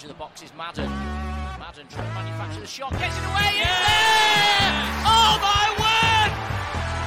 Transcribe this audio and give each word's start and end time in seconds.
Edge 0.00 0.04
of 0.04 0.08
the 0.08 0.18
box 0.18 0.42
is 0.42 0.52
Madden. 0.56 0.88
Madden 1.58 1.86
trying 1.88 2.08
to 2.08 2.14
manufacture 2.14 2.60
the 2.60 2.66
shot, 2.66 2.90
gets 2.92 3.16
it 3.18 3.24
away. 3.24 3.52
It's 3.60 3.80
there! 3.84 4.72
Oh 5.04 5.36
my 5.44 5.66
word! 5.76 6.30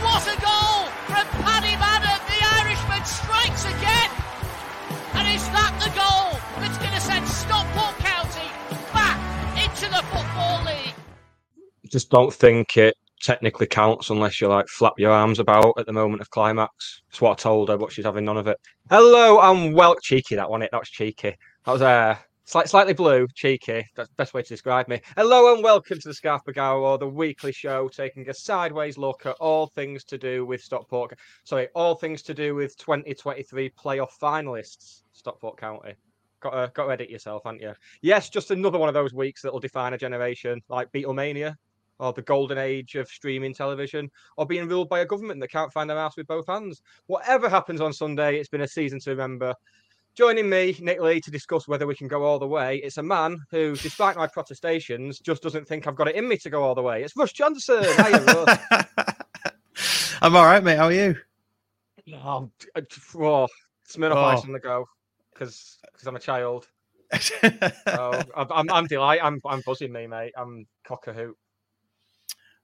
What 0.05 0.21
a 0.29 0.37
goal 0.37 0.85
from 1.09 1.25
Paddy 1.41 1.73
Madden! 1.81 2.21
The 2.29 2.39
Irishman 2.61 3.03
strikes 3.05 3.65
again, 3.65 4.09
and 5.17 5.25
is 5.33 5.41
that 5.49 5.73
the 5.81 5.89
goal 5.97 6.37
that's 6.61 6.77
going 6.77 6.93
to 6.93 7.01
send 7.01 7.25
Stockport 7.27 7.97
County 7.97 8.49
back 8.93 9.17
into 9.57 9.89
the 9.89 10.03
football 10.13 10.63
league? 10.65 10.93
just 11.89 12.11
don't 12.11 12.33
think 12.33 12.77
it 12.77 12.95
technically 13.21 13.67
counts 13.67 14.09
unless 14.09 14.39
you 14.41 14.47
like 14.47 14.67
flap 14.67 14.93
your 14.97 15.11
arms 15.11 15.39
about 15.39 15.73
at 15.79 15.87
the 15.87 15.93
moment 15.93 16.21
of 16.21 16.29
climax. 16.29 17.01
That's 17.09 17.21
what 17.21 17.31
I 17.31 17.35
told 17.41 17.69
her, 17.69 17.77
but 17.77 17.91
she's 17.91 18.05
having 18.05 18.25
none 18.25 18.37
of 18.37 18.47
it. 18.47 18.57
Hello 18.89 19.39
and 19.39 19.73
well, 19.73 19.95
cheeky 19.95 20.35
that 20.35 20.49
one. 20.49 20.61
It 20.61 20.69
that 20.71 20.81
was 20.81 20.89
cheeky. 20.89 21.35
That 21.65 21.71
was 21.71 21.81
uh, 21.81 22.17
slight, 22.45 22.69
slightly 22.69 22.93
blue, 22.93 23.27
cheeky. 23.33 23.85
That's 23.95 24.09
the 24.09 24.15
best 24.15 24.33
way 24.33 24.41
to 24.41 24.47
describe 24.47 24.87
me. 24.87 24.99
Hello 25.15 25.53
and 25.53 25.63
welcome 25.63 25.99
to 25.99 26.07
the 26.07 26.13
Scarf 26.13 26.43
Bergara 26.45 26.79
Wore, 26.79 26.97
the 26.97 27.07
weekly 27.07 27.51
show 27.51 27.87
taking 27.87 28.29
a 28.29 28.33
sideways 28.33 28.97
look 28.97 29.25
at 29.25 29.35
all 29.39 29.67
things 29.67 30.03
to 30.05 30.17
do 30.17 30.45
with 30.45 30.61
Stockport. 30.61 31.17
Sorry, 31.45 31.69
all 31.73 31.95
things 31.95 32.21
to 32.23 32.33
do 32.33 32.55
with 32.55 32.77
2023 32.77 33.69
playoff 33.71 34.11
finalists, 34.21 35.03
Stockport 35.13 35.57
County. 35.57 35.93
Got 36.41 36.51
to, 36.51 36.71
got 36.73 36.85
to 36.87 36.91
edit 36.91 37.09
yourself, 37.09 37.43
haven't 37.45 37.61
you? 37.61 37.73
Yes, 38.01 38.29
just 38.29 38.51
another 38.51 38.77
one 38.77 38.89
of 38.89 38.93
those 38.93 39.13
weeks 39.13 39.41
that 39.41 39.53
will 39.53 39.61
define 39.61 39.93
a 39.93 39.97
generation, 39.97 40.61
like 40.67 40.91
Beatlemania, 40.91 41.55
or 41.99 42.11
the 42.11 42.21
golden 42.21 42.57
age 42.57 42.95
of 42.95 43.07
streaming 43.07 43.53
television, 43.53 44.09
or 44.37 44.45
being 44.45 44.67
ruled 44.67 44.89
by 44.89 44.99
a 44.99 45.05
government 45.05 45.39
that 45.39 45.51
can't 45.51 45.71
find 45.71 45.89
their 45.89 45.97
ass 45.97 46.17
with 46.17 46.27
both 46.27 46.47
hands. 46.47 46.81
Whatever 47.05 47.47
happens 47.47 47.79
on 47.79 47.93
Sunday, 47.93 48.37
it's 48.37 48.49
been 48.49 48.61
a 48.61 48.67
season 48.67 48.99
to 49.01 49.11
remember. 49.11 49.53
Joining 50.15 50.47
me, 50.47 50.77
Nick 50.79 51.01
Lee, 51.01 51.19
to 51.21 51.31
discuss 51.31 51.67
whether 51.67 51.87
we 51.87 51.95
can 51.95 52.07
go 52.07 52.23
all 52.23 52.37
the 52.37 52.47
way, 52.47 52.77
it's 52.77 52.97
a 52.97 53.03
man 53.03 53.39
who, 53.49 53.75
despite 53.75 54.15
my 54.15 54.27
protestations, 54.27 55.17
just 55.17 55.41
doesn't 55.41 55.67
think 55.67 55.87
I've 55.87 55.95
got 55.95 56.07
it 56.07 56.15
in 56.15 56.27
me 56.27 56.37
to 56.37 56.51
go 56.51 56.63
all 56.63 56.75
the 56.75 56.83
way. 56.83 57.01
It's 57.03 57.17
Russ 57.17 57.31
Johnson. 57.31 57.83
Hiya, 57.83 58.23
Russ. 58.25 58.59
I'm 60.21 60.35
all 60.35 60.45
right, 60.45 60.63
mate. 60.63 60.77
How 60.77 60.85
are 60.85 60.93
you? 60.93 61.15
oh, 62.13 62.51
oh, 62.75 63.47
Smirnoff 63.89 64.15
Oh. 64.15 64.25
Ice 64.25 64.41
oh. 64.43 64.47
on 64.47 64.51
the 64.51 64.59
go, 64.59 64.85
because 65.33 65.79
I'm 66.05 66.15
a 66.15 66.19
child. 66.19 66.67
Oh, 67.87 68.21
I'm, 68.35 68.47
I'm, 68.51 68.71
I'm 68.71 68.87
delighted. 68.87 69.23
I'm, 69.23 69.39
I'm 69.45 69.61
buzzing, 69.65 69.91
me, 69.91 70.05
mate. 70.05 70.33
I'm 70.37 70.67
cock 70.83 71.07
a 71.07 71.13
hoot. 71.13 71.35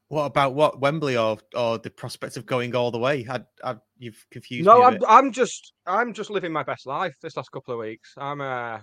What 0.09 0.25
about 0.25 0.53
what 0.53 0.79
Wembley 0.81 1.15
or 1.17 1.37
or 1.55 1.77
the 1.79 1.89
prospect 1.89 2.35
of 2.37 2.45
going 2.45 2.75
all 2.75 2.91
the 2.91 2.99
way? 2.99 3.25
I, 3.29 3.39
I, 3.63 3.75
you've 3.97 4.25
confused 4.31 4.65
No, 4.65 4.83
I'm. 4.83 4.99
I'm 5.07 5.31
just 5.31 5.73
I'm 5.85 6.13
just 6.13 6.29
living 6.29 6.51
my 6.51 6.63
best 6.63 6.85
life 6.85 7.15
this 7.21 7.37
last 7.37 7.51
couple 7.51 7.73
of 7.73 7.79
weeks. 7.79 8.13
I'm 8.17 8.41
uh 8.41 8.79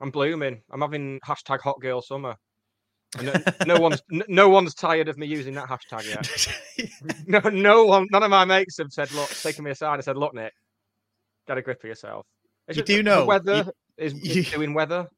I'm 0.00 0.10
blooming. 0.10 0.62
I'm 0.70 0.80
having 0.80 1.18
hashtag 1.26 1.60
hot 1.60 1.80
girl 1.80 2.00
summer. 2.02 2.36
No, 3.22 3.32
no 3.66 3.80
one's 3.80 4.02
no 4.28 4.48
one's 4.50 4.74
tired 4.74 5.08
of 5.08 5.16
me 5.18 5.26
using 5.26 5.54
that 5.54 5.68
hashtag 5.68 6.06
yet. 6.06 6.48
No, 7.26 7.40
no 7.50 7.84
one, 7.84 8.06
none 8.12 8.22
of 8.22 8.30
my 8.30 8.44
mates 8.44 8.78
have 8.78 8.90
said, 8.90 9.10
"Look," 9.12 9.28
taken 9.30 9.64
me 9.64 9.70
aside 9.72 9.94
and 9.94 10.04
said, 10.04 10.16
"Look, 10.16 10.34
Nick, 10.34 10.52
get 11.46 11.58
a 11.58 11.62
grip 11.62 11.82
of 11.82 11.88
yourself." 11.88 12.26
It's 12.68 12.76
You 12.76 12.82
just 12.82 12.86
do 12.98 13.02
know, 13.02 13.20
the 13.20 13.26
weather 13.26 13.56
you- 13.56 13.72
is, 14.04 14.14
you- 14.14 14.40
is 14.42 14.50
doing 14.50 14.74
weather. 14.74 15.08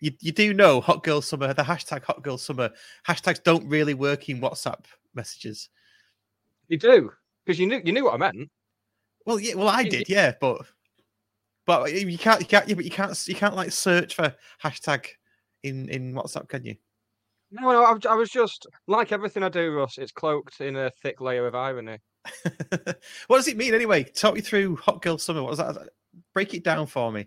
You, 0.00 0.12
you 0.20 0.32
do 0.32 0.52
know 0.54 0.80
hot 0.80 1.02
girl 1.04 1.20
summer 1.22 1.52
the 1.54 1.62
hashtag 1.62 2.02
hot 2.04 2.22
girl 2.22 2.38
summer 2.38 2.70
hashtags 3.06 3.42
don't 3.42 3.66
really 3.68 3.94
work 3.94 4.28
in 4.28 4.40
whatsapp 4.40 4.84
messages 5.14 5.68
You 6.68 6.78
do 6.78 7.12
because 7.44 7.58
you 7.58 7.66
knew 7.66 7.80
you 7.84 7.92
knew 7.92 8.04
what 8.04 8.14
I 8.14 8.18
meant. 8.18 8.50
well 9.26 9.38
yeah 9.38 9.54
well 9.54 9.68
i 9.68 9.82
did 9.84 10.08
yeah 10.08 10.32
but 10.40 10.62
but 11.66 11.92
you 11.92 12.18
can't 12.18 12.40
you 12.40 12.46
can't 12.46 12.68
yeah, 12.68 12.74
but 12.74 12.84
you 12.84 12.90
can't 12.90 13.28
you 13.28 13.34
can't 13.34 13.54
like 13.56 13.70
search 13.72 14.14
for 14.14 14.34
hashtag 14.62 15.06
in 15.62 15.88
in 15.88 16.12
whatsapp 16.14 16.48
can 16.48 16.64
you 16.64 16.74
No, 17.50 17.62
no, 17.72 17.84
I, 17.84 17.92
was- 17.92 18.06
I 18.06 18.14
was 18.14 18.30
just 18.30 18.66
like 18.86 19.12
everything 19.12 19.42
I 19.42 19.48
do, 19.48 19.72
Russ. 19.72 19.98
It's 19.98 20.12
cloaked 20.12 20.60
in 20.60 20.76
a 20.76 20.90
thick 21.02 21.20
layer 21.20 21.46
of 21.48 21.54
irony. 21.56 21.98
what 23.26 23.36
does 23.38 23.48
it 23.48 23.56
mean 23.56 23.74
anyway 23.74 24.04
talk 24.04 24.34
me 24.34 24.40
through 24.40 24.76
hot 24.76 25.00
girl 25.02 25.18
summer 25.18 25.42
what 25.42 25.50
was 25.50 25.58
that 25.58 25.76
break 26.34 26.52
it 26.54 26.62
down 26.62 26.86
for 26.86 27.10
me 27.10 27.26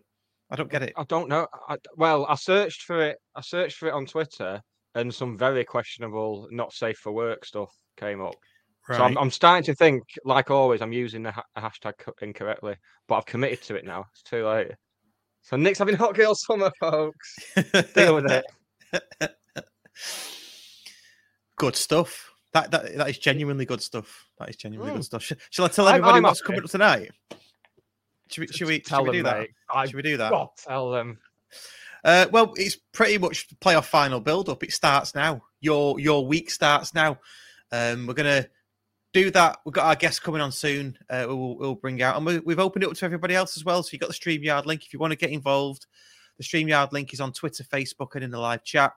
i 0.51 0.55
don't 0.55 0.69
get 0.71 0.83
it 0.83 0.93
I 0.97 1.03
don't 1.05 1.29
know. 1.29 1.47
I, 1.67 1.77
well, 1.95 2.25
I 2.27 2.35
searched 2.35 2.83
for 2.83 3.01
it. 3.01 3.17
I 3.35 3.41
searched 3.41 3.77
for 3.77 3.87
it 3.87 3.93
on 3.93 4.05
Twitter, 4.05 4.61
and 4.95 5.13
some 5.13 5.37
very 5.37 5.63
questionable, 5.65 6.47
not 6.51 6.73
safe 6.73 6.97
for 6.97 7.11
work 7.11 7.45
stuff 7.45 7.71
came 7.97 8.21
up. 8.21 8.35
So 8.87 8.95
I'm, 9.01 9.17
I'm 9.17 9.31
starting 9.31 9.63
to 9.65 9.75
think, 9.75 10.03
like 10.25 10.51
always, 10.51 10.81
I'm 10.81 10.91
using 10.91 11.23
the 11.23 11.31
ha- 11.31 11.45
hashtag 11.57 11.93
co- 11.99 12.13
incorrectly, 12.21 12.75
but 13.07 13.15
I've 13.15 13.25
committed 13.25 13.61
to 13.63 13.75
it 13.75 13.85
now. 13.85 14.05
It's 14.11 14.23
too 14.23 14.45
late. 14.45 14.71
So 15.41 15.55
Nick's 15.55 15.79
having 15.79 15.95
hot 15.95 16.15
girl 16.15 16.35
summer, 16.35 16.69
folks. 16.81 17.35
Deal 17.95 18.15
with 18.15 18.29
it. 18.29 18.45
good 21.55 21.75
stuff 21.75 22.29
that, 22.53 22.71
that 22.71 22.95
that 22.97 23.09
is 23.09 23.17
genuinely 23.17 23.65
good 23.65 23.81
stuff 23.81 24.27
that 24.39 24.49
is 24.49 24.55
genuinely 24.55 24.91
Mm. 24.93 24.95
good 24.97 25.05
stuff 25.05 25.23
Sh- 25.23 25.33
shall 25.49 25.65
i 25.65 25.67
tell 25.67 25.87
I'm- 25.87 25.95
everybody 25.95 26.17
I'm 26.17 26.23
what's 26.23 26.39
happy. 26.41 26.47
coming 26.47 26.63
up 26.63 26.69
tonight 26.69 27.11
should 28.33 28.41
we, 28.41 28.47
should 28.47 28.67
we, 28.67 28.79
Tell 28.79 28.99
should 28.99 29.11
we 29.11 29.17
them, 29.17 29.25
do 29.25 29.29
that 29.29 29.39
mate. 29.39 29.87
Should 29.87 29.95
we 29.95 30.01
do 30.01 30.17
that 30.17 30.31
God, 30.31 30.49
tell 30.57 30.91
them. 30.91 31.19
Uh, 32.03 32.27
well, 32.31 32.53
it's 32.57 32.75
pretty 32.91 33.17
much 33.17 33.47
playoff 33.59 33.85
final 33.85 34.19
build 34.19 34.49
up. 34.49 34.63
It 34.63 34.73
starts 34.73 35.15
now. 35.15 35.43
Your 35.61 35.99
your 35.99 36.25
week 36.25 36.51
starts 36.51 36.93
now. 36.93 37.19
Um, 37.71 38.07
we're 38.07 38.13
gonna 38.13 38.47
do 39.13 39.31
that. 39.31 39.59
We've 39.63 39.73
got 39.73 39.85
our 39.85 39.95
guests 39.95 40.19
coming 40.19 40.41
on 40.41 40.51
soon. 40.51 40.97
Uh, 41.09 41.25
we'll, 41.27 41.57
we'll 41.57 41.75
bring 41.75 42.01
out, 42.01 42.17
and 42.17 42.25
we, 42.25 42.39
we've 42.39 42.59
opened 42.59 42.83
it 42.83 42.89
up 42.89 42.95
to 42.95 43.05
everybody 43.05 43.35
else 43.35 43.55
as 43.55 43.63
well. 43.63 43.83
So 43.83 43.89
you've 43.91 44.01
got 44.01 44.09
the 44.09 44.15
Streamyard 44.15 44.65
link 44.65 44.85
if 44.85 44.91
you 44.91 44.99
want 44.99 45.11
to 45.11 45.17
get 45.17 45.29
involved. 45.29 45.85
The 46.37 46.43
Streamyard 46.43 46.91
link 46.91 47.13
is 47.13 47.21
on 47.21 47.31
Twitter, 47.31 47.63
Facebook, 47.63 48.15
and 48.15 48.23
in 48.23 48.31
the 48.31 48.39
live 48.39 48.63
chat. 48.63 48.91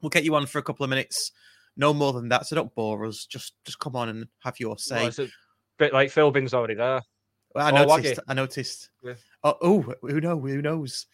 We'll 0.00 0.10
get 0.10 0.24
you 0.24 0.34
on 0.34 0.46
for 0.46 0.58
a 0.58 0.62
couple 0.62 0.84
of 0.84 0.90
minutes, 0.90 1.32
no 1.76 1.92
more 1.94 2.12
than 2.12 2.28
that. 2.28 2.46
So 2.46 2.56
don't 2.56 2.74
bore 2.74 3.04
us. 3.06 3.26
Just 3.26 3.54
just 3.64 3.78
come 3.78 3.96
on 3.96 4.08
and 4.08 4.26
have 4.40 4.60
your 4.60 4.78
say. 4.78 4.96
Well, 4.96 5.06
it's 5.08 5.18
a 5.18 5.28
bit 5.78 5.92
like 5.92 6.10
Philbin's 6.10 6.54
already 6.54 6.74
there. 6.74 7.02
Well, 7.54 7.66
I 7.66 7.70
Or 7.70 7.86
noticed. 7.86 8.20
Waggy. 8.20 8.24
I 8.28 8.34
noticed. 8.34 8.90
Yeah. 9.02 9.14
Oh, 9.44 9.56
oh, 9.60 9.94
who 10.02 10.20
knows? 10.20 10.42
Who 10.42 10.62
knows? 10.62 11.06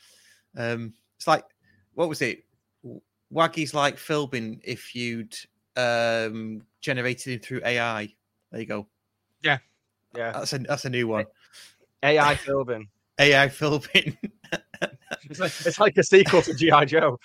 Um, 0.57 0.95
it's 1.17 1.27
like 1.27 1.45
what 1.95 2.09
was 2.09 2.23
it? 2.23 2.45
Waggy's 3.33 3.75
like 3.75 3.97
Philbin 3.97 4.61
if 4.65 4.95
you'd 4.95 5.37
um 5.77 6.63
generated 6.81 7.35
him 7.35 7.41
through 7.41 7.61
AI. 7.65 8.15
There 8.51 8.61
you 8.61 8.67
go. 8.67 8.87
Yeah. 9.43 9.59
Yeah. 10.17 10.33
That's 10.33 10.53
a 10.53 10.59
that's 10.59 10.85
a 10.85 10.91
new 10.91 11.09
one. 11.09 11.27
AI 12.03 12.35
Philbin. 12.37 12.87
AI 13.19 13.49
Philbin. 13.49 14.17
It's 15.25 15.41
like, 15.41 15.53
it's 15.67 15.81
like 15.81 15.97
a 15.97 16.03
sequel 16.03 16.43
to 16.43 16.55
G.I. 16.55 16.85
Joe. 16.87 17.19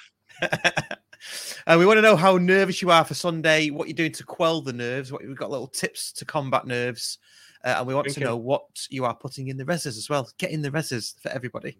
and 1.67 1.79
we 1.79 1.85
want 1.85 1.97
to 1.97 2.01
know 2.01 2.15
how 2.15 2.37
nervous 2.37 2.81
you 2.81 2.91
are 2.91 3.05
for 3.05 3.13
Sunday, 3.13 3.69
what 3.69 3.87
you're 3.87 3.95
doing 3.95 4.11
to 4.13 4.23
quell 4.23 4.61
the 4.61 4.73
nerves, 4.73 5.11
what 5.11 5.25
we've 5.25 5.37
got 5.37 5.51
little 5.51 5.67
tips 5.67 6.11
to 6.13 6.25
combat 6.25 6.65
nerves. 6.65 7.19
Uh, 7.63 7.75
and 7.77 7.87
we 7.87 7.93
want 7.95 8.07
to 8.07 8.13
Drinking. 8.13 8.29
know 8.29 8.37
what 8.37 8.63
you 8.89 9.05
are 9.05 9.15
putting 9.15 9.47
in 9.47 9.57
the 9.57 9.65
reses 9.65 9.97
as 9.97 10.09
well. 10.09 10.29
Get 10.37 10.51
in 10.51 10.61
the 10.61 10.71
reses 10.71 11.19
for 11.21 11.29
everybody. 11.29 11.77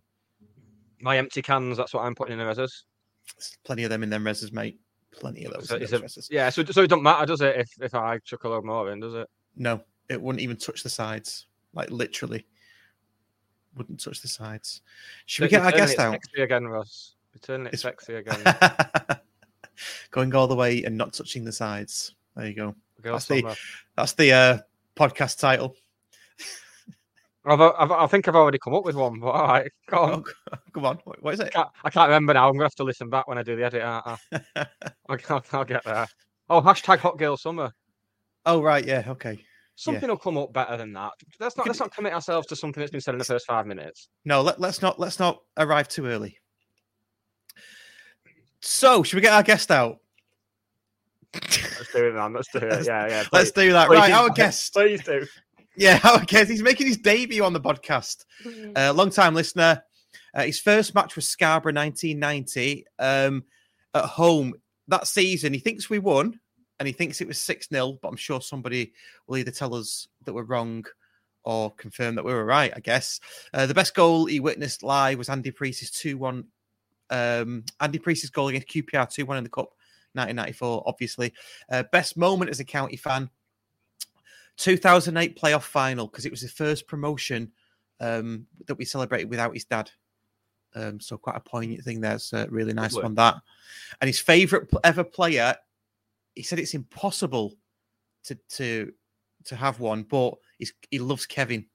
My 1.02 1.18
empty 1.18 1.42
cans. 1.42 1.78
That's 1.78 1.94
what 1.94 2.06
I'm 2.06 2.16
putting 2.16 2.34
in 2.34 2.40
the 2.40 2.46
reses. 2.46 2.84
There's 3.36 3.58
plenty 3.64 3.84
of 3.84 3.90
them 3.90 4.04
in 4.04 4.10
them 4.10 4.24
reses, 4.24 4.54
mate. 4.54 4.80
Plenty 5.12 5.46
of 5.46 5.54
those. 5.54 5.68
So 5.68 5.76
in 5.76 5.82
those 5.82 5.92
reses. 6.02 6.28
Yeah. 6.32 6.50
So 6.50 6.64
so 6.66 6.82
it 6.84 6.88
doesn't 6.90 7.04
matter, 7.04 7.26
does 7.26 7.42
it? 7.42 7.56
If 7.58 7.70
if 7.82 7.94
I 7.96 8.18
chuck 8.20 8.44
a 8.46 8.50
load 8.50 8.64
more 8.66 8.92
in, 8.92 9.00
does 9.00 9.14
it? 9.14 9.30
No, 9.56 9.82
it 10.10 10.22
wouldn't 10.22 10.42
even 10.42 10.58
touch 10.58 10.84
the 10.84 10.90
sides. 10.90 11.48
Like 11.74 11.90
literally, 11.92 12.46
wouldn't 13.76 14.00
touch 14.00 14.22
the 14.22 14.28
sides. 14.28 14.82
Should 15.26 15.44
we 15.44 15.50
get 15.50 15.64
our 15.64 15.72
guest 15.72 16.00
out? 16.00 16.14
Sexy 16.14 16.42
again, 16.44 16.66
Ross. 16.68 17.16
You're 17.34 17.40
turning 17.42 17.68
it 17.68 17.74
It's- 17.74 17.82
sexy 17.82 18.14
again. 18.16 18.40
Going 20.12 20.34
all 20.36 20.48
the 20.48 20.56
way 20.56 20.84
and 20.84 20.98
not 20.98 21.14
touching 21.14 21.44
the 21.44 21.52
sides. 21.52 22.16
There 22.36 22.48
you 22.48 22.54
go. 22.54 22.76
That's 23.02 23.26
the- 23.26 23.58
That's 23.96 24.14
the 24.14 24.32
uh, 24.32 24.58
podcast 24.96 25.40
title. 25.40 25.76
I've, 27.46 27.60
I've, 27.60 27.92
I 27.92 28.08
think 28.08 28.28
I've 28.28 28.36
already 28.36 28.58
come 28.58 28.74
up 28.74 28.86
with 28.86 28.96
one, 28.96 29.20
but 29.20 29.28
all 29.28 29.48
right, 29.48 29.70
go 29.90 29.98
on. 29.98 30.24
Oh, 30.54 30.58
come 30.74 30.86
on. 30.86 30.98
What- 31.04 31.34
is 31.34 31.42
I 31.42 31.48
it? 31.48 31.54
can't, 31.54 31.68
I 31.84 31.90
can't 31.90 32.08
remember 32.08 32.34
now. 32.34 32.48
I'm 32.48 32.54
gonna 32.54 32.64
have 32.66 32.76
to 32.76 32.84
listen 32.86 33.10
back 33.10 33.28
when 33.28 33.38
I 33.38 33.44
do 33.44 33.56
the 33.58 33.66
edit. 33.66 33.82
Aren't 33.84 34.08
I? 34.08 34.20
I'll, 35.10 35.18
I'll, 35.30 35.46
I'll 35.52 35.66
get 35.66 35.84
there. 35.84 36.08
Oh, 36.50 36.62
hashtag 36.62 37.00
hot 37.00 37.18
girl 37.18 37.36
summer. 37.36 37.72
oh, 38.46 38.62
right. 38.62 38.86
Yeah. 38.86 39.04
Okay. 39.08 39.44
Something 39.76 40.08
will 40.10 40.18
come 40.18 40.38
up 40.38 40.54
better 40.54 40.78
than 40.78 40.94
that. 40.94 41.12
Let's 41.40 41.58
not 41.58 41.64
could- 41.64 41.70
let's 41.72 41.80
not 41.80 41.94
commit 41.94 42.14
ourselves 42.14 42.48
to 42.48 42.56
something 42.56 42.80
that's 42.80 42.92
been 42.92 43.02
said 43.02 43.16
in 43.16 43.20
the 43.20 43.26
first 43.26 43.46
five 43.48 43.66
minutes. 43.66 44.08
No, 44.24 44.42
let, 44.42 44.62
let's 44.62 44.82
not 44.82 45.00
let's 45.00 45.20
not 45.20 45.40
arrive 45.58 45.88
too 45.90 46.06
early. 46.06 46.38
So, 48.62 49.04
should 49.04 49.16
we 49.18 49.22
get 49.22 49.34
our 49.34 49.44
guest 49.44 49.72
out? 49.72 49.98
Let's 51.34 51.92
do 51.94 52.08
it, 52.08 52.14
man. 52.14 52.34
Let's 52.34 52.52
do 52.52 52.60
it. 52.60 52.86
Yeah, 52.86 53.08
yeah. 53.08 53.24
Let's 53.32 53.52
do 53.52 53.72
that. 53.72 53.88
Please, 53.88 53.98
Right, 53.98 54.12
our 54.12 54.30
guest. 54.30 54.74
Please 54.74 55.04
do. 55.04 55.26
Yeah, 55.76 56.00
our 56.04 56.20
guest. 56.20 56.52
He's 56.52 56.62
making 56.62 56.88
his 56.88 56.98
debut 56.98 57.44
on 57.44 57.54
the 57.54 57.62
podcast. 57.62 58.26
Uh, 58.76 58.94
long 58.94 59.10
time 59.10 59.34
listener. 59.34 59.84
Uh, 60.34 60.44
his 60.44 60.60
first 60.60 60.96
match 60.96 61.16
was 61.16 61.28
Scarborough 61.28 61.74
1990 61.74 62.86
um, 63.00 63.44
at 63.94 64.06
home 64.06 64.54
that 64.88 65.08
season. 65.08 65.54
He 65.54 65.60
thinks 65.60 65.90
we 65.90 66.00
won 66.00 66.40
and 66.80 66.88
he 66.88 66.94
thinks 66.94 67.22
it 67.22 67.28
was 67.28 67.38
6 67.40 67.70
0, 67.70 68.00
but 68.02 68.08
I'm 68.08 68.16
sure 68.16 68.42
somebody 68.42 68.94
will 69.28 69.38
either 69.38 69.52
tell 69.52 69.76
us 69.76 70.08
that 70.26 70.34
we're 70.34 70.44
wrong 70.44 70.86
or 71.44 71.72
confirm 71.72 72.16
that 72.16 72.26
we 72.26 72.34
were 72.34 72.46
right, 72.46 72.74
I 72.76 72.80
guess. 72.80 73.20
Uh, 73.54 73.66
the 73.66 73.74
best 73.74 73.96
goal 73.96 74.26
he 74.26 74.40
witnessed 74.40 74.82
live 74.84 75.18
was 75.18 75.30
Andy 75.30 75.52
Priest's 75.52 76.00
2 76.00 76.18
1. 76.18 76.46
Um, 77.10 77.64
Andy 77.80 78.00
Priest's 78.00 78.30
goal 78.30 78.48
against 78.48 78.70
QPR 78.70 79.10
2 79.10 79.26
1 79.26 79.38
in 79.38 79.44
the 79.44 79.50
Cup 79.50 79.72
1994, 80.14 80.84
obviously. 80.86 81.34
Uh, 81.70 81.84
best 81.92 82.18
moment 82.18 82.50
as 82.50 82.60
a 82.60 82.66
county 82.66 82.98
fan 82.98 83.30
2008 84.58 85.40
playoff 85.40 85.64
final 85.64 86.08
because 86.08 86.26
it 86.26 86.32
was 86.32 86.42
the 86.42 86.48
first 86.48 86.88
promotion 86.88 87.52
um, 88.00 88.46
that 88.68 88.76
we 88.76 88.86
celebrated 88.86 89.30
without 89.30 89.54
his 89.54 89.66
dad. 89.66 89.90
Um, 90.76 91.00
so 91.00 91.18
quite 91.18 91.36
a 91.36 91.40
poignant 91.40 91.84
thing 91.84 92.02
there. 92.02 92.16
It's 92.16 92.34
uh, 92.34 92.48
really 92.50 92.74
nice 92.74 92.94
Lovely. 92.94 93.08
on 93.08 93.16
that. 93.16 93.36
And 94.02 94.08
his 94.08 94.20
favourite 94.20 94.68
ever 94.84 95.04
player, 95.04 95.56
he 96.36 96.44
said 96.44 96.60
it's 96.60 96.74
impossible 96.74 97.56
to 98.24 98.36
to 98.50 98.92
to 99.46 99.56
have 99.56 99.80
one, 99.80 100.04
but 100.04 100.36
he's, 100.58 100.74
he 100.90 101.00
loves 101.00 101.26
Kevin, 101.26 101.66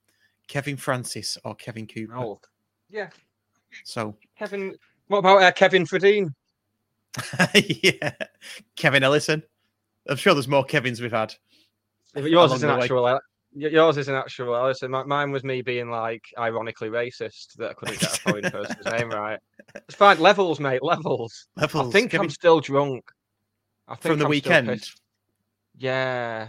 Kevin 0.48 0.76
Francis 0.76 1.36
or 1.44 1.54
Kevin 1.54 1.86
Cooper. 1.86 2.16
Oh, 2.16 2.40
yeah. 2.88 3.10
So 3.84 4.16
Kevin. 4.36 4.76
What 5.08 5.18
about 5.18 5.42
uh, 5.42 5.52
Kevin 5.52 5.86
Fredine? 5.86 6.34
yeah, 7.82 8.12
Kevin 8.76 9.02
Ellison. 9.02 9.42
I'm 10.08 10.16
sure 10.16 10.34
there's 10.34 10.48
more 10.48 10.64
Kevins 10.64 11.00
we've 11.00 11.12
had. 11.12 11.34
Yours 12.14 12.52
is 12.52 12.62
an 12.62 12.70
way. 12.70 12.82
actual. 12.82 13.20
Yours 13.54 13.96
is 13.96 14.08
an 14.08 14.14
actual. 14.14 14.72
Mi- 14.82 15.04
mine 15.04 15.30
was 15.30 15.44
me 15.44 15.62
being 15.62 15.90
like 15.90 16.22
ironically 16.38 16.88
racist 16.90 17.54
that 17.56 17.70
I 17.70 17.74
couldn't 17.74 18.00
get 18.00 18.16
a 18.16 18.20
foreign 18.20 18.42
person's 18.50 18.84
name 18.86 19.10
right. 19.10 19.38
It's 19.74 19.94
fine. 19.94 20.18
Levels, 20.20 20.60
mate. 20.60 20.82
Levels. 20.82 21.48
Levels. 21.56 21.88
I 21.88 21.90
think 21.90 22.10
Kevin, 22.12 22.26
I'm 22.26 22.30
still 22.30 22.60
drunk. 22.60 23.10
I 23.88 23.94
think 23.94 24.02
from 24.12 24.18
the 24.18 24.24
I'm 24.26 24.30
weekend. 24.30 24.84
Yeah. 25.76 26.48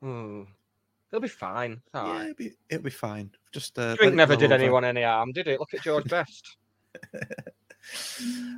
Hmm. 0.00 0.42
It'll 1.10 1.20
be 1.20 1.28
fine. 1.28 1.80
All 1.92 2.06
Yeah, 2.06 2.12
right. 2.12 2.22
it'll 2.24 2.34
be, 2.36 2.52
it'll 2.70 2.84
be 2.84 2.90
fine. 2.90 3.30
Just 3.52 3.78
uh, 3.78 3.94
Drink 3.96 4.14
never 4.14 4.34
did 4.34 4.46
over. 4.52 4.54
anyone 4.62 4.84
any 4.84 5.02
harm, 5.02 5.32
did 5.32 5.46
it? 5.48 5.60
Look 5.60 5.74
at 5.74 5.82
George 5.82 6.04
Best. 6.08 6.56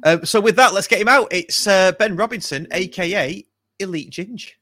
Um, 0.05 0.25
so 0.25 0.41
with 0.41 0.57
that, 0.57 0.75
let's 0.75 0.87
get 0.87 1.01
him 1.01 1.09
out. 1.09 1.29
It's 1.31 1.67
uh, 1.67 1.93
Ben 1.93 2.17
Robinson, 2.17 2.67
aka 2.73 3.45
Elite 3.79 4.11
Ginge. 4.11 4.53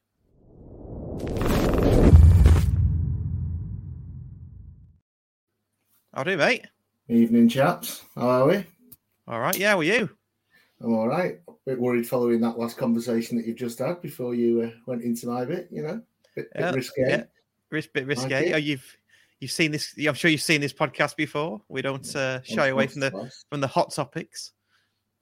How 6.13 6.23
do 6.23 6.31
you, 6.31 6.37
mate? 6.37 6.65
Evening, 7.09 7.49
chaps. 7.49 8.03
How 8.15 8.29
are 8.29 8.47
we? 8.47 8.65
All 9.27 9.39
right, 9.39 9.57
yeah, 9.57 9.71
how 9.71 9.79
are 9.79 9.83
you? 9.83 10.09
I'm 10.81 10.93
all 10.93 11.07
right. 11.07 11.39
A 11.47 11.51
bit 11.65 11.79
worried 11.79 12.07
following 12.07 12.41
that 12.41 12.59
last 12.59 12.77
conversation 12.77 13.37
that 13.37 13.45
you've 13.47 13.57
just 13.57 13.79
had 13.79 14.01
before 14.01 14.35
you 14.35 14.61
uh, 14.63 14.69
went 14.85 15.01
into 15.01 15.27
my 15.27 15.45
bit. 15.45 15.69
You 15.71 15.83
know, 15.83 16.01
bit, 16.35 16.51
bit 16.53 16.59
Yeah, 16.61 16.71
risque. 16.71 16.93
yeah. 16.97 17.23
Bit 17.69 18.05
risque. 18.05 18.49
it. 18.49 18.53
Oh, 18.53 18.57
you've 18.57 18.97
you've 19.43 19.51
seen 19.51 19.71
this. 19.71 19.93
I'm 20.07 20.15
sure 20.15 20.31
you've 20.31 20.41
seen 20.41 20.61
this 20.61 20.73
podcast 20.73 21.15
before. 21.15 21.61
We 21.67 21.81
don't 21.83 22.15
uh, 22.15 22.39
Once- 22.39 22.47
shy 22.47 22.67
away 22.69 22.83
once 22.85 22.91
from 22.93 23.01
the 23.01 23.09
twice. 23.11 23.45
from 23.49 23.61
the 23.61 23.67
hot 23.67 23.93
topics. 23.93 24.53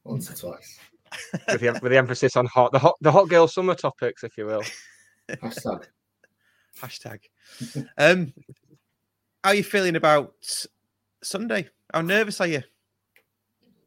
Once 0.06 0.32
or 0.32 0.36
twice. 0.36 0.80
with, 1.50 1.60
the, 1.60 1.80
with 1.82 1.92
the 1.92 1.98
emphasis 1.98 2.38
on 2.38 2.46
hot, 2.46 2.72
the 2.72 2.80
hot, 2.80 2.96
the 3.02 3.12
hot 3.12 3.28
girl 3.28 3.48
summer 3.48 3.76
topics, 3.76 4.24
if 4.24 4.38
you 4.38 4.46
will. 4.46 4.64
Hashtag. 5.30 5.86
Hashtag. 6.80 7.20
Um, 7.98 8.34
how 9.44 9.50
are 9.50 9.56
you 9.56 9.64
feeling 9.64 9.96
about 9.98 10.34
Sunday? 11.24 11.68
How 11.94 12.02
nervous 12.02 12.40
are 12.40 12.48
you? 12.48 12.62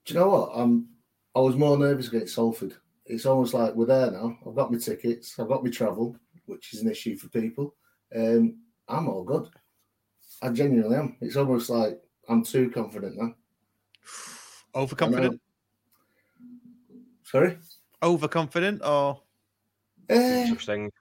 Do 0.04 0.14
you 0.14 0.20
know 0.20 0.28
what? 0.28 0.50
I'm. 0.54 0.88
I 1.36 1.40
was 1.40 1.56
more 1.56 1.78
nervous 1.78 2.08
against 2.08 2.34
Salford. 2.34 2.75
It's 3.06 3.26
almost 3.26 3.54
like 3.54 3.75
we're 3.75 3.86
there 3.86 4.10
now. 4.10 4.36
I've 4.46 4.54
got 4.54 4.70
my 4.72 4.78
tickets. 4.78 5.38
I've 5.38 5.48
got 5.48 5.64
my 5.64 5.70
travel, 5.70 6.16
which 6.46 6.72
is 6.75 6.82
an 6.82 6.90
issue 6.90 7.16
for 7.16 7.28
people. 7.28 7.75
Um, 8.14 8.58
I'm 8.88 9.08
all 9.08 9.25
good. 9.25 9.48
I 10.44 10.50
genuinely 10.50 10.96
am. 10.96 11.17
It's 11.23 11.37
almost 11.37 11.70
like 11.70 12.02
I'm 12.29 12.44
too 12.44 12.70
confident 12.70 13.17
now. 13.17 13.35
Overconfident? 14.75 15.41
Sorry. 17.23 17.56
Overconfident 18.02 18.82
or 18.85 19.23
Uh, 20.11 20.46
Such 20.46 20.67
thing. 20.67 20.93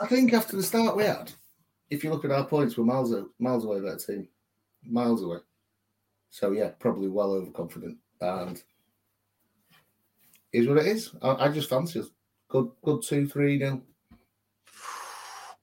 I 0.00 0.06
think 0.08 0.32
after 0.32 0.56
the 0.56 0.62
start 0.64 0.96
we 0.96 1.04
had, 1.04 1.30
if 1.88 2.02
you 2.02 2.10
look 2.10 2.24
at 2.24 2.32
our 2.32 2.44
points, 2.44 2.76
we're 2.76 2.84
miles 2.84 3.14
miles 3.38 3.64
away 3.64 3.78
that 3.78 4.00
team, 4.00 4.26
miles 4.82 5.22
away. 5.22 5.38
So 6.30 6.50
yeah, 6.50 6.70
probably 6.80 7.08
well 7.08 7.30
overconfident, 7.30 7.96
and 8.20 8.60
is 10.52 10.66
what 10.66 10.78
it 10.78 10.86
is. 10.86 11.14
I, 11.22 11.46
I 11.46 11.48
just 11.48 11.70
fancy 11.70 12.00
us. 12.00 12.10
Good, 12.48 12.72
good 12.82 13.02
two, 13.02 13.28
three 13.28 13.58
nil. 13.58 13.82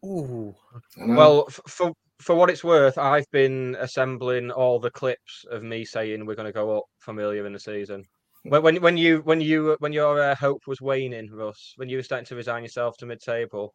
Ooh. 0.06 0.56
Well, 0.98 1.46
f- 1.50 1.60
for 1.68 1.94
for 2.20 2.36
what 2.36 2.50
it's 2.50 2.64
worth, 2.64 2.98
I've 2.98 3.30
been 3.32 3.76
assembling 3.80 4.52
all 4.52 4.80
the 4.80 4.92
clips 4.92 5.46
of 5.50 5.64
me 5.64 5.86
saying 5.86 6.26
we're 6.26 6.36
going 6.36 6.46
to 6.46 6.52
go 6.52 6.78
up 6.78 6.84
from 7.00 7.20
earlier 7.20 7.46
in 7.46 7.54
the 7.54 7.60
season. 7.60 8.04
When 8.44 8.62
when, 8.64 8.82
when 8.82 8.98
you 8.98 9.20
when 9.26 9.42
you 9.42 9.76
when 9.80 9.94
your 9.94 10.22
uh, 10.22 10.36
hope 10.36 10.62
was 10.68 10.82
waning, 10.82 11.30
Russ, 11.32 11.74
when 11.76 11.90
you 11.90 11.98
were 11.98 12.04
starting 12.04 12.26
to 12.28 12.36
resign 12.36 12.64
yourself 12.64 12.96
to 12.98 13.06
mid-table, 13.06 13.74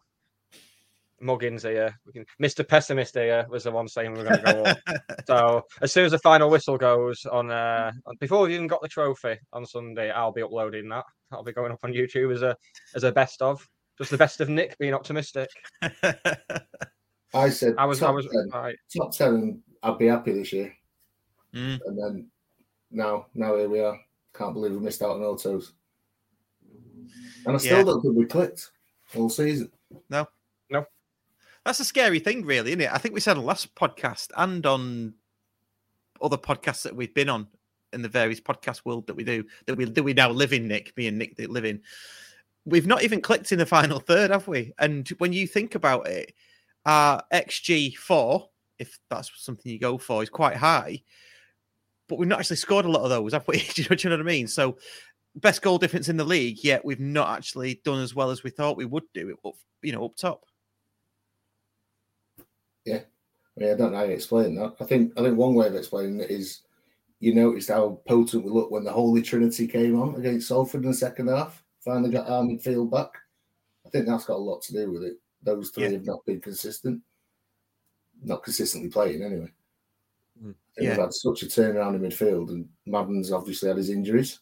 Muggins 1.23 1.63
here, 1.63 1.95
can- 2.13 2.27
Mr. 2.43 2.67
Pessimist 2.67 3.15
here 3.15 3.47
was 3.51 3.65
the 3.65 3.71
one 3.71 3.89
saying 3.89 4.13
we 4.13 4.19
we're 4.19 4.29
going 4.29 4.45
to 4.45 4.53
go 4.53 4.63
up. 4.65 4.79
so 5.27 5.63
as 5.83 5.93
soon 5.93 6.07
as 6.07 6.13
the 6.13 6.19
final 6.19 6.51
whistle 6.51 6.79
goes 6.79 7.27
on, 7.31 7.51
uh, 7.51 7.93
before 8.21 8.43
we've 8.43 8.53
even 8.53 8.67
got 8.67 8.83
the 8.83 8.89
trophy 8.89 9.37
on 9.53 9.67
Sunday, 9.67 10.11
I'll 10.11 10.33
be 10.33 10.43
uploading 10.43 10.89
that. 10.89 11.05
I'll 11.31 11.45
be 11.45 11.53
going 11.53 11.73
up 11.73 11.85
on 11.85 11.93
YouTube 11.93 12.33
as 12.33 12.43
a 12.43 12.57
as 12.95 13.05
a 13.05 13.13
best 13.13 13.43
of. 13.43 13.67
Just 13.99 14.11
the 14.11 14.19
best 14.19 14.41
of 14.41 14.49
Nick 14.49 14.77
being 14.79 14.95
optimistic. 14.95 15.49
I 17.35 17.51
said 17.51 17.75
I 17.79 17.85
was 17.85 18.03
I 18.03 18.11
was 18.11 18.27
10, 18.27 18.51
right. 18.53 18.77
top 18.97 19.13
ten, 19.13 19.35
and 19.35 19.61
I'd 19.83 19.99
be 19.99 20.07
happy 20.07 20.33
this 20.33 20.53
year. 20.53 20.75
Mm. 21.55 21.81
And 21.87 21.99
then 21.99 22.27
now, 22.91 23.27
now 23.35 23.57
here 23.57 23.69
we 23.69 23.81
are. 23.81 23.99
Can't 24.35 24.55
believe 24.55 24.73
we 24.73 24.79
missed 24.79 25.03
out 25.03 25.17
on 25.17 25.23
autos. 25.23 25.73
And 27.47 27.55
I 27.55 27.59
still 27.59 27.79
Yeah. 27.79 27.85
don't 27.85 28.03
think 28.03 28.17
we 28.17 28.25
clicked 28.25 28.71
all 29.15 29.29
season. 29.29 29.71
No. 30.09 30.27
No. 30.71 30.87
That's 31.65 31.81
a 31.81 31.85
scary 31.85 32.19
thing, 32.19 32.45
really, 32.45 32.71
isn't 32.71 32.81
it? 32.81 32.93
I 32.93 32.99
think 32.99 33.15
we 33.15 33.21
said 33.21 33.37
on 33.37 33.45
last 33.45 33.75
podcast 33.75 34.31
and 34.37 34.65
on 34.67 35.15
other 36.21 36.37
podcasts 36.37 36.83
that 36.83 36.97
we've 36.97 37.15
been 37.15 37.29
on 37.29 37.47
in 37.93 38.03
the 38.03 38.09
various 38.09 38.41
podcast 38.41 38.85
world 38.85 39.07
that 39.07 39.15
we 39.15 39.23
do 39.23 39.45
that 39.67 39.77
we 39.77 39.85
that 39.85 40.03
we 40.03 40.13
now 40.13 40.31
live 40.31 40.53
in, 40.53 40.67
Nick, 40.67 40.97
me 40.97 41.07
and 41.07 41.19
Nick 41.19 41.37
that 41.37 41.51
live 41.51 41.65
in. 41.65 41.81
We've 42.65 42.87
not 42.87 43.03
even 43.03 43.21
clicked 43.21 43.53
in 43.53 43.59
the 43.59 43.67
final 43.67 44.01
third, 44.01 44.31
have 44.31 44.49
we? 44.49 44.73
And 44.79 45.09
when 45.19 45.33
you 45.33 45.47
think 45.47 45.75
about 45.75 46.09
it, 46.09 46.35
our 46.87 47.23
XG 47.33 47.97
four, 47.97 48.49
if 48.79 48.99
that's 49.11 49.31
something 49.37 49.71
you 49.71 49.79
go 49.79 49.99
for, 49.99 50.23
is 50.23 50.31
quite 50.31 50.57
high. 50.57 51.03
But 52.09 52.19
we've 52.19 52.29
not 52.29 52.41
actually 52.41 52.57
scored 52.57 52.85
a 52.85 52.91
lot 52.91 53.03
of 53.03 53.11
those, 53.11 53.33
have 53.33 53.49
we? 53.49 53.59
do, 53.75 53.83
you 53.83 54.11
know, 54.11 54.17
what 54.17 54.21
I 54.21 54.25
mean? 54.25 54.47
So 54.47 54.77
best 55.37 55.63
goal 55.63 55.79
difference 55.79 56.09
in 56.09 56.17
the 56.17 56.25
league, 56.25 56.63
yet 56.63 56.85
we've 56.85 57.01
not 57.01 57.37
actually 57.37 57.81
done 57.85 58.01
as 58.01 58.15
well 58.15 58.31
as 58.31 58.43
we 58.43 58.51
thought 58.51 58.77
we 58.77 58.85
would 58.85 59.05
do. 59.13 59.37
Up, 59.45 59.55
you 59.83 59.93
know, 59.93 60.05
up 60.05 60.17
top. 60.17 60.45
Yeah, 62.85 63.01
I 63.57 63.61
mean, 63.61 63.71
I 63.71 63.75
don't 63.75 63.93
know 63.93 63.99
how 63.99 64.05
you 64.05 64.13
explain 64.13 64.55
that. 64.57 64.75
I 64.81 64.85
think 64.85 65.13
I 65.19 65.23
think 65.23 65.37
one 65.37 65.55
way 65.55 65.67
of 65.67 65.75
explaining 65.75 66.21
it 66.21 66.31
is 66.31 66.61
you 67.21 67.35
noticed 67.35 67.71
how 67.71 68.01
potent 68.07 68.45
we 68.45 68.51
looked 68.51 68.73
when 68.73 68.85
the 68.85 68.93
Holy 68.93 69.23
Trinity 69.23 69.67
came 69.67 69.99
on 69.99 70.15
against 70.17 70.49
Salford 70.49 70.83
in 70.83 70.91
the 70.91 70.97
second 70.97 71.29
half. 71.29 71.63
Finally 71.81 72.11
got 72.11 72.29
our 72.29 72.43
midfield 72.43 72.91
back. 72.91 73.11
I 73.87 73.91
think 73.91 74.07
that's 74.07 74.27
got 74.27 74.37
a 74.37 74.39
lot 74.39 74.63
to 74.63 74.73
do 74.73 74.93
with 74.93 75.05
it. 75.05 75.17
Those 75.45 75.71
three 75.71 75.85
Yeah. 75.85 75.91
have 75.91 76.07
not 76.07 76.25
been 76.25 76.41
consistent, 76.41 77.03
not 78.23 78.43
consistently 78.43 78.91
playing 78.91 79.23
anyway. 79.23 79.53
Mm. 80.43 80.55
Yeah. 80.79 80.91
We've 80.91 80.99
had 80.99 81.13
such 81.15 81.43
a 81.43 81.47
turnaround 81.47 81.95
in 81.95 82.01
midfield, 82.01 82.49
and 82.49 82.69
Madden's 82.87 83.31
obviously 83.31 83.69
had 83.69 83.77
his 83.77 83.91
injuries. 83.91 84.41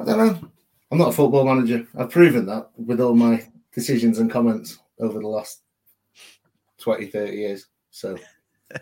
I 0.00 0.04
don't 0.04 0.18
know. 0.18 0.50
I'm 0.90 0.98
not 0.98 1.08
a 1.10 1.12
football 1.12 1.44
manager. 1.44 1.86
I've 1.96 2.10
proven 2.10 2.46
that 2.46 2.70
with 2.76 3.00
all 3.00 3.14
my 3.14 3.46
decisions 3.72 4.18
and 4.18 4.30
comments 4.30 4.78
over 4.98 5.20
the 5.20 5.26
last 5.26 5.62
20, 6.78 7.06
30 7.06 7.36
years. 7.36 7.66
So 7.90 8.16
I 8.72 8.76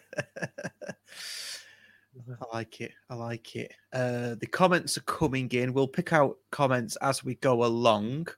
like 2.53 2.81
it. 2.81 2.93
I 3.11 3.15
like 3.15 3.57
it. 3.57 3.73
Uh, 3.93 4.35
the 4.37 4.47
comments 4.47 4.97
are 4.99 5.03
coming 5.03 5.49
in. 5.53 5.73
We'll 5.73 5.89
pick 5.89 6.13
out 6.13 6.39
comments 6.51 6.97
as 6.97 7.25
we 7.25 7.37
go 7.37 7.65
along. 7.65 8.29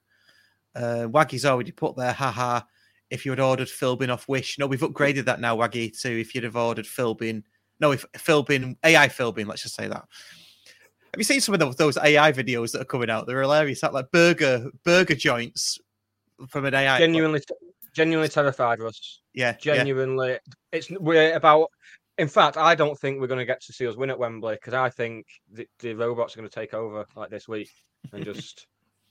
Uh, 0.77 1.09
Waggy's 1.09 1.47
already 1.47 1.73
put 1.73 1.97
there, 1.97 2.13
haha. 2.13 2.61
If 3.09 3.25
you 3.25 3.33
had 3.33 3.41
ordered 3.41 3.69
Philbin 3.69 4.13
off 4.13 4.29
Wish, 4.29 4.59
no, 4.59 4.67
we've 4.67 4.81
upgraded 4.81 5.25
that 5.25 5.41
now, 5.41 5.57
Waggy, 5.57 5.99
to 6.03 6.21
if 6.21 6.35
you'd 6.35 6.45
have 6.45 6.57
ordered 6.57 6.85
Philbin. 6.85 7.43
No, 7.81 7.93
if 7.93 8.05
Philbin, 8.13 8.77
AI 8.85 9.09
Philbin, 9.09 9.47
let's 9.47 9.63
just 9.63 9.75
say 9.75 9.89
that. 9.89 10.05
Have 11.17 11.19
you 11.19 11.25
seen 11.25 11.41
some 11.41 11.55
of 11.55 11.77
those, 11.77 11.97
AI 11.97 12.31
videos 12.33 12.73
that 12.73 12.83
are 12.83 12.87
coming 12.87 13.09
out? 13.09 13.27
They're 13.27 13.41
hilarious. 13.41 13.81
That 13.81 13.95
like 13.95 14.11
burger 14.11 14.71
burger 14.85 15.15
joints 15.15 15.79
from 16.49 16.67
an 16.67 16.75
AI. 16.75 16.99
Genuinely, 16.99 17.41
genuinely 17.95 18.29
terrified 18.29 18.81
us. 18.83 19.23
yeah, 19.33 19.57
yeah. 19.63 19.77
Genuinely, 19.77 20.39
it's 20.73 20.91
we're 20.91 21.35
about. 21.35 21.71
In 22.19 22.29
fact, 22.29 22.57
I 22.57 22.75
don't 22.75 22.99
think 22.99 23.21
we're 23.21 23.27
going 23.27 23.39
to 23.39 23.47
get 23.47 23.61
to 23.63 23.73
see 23.73 23.87
us 23.87 23.97
win 23.97 24.11
at 24.11 24.19
Wembley 24.19 24.55
because 24.55 24.73
I 24.73 24.89
think 24.89 25.27
the, 25.53 25.69
the 25.81 25.95
robots 25.95 26.35
are 26.35 26.41
going 26.41 26.49
to 26.49 26.55
take 26.55 26.73
over 26.73 27.05
like 27.15 27.31
this 27.31 27.47
week 27.47 27.71
and 28.13 28.25
just 28.25 28.67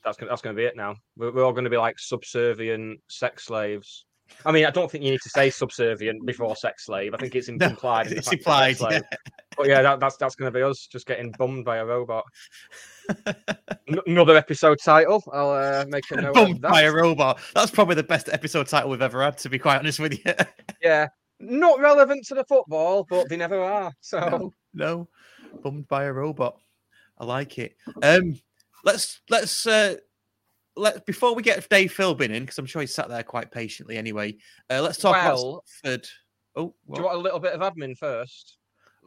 that's 0.06 0.18
gonna, 0.18 0.30
that's 0.30 0.42
going 0.42 0.56
to 0.56 0.60
be 0.62 0.66
it 0.66 0.76
now. 0.78 0.96
We're, 1.18 1.32
we're 1.32 1.44
all 1.44 1.52
going 1.52 1.64
to 1.66 1.70
be 1.70 1.78
like 1.78 2.00
subservient 2.00 3.00
sex 3.10 3.46
slaves. 3.46 4.06
I 4.46 4.52
mean, 4.52 4.66
I 4.66 4.72
don't 4.72 4.90
think 4.90 5.04
you 5.04 5.12
need 5.12 5.22
to 5.22 5.30
say 5.30 5.50
subservient 5.52 6.26
before 6.26 6.56
sex 6.56 6.86
slave. 6.86 7.14
I 7.14 7.18
think 7.18 7.36
it's 7.36 7.48
No, 7.50 7.68
implied. 7.68 8.08
it's 8.08 8.28
fact 8.28 8.44
that 8.46 8.78
sex 8.78 8.80
implied, 8.80 8.94
yeah. 8.94 9.18
But 9.58 9.68
yeah, 9.68 9.82
that, 9.82 10.00
that's 10.00 10.18
that's 10.18 10.36
going 10.36 10.52
to 10.52 10.58
be 10.58 10.64
us 10.64 10.88
just 10.92 11.06
getting 11.06 11.32
bummed 11.38 11.64
by 11.66 11.78
a 11.78 11.86
robot. 11.86 12.24
N- 13.88 14.00
another 14.08 14.36
episode 14.36 14.80
title. 14.84 15.24
I'll 15.32 15.52
uh, 15.52 15.86
make 15.88 16.10
a 16.12 16.22
note. 16.22 16.38
of 16.38 16.62
that. 16.62 16.72
by 16.72 16.82
a 16.82 16.92
robot. 16.92 17.40
That's 17.54 17.72
probably 17.72 17.96
the 17.96 18.04
best 18.04 18.30
episode 18.30 18.68
title 18.68 18.90
we've 18.90 19.02
ever 19.02 19.22
had, 19.22 19.38
to 19.40 19.50
be 19.50 19.60
quite 19.60 19.78
honest 19.80 20.00
with 20.00 20.14
you. 20.26 20.34
Yeah, 20.82 21.08
not 21.40 21.80
relevant 21.80 22.26
to 22.28 22.36
the 22.36 22.44
football, 22.46 23.08
but 23.10 23.28
they 23.30 23.38
never 23.38 23.60
are. 23.60 23.92
So 24.02 24.20
no, 24.20 24.54
no, 24.74 25.10
bummed 25.64 25.88
by 25.88 26.04
a 26.04 26.14
robot. 26.14 26.58
I 27.18 27.26
like 27.26 27.58
it. 27.58 27.76
Um, 28.04 28.36
let's 28.86 29.22
let's 29.30 29.68
uh, 29.68 29.96
let 30.78 31.06
before 31.06 31.36
we 31.36 31.44
get 31.44 31.68
Dave 31.70 31.94
Philbin 31.94 32.30
in 32.30 32.44
because 32.44 32.58
I'm 32.58 32.66
sure 32.66 32.82
he 32.82 32.88
sat 32.88 33.10
there 33.10 33.24
quite 33.24 33.52
patiently. 33.52 33.98
Anyway, 33.98 34.38
uh, 34.70 34.82
let's 34.82 34.98
talk 34.98 35.16
Well, 35.16 35.50
about 35.50 35.64
Stratford. 35.68 36.08
Oh, 36.56 36.74
do 36.94 36.98
you 37.00 37.04
want 37.04 37.18
a 37.18 37.20
little 37.20 37.40
bit 37.40 37.54
of 37.54 37.62
admin 37.62 37.98
first? 37.98 38.58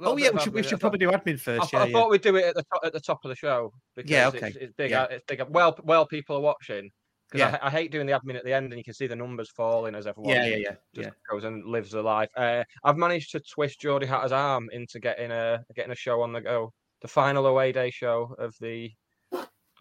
Oh 0.01 0.17
yeah, 0.17 0.31
we 0.31 0.41
should 0.41 0.53
we 0.55 0.63
should 0.63 0.81
probably 0.81 0.99
do 0.99 1.11
admin 1.11 1.41
first. 1.41 1.71
thought- 1.71 1.73
Yeah, 1.73 1.83
I 1.83 1.87
yeah. 1.87 1.93
thought 1.93 2.11
we'd 2.11 2.21
do 2.21 2.37
it 2.37 2.45
at 2.45 2.55
the 2.55 2.63
top 2.65 2.83
at 2.85 2.93
the 2.93 3.01
top 3.01 3.25
of 3.25 3.31
the 3.31 3.35
show 3.37 3.73
because 3.97 4.11
Yeah, 4.11 4.29
it's, 4.29 4.37
okay. 4.37 4.53
it's 4.61 4.73
big. 4.75 4.91
Yeah. 4.91 5.05
It's 5.11 5.25
big. 5.27 5.43
Well, 5.49 5.77
well, 5.83 6.07
people 6.07 6.37
are 6.37 6.41
watching 6.41 6.91
because 7.31 7.51
Yeah. 7.53 7.59
I, 7.61 7.67
I 7.67 7.71
hate 7.71 7.91
doing 7.91 8.07
the 8.07 8.13
admin 8.13 8.37
at 8.37 8.45
the 8.45 8.53
end 8.53 8.73
and 8.73 8.79
you 8.79 8.85
can 8.85 8.95
see 8.95 9.07
the 9.09 9.17
numbers 9.17 9.51
falling 9.51 9.95
as 9.97 10.07
everyone 10.07 10.35
yeah, 10.35 10.47
yeah, 10.47 10.57
yeah, 10.57 10.75
just 10.95 11.09
yeah. 11.09 11.11
goes 11.29 11.45
and 11.45 11.65
lives 11.65 11.91
their 11.91 12.03
life. 12.03 12.29
Uh, 12.37 12.63
I've 12.85 12.97
managed 12.97 13.33
to 13.33 13.41
twist 13.41 13.81
Geordie 13.81 14.07
Hatter's 14.07 14.31
arm 14.33 14.69
into 14.73 15.01
getting 15.01 15.33
a 15.33 15.65
getting 15.75 15.93
a 15.93 15.97
show 15.97 16.23
on 16.23 16.33
the 16.33 16.41
go. 16.41 16.73
The 17.03 17.09
final 17.09 17.47
away 17.47 17.73
day 17.73 17.91
show 17.91 18.35
of 18.39 18.55
the 18.61 18.91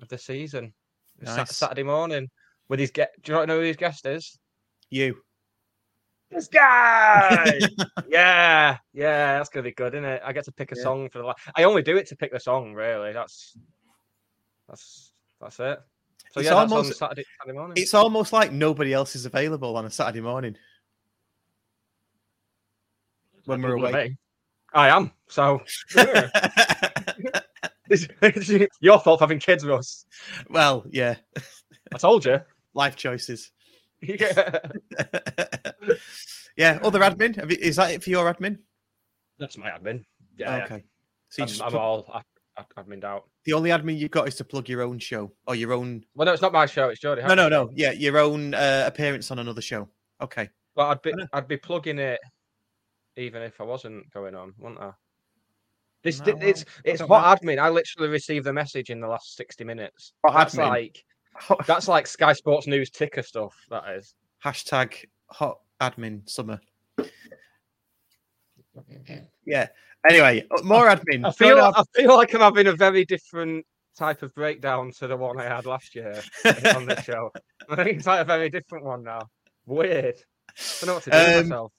of 0.02 0.08
the 0.10 0.18
season. 0.18 0.74
Nice. 1.22 1.56
Saturday 1.56 1.84
morning 1.84 2.30
with 2.70 2.80
his 2.80 2.92
get. 2.92 3.12
Do 3.24 3.34
you 3.34 3.46
know 3.46 3.60
who 3.60 3.66
his 3.66 3.78
guest 3.78 4.06
is? 4.06 4.38
You. 4.90 5.18
This 6.30 6.48
guy. 6.48 7.60
yeah, 8.10 8.78
yeah, 8.94 9.38
that's 9.38 9.50
gonna 9.50 9.64
be 9.64 9.72
good, 9.72 9.94
isn't 9.96 10.06
it? 10.06 10.22
I 10.26 10.34
get 10.34 10.46
to 10.46 10.52
pick 10.52 10.72
a 10.72 10.76
Yeah. 10.76 10.84
song 10.84 11.10
for 11.10 11.20
the. 11.20 11.34
I 11.56 11.64
only 11.64 11.82
do 11.82 11.98
it 11.98 12.08
to 12.08 12.16
pick 12.16 12.32
the 12.32 12.40
song, 12.40 12.74
really. 12.74 13.14
That's 13.14 13.58
that's 14.68 15.12
that's 15.42 15.60
it. 15.60 15.80
So 16.32 16.42
It's 16.42 16.50
yeah, 16.50 16.56
that's 16.56 16.72
on 16.72 16.78
almost- 16.78 16.98
Saturday, 17.00 17.24
Saturday 17.40 17.58
morning. 17.58 17.78
It's 17.82 17.94
almost 17.94 18.34
like 18.34 18.52
nobody 18.52 18.94
else 18.94 19.16
is 19.16 19.26
available 19.26 19.78
on 19.78 19.86
a 19.86 19.90
Saturday 19.90 20.20
morning 20.22 20.58
when 23.46 23.62
we're 23.62 23.76
away. 23.76 24.18
I 24.74 24.90
am. 24.90 25.12
So 25.30 25.62
it's, 25.96 26.87
it's 27.90 28.08
your 28.82 29.00
fault 29.00 29.20
for 29.20 29.24
having 29.24 29.40
kids, 29.40 29.66
Russ. 29.66 30.06
well, 30.50 30.86
yeah, 30.90 31.16
I 31.94 31.98
told 31.98 32.26
you. 32.26 32.40
life 32.74 32.96
choices. 32.96 33.52
yeah. 34.02 34.60
yeah, 36.58 36.80
other 36.84 37.00
admin. 37.00 37.38
You, 37.50 37.58
is 37.60 37.78
that 37.78 37.92
it 37.92 38.04
for 38.04 38.10
your 38.10 38.32
admin? 38.32 38.60
That's 39.40 39.58
my 39.58 39.70
admin. 39.70 40.04
Yeah. 40.38 40.64
okay. 40.66 40.84
So 41.30 41.42
yeah. 41.42 41.44
you 41.44 41.44
I'm, 41.44 41.48
just 41.48 41.64
I'm 41.64 41.72
put- 41.72 41.80
all 41.80 42.12
ad- 42.14 42.24
ad- 42.58 42.86
admined 42.86 43.04
out. 43.04 43.30
the 43.46 43.54
only 43.54 43.70
admin 43.72 43.98
you've 43.98 44.12
got 44.12 44.28
is 44.28 44.36
to 44.36 44.44
plug 44.44 44.70
your 44.70 44.82
own 44.82 45.00
show 45.00 45.32
or 45.48 45.56
your 45.56 45.74
own. 45.74 46.04
Well, 46.16 46.26
no, 46.26 46.34
it's 46.34 46.42
not 46.42 46.54
my 46.54 46.66
show. 46.66 46.90
It's 46.90 47.00
Geordie. 47.02 47.24
No, 47.24 47.34
no, 47.36 47.50
no. 47.50 47.70
Yeah, 47.74 47.92
your 47.92 48.18
own 48.20 48.54
uh, 48.54 48.84
appearance 48.88 49.32
on 49.32 49.40
another 49.40 49.62
show. 49.62 49.90
Okay. 50.22 50.50
But 50.76 50.88
I'd 50.90 51.02
be 51.02 51.14
I'd 51.34 51.48
be 51.48 51.58
plugging 51.58 51.98
it 51.98 52.20
even 53.16 53.42
if 53.42 53.60
I 53.60 53.64
wasn't 53.64 54.12
going 54.12 54.36
on, 54.36 54.54
wouldn't 54.60 54.80
I? 54.80 54.92
This 56.08 56.26
No, 56.26 56.38
it's 56.40 56.64
it's 56.86 57.00
don't 57.00 57.10
hot 57.10 57.42
admin. 57.42 57.60
I 57.60 57.68
literally 57.70 58.08
received 58.08 58.46
the 58.46 58.54
message 58.54 58.90
in 58.90 59.02
the 59.02 59.08
last 59.10 59.36
sixty 59.36 59.66
minutes. 59.66 60.14
Hot 60.26 60.34
that's 60.34 60.56
admin? 60.56 60.70
like 60.70 61.06
that's 61.68 61.88
like 61.90 62.08
Sky 62.08 62.32
Sports 62.32 62.66
News 62.66 62.90
ticker 62.90 63.22
stuff. 63.22 63.54
That 63.70 63.84
is. 63.90 64.16
Hashtag 64.44 65.04
hot 65.30 65.60
admin 65.82 66.28
summer. 66.30 66.62
Yeah. 69.46 69.68
Anyway, 70.10 70.46
uh, 70.58 70.62
more 70.64 70.88
admin. 70.88 71.26
I 71.26 71.32
feel 71.32 71.60
I 71.60 71.84
feel 71.96 72.16
like 72.16 72.34
I'm 72.34 72.42
having 72.42 72.68
a 72.68 72.74
very 72.76 73.04
different 73.04 73.66
type 73.98 74.22
of 74.22 74.34
breakdown 74.36 74.92
to 75.00 75.08
the 75.08 75.18
one 75.18 75.40
I 75.42 75.44
had 75.46 75.66
last 75.66 75.94
year 75.96 76.22
on 76.76 76.86
this 76.86 77.04
show. 77.04 77.32
I 77.70 77.76
think 77.76 77.98
it's 77.98 78.08
like 78.08 78.22
a 78.22 78.26
very 78.26 78.50
different 78.50 78.86
one 78.86 79.04
now. 79.04 79.22
Weird. 79.66 80.16
I 80.50 80.62
don't 80.80 80.88
know 80.88 80.94
what 80.94 81.04
to 81.04 81.10
do 81.12 81.18
with 81.18 81.38
Um, 81.38 81.50
myself. 81.50 81.72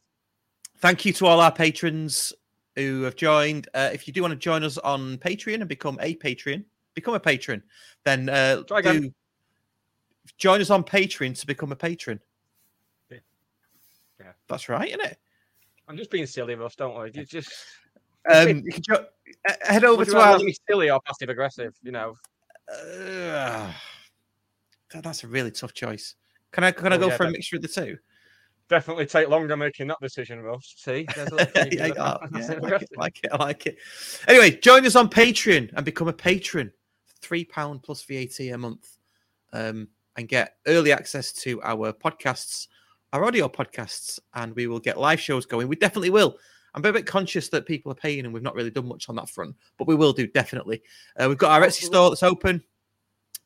thank 0.78 1.04
you 1.04 1.12
to 1.14 1.26
all 1.26 1.40
our 1.40 1.52
patrons 1.52 2.32
who 2.78 3.02
have 3.02 3.16
joined. 3.16 3.68
Uh, 3.74 3.90
if 3.92 4.06
you 4.06 4.12
do 4.12 4.22
want 4.22 4.32
to 4.32 4.38
join 4.38 4.62
us 4.64 4.78
on 4.78 5.18
Patreon 5.18 5.56
and 5.60 5.68
become 5.68 5.98
a 6.00 6.14
patron, 6.14 6.64
become 6.94 7.14
a 7.14 7.20
patron, 7.20 7.62
then 8.04 8.28
uh, 8.28 8.62
do 8.62 9.12
join 10.36 10.60
us 10.60 10.70
on 10.70 10.84
Patreon 10.84 11.38
to 11.40 11.46
become 11.46 11.72
a 11.72 11.76
patron. 11.76 12.20
Yeah. 13.10 13.18
Yeah. 14.20 14.32
That's 14.48 14.68
right, 14.68 14.88
isn't 14.88 15.00
it? 15.00 15.18
I'm 15.88 15.96
just 15.96 16.10
being 16.10 16.26
silly, 16.26 16.54
Russ. 16.54 16.76
Don't 16.76 16.94
worry. 16.94 17.10
You 17.14 17.24
just 17.24 17.50
Um, 18.30 18.62
you 18.64 18.72
jo- 18.80 19.06
uh, 19.48 19.52
head 19.62 19.84
over 19.84 19.98
would 19.98 20.08
to 20.08 20.18
our. 20.18 20.38
be 20.38 20.54
silly 20.68 20.90
or 20.90 21.00
passive 21.00 21.30
aggressive. 21.30 21.74
You 21.82 21.92
know. 21.92 22.14
Uh, 22.70 23.72
that's 25.02 25.24
a 25.24 25.26
really 25.26 25.50
tough 25.50 25.72
choice. 25.72 26.14
Can 26.52 26.64
I 26.64 26.72
can 26.72 26.92
I 26.92 26.96
Oh, 26.96 26.98
go 26.98 27.08
yeah, 27.08 27.16
for 27.16 27.24
a 27.24 27.30
mixture 27.30 27.56
of 27.56 27.62
the 27.62 27.68
two? 27.68 27.96
Definitely 28.68 29.06
take 29.06 29.28
longer 29.28 29.56
making 29.56 29.88
that 29.88 30.00
decision, 30.00 30.40
Russ. 30.40 30.74
See, 30.76 31.06
there's 31.14 31.30
a 31.30 31.34
little 31.34 31.52
thing 31.52 31.72
yeah, 31.72 31.86
yeah, 31.86 31.94
yeah, 31.96 32.02
I 32.02 32.58
like 32.58 32.82
it, 32.82 32.90
I 32.96 33.00
like 33.00 33.20
it. 33.22 33.30
I 33.32 33.36
like 33.36 33.66
it. 33.66 33.78
Anyway, 34.26 34.50
join 34.52 34.86
us 34.86 34.96
on 34.96 35.08
Patreon 35.08 35.70
and 35.74 35.84
become 35.84 36.08
a 36.08 36.12
patron. 36.12 36.72
Three 37.20 37.44
pound 37.44 37.82
plus 37.82 38.04
VAT 38.04 38.38
a 38.40 38.56
month, 38.56 38.98
um, 39.52 39.88
and 40.16 40.28
get 40.28 40.56
early 40.66 40.92
access 40.92 41.32
to 41.32 41.60
our 41.62 41.92
podcasts, 41.92 42.68
our 43.12 43.24
audio 43.24 43.48
podcasts, 43.48 44.20
and 44.34 44.54
we 44.54 44.66
will 44.66 44.78
get 44.78 44.98
live 44.98 45.20
shows 45.20 45.44
going. 45.44 45.68
We 45.68 45.76
definitely 45.76 46.10
will. 46.10 46.36
I'm 46.74 46.84
a 46.84 46.92
bit 46.92 47.06
conscious 47.06 47.48
that 47.48 47.66
people 47.66 47.90
are 47.90 47.96
paying, 47.96 48.24
and 48.24 48.32
we've 48.32 48.42
not 48.42 48.54
really 48.54 48.70
done 48.70 48.86
much 48.86 49.08
on 49.08 49.16
that 49.16 49.28
front, 49.28 49.56
but 49.78 49.88
we 49.88 49.96
will 49.96 50.12
do 50.12 50.26
definitely. 50.28 50.82
Uh, 51.16 51.26
we've 51.28 51.38
got 51.38 51.50
our 51.50 51.66
Etsy 51.66 51.82
store 51.82 52.10
that's 52.10 52.22
open. 52.22 52.62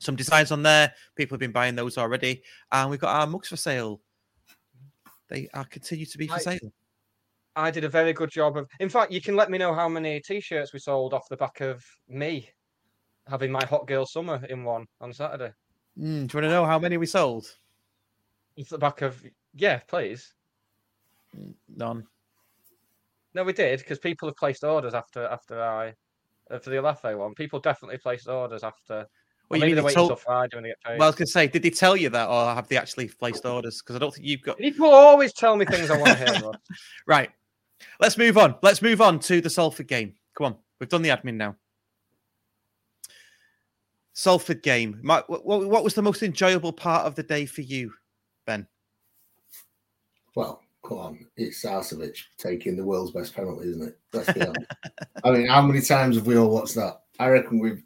Some 0.00 0.16
designs 0.16 0.50
on 0.50 0.62
there. 0.62 0.92
People 1.14 1.36
have 1.36 1.40
been 1.40 1.52
buying 1.52 1.76
those 1.76 1.96
already, 1.96 2.42
and 2.72 2.90
we've 2.90 3.00
got 3.00 3.14
our 3.14 3.26
mugs 3.26 3.48
for 3.48 3.56
sale. 3.56 4.00
They 5.32 5.48
are 5.54 5.64
continue 5.64 6.04
to 6.04 6.18
be 6.18 6.26
for 6.26 6.34
Right. 6.34 6.42
sale. 6.42 6.72
I 7.56 7.70
did 7.70 7.84
a 7.84 7.88
very 7.88 8.12
good 8.12 8.30
job 8.30 8.58
of. 8.58 8.68
In 8.80 8.90
fact, 8.90 9.12
you 9.12 9.20
can 9.22 9.34
let 9.34 9.50
me 9.50 9.56
know 9.56 9.74
how 9.74 9.88
many 9.88 10.20
T-shirts 10.20 10.74
we 10.74 10.78
sold 10.78 11.14
off 11.14 11.26
the 11.30 11.38
back 11.38 11.62
of 11.62 11.82
me 12.06 12.50
having 13.26 13.50
my 13.50 13.64
hot 13.64 13.86
girl 13.86 14.04
summer 14.04 14.44
in 14.50 14.62
one 14.62 14.86
on 15.00 15.12
Saturday. 15.12 15.52
Mm, 15.98 16.02
do 16.02 16.04
you 16.04 16.14
want 16.18 16.28
to 16.32 16.48
know 16.48 16.66
how 16.66 16.78
many 16.78 16.98
we 16.98 17.06
sold? 17.06 17.46
Off 18.60 18.68
the 18.68 18.76
back 18.78 19.00
of 19.00 19.22
yeah, 19.54 19.78
please. 19.88 20.34
None. 21.68 22.06
No, 23.32 23.44
we 23.44 23.54
did 23.54 23.78
because 23.78 23.98
people 23.98 24.28
have 24.28 24.36
placed 24.36 24.64
orders 24.64 24.92
after 24.92 25.24
after 25.26 25.62
I 25.62 25.94
uh, 26.50 26.58
for 26.58 26.68
the 26.68 26.76
Olaofe 26.76 27.16
one. 27.16 27.34
People 27.34 27.58
definitely 27.58 27.98
placed 27.98 28.28
orders 28.28 28.64
after. 28.64 29.06
Well, 29.52 29.61
maybe 29.61 29.71
you 29.71 29.75
they're 29.76 29.82
mean 29.85 29.85
they 29.85 29.87
waiting 29.87 29.94
told- 29.94 30.09
till 30.11 30.16
Friday 30.16 30.56
when 30.56 30.62
they 30.64 30.71
get 30.71 30.80
paid. 30.85 30.99
Well, 30.99 31.02
I 31.02 31.09
was 31.11 31.14
going 31.16 31.26
to 31.26 31.32
say, 31.32 31.47
did 31.47 31.62
they 31.62 31.71
tell 31.71 31.97
you 31.97 32.09
that, 32.09 32.28
or 32.28 32.54
have 32.54 32.68
they 32.68 32.76
actually 32.76 33.09
placed 33.09 33.44
orders? 33.44 33.80
Because 33.82 33.97
I 33.97 33.99
don't 33.99 34.12
think 34.14 34.26
you've 34.26 34.42
got. 34.42 34.59
People 34.59 34.87
always 34.87 35.32
tell 35.32 35.56
me 35.56 35.64
things 35.64 35.90
I 35.90 35.97
want 35.99 36.18
to 36.18 36.32
hear. 36.40 36.50
Right. 37.06 37.30
Let's 38.00 38.16
move 38.16 38.38
on. 38.38 38.54
Let's 38.62 38.80
move 38.82 39.00
on 39.00 39.18
to 39.21 39.40
the 39.40 39.50
Salford 39.50 39.88
game. 39.88 40.14
Come 40.37 40.47
on. 40.47 40.56
We've 40.80 40.88
done 40.88 41.02
the 41.02 41.11
admin 41.11 41.35
now. 41.35 41.56
Salford 44.14 44.62
game. 44.62 44.99
My, 45.02 45.23
what, 45.26 45.44
what 45.44 45.85
was 45.85 45.94
the 45.94 46.02
most 46.02 46.23
enjoyable 46.23 46.73
part 46.73 47.06
of 47.06 47.14
the 47.14 47.23
day 47.23 47.47
for 47.47 47.62
you, 47.62 47.92
Ben? 48.47 48.66
Well, 50.35 50.62
come 50.87 50.99
on, 50.99 51.26
it's 51.37 51.62
Sarcevic 51.64 52.16
taking 52.38 52.76
the 52.76 52.85
world's 52.85 53.12
best 53.12 53.35
penalty, 53.35 53.68
isn't 53.71 53.88
it? 53.88 53.99
Let's 54.12 54.32
be 54.32 54.40
honest. 54.42 54.66
I 55.25 55.30
mean, 55.30 55.47
how 55.47 55.62
many 55.62 55.80
times 55.80 56.16
have 56.16 56.26
we 56.26 56.37
all 56.37 56.50
watched 56.50 56.75
that? 56.76 57.02
I 57.18 57.28
reckon 57.28 57.59
we've 57.59 57.82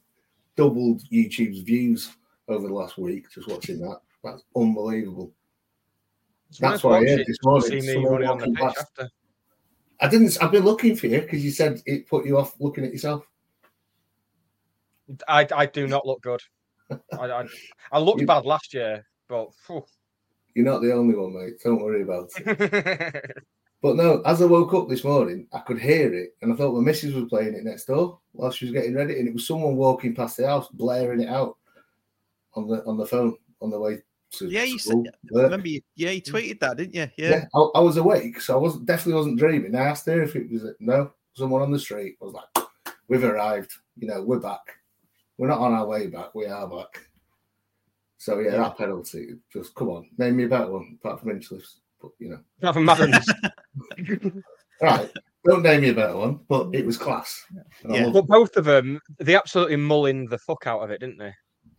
doubled 0.57 1.03
YouTube's 1.13 1.61
views 1.61 2.13
over 2.49 2.67
the 2.69 2.75
last 2.75 2.99
week 2.99 3.31
just 3.31 3.49
watching 3.49 3.79
that. 3.81 4.01
That's 4.25 4.43
unbelievable. 4.57 5.33
That's 6.61 6.83
why 6.85 6.99
I 6.99 7.05
heard 7.07 7.27
this 7.27 7.39
morning. 7.43 7.69
See 7.69 7.75
me 7.87 7.93
Someone 7.95 8.13
running 8.13 8.29
on 8.29 8.39
the 8.39 8.45
walking 8.49 8.55
pitch 8.57 8.65
past. 8.65 8.79
after. 8.81 9.11
I 10.01 10.09
didn't. 10.09 10.37
I've 10.43 10.53
been 10.53 10.65
looking 10.65 10.95
for 10.97 11.07
you 11.07 11.21
because 11.23 11.45
you 11.45 11.51
said 11.51 11.81
it 11.87 12.09
put 12.09 12.27
you 12.27 12.39
off 12.39 12.55
looking 12.61 12.85
at 12.85 12.93
yourself. 12.93 13.27
I, 15.29 15.47
I 15.55 15.67
do 15.67 15.87
not 15.87 16.07
look 16.07 16.21
good. 16.23 16.41
I, 16.91 16.97
I, 17.31 17.47
I 17.93 17.99
looked 17.99 18.21
You- 18.23 18.27
bad 18.27 18.45
last 18.45 18.75
year, 18.75 19.05
but 19.29 19.51
phew. 19.67 19.85
You're 20.55 20.65
not 20.65 20.81
the 20.81 20.93
only 20.93 21.15
one, 21.15 21.35
mate. 21.35 21.61
Don't 21.63 21.83
worry 21.83 22.03
about 22.03 22.31
it. 22.37 23.45
But 23.87 23.95
no, 23.95 24.21
as 24.23 24.43
I 24.43 24.47
woke 24.47 24.75
up 24.75 24.89
this 24.89 25.05
morning, 25.05 25.47
I 25.53 25.61
could 25.61 25.79
hear 25.81 26.13
it, 26.13 26.35
and 26.43 26.53
I 26.53 26.57
thought 26.57 26.75
my 26.75 26.81
missus 26.81 27.15
was 27.15 27.29
playing 27.29 27.55
it 27.55 27.63
next 27.63 27.85
door 27.85 28.19
while 28.33 28.51
she 28.51 28.65
was 28.65 28.73
getting 28.73 28.97
ready, 28.97 29.17
and 29.21 29.29
it 29.29 29.33
was 29.33 29.47
someone 29.47 29.77
walking 29.77 30.13
past 30.13 30.39
the 30.39 30.47
house, 30.49 30.67
blaring 30.73 31.21
it 31.21 31.29
out 31.29 31.57
on 32.55 32.67
the 32.67 32.85
on 32.85 32.97
the 32.97 33.07
phone 33.07 33.37
on 33.61 33.71
the 33.71 33.79
way 33.79 34.03
to 34.33 34.49
Yeah, 34.49 34.65
you 34.65 34.77
said- 34.81 34.91
school, 34.91 35.05
I 35.07 35.13
work. 35.31 35.43
remember 35.45 35.69
you, 35.69 35.83
yeah, 35.95 36.11
you 36.11 36.21
tweeted 36.21 36.59
that, 36.59 36.79
didn't 36.79 36.97
you? 36.97 37.09
Yeah, 37.17 37.31
Yeah. 37.31 37.45
I, 37.55 37.61
I 37.77 37.81
was 37.81 37.97
awake, 37.97 38.41
so 38.41 38.55
I 38.55 38.57
wasn't 38.59 38.87
definitely 38.87 39.19
wasn't 39.19 39.39
dreaming. 39.39 39.77
I 39.77 39.85
asked 39.85 40.07
her 40.07 40.21
if 40.21 40.35
it 40.35 40.51
was 40.51 40.65
no 40.81 41.13
someone 41.35 41.63
on 41.63 41.71
the 41.71 41.79
street. 41.79 42.17
I 42.21 42.25
was 42.25 42.35
like, 42.35 42.67
"We've 43.07 43.23
arrived. 43.23 43.71
You 43.97 44.09
know, 44.09 44.21
we're 44.25 44.41
back. 44.41 44.67
We're 45.39 45.47
not 45.47 45.61
on 45.61 45.75
our 45.75 45.87
way 45.87 46.09
back. 46.09 46.35
We 46.35 46.47
are 46.47 46.67
back." 46.67 47.09
So 48.19 48.41
yeah, 48.41 48.51
Yeah. 48.51 48.57
that 48.63 48.79
penalty. 48.79 49.37
Just 49.53 49.77
come 49.77 49.91
on, 49.91 50.11
name 50.19 50.35
me 50.39 50.45
a 50.45 50.49
better 50.49 50.73
one 50.73 50.99
apart 51.01 51.21
from 51.21 51.29
Hinchliffe's. 51.31 51.83
But 52.07 52.25
you 52.25 52.31
know, 52.31 52.41
Nothing 52.63 52.85
matters. 52.85 53.27
right? 54.83 55.11
Don't 55.45 55.63
name 55.63 55.83
me 55.83 55.91
a 55.91 55.95
better 55.95 56.17
one, 56.17 56.41
but 56.49 56.69
it 56.75 56.85
was 56.85 56.97
class. 56.99 57.45
And 57.85 57.95
Yeah. 57.95 58.03
loved 58.05 58.15
but 58.15 58.27
both 58.27 58.57
of 58.57 58.65
them, 58.65 59.01
they 59.19 59.35
absolutely 59.37 59.77
mulling 59.77 60.27
the 60.27 60.39
fuck 60.39 60.67
out 60.67 60.81
of 60.83 60.91
it, 60.91 61.01
didn't 61.01 61.19
they? 61.19 61.33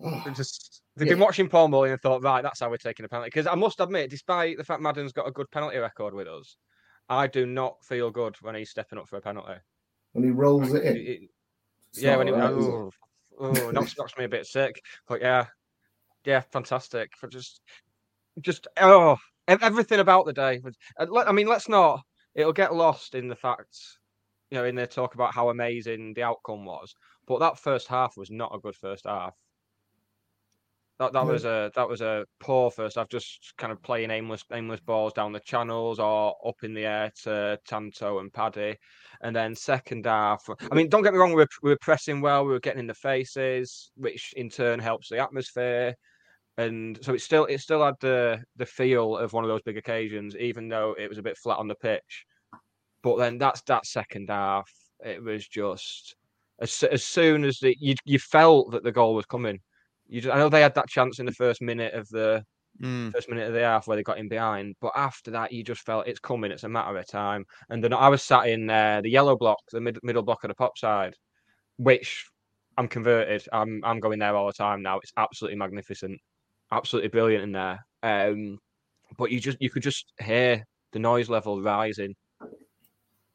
Ah, 0.03 0.21
oh, 0.21 0.21
They 0.25 0.33
just 0.33 0.81
they've 0.95 1.07
been 1.07 1.19
watching 1.19 1.49
Paul 1.49 1.67
Mullin 1.67 1.91
and 1.91 2.01
thought, 2.01 2.23
right, 2.23 2.41
that's 2.41 2.59
how 2.59 2.69
we're 2.69 2.77
taking 2.77 3.05
a 3.05 3.09
penalty. 3.09 3.27
Because 3.27 3.47
I 3.47 3.55
must 3.55 3.79
admit, 3.79 4.09
despite 4.09 4.57
the 4.57 4.63
fact 4.63 4.81
Madden's 4.81 5.11
got 5.13 5.27
a 5.27 5.31
good 5.31 5.49
penalty 5.51 5.77
record 5.77 6.13
with 6.13 6.27
us, 6.27 6.55
I 7.09 7.27
do 7.27 7.45
not 7.45 7.75
feel 7.83 8.09
good 8.11 8.35
when 8.41 8.55
he's 8.55 8.69
stepping 8.69 8.99
up 8.99 9.07
for 9.07 9.17
a 9.17 9.21
penalty. 9.21 9.59
when 10.13 10.23
he 10.23 10.31
rolls 10.31 10.73
it 10.73 10.83
in. 10.83 10.95
It- 10.95 10.99
it- 11.07 11.29
yeah, 11.93 12.15
when 12.17 12.27
he 12.27 12.33
alright, 12.33 12.51
is 12.51 12.57
it? 12.67 12.69
oh, 12.71 12.91
oh, 13.39 13.71
knocks, 13.71 13.97
knocks 13.97 14.17
me 14.17 14.25
a 14.25 14.29
bit 14.29 14.45
sick. 14.45 14.79
But 15.07 15.21
yeah, 15.21 15.45
yeah, 16.25 16.41
fantastic. 16.51 17.11
For 17.17 17.27
just, 17.27 17.61
just 18.41 18.67
oh, 18.77 19.11
ev- 19.13 19.17
everything 19.47 19.99
about 19.99 20.25
the 20.25 20.33
day. 20.33 20.59
was- 20.63 20.77
uh, 20.99 21.07
I 21.25 21.31
mean, 21.31 21.47
let's 21.47 21.69
not. 21.69 22.01
It'll 22.35 22.53
get 22.53 22.75
lost 22.75 23.15
in 23.15 23.27
the 23.27 23.35
fact, 23.35 23.75
you 24.51 24.57
know, 24.57 24.65
in 24.65 24.75
their 24.75 24.87
talk 24.87 25.15
about 25.15 25.33
how 25.33 25.49
amazing 25.49 26.13
the 26.13 26.23
outcome 26.23 26.65
was. 26.65 26.93
But 27.25 27.39
that 27.39 27.57
first 27.59 27.87
half 27.87 28.15
was 28.15 28.29
not 28.31 28.53
a 28.53 28.59
good 28.59 28.75
first 28.75 29.05
half. 29.05 29.33
That 30.99 31.13
that 31.13 31.25
No. 31.25 31.31
was 31.31 31.45
a 31.45 31.71
that 31.75 31.87
was 31.87 32.01
a 32.01 32.25
poor 32.39 32.71
first 32.71 32.95
half, 32.95 33.07
just 33.09 33.53
kind 33.57 33.71
of 33.71 33.81
playing 33.83 34.09
aimless 34.09 34.43
aimless 34.51 34.79
balls 34.79 35.13
down 35.13 35.31
the 35.31 35.39
channels 35.41 35.99
or 35.99 36.35
up 36.43 36.63
in 36.63 36.73
the 36.73 36.85
air 36.85 37.11
to 37.23 37.59
Tanto 37.67 38.19
and 38.19 38.33
Paddy. 38.33 38.75
And 39.21 39.35
then 39.35 39.53
second 39.55 40.05
half, 40.05 40.43
I 40.71 40.73
mean, 40.75 40.89
don't 40.89 41.03
get 41.03 41.13
me 41.13 41.19
wrong, 41.19 41.29
we 41.33 41.43
were, 41.43 41.47
we 41.61 41.69
were 41.69 41.77
pressing 41.81 42.19
well, 42.21 42.45
we 42.45 42.51
were 42.51 42.59
getting 42.59 42.79
in 42.79 42.87
the 42.87 42.95
faces, 42.95 43.91
which 43.95 44.33
in 44.35 44.49
turn 44.49 44.79
helps 44.79 45.09
the 45.09 45.19
atmosphere. 45.19 45.95
And 46.57 46.97
so 47.03 47.13
it 47.13 47.21
still 47.21 47.45
it 47.45 47.59
still 47.59 47.85
had 47.85 47.95
the 48.01 48.43
the 48.55 48.65
feel 48.65 49.17
of 49.17 49.33
one 49.33 49.43
of 49.43 49.47
those 49.49 49.61
big 49.61 49.77
occasions, 49.77 50.35
even 50.35 50.67
though 50.67 50.95
it 50.97 51.07
was 51.07 51.17
a 51.19 51.23
bit 51.23 51.37
flat 51.37 51.59
on 51.59 51.67
the 51.67 51.75
pitch. 51.75 52.25
But 53.03 53.17
then 53.17 53.37
that's 53.37 53.61
that 53.63 53.85
second 53.85 54.29
half, 54.29 54.69
it 55.03 55.21
was 55.23 55.47
just 55.47 56.15
as 56.59 56.83
as 56.83 57.03
soon 57.03 57.43
as 57.45 57.59
the 57.59 57.75
you 57.79 57.95
you 58.05 58.19
felt 58.19 58.71
that 58.71 58.83
the 58.83 58.91
goal 58.91 59.15
was 59.15 59.25
coming. 59.25 59.59
You 60.07 60.21
just, 60.21 60.33
I 60.33 60.39
know 60.39 60.49
they 60.49 60.61
had 60.61 60.75
that 60.75 60.89
chance 60.89 61.19
in 61.19 61.25
the 61.25 61.31
first 61.33 61.61
minute 61.61 61.93
of 61.93 62.07
the 62.09 62.43
Mm. 62.81 63.11
first 63.11 63.27
minute 63.29 63.47
of 63.47 63.53
the 63.53 63.61
half 63.61 63.87
where 63.87 63.97
they 63.97 64.03
got 64.03 64.19
in 64.19 64.27
behind, 64.29 64.75
but 64.81 64.91
after 64.95 65.31
that 65.31 65.51
you 65.51 65.63
just 65.63 65.81
felt 65.81 66.07
it's 66.07 66.19
coming. 66.19 66.51
It's 66.51 66.63
a 66.63 66.69
matter 66.69 66.95
of 66.95 67.07
time. 67.07 67.43
And 67.69 67.83
then 67.83 67.91
I 67.93 68.07
was 68.07 68.21
sat 68.21 68.47
in 68.47 68.69
uh, 68.69 69.01
the 69.01 69.09
yellow 69.09 69.35
block, 69.35 69.57
the 69.71 69.81
mid, 69.81 69.97
middle 70.03 70.21
block 70.21 70.43
of 70.43 70.49
the 70.49 70.55
pop 70.55 70.77
side, 70.77 71.15
which 71.77 72.25
I'm 72.77 72.87
converted. 72.87 73.47
I'm 73.51 73.81
I'm 73.83 73.99
going 73.99 74.19
there 74.19 74.35
all 74.35 74.47
the 74.47 74.53
time 74.53 74.81
now. 74.83 74.99
It's 74.99 75.13
absolutely 75.17 75.57
magnificent, 75.57 76.19
absolutely 76.71 77.09
brilliant 77.09 77.43
in 77.43 77.51
there. 77.51 77.85
Um, 78.03 78.59
but 79.17 79.31
you 79.31 79.39
just 79.39 79.57
you 79.59 79.69
could 79.69 79.83
just 79.83 80.13
hear 80.19 80.63
the 80.91 80.99
noise 80.99 81.29
level 81.29 81.61
rising 81.61 82.15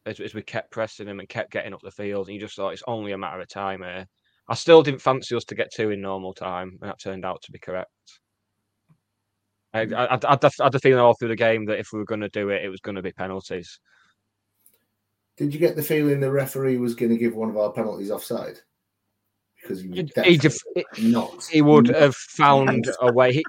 as, 0.07 0.21
as 0.21 0.35
we 0.35 0.43
kept 0.43 0.71
pressing 0.71 1.09
him 1.09 1.21
and 1.21 1.29
kept 1.29 1.53
getting 1.53 1.75
up 1.75 1.81
the 1.83 1.91
field. 1.91 2.27
And 2.27 2.35
you 2.35 2.41
just 2.41 2.57
thought 2.57 2.73
it's 2.73 2.83
only 2.87 3.13
a 3.13 3.19
matter 3.19 3.41
of 3.41 3.49
time 3.49 3.83
here. 3.83 4.07
I 4.49 4.55
still 4.55 4.83
didn't 4.83 5.01
fancy 5.01 5.37
us 5.37 5.45
to 5.45 5.55
get 5.55 5.73
two 5.73 5.91
in 5.91 6.01
normal 6.01 6.35
time, 6.35 6.79
and 6.81 6.91
that 6.91 7.01
turned 7.01 7.25
out 7.25 7.43
to 7.43 7.53
be 7.53 7.59
correct. 7.59 7.91
I, 9.73 9.83
I, 9.83 9.85
I, 9.85 10.15
I, 10.15 10.19
I 10.23 10.65
had 10.65 10.73
the 10.73 10.81
feeling 10.83 11.01
all 11.01 11.15
through 11.15 11.29
the 11.29 11.37
game 11.37 11.65
that 11.67 11.79
if 11.79 11.89
we 11.93 11.99
were 11.99 12.05
going 12.05 12.21
to 12.21 12.29
do 12.29 12.51
it, 12.51 12.65
it 12.65 12.69
was 12.69 12.81
going 12.81 12.97
to 12.97 13.03
be 13.03 13.13
penalties. 13.13 13.79
Did 15.37 15.55
you 15.55 15.61
get 15.61 15.77
the 15.77 15.83
feeling 15.83 16.21
the 16.21 16.31
referee 16.31 16.77
was 16.77 16.95
going 16.95 17.11
to 17.11 17.19
give 17.19 17.35
one 17.35 17.49
of 17.49 17.57
our 17.57 17.73
penalties 17.73 18.11
offside? 18.11 18.59
Because 19.73 19.83
he 19.83 19.89
was 19.89 19.97
He, 19.97 20.03
definitely 20.05 20.33
he, 20.33 20.39
def- 20.39 21.13
not. 21.13 21.45
he 21.51 21.63
would 21.63 21.89
have 21.89 22.15
found 22.15 22.87
a 23.01 23.13
way. 23.13 23.33
He, 23.33 23.45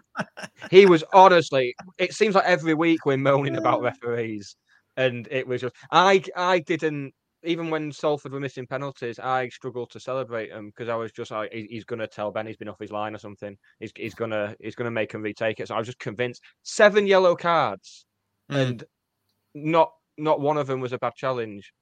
he 0.72 0.86
was 0.86 1.04
honestly. 1.14 1.76
It 1.98 2.14
seems 2.14 2.36
like 2.36 2.46
every 2.46 2.74
week 2.74 3.06
we're 3.06 3.18
moaning 3.18 3.58
about 3.58 3.82
referees, 3.92 4.56
and 4.98 5.28
it 5.32 5.48
was 5.48 5.62
just. 5.62 5.76
I 5.92 6.24
I 6.36 6.60
didn't 6.60 7.14
even 7.46 7.70
when 7.70 7.92
Salford 7.92 8.32
were 8.32 8.40
missing 8.40 8.66
penalties. 8.66 9.20
I 9.20 9.50
struggled 9.50 9.90
to 9.92 10.00
celebrate 10.00 10.50
them 10.50 10.68
because 10.68 10.88
I 10.88 10.96
was 10.96 11.12
just 11.12 11.30
like, 11.32 11.52
he's 11.52 11.84
going 11.84 12.00
to 12.00 12.08
tell 12.08 12.32
Ben 12.32 12.48
he's 12.48 12.56
been 12.56 12.70
off 12.70 12.80
his 12.80 12.92
line 12.92 13.14
or 13.14 13.20
something. 13.20 13.58
He's 13.80 13.92
he's 13.96 14.14
gonna 14.16 14.56
he's 14.62 14.76
gonna 14.76 14.92
make 14.92 15.12
him 15.14 15.22
retake 15.22 15.60
it. 15.60 15.68
So 15.68 15.76
I 15.76 15.78
was 15.80 15.88
just 15.88 16.00
convinced. 16.00 16.42
Seven 16.64 17.06
yellow 17.08 17.36
cards, 17.36 18.06
Mm. 18.52 18.56
and 18.56 18.84
not 19.56 19.92
not 20.18 20.40
one 20.42 20.58
of 20.58 20.68
them 20.68 20.80
was 20.80 20.94
a 20.94 20.98
bad 20.98 21.16
challenge. 21.16 21.74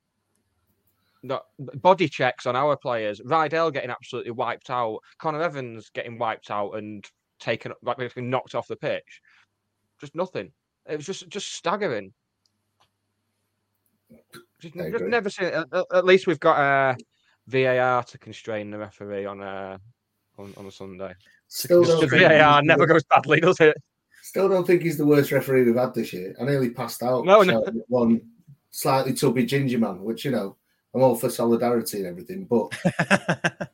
Not 1.24 1.44
body 1.58 2.10
checks 2.10 2.46
on 2.48 2.56
our 2.56 2.76
players. 2.76 3.22
Rydel 3.22 3.72
getting 3.72 3.92
absolutely 3.92 4.32
wiped 4.32 4.70
out. 4.70 5.00
Connor 5.20 5.42
Evans 5.44 5.90
getting 5.94 6.18
wiped 6.18 6.50
out 6.50 6.72
and 6.72 7.06
taken 7.40 7.74
like 7.84 7.98
basically 7.98 8.24
knocked 8.24 8.56
off 8.56 8.68
the 8.68 8.76
pitch. 8.76 9.22
Just 10.00 10.16
nothing. 10.16 10.52
It 10.90 10.98
was 10.98 11.06
just 11.06 11.30
just 11.30 11.54
staggering. 11.54 12.14
Just, 14.60 14.74
just 14.76 15.04
never 15.06 15.30
seen. 15.30 15.48
At, 15.48 15.68
at- 15.94 16.06
least 16.06 16.28
we've 16.28 16.40
got 16.40 16.58
uh, 16.58 16.96
a 16.96 16.98
VAR 17.48 18.04
to 18.04 18.18
constrain 18.18 18.72
the 18.72 18.78
referee 18.78 19.26
on 19.26 19.42
a 19.42 19.80
on, 20.38 20.54
on 20.58 20.66
a 20.66 20.72
Sunday. 20.72 21.14
Still 21.48 21.84
don't, 21.84 22.02
The 22.02 22.08
think 22.08 22.24
VAR 22.24 22.62
never 22.64 22.86
the- 22.88 22.94
goes 22.94 23.04
badly, 23.04 23.40
does 23.42 23.60
it? 23.60 23.78
still 24.24 24.48
don't 24.50 24.66
think 24.66 24.82
he's 24.84 24.98
the 24.98 25.06
worst 25.06 25.32
referee 25.32 25.64
we've 25.64 25.76
had 25.76 25.94
this 25.94 26.14
year. 26.14 26.36
I 26.40 26.46
nearly 26.46 26.70
passed 26.70 27.02
out. 27.04 27.26
No, 27.26 27.42
no. 27.42 27.66
One 27.88 28.22
slightly 28.70 29.14
tubby 29.14 29.46
ginger 29.46 29.80
man, 29.80 30.02
which 30.04 30.24
you 30.26 30.32
know 30.32 30.58
I'm 30.94 31.04
all 31.04 31.16
for 31.16 31.30
solidarity 31.30 32.00
and 32.00 32.08
everything, 32.08 32.46
but 32.46 32.72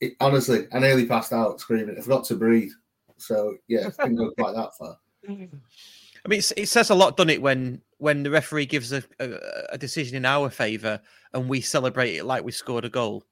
it, 0.00 0.14
honestly, 0.20 0.66
I 0.72 0.78
nearly 0.78 1.06
passed 1.06 1.32
out 1.32 1.60
screaming. 1.60 1.96
I 1.98 2.00
forgot 2.00 2.24
to 2.26 2.36
breathe. 2.36 2.72
So 3.18 3.56
yeah, 3.68 3.88
it 3.88 3.96
didn't 3.96 4.16
go 4.16 4.30
quite 4.38 4.54
that 4.54 4.76
far. 4.78 4.98
I 5.28 6.28
mean, 6.28 6.38
it's, 6.38 6.52
it 6.52 6.68
says 6.68 6.90
a 6.90 6.94
lot, 6.94 7.16
doesn't 7.16 7.30
it, 7.30 7.42
when 7.42 7.80
when 7.98 8.22
the 8.22 8.30
referee 8.30 8.66
gives 8.66 8.92
a, 8.92 9.02
a, 9.20 9.30
a 9.72 9.78
decision 9.78 10.16
in 10.16 10.24
our 10.24 10.50
favour 10.50 11.00
and 11.32 11.48
we 11.48 11.60
celebrate 11.60 12.16
it 12.16 12.24
like 12.24 12.44
we 12.44 12.52
scored 12.52 12.84
a 12.84 12.90
goal. 12.90 13.24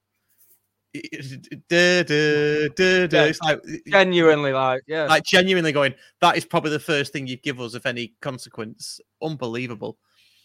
It- 0.94 1.48
it- 1.50 1.68
duh, 1.68 2.02
duh, 2.02 2.68
duh, 2.74 3.06
duh. 3.06 3.16
Yeah. 3.16 3.24
It's 3.28 3.40
like, 3.40 3.60
Genuinely, 3.88 4.52
like 4.52 4.82
yeah. 4.86 5.04
like 5.06 5.24
genuinely 5.24 5.72
going, 5.72 5.94
that 6.20 6.36
is 6.36 6.44
probably 6.44 6.70
the 6.70 6.78
first 6.78 7.12
thing 7.12 7.26
you'd 7.26 7.42
give 7.42 7.60
us 7.60 7.74
of 7.74 7.86
any 7.86 8.14
consequence. 8.20 9.00
Unbelievable. 9.22 9.96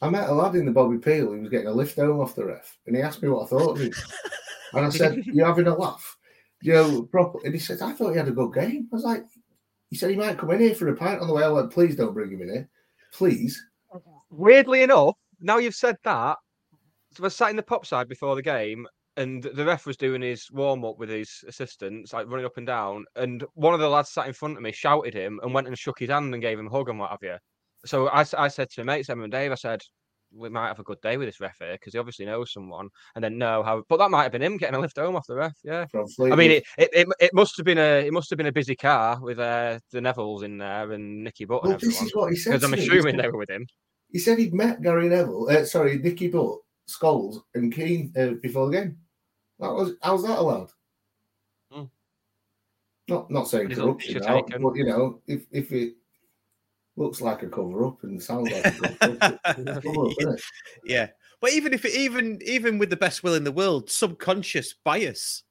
I 0.02 0.10
met 0.10 0.30
a 0.30 0.34
lad 0.34 0.56
in 0.56 0.66
the 0.66 0.72
Bobby 0.72 0.98
Peel 0.98 1.32
who 1.32 1.42
was 1.42 1.50
getting 1.50 1.68
a 1.68 1.72
lift 1.72 1.96
home 1.96 2.20
off 2.20 2.36
the 2.36 2.46
ref, 2.46 2.78
and 2.86 2.96
he 2.96 3.02
asked 3.02 3.24
me 3.24 3.30
what 3.30 3.44
I 3.44 3.48
thought 3.48 3.72
of 3.72 3.80
him. 3.80 3.94
and 4.74 4.86
I 4.86 4.90
said, 4.90 5.24
You're 5.26 5.48
having 5.48 5.68
a 5.68 5.76
laugh. 5.76 6.18
You 6.62 6.74
know, 6.74 7.02
proper. 7.04 7.40
And 7.44 7.54
he 7.54 7.60
said, 7.60 7.82
I 7.82 7.94
thought 7.94 8.12
he 8.12 8.18
had 8.18 8.28
a 8.28 8.32
good 8.32 8.54
game. 8.54 8.88
I 8.92 8.96
was 8.96 9.04
like, 9.04 9.26
He 9.90 9.96
said 9.96 10.12
he 10.12 10.16
might 10.16 10.38
come 10.38 10.52
in 10.52 10.60
here 10.60 10.76
for 10.76 10.88
a 10.90 10.96
pint 10.96 11.22
on 11.22 11.28
the 11.28 11.34
way. 11.34 11.44
I 11.44 11.50
went, 11.50 11.72
Please 11.72 11.96
don't 11.96 12.14
bring 12.14 12.32
him 12.32 12.42
in 12.42 12.50
here. 12.50 12.70
Please. 13.12 13.62
Weirdly 14.30 14.84
enough, 14.84 15.16
now 15.40 15.58
you've 15.58 15.76
said 15.76 15.98
that, 16.04 16.38
so 17.16 17.26
I 17.26 17.30
sat 17.30 17.50
in 17.50 17.56
the 17.56 17.64
pop 17.64 17.86
side 17.86 18.10
before 18.10 18.36
the 18.36 18.42
game, 18.42 18.86
and 19.16 19.42
the 19.42 19.66
ref 19.66 19.86
was 19.86 19.98
doing 19.98 20.22
his 20.22 20.52
warm 20.52 20.86
up 20.86 21.00
with 21.00 21.10
his 21.10 21.44
assistants, 21.48 22.14
like 22.14 22.28
running 22.28 22.46
up 22.46 22.58
and 22.58 22.68
down. 22.68 23.06
And 23.16 23.44
one 23.56 23.74
of 23.74 23.80
the 23.80 23.90
lads 23.90 24.12
sat 24.12 24.28
in 24.28 24.34
front 24.34 24.58
of 24.58 24.64
me, 24.64 24.72
shouted 24.72 25.14
him, 25.14 25.40
and 25.42 25.54
went 25.54 25.68
and 25.68 25.78
shook 25.78 26.00
his 26.00 26.10
hand 26.10 26.34
and 26.34 26.44
gave 26.44 26.60
him 26.60 26.68
a 26.68 26.70
hug 26.70 26.90
and 26.90 27.00
what 27.00 27.10
have 27.10 27.24
you. 27.24 27.38
So 27.86 28.08
I, 28.08 28.26
I 28.38 28.48
said 28.48 28.70
to 28.72 28.84
my 28.84 28.96
mates, 28.96 29.10
Emma 29.10 29.24
and 29.24 29.32
Dave, 29.32 29.52
I 29.52 29.56
said, 29.56 29.82
we 30.34 30.50
might 30.50 30.68
have 30.68 30.80
a 30.80 30.84
good 30.84 31.00
day 31.02 31.18
with 31.18 31.28
this 31.28 31.40
ref 31.40 31.58
here 31.60 31.74
because 31.74 31.94
he 31.94 32.00
obviously 32.00 32.26
knows 32.26 32.52
someone. 32.52 32.90
And 33.16 33.24
then 33.24 33.38
no, 33.38 33.63
how? 33.63 33.84
But 33.88 33.98
that 33.98 34.12
might 34.12 34.24
have 34.24 34.32
been 34.32 34.42
him 34.42 34.58
getting 34.58 34.76
a 34.76 34.80
lift 34.80 34.98
home 34.98 35.16
off 35.16 35.28
the 35.28 35.36
ref. 35.36 35.54
Yeah. 35.63 35.86
From 35.86 36.06
I 36.32 36.36
mean, 36.36 36.52
it, 36.52 36.63
it, 36.78 36.90
it, 36.94 37.08
it 37.20 37.34
must 37.34 37.56
have 37.58 37.66
been 37.66 37.78
a 37.78 38.06
it 38.06 38.13
must 38.13 38.30
have 38.30 38.38
been 38.38 38.48
a 38.48 38.52
busy 38.52 38.76
car 38.76 39.20
with 39.22 39.40
uh, 39.40 39.80
the 39.92 40.00
Nevilles 40.00 40.44
in 40.44 40.58
there 40.58 40.92
and 40.92 41.24
Nicky 41.24 41.46
Butt 41.46 41.63
well, 41.63 41.78
this 41.78 42.02
is 42.02 42.16
what 42.16 42.32
he 42.32 42.38
said. 42.38 42.52
because 42.52 42.63
I'm. 42.63 42.74
Assuming 42.74 43.16
said- 43.16 43.24
they 43.24 43.30
were 43.30 43.38
with 43.38 43.50
him. 43.50 43.66
He 44.12 44.20
said 44.20 44.40
he'd 44.40 44.54
met 44.54 44.82
Gary 44.82 45.10
Neville, 45.10 45.50
uh, 45.50 45.66
sorry, 45.66 45.98
Nicky 45.98 46.30
Butt, 46.30 46.60
Scholes, 46.90 47.42
and 47.56 47.74
Keane 47.74 48.13
uh, 48.18 48.40
before 48.42 48.68
the 48.68 48.72
game. 48.72 48.98
That 49.60 49.74
was 49.74 49.94
how's 50.02 50.24
that 50.24 50.40
allowed? 50.40 50.72
Hmm. 51.72 51.84
Not 53.10 53.30
not 53.30 53.50
saying 53.50 53.70
corruption, 53.70 54.22
but 54.62 54.76
you 54.76 54.86
know, 54.86 55.22
if 55.28 55.46
if 55.52 55.72
it 55.72 55.96
looks 56.98 57.22
like 57.22 57.44
a 57.44 57.48
cover 57.48 57.86
up 57.86 58.04
and 58.04 58.22
sounds 58.22 58.52
like 58.52 58.66
a 58.66 58.72
cover 58.72 59.18
up, 59.22 59.40
it's 59.58 59.78
a 59.78 59.82
cover 59.82 60.06
up, 60.08 60.14
isn't 60.20 60.34
it? 60.34 60.44
yeah, 60.84 61.08
but 61.40 61.54
even 61.54 61.74
if 61.74 61.86
it, 61.86 61.94
even 61.96 62.40
even 62.44 62.78
with 62.78 62.90
the 62.90 62.98
best 62.98 63.24
will 63.24 63.36
in 63.36 63.44
the 63.44 63.52
world, 63.52 63.90
subconscious 63.90 64.74
bias 64.84 65.44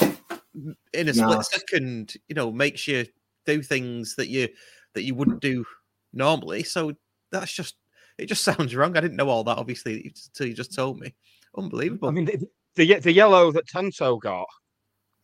in 0.00 1.08
a 1.08 1.14
split 1.14 1.30
Nah. 1.30 1.40
second, 1.40 2.14
you 2.28 2.34
know, 2.34 2.52
makes 2.52 2.86
you 2.86 3.06
do 3.46 3.62
things 3.62 4.14
that 4.16 4.28
you 4.28 4.48
that 4.94 5.02
you 5.02 5.14
wouldn't 5.14 5.40
do 5.40 5.64
normally. 6.12 6.62
So 6.62 6.92
that's 7.30 7.52
just 7.52 7.76
it. 8.18 8.26
Just 8.26 8.44
sounds 8.44 8.74
wrong. 8.74 8.96
I 8.96 9.00
didn't 9.00 9.16
know 9.16 9.28
all 9.28 9.44
that 9.44 9.58
obviously 9.58 10.12
until 10.26 10.46
you 10.46 10.54
just 10.54 10.74
told 10.74 11.00
me. 11.00 11.14
Unbelievable. 11.56 12.08
I 12.08 12.12
mean, 12.12 12.26
the, 12.26 12.46
the 12.74 13.00
the 13.00 13.12
yellow 13.12 13.50
that 13.52 13.66
Tanto 13.66 14.18
got, 14.18 14.46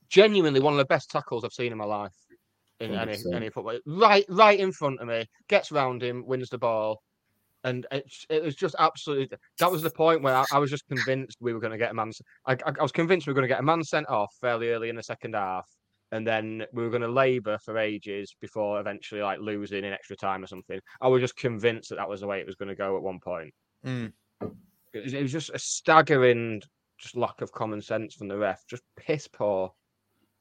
genuinely 0.09 0.61
one 0.61 0.73
of 0.73 0.79
the 0.79 0.85
best 0.87 1.11
tackles 1.11 1.45
I've 1.45 1.53
seen 1.53 1.73
in 1.73 1.79
my 1.79 1.85
life 1.85 2.15
in 2.85 2.95
any 2.95 3.13
100%. 3.13 3.35
any 3.35 3.51
football. 3.51 3.79
Right, 3.87 4.25
right 4.29 4.59
in 4.59 4.73
front 4.73 5.01
of 5.01 5.09
me, 5.09 5.27
gets 5.49 5.73
round 5.73 6.03
him, 6.03 6.25
wins 6.27 6.49
the 6.49 6.59
ball, 6.59 7.03
and 7.65 7.87
it, 7.91 8.13
it 8.29 8.43
was 8.43 8.55
just 8.55 8.75
absolutely. 8.79 9.37
That 9.59 9.73
was 9.73 9.83
the 9.83 9.91
point 9.91 10.23
where 10.23 10.37
I, 10.37 10.45
I 10.53 10.59
was 10.59 10.71
just 10.71 10.87
convinced 10.87 11.39
we 11.41 11.53
were 11.53 11.61
going 11.61 11.73
to 11.73 11.79
get 11.79 11.91
a 11.91 11.95
man. 11.95 12.13
I, 12.47 12.53
I, 12.53 12.73
I 12.79 12.83
was 12.83 12.93
convinced 12.93 13.27
we 13.27 13.33
were 13.33 13.41
going 13.41 13.49
to 13.49 13.55
get 13.55 13.61
a 13.61 13.65
man 13.65 13.83
sent 13.83 14.09
off 14.09 14.35
fairly 14.41 14.71
early 14.71 14.89
in 14.89 14.97
the 14.97 15.03
second 15.03 15.35
half, 15.35 15.67
and 16.13 16.27
then 16.27 16.65
we 16.73 16.83
were 16.83 16.91
going 16.91 17.03
to 17.03 17.09
labour 17.09 17.59
for 17.65 17.79
ages 17.79 18.37
before 18.41 18.81
eventually 18.81 19.23
like 19.23 19.41
losing 19.41 19.85
in 19.85 19.93
extra 19.93 20.17
time 20.17 20.45
or 20.45 20.47
something. 20.47 20.79
I 21.01 21.09
was 21.09 21.21
just 21.21 21.37
convinced 21.37 21.89
that 21.89 21.97
that 21.97 22.09
was 22.09 22.21
the 22.21 22.27
way 22.27 22.39
it 22.41 22.47
was 22.47 22.57
going 22.57 22.69
to 22.69 22.75
go 22.75 22.97
at 22.97 23.03
one 23.03 23.19
point. 23.19 23.53
Mm. 23.85 24.13
It 24.93 25.03
was, 25.03 25.15
it 25.15 25.23
was 25.23 25.33
just 25.33 25.51
a 25.51 25.59
staggering 25.59 26.63
just 26.99 27.17
lack 27.17 27.41
of 27.41 27.53
common 27.53 27.83
sense 27.83 28.15
from 28.15 28.29
the 28.29 28.37
ref. 28.37 28.65
Just 28.69 28.83
piss 28.97 29.29
poor. 29.29 29.73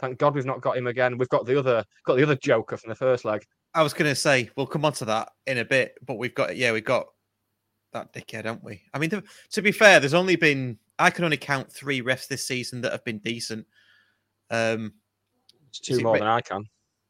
Thank 0.03 0.17
God 0.17 0.35
we've 0.35 0.45
not 0.45 0.59
got 0.59 0.75
him 0.75 0.87
again. 0.87 1.17
We've 1.17 1.29
got 1.29 1.45
the 1.45 1.57
other 1.57 1.85
got 2.05 2.15
the 2.17 2.23
other 2.23 2.35
Joker 2.35 2.75
from 2.75 2.89
the 2.89 2.95
first 2.95 3.23
leg. 3.23 3.45
I 3.73 3.81
was 3.81 3.93
going 3.93 4.11
to 4.11 4.15
say 4.15 4.49
we'll 4.57 4.67
come 4.67 4.83
on 4.83 4.91
to 4.93 5.05
that 5.05 5.29
in 5.47 5.59
a 5.59 5.63
bit, 5.65 5.95
but 6.05 6.17
we've 6.17 6.35
got 6.35 6.57
yeah, 6.57 6.73
we've 6.73 6.83
got 6.83 7.05
that 7.93 8.11
dickhead, 8.13 8.43
haven't 8.43 8.65
we? 8.65 8.81
I 8.93 8.99
mean, 8.99 9.09
to, 9.11 9.23
to 9.51 9.61
be 9.61 9.71
fair, 9.71 10.01
there's 10.01 10.13
only 10.13 10.35
been 10.35 10.77
I 10.99 11.09
can 11.09 11.23
only 11.23 11.37
count 11.37 11.71
three 11.71 12.01
refs 12.01 12.27
this 12.27 12.45
season 12.45 12.81
that 12.81 12.91
have 12.91 13.05
been 13.05 13.19
decent. 13.19 13.65
Um, 14.51 14.91
It's 15.69 15.79
two 15.79 16.01
more 16.01 16.15
Ra- 16.15 16.19
than 16.19 16.27
I 16.27 16.41
can. 16.41 16.65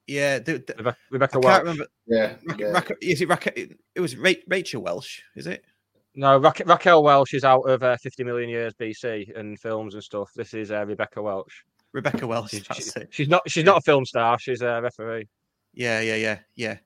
yeah, 0.06 0.38
the, 0.38 0.60
the, 0.60 0.76
Rebecca, 0.78 0.98
I 1.00 1.14
Rebecca 1.14 1.32
can't 1.32 1.44
Welch. 1.46 1.62
remember. 1.64 1.88
Yeah, 2.06 2.36
Rack, 2.46 2.60
yeah. 2.60 2.68
Rack, 2.68 2.92
is 3.02 3.22
it 3.24 3.28
Rack, 3.28 3.48
It 3.58 4.00
was 4.00 4.16
Ra- 4.18 4.34
Rachel 4.48 4.84
Welsh, 4.84 5.20
is 5.36 5.48
it? 5.48 5.66
No, 6.14 6.38
Raque- 6.38 6.68
Raquel 6.68 7.02
Welch 7.02 7.34
is 7.34 7.44
out 7.44 7.62
of 7.62 7.82
uh, 7.82 7.98
50 7.98 8.24
million 8.24 8.52
years 8.52 8.72
BC 8.80 9.36
and 9.36 9.60
films 9.60 9.96
and 9.96 10.04
stuff. 10.04 10.30
This 10.36 10.54
is 10.54 10.70
uh, 10.70 10.86
Rebecca 10.86 11.20
Welch. 11.24 11.64
Rebecca 11.94 12.28
Welch. 12.28 12.52
She- 12.52 13.00
it. 13.00 13.08
she's 13.12 13.30
not 13.30 13.42
she's 13.50 13.64
not 13.64 13.78
a 13.78 13.82
film 13.82 14.06
star. 14.06 14.38
She's 14.40 14.62
a 14.62 14.82
referee. 14.82 15.28
Yeah, 15.74 16.02
yeah, 16.02 16.16
yeah, 16.16 16.40
yeah. 16.56 16.78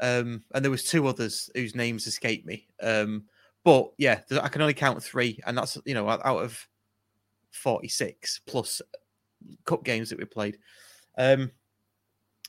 Um, 0.00 0.42
and 0.54 0.64
there 0.64 0.70
was 0.70 0.84
two 0.84 1.06
others 1.06 1.48
whose 1.54 1.74
names 1.74 2.06
escape 2.06 2.44
me. 2.44 2.66
Um, 2.82 3.24
but 3.64 3.92
yeah, 3.98 4.20
I 4.42 4.48
can 4.48 4.60
only 4.62 4.74
count 4.74 5.02
three, 5.02 5.40
and 5.46 5.56
that's 5.56 5.78
you 5.84 5.94
know 5.94 6.08
out 6.08 6.20
out 6.24 6.42
of 6.42 6.66
forty-six 7.52 8.40
plus 8.46 8.82
cup 9.64 9.84
games 9.84 10.10
that 10.10 10.18
we 10.18 10.24
played. 10.24 10.58
Um, 11.18 11.50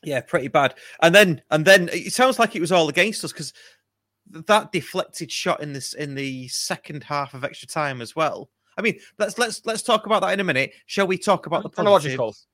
yeah, 0.03 0.21
pretty 0.21 0.47
bad. 0.47 0.75
And 1.01 1.13
then 1.13 1.41
and 1.51 1.65
then 1.65 1.89
it 1.91 2.13
sounds 2.13 2.39
like 2.39 2.55
it 2.55 2.61
was 2.61 2.71
all 2.71 2.89
against 2.89 3.23
us 3.23 3.31
because 3.31 3.53
that 4.29 4.71
deflected 4.71 5.31
shot 5.31 5.61
in 5.61 5.73
this 5.73 5.93
in 5.93 6.15
the 6.15 6.47
second 6.49 7.03
half 7.03 7.33
of 7.33 7.43
extra 7.43 7.67
time 7.67 8.01
as 8.01 8.15
well. 8.15 8.49
I 8.77 8.81
mean, 8.81 8.99
let's 9.17 9.37
let's 9.37 9.65
let's 9.65 9.81
talk 9.83 10.05
about 10.05 10.21
that 10.21 10.33
in 10.33 10.39
a 10.39 10.43
minute. 10.43 10.73
Shall 10.85 11.07
we 11.07 11.17
talk 11.17 11.45
about 11.47 11.63
the 11.63 11.69
positives? 12.01 12.47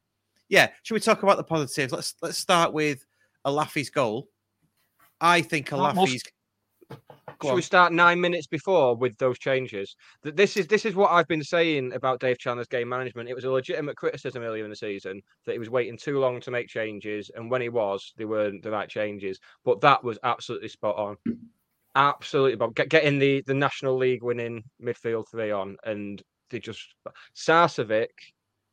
Yeah, 0.50 0.70
should 0.84 0.94
we 0.94 1.00
talk 1.00 1.24
about 1.24 1.38
the 1.38 1.44
positives? 1.44 1.92
Let's 1.94 2.16
let's 2.22 2.38
start 2.38 2.74
with 2.74 3.06
Olaofe's 3.46 3.90
goal. 3.90 4.28
I 5.20 5.42
think 5.42 5.72
Olaofe's. 5.96 6.24
Should 7.42 7.56
we 7.56 7.62
start 7.62 7.92
nine 7.92 8.22
minutes 8.22 8.48
before 8.48 8.96
with 8.96 9.18
those 9.18 9.38
changes? 9.40 9.96
Th- 10.24 10.36
This 10.36 10.56
is 10.56 10.68
this 10.68 10.86
is 10.86 10.96
what 10.96 11.12
I've 11.12 11.28
been 11.28 11.44
saying 11.44 11.92
about 11.94 12.20
Dave 12.20 12.38
Challinor's 12.38 12.68
game 12.68 12.88
management. 12.88 13.28
It 13.28 13.34
was 13.34 13.44
a 13.44 13.52
legitimate 13.52 13.98
criticism 13.98 14.44
earlier 14.44 14.64
in 14.64 14.70
the 14.70 14.76
season 14.76 15.22
that 15.46 15.54
he 15.54 15.60
was 15.60 15.70
waiting 15.70 15.98
too 15.98 16.20
long 16.20 16.40
to 16.42 16.52
make 16.52 16.68
changes, 16.68 17.32
and 17.36 17.50
when 17.52 17.62
he 17.62 17.70
was, 17.70 18.14
they 18.18 18.26
weren't 18.26 18.64
the 18.64 18.72
right 18.72 18.88
changes. 18.88 19.40
But 19.66 19.82
that 19.82 20.04
was 20.04 20.18
absolutely 20.24 20.70
spot 20.70 20.96
on. 20.96 21.18
Absolutely, 21.96 22.56
Bob. 22.56 22.76
Get, 22.76 22.90
getting 22.90 23.20
the 23.20 23.44
the 23.46 23.54
National 23.54 23.98
League 23.98 24.24
winning 24.24 24.64
midfield 24.82 25.30
three 25.30 25.52
on, 25.52 25.78
and 25.86 26.22
they 26.50 26.60
just 26.60 26.96
Sarcevic. 27.36 28.08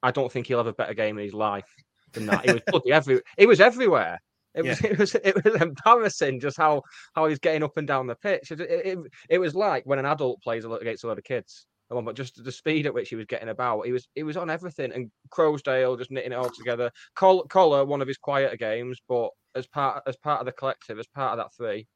I 0.03 0.11
don't 0.11 0.33
think 0.33 0.47
he'll 0.47 0.59
have 0.59 0.67
a 0.67 0.73
better 0.73 0.95
game 0.95 1.19
in 1.19 1.25
his 1.25 1.35
life 1.35 1.69
than 2.13 2.27
that. 2.27 2.47
He 2.47 2.53
was 2.53 2.63
bloody 2.69 2.93
every. 2.93 3.21
He 3.37 3.47
was 3.47 3.61
everywhere. 3.61 4.19
It 4.55 4.65
was 4.65 4.81
it 4.81 4.99
was 4.99 5.15
it 5.15 5.45
was 5.45 5.61
embarrassing 5.61 6.41
just 6.41 6.57
how 6.57 6.83
how 7.15 7.27
he's 7.27 7.39
getting 7.39 7.63
up 7.63 7.77
and 7.77 7.87
down 7.87 8.07
the 8.07 8.17
pitch. 8.17 8.51
It, 8.51 8.61
it, 8.61 8.87
it, 8.87 8.99
it 9.29 9.39
was 9.39 9.55
like 9.55 9.85
when 9.87 9.99
an 9.99 10.07
adult 10.07 10.43
plays 10.43 10.65
a 10.65 10.69
lot 10.69 10.81
against 10.81 11.05
a 11.05 11.07
lot 11.09 11.19
of 11.19 11.25
kids. 11.25 11.67
But 11.91 12.15
just 12.15 12.43
the 12.43 12.53
speed 12.53 12.87
at 12.87 12.95
which 12.95 13.09
he 13.09 13.17
was 13.17 13.27
getting 13.27 13.49
about, 13.49 13.85
he 13.85 13.93
was 13.93 14.09
he 14.15 14.23
was 14.23 14.37
on 14.37 14.49
everything. 14.49 14.93
And 14.93 15.11
Croasdale 15.31 15.99
just 15.99 16.11
knitting 16.11 16.33
it 16.33 16.37
all 16.37 16.51
together. 16.51 16.91
Col- 17.17 17.47
Collar, 17.49 17.85
one 17.85 18.01
of 18.01 18.09
his 18.09 18.17
quieter 18.17 18.57
games, 18.57 18.99
but 19.09 19.31
as 19.57 19.67
part 19.67 20.03
as 20.07 20.17
part 20.17 20.41
of 20.41 20.47
the 20.47 20.53
collective, 20.53 20.99
as 20.99 21.09
part 21.09 21.33
of 21.33 21.39
that 21.39 21.55
three, 21.55 21.87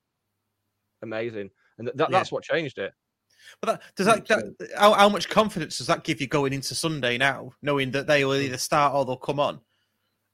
amazing. 1.04 1.50
And 1.78 1.86
th- 1.86 1.96
that, 1.96 2.10
Yeah. 2.10 2.18
that's 2.18 2.32
what 2.32 2.42
changed 2.42 2.78
it. 2.78 2.92
But 3.60 3.66
that, 3.66 3.82
does 3.94 4.06
that, 4.06 4.26
that 4.26 4.70
how, 4.76 4.94
how 4.94 5.08
much 5.08 5.28
confidence 5.28 5.78
does 5.78 5.86
that 5.86 6.02
give 6.02 6.20
you 6.20 6.26
going 6.26 6.52
into 6.52 6.74
Sunday 6.74 7.18
now, 7.18 7.52
knowing 7.62 7.90
that 7.92 8.06
they 8.06 8.24
will 8.24 8.32
mm. 8.38 8.44
either 8.44 8.56
start 8.58 8.94
or 8.94 9.04
they'll 9.04 9.16
come 9.16 9.38
on? 9.38 9.60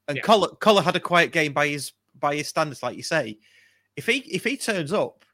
And 0.08 0.16
Yeah. 0.16 0.22
Collar, 0.22 0.48
Collar 0.56 0.82
had 0.82 0.96
a 0.96 1.00
quiet 1.00 1.32
game 1.32 1.52
by 1.52 1.68
his 1.68 1.92
by 2.18 2.36
his 2.36 2.48
standards, 2.48 2.82
like 2.82 2.96
you 2.96 3.02
say. 3.02 3.38
If 3.96 4.06
he 4.06 4.18
if 4.18 4.44
he 4.44 4.56
turns 4.56 4.92
up, 4.92 5.24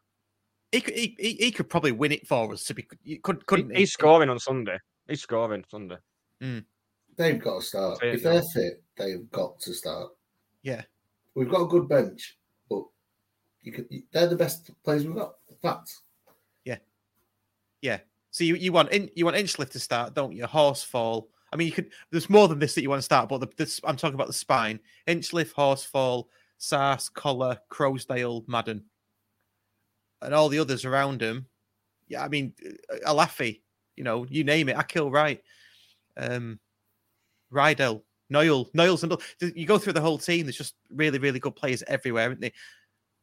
he 0.72 0.80
could 0.80 0.94
he, 0.94 1.16
he, 1.18 1.32
he 1.34 1.50
could 1.50 1.68
probably 1.68 1.92
win 1.92 2.12
it 2.12 2.26
for 2.26 2.52
us. 2.52 2.64
To 2.64 2.74
be 2.74 2.82
could 2.82 2.98
He- 3.02 3.18
couldn't 3.18 3.70
he? 3.70 3.80
he's 3.80 3.92
scoring 3.92 4.28
on 4.30 4.38
Sunday. 4.38 4.78
He's 5.08 5.22
scoring 5.22 5.64
Sunday. 5.68 5.98
Mm. 6.42 6.64
They've 7.16 7.38
got 7.40 7.60
to 7.60 7.66
start. 7.66 7.98
If 8.02 8.22
they're 8.22 8.42
fit, 8.42 8.82
they've 8.96 9.30
got 9.30 9.58
to 9.60 9.72
start. 9.72 10.12
Yeah. 10.62 10.82
We've 11.34 11.48
got 11.48 11.62
a 11.62 11.66
good 11.66 11.88
bench, 11.88 12.36
but 12.36 12.36
you 12.36 12.45
could, 13.72 13.88
they're 14.12 14.28
the 14.28 14.36
best 14.36 14.70
players 14.84 15.04
we've 15.04 15.16
got. 15.16 15.34
Facts. 15.62 16.02
Yeah. 16.64 16.78
Yeah. 17.82 17.98
So 18.30 18.44
you, 18.44 18.54
you 18.56 18.72
want 18.72 18.92
in, 18.92 19.10
you 19.14 19.24
want 19.24 19.36
Hinchliffe 19.36 19.70
to 19.70 19.80
start, 19.80 20.14
don't 20.14 20.34
you? 20.34 20.44
Horsfall. 20.44 21.28
I 21.52 21.56
mean, 21.56 21.66
you 21.68 21.72
could. 21.72 21.90
There's 22.10 22.28
more 22.28 22.48
than 22.48 22.58
this 22.58 22.74
that 22.74 22.82
you 22.82 22.90
want 22.90 22.98
to 22.98 23.04
start, 23.04 23.28
but 23.28 23.40
the, 23.40 23.48
this, 23.56 23.80
I'm 23.84 23.96
talking 23.96 24.14
about 24.14 24.26
the 24.26 24.32
spine: 24.32 24.80
Hinchliffe, 25.06 25.54
Horsfall, 25.54 26.26
Sars, 26.58 27.08
Collar, 27.08 27.58
Croasdale, 27.70 28.46
Madden, 28.46 28.84
and 30.20 30.34
all 30.34 30.48
the 30.48 30.58
others 30.58 30.84
around 30.84 31.22
him. 31.22 31.46
Yeah, 32.08 32.24
I 32.24 32.28
mean, 32.28 32.52
uh, 32.64 33.12
Olaofe. 33.12 33.60
You 33.96 34.04
know, 34.04 34.26
you 34.28 34.44
name 34.44 34.68
it. 34.68 34.76
I 34.76 34.82
kill 34.82 35.10
right. 35.10 35.42
um, 36.16 36.58
Rydel, 37.52 38.02
Knoyle, 38.32 38.70
Knoyle's, 38.72 39.02
and 39.02 39.16
you 39.56 39.66
go 39.66 39.78
through 39.78 39.92
the 39.94 40.00
whole 40.00 40.18
team. 40.18 40.46
There's 40.46 40.56
just 40.56 40.74
really, 40.90 41.18
really 41.18 41.38
good 41.38 41.56
players 41.56 41.82
everywhere, 41.86 42.28
aren't 42.28 42.40
they? 42.40 42.52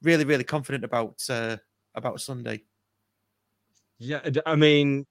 Really, 0.04 0.26
really 0.26 0.44
confident 0.44 0.84
about 0.84 1.16
uh, 1.30 1.58
about 1.96 2.20
Sunday. 2.22 2.64
Yeah, 4.00 4.20
I 4.46 4.56
mean, 4.56 5.06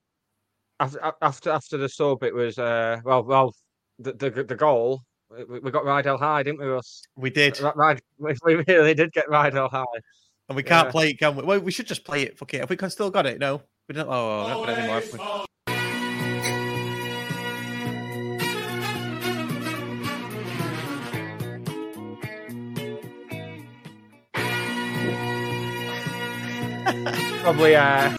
after 0.80 1.12
after 1.22 1.50
after 1.50 1.76
the 1.78 1.88
sub, 1.88 2.22
it 2.22 2.34
was 2.34 2.58
uh, 2.58 2.98
well, 3.04 3.22
well, 3.24 3.54
the 3.98 4.12
the, 4.12 4.30
the 4.44 4.54
goal. 4.54 5.02
We, 5.30 5.60
we 5.60 5.70
got 5.70 5.84
Rydell 5.84 6.18
high, 6.18 6.42
didn't 6.42 6.60
we, 6.60 6.66
Russ? 6.66 7.02
We 7.16 7.30
did. 7.30 7.58
Ri- 7.58 7.70
Ryd- 7.70 8.00
we 8.18 8.34
we 8.44 8.64
really 8.68 8.92
did 8.92 9.12
get 9.12 9.26
Rydell 9.28 9.70
high. 9.70 9.84
And 10.48 10.56
we 10.56 10.62
can't 10.62 10.88
Yeah. 10.88 10.92
play 10.92 11.10
it, 11.10 11.18
can 11.18 11.36
we? 11.36 11.42
Well, 11.42 11.60
we 11.60 11.72
should 11.72 11.86
just 11.86 12.04
play 12.04 12.22
it. 12.24 12.36
Fuck 12.36 12.52
it. 12.52 12.60
Have 12.60 12.68
we 12.70 12.76
can- 12.76 12.90
still 12.90 13.10
got 13.10 13.24
it? 13.24 13.38
No. 13.38 13.62
We 13.88 13.94
don't. 13.94 14.08
Oh, 14.08 14.64
not 14.66 14.68
anymore. 14.68 15.46
Probably 27.42 27.74
uh, 27.74 28.16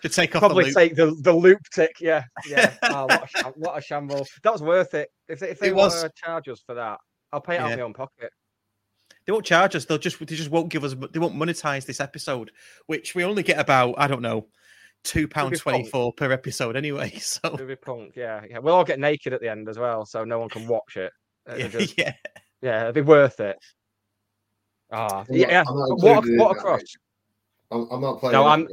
to 0.00 0.08
take 0.08 0.34
off 0.34 0.40
Probably 0.40 0.64
the 0.64 0.68
loop. 0.68 0.74
take 0.76 0.94
the, 0.96 1.14
the 1.20 1.32
loop 1.32 1.58
tick. 1.72 1.96
Yeah, 2.00 2.24
yeah. 2.48 2.74
Oh, 2.84 3.04
what, 3.06 3.24
a 3.24 3.28
sham- 3.28 3.52
what 3.56 3.78
a 3.78 3.80
shambles. 3.82 4.30
That 4.42 4.52
was 4.52 4.62
worth 4.62 4.94
it. 4.94 5.10
If 5.28 5.40
they, 5.40 5.50
if 5.50 5.58
they 5.58 5.68
It 5.68 5.74
want 5.74 5.92
was. 5.92 6.02
to 6.02 6.10
charge 6.16 6.48
us 6.48 6.60
for 6.64 6.74
that, 6.74 6.98
I'll 7.32 7.40
pay 7.42 7.56
it 7.56 7.60
out 7.60 7.72
of 7.72 7.78
my 7.78 7.84
own 7.84 7.92
pocket. 7.92 8.30
They 9.26 9.32
won't 9.32 9.44
charge 9.44 9.76
us. 9.76 9.84
They'll 9.84 9.98
just 9.98 10.18
they 10.18 10.34
just 10.34 10.50
won't 10.50 10.70
give 10.70 10.82
us. 10.82 10.94
They 11.12 11.18
won't 11.18 11.34
monetize 11.36 11.84
this 11.84 12.00
episode, 12.00 12.50
which 12.86 13.14
we 13.14 13.22
only 13.24 13.42
get 13.42 13.58
about 13.58 13.94
I 13.98 14.06
don't 14.06 14.22
know, 14.22 14.46
two 15.04 15.28
pound 15.28 15.56
twenty 15.58 15.84
four 15.84 16.12
per 16.14 16.32
episode 16.32 16.74
anyway. 16.76 17.12
So 17.20 17.54
Movie 17.58 17.76
punk. 17.76 18.14
Yeah, 18.16 18.42
yeah. 18.48 18.58
We'll 18.58 18.74
all 18.74 18.84
get 18.84 18.98
naked 18.98 19.32
at 19.34 19.40
the 19.42 19.50
end 19.50 19.68
as 19.68 19.78
well, 19.78 20.06
so 20.06 20.24
no 20.24 20.38
one 20.38 20.48
can 20.48 20.66
watch 20.66 20.96
it. 20.96 21.12
Yeah, 21.56 21.66
just- 21.68 21.98
yeah. 21.98 22.14
yeah, 22.62 22.82
it'd 22.84 22.94
be 22.94 23.00
worth 23.02 23.40
it. 23.40 23.58
Ah, 24.90 25.20
I'm 25.28 25.34
yeah. 25.34 25.64
What 25.68 26.24
a, 26.24 26.36
what 26.38 26.56
a 26.56 26.60
cross. 26.60 26.82
Mate. 27.72 27.80
I'm, 27.82 27.88
I'm 27.92 28.00
not 28.00 28.20
playing. 28.20 28.32
No, 28.32 28.44
I'm- 28.46 28.68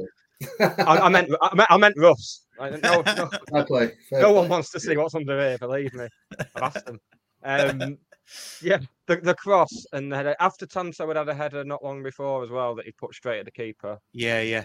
I, 0.60 0.98
I 1.00 1.08
meant 1.10 1.30
I 1.42 1.54
meant 1.54 1.70
I 1.70 1.76
meant 1.76 1.94
Russ. 1.98 2.46
I, 2.58 2.70
no, 2.70 3.02
no, 3.02 3.02
Fair 3.52 3.64
play. 3.64 3.92
fair 4.08 4.22
no 4.22 4.28
play. 4.28 4.34
one 4.40 4.48
wants 4.48 4.70
to 4.70 4.80
see 4.80 4.96
what's 4.96 5.14
under 5.14 5.38
here. 5.38 5.58
Believe 5.58 5.92
me, 5.92 6.08
I've 6.56 6.62
asked 6.62 6.86
them. 6.86 6.98
Um, 7.44 7.98
yeah, 8.62 8.78
the 9.06 9.16
the 9.16 9.34
cross 9.34 9.84
and 9.92 10.10
the 10.10 10.16
header. 10.16 10.34
After 10.40 10.64
Tanto 10.64 11.06
had 11.08 11.16
had 11.18 11.28
a 11.28 11.34
header 11.34 11.62
not 11.64 11.84
long 11.84 12.02
before 12.02 12.42
as 12.42 12.48
well 12.48 12.74
that 12.76 12.86
he 12.86 12.92
put 12.92 13.14
straight 13.14 13.38
at 13.40 13.44
the 13.44 13.50
keeper, 13.50 13.98
Yeah, 14.14 14.40
yeah. 14.40 14.64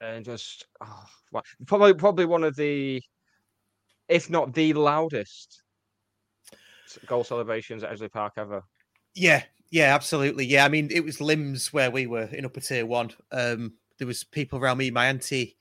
and 0.00 0.24
just 0.24 0.66
oh, 0.80 1.04
wa- 1.30 1.42
probably 1.66 1.94
probably 1.94 2.24
one 2.24 2.42
of 2.42 2.56
the, 2.56 3.00
if 4.08 4.30
not 4.30 4.52
the 4.52 4.72
loudest 4.72 5.62
goal 7.06 7.22
celebrations 7.22 7.84
at 7.84 7.92
Edgeley 7.92 8.10
Park 8.10 8.32
ever. 8.36 8.64
Yeah, 9.14 9.42
yeah, 9.74 9.92
absolutely. 9.92 10.46
Yeah, 10.46 10.64
I 10.64 10.68
mean, 10.68 10.88
it 10.92 11.04
was 11.04 11.20
limbs 11.20 11.72
where 11.72 11.90
we 11.90 12.06
were 12.06 12.26
in 12.26 12.44
upper 12.44 12.60
tier 12.60 12.86
one. 12.86 13.10
Um, 13.32 13.72
there 13.98 14.06
was 14.06 14.22
people 14.22 14.60
around 14.60 14.78
me. 14.78 14.88
My 14.92 15.08
auntie, 15.08 15.56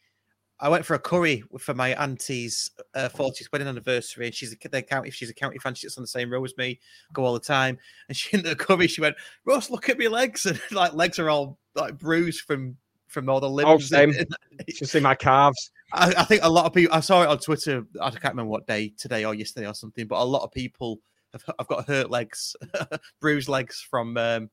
I 0.59 0.69
went 0.69 0.85
for 0.85 0.93
a 0.93 0.99
curry 0.99 1.43
for 1.57 1.73
my 1.73 1.95
auntie's 1.95 2.69
uh, 2.93 3.09
40th 3.09 3.51
wedding 3.51 3.67
anniversary, 3.67 4.27
and 4.27 4.35
she's 4.35 4.53
a 4.53 4.81
county. 4.83 5.07
If 5.07 5.15
she's 5.15 5.31
a 5.31 5.33
county 5.33 5.57
fan. 5.57 5.73
She 5.73 5.87
sits 5.87 5.97
on 5.97 6.03
the 6.03 6.07
same 6.07 6.31
row 6.31 6.45
as 6.45 6.55
me. 6.57 6.79
Go 7.11 7.25
all 7.25 7.33
the 7.33 7.39
time, 7.39 7.79
and 8.07 8.15
she 8.15 8.37
in 8.37 8.43
the 8.43 8.55
curry. 8.55 8.85
She 8.85 9.01
went, 9.01 9.15
"Ross, 9.45 9.71
look 9.71 9.89
at 9.89 9.97
my 9.97 10.05
legs," 10.05 10.45
and 10.45 10.61
like 10.71 10.93
legs 10.93 11.17
are 11.17 11.31
all 11.31 11.57
like 11.73 11.97
bruised 11.97 12.41
from 12.41 12.77
from 13.07 13.29
all 13.29 13.39
the 13.39 13.49
limbs. 13.49 13.67
Oh, 13.67 13.79
same. 13.79 14.11
You 14.11 14.25
should 14.75 14.89
see 14.89 14.99
my 14.99 15.15
calves. 15.15 15.71
I, 15.91 16.13
I 16.19 16.23
think 16.25 16.43
a 16.43 16.49
lot 16.51 16.67
of 16.67 16.73
people. 16.73 16.95
I 16.95 16.99
saw 16.99 17.23
it 17.23 17.29
on 17.29 17.39
Twitter. 17.39 17.83
I 17.99 18.11
can't 18.11 18.35
remember 18.35 18.51
what 18.51 18.67
day, 18.67 18.93
today 18.95 19.25
or 19.25 19.33
yesterday 19.33 19.67
or 19.67 19.73
something. 19.73 20.05
But 20.05 20.21
a 20.21 20.23
lot 20.23 20.43
of 20.43 20.51
people 20.51 20.99
have 21.57 21.67
got 21.67 21.87
hurt 21.87 22.09
legs, 22.09 22.55
bruised 23.19 23.49
legs 23.49 23.85
from 23.89 24.17
um, 24.17 24.49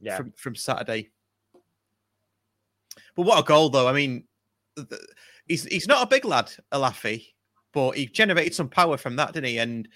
Yeah, 0.00 0.16
from 0.16 0.32
from 0.32 0.54
Saturday. 0.54 1.10
But 3.14 3.22
what 3.22 3.38
a 3.38 3.42
goal, 3.42 3.70
though! 3.70 3.88
I 3.88 3.92
mean, 3.92 4.24
th- 4.76 4.88
th- 4.88 5.00
he's 5.46 5.64
he's 5.64 5.88
not 5.88 6.02
a 6.02 6.08
big 6.08 6.24
lad, 6.24 6.50
Olaofe, 6.72 7.26
but 7.72 7.92
he 7.96 8.06
generated 8.06 8.54
some 8.54 8.68
power 8.68 8.96
from 8.96 9.16
that, 9.16 9.32
didn't 9.32 9.48
he? 9.48 9.58
And 9.58 9.88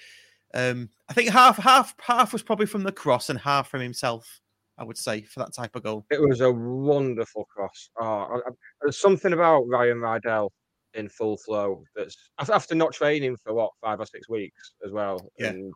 um, 0.55 0.89
I 1.09 1.13
think 1.13 1.31
half 1.31 1.57
half 1.57 1.95
half 2.01 2.33
was 2.33 2.43
probably 2.43 2.67
from 2.67 2.83
the 2.83 2.93
cross 2.93 3.31
and 3.31 3.39
half 3.39 3.69
from 3.69 3.81
himself. 3.81 4.41
I 4.79 4.85
would 4.85 4.99
say 4.99 5.23
for 5.23 5.41
that 5.41 5.55
type 5.55 5.75
of 5.75 5.85
goal. 5.85 6.05
it 6.11 6.21
was 6.21 6.43
a 6.43 6.53
wonderful 6.53 7.47
cross. 7.47 7.89
Oh, 7.99 8.05
I, 8.05 8.37
I, 8.37 8.53
there's 8.83 9.01
something 9.01 9.33
about 9.33 9.63
Ryan 9.63 9.99
Rydel 9.99 10.51
in 10.93 11.09
full 11.09 11.39
flow. 11.39 11.83
That's 11.95 12.17
after 12.39 12.75
not 12.75 12.93
training 12.93 13.37
for 13.43 13.55
what 13.55 13.71
five 13.83 14.01
or 14.01 14.07
six 14.07 14.29
weeks 14.29 14.73
as 14.85 14.93
well. 14.93 15.31
Yeah. 15.39 15.49
And 15.49 15.73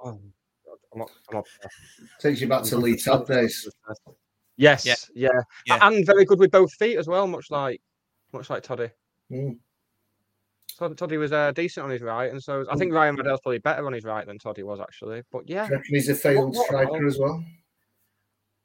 oh, 0.00 0.12
God, 0.66 0.76
I'm, 0.94 1.02
up- 1.02 1.10
I'm 1.30 1.36
up 1.38 1.44
there. 1.62 1.70
Takes 2.20 2.40
you 2.40 2.48
back 2.48 2.62
to 2.64 2.76
Lee 2.76 2.96
Todd 2.96 3.26
days. 3.26 3.68
Yes, 4.56 4.84
Yeah. 4.84 4.94
yeah. 5.14 5.28
Yeah. 5.66 5.86
and 5.88 6.04
very 6.04 6.24
good 6.24 6.38
with 6.38 6.50
both 6.50 6.72
feet 6.74 6.96
as 6.98 7.06
well, 7.08 7.26
much 7.26 7.50
like 7.50 7.80
much 8.32 8.50
like 8.50 8.62
Toddy. 8.62 8.90
Mm. 9.32 9.58
Tod- 10.78 10.96
Toddy 10.98 11.16
was 11.16 11.32
uh, 11.32 11.52
decent 11.52 11.84
on 11.84 11.90
his 11.90 12.02
right, 12.02 12.30
and 12.30 12.42
so 12.42 12.64
I 12.70 12.76
think 12.76 12.92
Ryan 12.92 13.16
Rydel's 13.16 13.40
probably 13.40 13.58
better 13.58 13.86
on 13.86 13.92
his 13.92 14.04
right 14.04 14.26
than 14.26 14.38
Toddy 14.38 14.62
was 14.62 14.80
actually. 14.80 15.22
But 15.32 15.48
yeah, 15.48 15.66
Do 15.66 15.72
you 15.72 15.78
reckon 15.78 15.94
he's 15.94 16.08
a 16.08 16.14
failed 16.14 16.54
what 16.54 16.62
a 16.62 16.66
striker 16.66 17.06
as 17.06 17.18
well? 17.18 17.42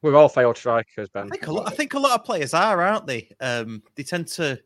we're 0.02 0.16
all 0.16 0.30
failed 0.30 0.56
strikers, 0.58 1.10
Ben. 1.10 1.28
I 1.28 1.30
think 1.30 1.48
a 1.48 1.52
lot. 1.52 1.68
I 1.68 1.72
think 1.76 1.94
a 1.94 2.00
lot 2.00 2.20
of 2.20 2.24
players 2.26 2.54
are, 2.54 2.82
aren't 2.82 3.08
they? 3.08 3.30
Um, 3.40 3.82
they 3.96 4.04
tend 4.04 4.28
to, 4.30 4.60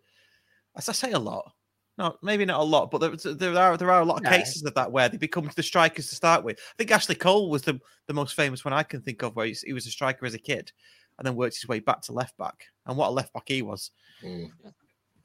as 0.75 0.89
I 0.89 0.91
say, 0.93 1.11
a 1.11 1.19
lot. 1.19 1.51
No, 1.99 2.15
maybe 2.23 2.45
not 2.45 2.61
a 2.61 2.63
lot, 2.63 2.89
but 2.91 2.99
there, 2.99 3.33
there 3.35 3.57
are 3.57 3.75
there 3.75 3.91
are 3.91 4.01
a 4.01 4.05
lot 4.05 4.19
of 4.19 4.23
Yeah. 4.23 4.37
cases 4.37 4.63
of 4.63 4.73
that 4.75 4.89
where 4.91 5.09
they 5.09 5.17
become 5.17 5.49
the 5.53 5.61
strikers 5.61 6.07
to 6.09 6.15
start 6.15 6.45
with. 6.45 6.57
I 6.57 6.73
think 6.77 6.91
Ashley 6.91 7.13
Cole 7.15 7.49
was 7.49 7.61
the, 7.63 7.77
the 8.07 8.13
most 8.13 8.35
famous 8.35 8.63
one 8.63 8.73
I 8.73 8.83
can 8.83 9.01
think 9.01 9.21
of, 9.21 9.35
where 9.35 9.45
he's, 9.47 9.61
he 9.63 9.73
was 9.73 9.85
a 9.85 9.91
striker 9.91 10.25
as 10.25 10.33
a 10.33 10.39
kid, 10.39 10.71
and 11.17 11.27
then 11.27 11.35
worked 11.35 11.55
his 11.57 11.67
way 11.67 11.79
back 11.81 12.01
to 12.03 12.13
left 12.13 12.37
back. 12.37 12.63
And 12.85 12.95
what 12.97 13.09
a 13.09 13.11
left 13.11 13.33
back 13.33 13.43
he 13.47 13.61
was! 13.61 13.91
Mm. 14.23 14.49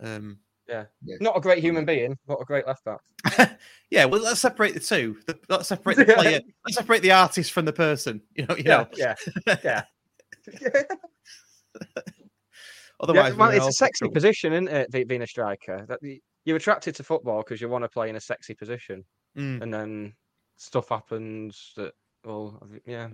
Um, 0.00 0.38
Not 1.20 1.36
a 1.36 1.40
great 1.40 1.62
human 1.62 1.84
being, 1.84 2.18
but 2.26 2.40
a 2.40 2.44
great 2.44 2.66
left 2.66 2.84
back. 2.84 3.58
yeah, 3.90 4.04
well, 4.06 4.20
let's 4.20 4.40
separate 4.40 4.74
the 4.74 4.80
two. 4.80 5.16
The, 5.28 5.38
let's 5.48 5.68
separate 5.68 5.96
the 5.96 6.04
player. 6.14 6.40
let's 6.66 6.76
separate 6.76 7.02
the 7.02 7.12
artist 7.12 7.52
from 7.52 7.66
the 7.66 7.72
person. 7.72 8.20
You 8.34 8.46
know, 8.46 8.56
you 8.56 8.64
know. 8.64 8.88
yeah, 8.96 9.14
yeah. 9.62 9.82
Otherwise, 13.00 13.32
yeah, 13.32 13.38
well, 13.38 13.50
it's 13.50 13.66
a 13.66 13.72
sexy 13.72 14.00
trouble. 14.04 14.14
position, 14.14 14.52
isn't 14.52 14.68
it? 14.68 15.08
Being 15.08 15.22
a 15.22 15.26
striker, 15.26 15.84
that 15.88 16.00
y- 16.02 16.20
you're 16.44 16.56
attracted 16.56 16.94
to 16.96 17.04
football 17.04 17.38
because 17.42 17.60
you 17.60 17.68
want 17.68 17.84
to 17.84 17.88
play 17.88 18.08
in 18.10 18.16
a 18.16 18.20
sexy 18.20 18.54
position, 18.54 19.04
Mm. 19.36 19.62
and 19.62 19.74
then 19.74 20.14
stuff 20.56 20.88
happens 20.90 21.72
that, 21.76 21.92
well, 22.24 22.62
yeah, 22.86 23.08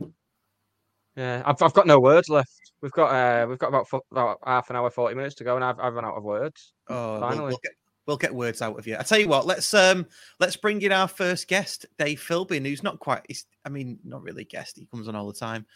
yeah. 1.16 1.42
I've, 1.46 1.60
I've 1.62 1.72
got 1.72 1.86
no 1.86 1.98
words 2.00 2.28
left. 2.28 2.72
We've 2.82 2.92
got 2.92 3.08
uh, 3.10 3.46
we've 3.46 3.58
got 3.58 3.68
about 3.68 3.88
fo- 3.88 4.04
about 4.10 4.38
half 4.44 4.70
an 4.70 4.76
hour, 4.76 4.90
forty 4.90 5.14
minutes 5.14 5.34
to 5.36 5.44
go, 5.44 5.56
and 5.56 5.64
I've 5.64 5.78
I've 5.80 5.94
run 5.94 6.04
out 6.04 6.16
of 6.16 6.24
words. 6.24 6.72
Oh, 6.88 7.12
we'll- 7.12 7.20
Finally. 7.20 7.48
We'll, 7.48 7.58
get, 7.62 7.72
we'll 8.06 8.16
get 8.16 8.34
words 8.34 8.62
out 8.62 8.78
of 8.78 8.86
you. 8.86 8.96
I 8.98 9.02
tell 9.02 9.18
you 9.18 9.28
what, 9.28 9.46
let's 9.46 9.72
um 9.74 10.06
let's 10.38 10.56
bring 10.56 10.82
in 10.82 10.92
our 10.92 11.08
first 11.08 11.48
guest, 11.48 11.86
Dave 11.98 12.20
Philbin, 12.20 12.66
who's 12.66 12.82
not 12.82 12.98
quite. 13.00 13.22
He's, 13.28 13.46
I 13.64 13.68
mean, 13.68 13.98
not 14.04 14.22
really 14.22 14.42
a 14.42 14.46
guest. 14.46 14.78
He 14.78 14.86
comes 14.86 15.08
on 15.08 15.16
all 15.16 15.26
the 15.26 15.38
time. 15.38 15.66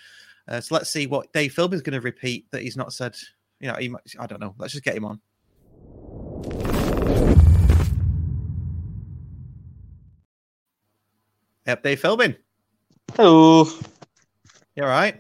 Uh, 0.47 0.61
so 0.61 0.75
let's 0.75 0.91
see 0.91 1.07
what 1.07 1.33
Dave 1.33 1.55
Philbin's 1.55 1.81
going 1.83 1.99
to 1.99 2.03
repeat 2.05 2.47
that 2.51 2.63
he's 2.63 2.77
not 2.77 2.93
said. 2.93 3.17
You 3.61 3.69
know, 3.69 3.77
he 3.77 3.89
might, 3.89 4.03
I 4.21 4.27
don't 4.27 4.41
know. 4.41 4.55
Let's 4.59 4.73
just 4.75 4.85
get 4.85 4.97
him 4.97 5.07
on. 5.07 5.21
Yep, 11.67 11.83
Dave 11.83 12.03
Philbin. 12.03 12.37
Hello. 13.15 13.65
You 14.77 14.83
all 14.83 14.89
right? 14.89 15.19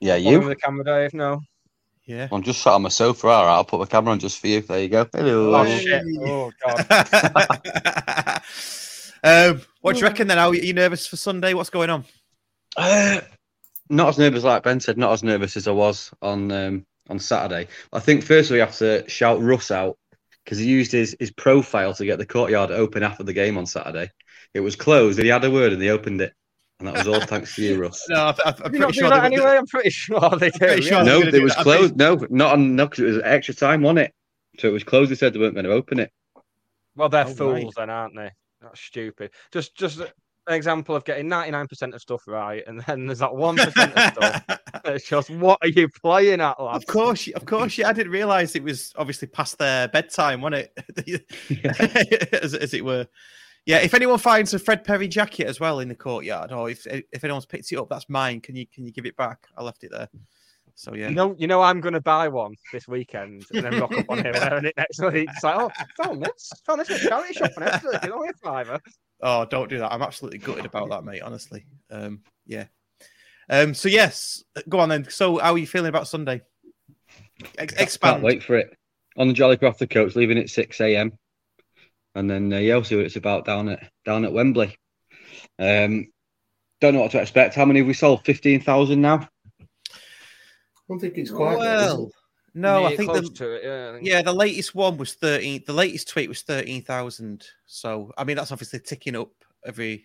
Yeah, 0.00 0.16
you. 0.16 0.40
with 0.40 0.48
the 0.48 0.56
camera, 0.56 0.84
Dave. 0.84 1.14
No. 1.14 1.40
Yeah. 2.06 2.28
I'm 2.32 2.42
just 2.42 2.60
sat 2.62 2.72
on 2.72 2.82
my 2.82 2.88
sofa. 2.88 3.28
All 3.28 3.46
right, 3.46 3.54
I'll 3.54 3.64
put 3.64 3.78
my 3.78 3.86
camera 3.86 4.12
on 4.12 4.18
just 4.18 4.40
for 4.40 4.48
you. 4.48 4.60
There 4.62 4.80
you 4.80 4.88
go. 4.88 5.08
Hello. 5.12 5.54
Oh 5.54 5.78
shit! 5.78 6.02
Oh 6.20 6.52
god. 6.64 6.86
um, 9.24 9.60
what 9.80 9.94
do 9.94 10.00
you 10.00 10.06
reckon 10.06 10.26
then? 10.28 10.38
Are 10.38 10.54
you 10.54 10.72
nervous 10.72 11.06
for 11.06 11.16
Sunday? 11.16 11.54
What's 11.54 11.70
going 11.70 11.90
on? 11.90 12.04
Uh, 12.76 13.20
not 13.88 14.08
as 14.08 14.18
nervous 14.18 14.44
like 14.44 14.62
Ben 14.62 14.80
said. 14.80 14.98
Not 14.98 15.12
as 15.12 15.22
nervous 15.22 15.56
as 15.56 15.68
I 15.68 15.72
was 15.72 16.12
on 16.22 16.50
um, 16.50 16.86
on 17.08 17.18
Saturday. 17.18 17.68
I 17.92 18.00
think 18.00 18.24
first 18.24 18.50
we 18.50 18.58
have 18.58 18.76
to 18.78 19.08
shout 19.08 19.40
Russ 19.40 19.70
out 19.70 19.98
because 20.44 20.58
he 20.58 20.66
used 20.66 20.92
his 20.92 21.16
his 21.18 21.30
profile 21.30 21.94
to 21.94 22.04
get 22.04 22.18
the 22.18 22.26
courtyard 22.26 22.70
open 22.70 23.02
after 23.02 23.22
the 23.22 23.32
game 23.32 23.58
on 23.58 23.66
Saturday. 23.66 24.10
It 24.56 24.60
was 24.60 24.74
closed, 24.76 25.18
and 25.18 25.24
he 25.24 25.30
had 25.30 25.44
a 25.44 25.50
word, 25.50 25.72
and 25.72 25.80
they 25.82 25.90
opened 25.90 26.20
it, 26.20 26.32
and 26.78 26.88
that 26.88 26.94
was 26.94 27.06
all 27.08 27.20
thanks 27.20 27.54
to 27.56 27.62
you, 27.62 27.78
Russ. 27.82 28.04
No, 28.08 28.16
I, 28.16 28.34
I, 28.44 28.54
I'm 28.64 28.72
not 28.72 28.92
pretty 28.92 28.92
sure. 28.94 29.10
that 29.10 29.22
they- 29.22 29.28
they- 29.28 29.36
anyway? 29.36 29.56
I'm 29.58 29.66
pretty 29.66 29.90
sure 29.90 30.30
they 30.38 30.50
do. 30.50 30.58
pretty 30.58 30.82
sure 30.82 30.98
yeah. 30.98 31.02
No, 31.04 31.20
it 31.20 31.42
was 31.42 31.52
that. 31.54 31.60
I 31.60 31.62
closed. 31.62 31.96
No, 31.96 32.26
not 32.30 32.52
on 32.54 32.74
no, 32.76 32.86
because 32.86 33.00
it 33.04 33.06
was 33.08 33.20
extra 33.24 33.54
time 33.54 33.84
on 33.86 33.98
it. 33.98 34.12
So 34.58 34.68
it 34.68 34.72
was 34.72 34.84
closed. 34.84 35.10
They 35.10 35.14
said 35.16 35.32
they 35.34 35.38
weren't 35.38 35.54
going 35.54 35.66
to 35.66 35.72
open 35.72 35.98
it. 36.00 36.10
Well, 36.96 37.08
they're 37.10 37.26
Oh, 37.26 37.34
fools 37.34 37.64
right. 37.64 37.72
then, 37.76 37.90
aren't 37.90 38.16
they? 38.16 38.30
That's 38.62 38.80
stupid. 38.80 39.30
Just 39.52 39.76
just 39.76 40.00
an 40.00 40.54
example 40.54 40.94
of 40.96 41.04
getting 41.04 41.26
99% 41.28 41.92
of 41.92 42.00
stuff 42.00 42.22
right, 42.26 42.62
and 42.66 42.80
then 42.82 43.06
there's 43.06 43.18
that 43.18 43.30
1% 43.30 43.58
of 43.66 44.12
stuff. 44.14 44.44
It's 44.84 45.08
just, 45.08 45.30
what 45.30 45.58
are 45.62 45.68
you 45.68 45.88
playing 45.88 46.40
at, 46.40 46.60
lad? 46.62 46.76
Of 46.76 46.86
course, 46.86 47.28
of 47.34 47.44
course, 47.44 47.76
yeah. 47.76 47.88
I 47.88 47.92
didn't 47.92 48.12
realise 48.12 48.54
it 48.54 48.62
was 48.62 48.92
obviously 48.96 49.26
past 49.26 49.58
their 49.58 49.88
bedtime, 49.88 50.40
wasn't 50.42 50.70
it? 50.76 52.32
as, 52.42 52.54
as 52.54 52.72
it 52.72 52.84
were. 52.84 53.06
Yeah. 53.66 53.78
If 53.78 53.94
anyone 53.94 54.18
finds 54.18 54.54
a 54.54 54.58
Fred 54.58 54.84
Perry 54.84 55.08
jacket 55.08 55.46
as 55.46 55.60
well 55.60 55.80
in 55.80 55.88
the 55.88 55.94
courtyard, 55.94 56.52
or 56.52 56.70
if 56.70 56.86
if 56.86 57.22
anyone's 57.22 57.46
picked 57.46 57.70
it 57.72 57.78
up, 57.78 57.88
that's 57.88 58.08
mine. 58.08 58.40
Can 58.40 58.56
you 58.56 58.66
can 58.66 58.86
you 58.86 58.92
give 58.92 59.06
it 59.06 59.16
back? 59.16 59.46
I 59.56 59.62
left 59.62 59.84
it 59.84 59.90
there. 59.90 60.08
So 60.76 60.94
yeah. 60.94 61.08
You 61.08 61.14
know, 61.14 61.34
you 61.38 61.46
know, 61.46 61.62
I'm 61.62 61.80
going 61.80 61.94
to 61.94 62.02
buy 62.02 62.28
one 62.28 62.54
this 62.70 62.86
weekend 62.86 63.44
and 63.52 63.64
then 63.64 63.80
rock 63.80 63.96
up 63.96 64.04
on 64.10 64.22
here 64.22 64.32
wearing 64.34 64.64
it 64.66 64.74
next 64.76 65.00
week. 65.00 65.26
It's 65.32 65.42
like, 65.42 65.56
oh, 65.58 65.70
found 65.96 66.22
this, 66.22 66.52
found 66.66 66.80
this 66.80 66.90
at 66.90 67.00
charity 67.00 67.32
shop 67.32 67.52
and 67.56 67.64
everything. 67.64 68.00
It's 68.02 68.12
only 68.12 68.28
a 68.28 68.32
fiver. 68.34 68.78
Oh, 69.22 69.46
don't 69.46 69.70
do 69.70 69.78
that. 69.78 69.90
I'm 69.90 70.02
absolutely 70.02 70.38
gutted 70.38 70.66
about 70.66 70.90
that, 70.90 71.02
mate. 71.02 71.22
Honestly. 71.22 71.64
Um. 71.90 72.20
Yeah. 72.46 72.66
Um. 73.48 73.72
So 73.72 73.88
yes, 73.88 74.44
go 74.68 74.78
on 74.78 74.90
then. 74.90 75.08
So 75.08 75.38
how 75.38 75.52
are 75.52 75.58
you 75.58 75.66
feeling 75.66 75.88
about 75.88 76.08
Sunday? 76.08 76.42
Ex- 77.56 77.96
Can't 77.96 78.22
wait 78.22 78.42
for 78.42 78.56
it. 78.56 78.76
On 79.16 79.28
the 79.28 79.34
Jolly 79.34 79.56
Crofter 79.56 79.88
coach, 79.88 80.14
leaving 80.14 80.36
at 80.36 80.50
six 80.50 80.78
a.m. 80.82 81.18
And 82.16 82.30
then 82.30 82.52
uh, 82.52 82.56
yeah, 82.58 82.74
we'll 82.74 82.84
see 82.84 82.96
what 82.96 83.04
it's 83.04 83.16
about 83.16 83.44
down 83.44 83.68
at 83.68 83.90
down 84.06 84.24
at 84.24 84.32
Wembley. 84.32 84.76
Um, 85.58 86.06
don't 86.80 86.94
know 86.94 87.00
what 87.00 87.10
to 87.12 87.20
expect. 87.20 87.54
How 87.54 87.64
many 87.66 87.80
have 87.80 87.86
we 87.86 87.92
sold? 87.94 88.24
Fifteen 88.24 88.60
thousand 88.60 89.02
now. 89.02 89.28
I 89.60 89.64
don't 90.88 90.98
think 90.98 91.18
it's 91.18 91.30
quite. 91.30 91.58
that, 91.60 91.80
is 91.80 91.94
Well, 91.94 92.06
it? 92.06 92.12
No, 92.54 92.80
Yeah, 92.80 92.86
I 92.86 92.96
think 92.96 93.12
the 93.12 93.22
to 93.22 93.52
it, 93.52 93.64
yeah, 93.64 93.88
I 93.90 93.92
think- 93.96 94.06
yeah 94.06 94.22
the 94.22 94.32
latest 94.32 94.74
one 94.74 94.96
was 94.96 95.12
thirteen. 95.12 95.62
The 95.66 95.74
latest 95.74 96.08
tweet 96.08 96.28
was 96.28 96.40
thirteen 96.42 96.82
thousand. 96.82 97.46
So 97.66 98.12
I 98.16 98.24
mean 98.24 98.36
that's 98.36 98.50
obviously 98.52 98.80
ticking 98.80 99.14
up 99.16 99.30
every 99.66 100.04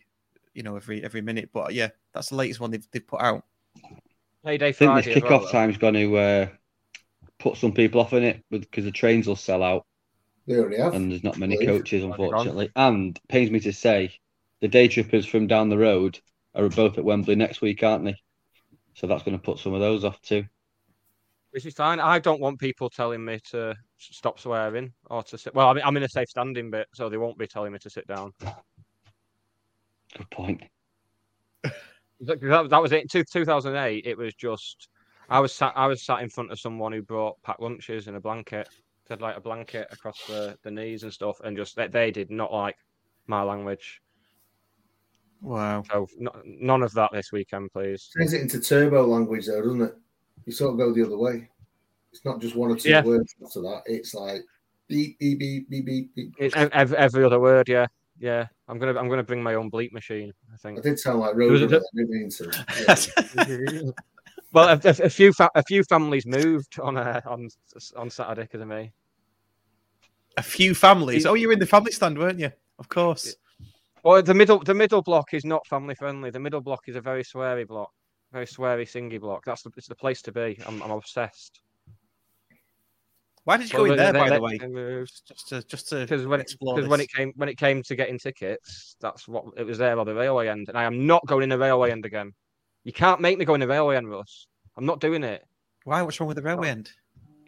you 0.53 0.63
know 0.63 0.75
every 0.75 1.01
every 1.03 1.21
minute. 1.21 1.49
But 1.53 1.73
yeah, 1.73 1.89
that's 2.13 2.27
the 2.29 2.35
latest 2.35 2.59
one 2.59 2.71
they've, 2.71 2.87
they've 2.91 3.07
put 3.07 3.21
out. 3.21 3.45
Payday 4.43 4.67
I 4.67 4.71
think 4.73 4.91
Friday. 4.91 5.07
this 5.13 5.17
as 5.17 5.23
well, 5.23 5.39
kickoff 5.39 5.43
though. 5.45 5.51
time's 5.51 5.77
going 5.77 5.93
to 5.93 6.17
uh, 6.17 6.47
put 7.39 7.55
some 7.55 7.71
people 7.71 8.01
off 8.01 8.11
in 8.11 8.23
it 8.23 8.43
because 8.49 8.83
the 8.83 8.91
trains 8.91 9.27
will 9.27 9.35
sell 9.37 9.63
out 9.63 9.85
They 10.47 10.55
already 10.55 10.77
have. 10.77 10.93
and 10.93 11.11
there's 11.11 11.23
not 11.23 11.37
many 11.37 11.55
Believe. 11.55 11.69
coaches, 11.79 12.03
unfortunately. 12.03 12.69
And 12.75 13.19
pains 13.29 13.51
me 13.51 13.59
to 13.61 13.71
say, 13.73 14.11
the 14.59 14.67
day 14.67 14.87
trippers 14.87 15.25
from 15.25 15.47
down 15.47 15.69
the 15.69 15.77
road 15.77 16.19
are 16.55 16.67
both 16.69 16.97
at 16.97 17.03
Wembley 17.05 17.35
next 17.35 17.61
week, 17.61 17.83
aren't 17.83 18.05
they? 18.05 18.15
So 18.93 19.07
that's 19.07 19.23
going 19.23 19.37
to 19.37 19.43
put 19.43 19.59
some 19.59 19.73
of 19.73 19.79
those 19.79 20.03
off 20.03 20.21
too. 20.21 20.43
Which 21.51 21.65
is 21.65 21.73
fine. 21.73 21.99
I 21.99 22.19
don't 22.19 22.41
want 22.41 22.59
people 22.59 22.89
telling 22.89 23.23
me 23.23 23.39
to 23.51 23.75
stop 23.97 24.39
swearing 24.39 24.93
or 25.05 25.21
to 25.23 25.37
sit. 25.37 25.53
Well, 25.53 25.67
I 25.69 25.73
mean, 25.73 25.83
I'm 25.85 25.95
in 25.97 26.03
a 26.03 26.09
safe 26.09 26.29
standing 26.29 26.71
bit, 26.71 26.87
so 26.93 27.09
they 27.09 27.17
won't 27.17 27.37
be 27.37 27.47
telling 27.47 27.73
me 27.73 27.79
to 27.79 27.89
sit 27.89 28.07
down. 28.07 28.31
Good 30.17 30.29
point. 30.31 30.63
That, 32.23 32.39
that- 32.39 32.69
that 32.69 32.81
was 32.81 32.91
it. 32.91 33.01
In 33.15 33.25
2008, 33.25 34.05
it 34.05 34.15
was 34.15 34.35
just 34.35 34.89
I 35.27 35.39
was 35.39 35.51
sat 35.53 35.73
I 35.75 35.87
was 35.87 36.03
sat 36.05 36.21
in 36.21 36.29
front 36.29 36.51
of 36.51 36.59
someone 36.59 36.91
who 36.91 37.01
brought 37.01 37.41
packed 37.41 37.61
lunches 37.61 38.05
and 38.07 38.15
a 38.15 38.19
blanket, 38.19 38.69
had 39.09 39.21
like 39.21 39.37
a 39.37 39.41
blanket 39.41 39.87
across 39.91 40.17
the, 40.27 40.57
the 40.63 40.71
knees 40.71 41.03
and 41.03 41.13
stuff, 41.13 41.39
and 41.43 41.55
just 41.57 41.75
they, 41.75 41.87
they 41.87 42.11
did 42.11 42.31
not 42.31 42.51
like 42.53 42.77
my 43.27 43.43
language. 43.43 44.01
Wow. 45.41 45.83
So 45.91 46.07
no, 46.19 46.31
none 46.45 46.83
of 46.83 46.93
that 46.93 47.11
this 47.11 47.31
weekend, 47.31 47.71
please. 47.71 48.09
Turns 48.15 48.33
it 48.33 48.41
into 48.41 48.59
turbo 48.59 49.05
language, 49.05 49.47
though, 49.47 49.61
doesn't 49.61 49.81
it? 49.81 49.95
You 50.45 50.53
sort 50.53 50.71
of 50.73 50.77
go 50.77 50.93
the 50.93 51.05
other 51.05 51.17
way. 51.17 51.49
It's 52.11 52.23
not 52.25 52.41
just 52.41 52.55
one 52.55 52.71
or 52.71 52.75
two 52.75 52.89
Yeah. 52.89 53.03
words 53.03 53.33
after 53.43 53.61
that. 53.61 53.81
It's 53.85 54.13
like 54.13 54.41
beep 54.87 55.17
beep 55.19 55.39
beep 55.39 55.69
beep 55.69 55.85
beep. 55.85 56.15
beep. 56.15 56.33
It, 56.37 56.55
ev- 56.55 56.71
every, 56.73 56.97
every 56.97 57.23
other 57.23 57.39
word, 57.39 57.69
yeah, 57.69 57.87
yeah. 58.19 58.47
I'm 58.67 58.77
gonna 58.77 58.99
I'm 58.99 59.09
gonna 59.09 59.23
bring 59.23 59.41
my 59.41 59.53
own 59.55 59.71
bleep 59.71 59.91
machine. 59.93 60.31
I 60.53 60.57
think. 60.57 60.79
I 60.79 60.81
did 60.81 60.99
sound 60.99 61.19
like 61.19 61.35
There 61.35 61.47
a- 61.47 61.49
Roadrunner. 61.51 61.81
I 61.81 61.95
didn't 61.95 62.09
mean 62.09 62.29
to. 62.29 63.65
Yeah. 63.77 63.91
Well, 64.53 64.67
a, 64.69 64.87
a, 64.87 65.05
a 65.05 65.09
few 65.09 65.31
fa- 65.33 65.49
a 65.55 65.63
few 65.63 65.83
families 65.83 66.25
moved 66.25 66.79
on 66.79 66.97
uh, 66.97 67.21
on 67.25 67.49
on 67.95 68.09
Saturday 68.09 68.43
because 68.43 68.61
of 68.61 68.67
me. 68.67 68.91
A 70.37 70.43
few 70.43 70.73
families. 70.75 71.25
Oh, 71.25 71.33
you 71.35 71.47
were 71.47 71.53
in 71.53 71.59
the 71.59 71.65
family 71.65 71.91
stand, 71.91 72.17
weren't 72.17 72.39
you? 72.39 72.51
Of 72.79 72.89
course. 72.89 73.35
Well, 74.03 74.21
the 74.21 74.33
middle 74.33 74.59
the 74.59 74.73
middle 74.73 75.01
block 75.01 75.33
is 75.33 75.45
not 75.45 75.65
family 75.67 75.95
friendly. 75.95 76.31
The 76.31 76.39
middle 76.39 76.61
block 76.61 76.81
is 76.87 76.95
a 76.95 77.01
very 77.01 77.23
sweary 77.23 77.67
block, 77.67 77.91
very 78.33 78.45
sweary 78.45 78.85
singy 78.85 79.19
block. 79.19 79.45
That's 79.45 79.61
the, 79.61 79.71
it's 79.77 79.87
the 79.87 79.95
place 79.95 80.21
to 80.23 80.31
be. 80.31 80.57
I'm, 80.65 80.81
I'm 80.81 80.91
obsessed. 80.91 81.61
Why 83.43 83.57
did 83.57 83.71
you 83.71 83.79
Well, 83.79 83.87
go 83.87 83.91
in 83.93 83.97
there, 83.97 84.13
they- 84.13 84.19
by 84.19 84.29
they- 84.29 84.35
the 84.35 84.41
way? 84.69 85.05
Just 85.27 85.47
to 85.49 85.63
just 85.63 85.89
to 85.89 86.01
Because 86.01 86.25
when 86.27 86.41
it, 86.41 86.53
when 86.59 86.99
it 87.01 87.09
came 87.11 87.31
when 87.35 87.49
it 87.49 87.57
came 87.57 87.83
to 87.83 87.95
getting 87.95 88.19
tickets, 88.19 88.95
that's 88.99 89.27
what 89.27 89.45
it 89.57 89.63
was 89.65 89.77
there 89.77 89.97
on 89.99 90.05
the 90.05 90.13
railway 90.15 90.47
end, 90.49 90.67
and 90.69 90.77
I 90.77 90.83
am 90.83 91.05
not 91.07 91.25
going 91.27 91.43
in 91.43 91.49
the 91.49 91.57
railway 91.57 91.91
end 91.91 92.05
again. 92.05 92.33
You 92.83 92.93
can't 92.93 93.21
make 93.21 93.37
me 93.37 93.45
go 93.45 93.53
in 93.53 93.59
the 93.59 93.67
railway 93.67 93.97
end, 93.97 94.09
Russ. 94.09 94.47
I'm 94.77 94.85
not 94.85 94.99
doing 94.99 95.23
it. 95.23 95.45
Why? 95.83 96.01
What's 96.01 96.19
wrong 96.19 96.27
with 96.27 96.37
the 96.37 96.43
railway 96.43 96.69
end? 96.69 96.91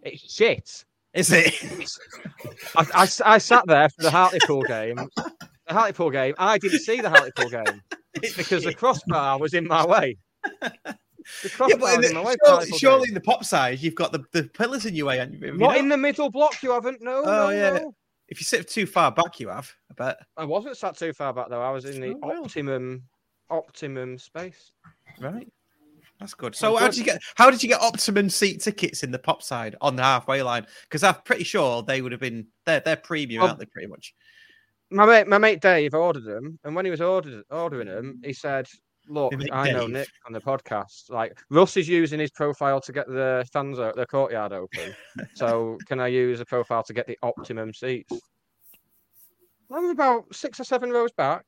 It's 0.03 0.33
shit. 0.33 0.85
Is 1.13 1.31
it? 1.31 1.53
I, 2.75 2.85
I, 2.93 3.07
I 3.25 3.37
sat 3.37 3.65
there 3.67 3.89
for 3.89 4.01
the 4.01 4.11
Hartlepool 4.11 4.63
game. 4.63 4.95
The 5.67 5.73
Hartlepool 5.73 6.09
game. 6.09 6.33
I 6.37 6.57
didn't 6.57 6.79
see 6.79 7.01
the 7.01 7.09
Hartlepool 7.09 7.49
game 7.49 7.81
because 8.37 8.63
the 8.63 8.73
crossbar 8.73 9.39
was 9.39 9.53
in 9.53 9.67
my 9.67 9.85
way. 9.85 10.17
The 10.61 10.71
yeah, 10.85 11.49
crossbar 11.51 11.79
but 11.79 11.93
in 11.93 11.97
was 11.97 11.99
the, 12.01 12.07
in 12.09 12.13
my 12.15 12.23
way. 12.23 12.35
the 12.41 12.47
surely, 12.65 12.77
surely 12.79 13.07
in 13.09 13.13
the 13.13 13.21
pop 13.21 13.45
side, 13.45 13.79
you've 13.79 13.95
got 13.95 14.11
the, 14.11 14.23
the 14.31 14.43
pillars 14.43 14.85
in 14.85 14.95
your 14.95 15.07
way. 15.07 15.19
haven't 15.19 15.39
you? 15.39 15.51
Not 15.53 15.59
not? 15.59 15.77
in 15.77 15.89
the 15.89 15.97
middle 15.97 16.29
block. 16.29 16.61
You 16.63 16.71
haven't. 16.71 17.01
No. 17.01 17.21
Oh 17.21 17.23
no, 17.23 17.49
yeah. 17.49 17.69
no. 17.77 17.95
If 18.27 18.39
you 18.39 18.45
sit 18.45 18.67
too 18.67 18.87
far 18.87 19.11
back, 19.11 19.39
you 19.39 19.49
have. 19.49 19.71
I 19.91 19.93
bet. 19.93 20.17
I 20.35 20.45
wasn't 20.45 20.77
sat 20.77 20.97
too 20.97 21.13
far 21.13 21.33
back 21.33 21.49
though. 21.49 21.61
I 21.61 21.69
was 21.69 21.85
in 21.85 22.01
the 22.01 22.15
Oh, 22.23 22.43
optimum, 22.43 23.03
optimum 23.49 24.17
space. 24.17 24.71
Right. 25.19 25.51
That's 26.19 26.33
good. 26.33 26.55
So 26.55 26.75
how 26.77 26.87
did 26.87 26.97
you 26.97 27.03
get 27.03 27.21
how 27.35 27.49
did 27.51 27.61
you 27.61 27.69
get 27.69 27.81
optimum 27.81 28.29
seat 28.29 28.61
tickets 28.61 29.03
in 29.03 29.11
the 29.11 29.19
pop 29.19 29.43
side 29.43 29.75
on 29.81 29.95
the 29.95 30.03
halfway 30.03 30.41
line? 30.41 30.65
Because 30.83 31.03
I'm 31.03 31.15
pretty 31.25 31.43
sure 31.43 31.81
they 31.81 32.01
would 32.01 32.11
have 32.11 32.21
been 32.21 32.47
they're 32.65 32.79
they're 32.79 32.95
premium, 32.95 33.41
Well, 33.41 33.49
aren't 33.49 33.59
they? 33.59 33.65
Pretty 33.65 33.87
much. 33.87 34.13
My 34.89 35.05
mate, 35.05 35.27
my 35.27 35.37
mate 35.37 35.59
Dave 35.59 35.93
ordered 35.95 36.23
them, 36.23 36.59
and 36.63 36.75
when 36.75 36.85
he 36.85 36.91
was 36.91 37.01
ordered, 37.01 37.43
ordering 37.49 37.87
them, 37.87 38.21
he 38.23 38.31
said, 38.31 38.67
"Look, 39.07 39.31
Your 39.31 39.39
mate 39.39 39.49
I 39.51 39.71
know 39.71 39.87
Nick 39.87 40.07
on 40.27 40.33
the 40.33 40.39
podcast. 40.39 41.09
Like 41.09 41.37
Russ 41.49 41.75
is 41.77 41.89
using 41.89 42.19
his 42.19 42.31
profile 42.31 42.79
to 42.81 42.91
get 42.91 43.07
the 43.07 43.43
fans 43.51 43.79
out, 43.79 43.95
the 43.95 44.05
courtyard 44.05 44.53
open. 44.53 44.93
so 45.33 45.77
can 45.87 45.99
I 45.99 46.07
use 46.07 46.39
a 46.39 46.45
profile 46.45 46.83
to 46.83 46.93
get 46.93 47.07
the 47.07 47.17
optimum 47.23 47.73
seats? 47.73 48.13
I'm 49.71 49.89
about 49.89 50.33
six 50.33 50.59
or 50.59 50.63
seven 50.63 50.91
rows 50.91 51.11
back. 51.11 51.43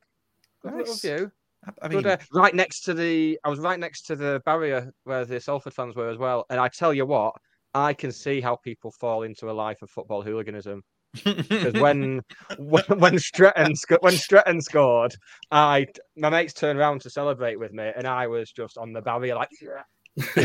Good 0.63 0.73
little 0.73 0.87
Nice. 0.93 1.01
view. 1.01 1.31
I, 1.65 1.71
I 1.85 1.87
mean, 1.87 2.01
Good, 2.03 2.07
uh, 2.07 2.17
right 2.33 2.53
next 2.53 2.81
to 2.81 2.93
the, 2.93 3.39
I 3.43 3.49
was 3.49 3.59
right 3.59 3.79
next 3.79 4.03
to 4.03 4.15
the 4.15 4.41
barrier 4.45 4.91
where 5.03 5.25
the 5.25 5.39
Salford 5.39 5.73
fans 5.73 5.95
were 5.95 6.09
as 6.09 6.17
well. 6.17 6.45
And 6.49 6.59
I 6.59 6.67
tell 6.67 6.93
you 6.93 7.05
what, 7.05 7.33
I 7.73 7.93
can 7.93 8.11
see 8.11 8.41
how 8.41 8.55
people 8.55 8.91
fall 8.91 9.23
into 9.23 9.49
a 9.49 9.53
life 9.53 9.81
of 9.81 9.89
football 9.89 10.21
hooliganism 10.21 10.81
because 11.23 11.73
when 11.73 12.21
when 12.57 12.83
when 12.97 13.19
Stretton 13.19 13.75
sco- 13.75 13.99
when 14.01 14.17
Stretton 14.17 14.61
scored, 14.61 15.15
I 15.51 15.87
my 16.17 16.29
mates 16.29 16.53
turned 16.53 16.77
around 16.79 17.01
to 17.01 17.09
celebrate 17.09 17.57
with 17.57 17.71
me, 17.73 17.91
and 17.95 18.05
I 18.05 18.27
was 18.27 18.51
just 18.51 18.77
on 18.77 18.91
the 18.93 19.01
barrier 19.01 19.35
like. 19.35 19.49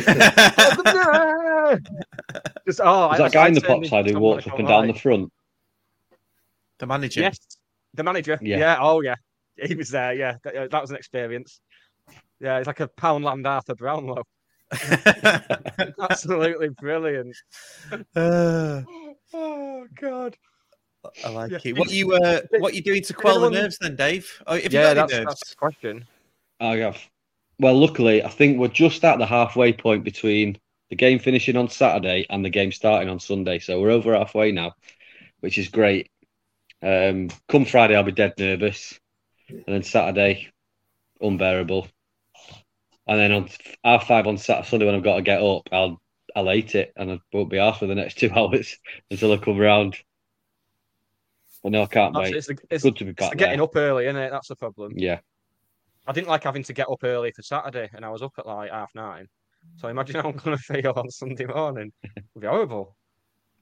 just, 2.66 2.80
oh, 2.80 3.09
I- 3.09 3.14
Is 3.14 3.18
that 3.18 3.33
guy 3.33 3.48
in 3.48 3.54
the 3.54 3.61
turned 3.61 3.83
pop 3.83 3.90
side 3.90 4.06
who 4.06 4.12
someone 4.12 4.33
walks 4.35 4.46
up 4.46 4.59
and 4.59 4.68
down 4.68 4.87
the 4.87 4.94
front? 4.94 5.33
the 6.78 6.87
manager. 6.87 7.20
Yes, 7.20 7.38
the 7.94 8.02
manager. 8.02 8.38
Yeah. 8.42 8.59
Yeah. 8.59 8.78
Oh, 8.80 9.00
yeah. 9.02 9.14
He 9.56 9.74
was 9.74 9.90
there. 9.90 10.14
Yeah, 10.14 10.36
that, 10.44 10.70
that 10.70 10.80
was 10.80 10.90
an 10.90 10.96
experience. 10.96 11.60
Yeah, 12.40 12.58
it's 12.58 12.66
like 12.66 12.80
a 12.80 12.88
Poundland 12.88 13.46
Arthur 13.46 13.74
Brownlow. 13.74 14.22
Absolutely 16.00 16.68
brilliant. 16.70 17.36
Uh, 18.14 18.82
Oh 19.32 19.86
God. 19.94 20.36
I 21.24 21.28
like 21.30 21.50
Yeah. 21.50 21.58
it. 21.64 21.78
What 21.78 21.90
you 21.90 22.12
uh, 22.12 22.40
what 22.58 22.74
you 22.74 22.82
doing 22.82 23.02
to 23.04 23.14
quell 23.14 23.40
the 23.40 23.50
nerves 23.50 23.78
then, 23.80 23.96
Dave? 23.96 24.30
Oh, 24.46 24.54
have 24.54 24.72
you 24.72 24.78
yeah, 24.78 24.94
got 24.94 25.08
that's, 25.08 25.12
nerves? 25.12 25.26
that's 25.26 25.50
the 25.50 25.56
question. 25.56 26.06
I 26.60 26.76
have. 26.76 26.98
Well, 27.58 27.78
luckily, 27.78 28.22
I 28.22 28.28
think 28.28 28.58
we're 28.58 28.68
just 28.68 29.04
at 29.04 29.18
the 29.18 29.26
halfway 29.26 29.72
point 29.72 30.04
between 30.04 30.58
the 30.90 30.96
game 30.96 31.18
finishing 31.18 31.56
on 31.56 31.68
Saturday 31.68 32.26
and 32.28 32.44
the 32.44 32.50
game 32.50 32.72
starting 32.72 33.08
on 33.08 33.18
Sunday. 33.18 33.58
So 33.58 33.80
we're 33.80 33.90
over 33.90 34.14
halfway 34.14 34.52
now, 34.52 34.72
which 35.40 35.56
is 35.58 35.68
great. 35.68 36.10
Um, 36.82 37.28
come 37.48 37.64
Friday, 37.64 37.96
I'll 37.96 38.02
be 38.02 38.12
dead 38.12 38.34
nervous, 38.38 38.98
and 39.50 39.64
then 39.66 39.82
Saturday, 39.82 40.48
unbearable. 41.20 41.88
And 43.06 43.18
then 43.18 43.32
on 43.32 43.48
half 43.84 44.06
five 44.06 44.26
on 44.26 44.38
Saturday, 44.38 44.68
Sunday, 44.68 44.86
when 44.86 44.94
I've 44.94 45.02
got 45.02 45.16
to 45.16 45.22
get 45.22 45.42
up, 45.42 45.68
I'll 45.72 46.00
I'll 46.36 46.52
eat 46.52 46.74
it, 46.74 46.92
and 46.96 47.10
I 47.10 47.20
won't 47.32 47.50
be 47.50 47.58
asked 47.58 47.80
for 47.80 47.86
the 47.86 47.94
next 47.94 48.14
two 48.18 48.30
hours 48.30 48.78
until 49.10 49.32
I 49.32 49.36
come 49.36 49.58
round. 49.58 49.96
But 51.62 51.72
no, 51.72 51.82
I 51.82 51.86
can't 51.86 52.14
That's, 52.14 52.30
wait. 52.30 52.36
it's 52.36 52.46
the, 52.46 52.58
it's, 52.70 52.84
Good 52.84 52.96
to 52.96 53.04
be 53.04 53.12
back 53.12 53.36
getting 53.36 53.60
up 53.60 53.76
early, 53.76 54.06
isn't 54.06 54.16
it? 54.16 54.30
That's 54.30 54.48
the 54.48 54.56
problem. 54.56 54.94
Yeah, 54.96 55.20
I 56.06 56.12
didn't 56.12 56.28
like 56.28 56.44
having 56.44 56.62
to 56.64 56.72
get 56.72 56.88
up 56.90 57.04
early 57.04 57.32
for 57.32 57.42
Saturday, 57.42 57.90
and 57.92 58.04
I 58.04 58.10
was 58.10 58.22
up 58.22 58.32
at 58.38 58.46
like 58.46 58.70
half 58.70 58.94
nine. 58.94 59.26
So 59.76 59.88
imagine 59.88 60.16
how 60.16 60.28
I'm 60.28 60.36
going 60.36 60.56
to 60.56 60.62
feel 60.62 60.92
on 60.96 61.10
Sunday 61.10 61.44
morning. 61.46 61.92
It'll 62.02 62.40
be 62.40 62.46
horrible. 62.46 62.96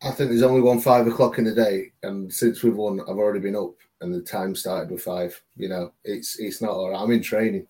I 0.02 0.10
think 0.10 0.30
there's 0.30 0.42
only 0.42 0.60
one 0.60 0.80
five 0.80 1.06
o'clock 1.06 1.38
in 1.38 1.44
the 1.44 1.54
day, 1.54 1.92
and 2.02 2.32
since 2.32 2.62
we've 2.62 2.76
won, 2.76 3.00
I've 3.00 3.18
already 3.18 3.40
been 3.40 3.56
up, 3.56 3.74
and 4.00 4.14
the 4.14 4.20
time 4.20 4.54
started 4.54 4.90
with 4.90 5.02
five. 5.02 5.40
You 5.56 5.68
know, 5.68 5.92
it's 6.04 6.38
it's 6.38 6.62
not 6.62 6.70
all 6.70 6.90
right. 6.90 7.00
I'm 7.00 7.10
in 7.10 7.22
training. 7.22 7.66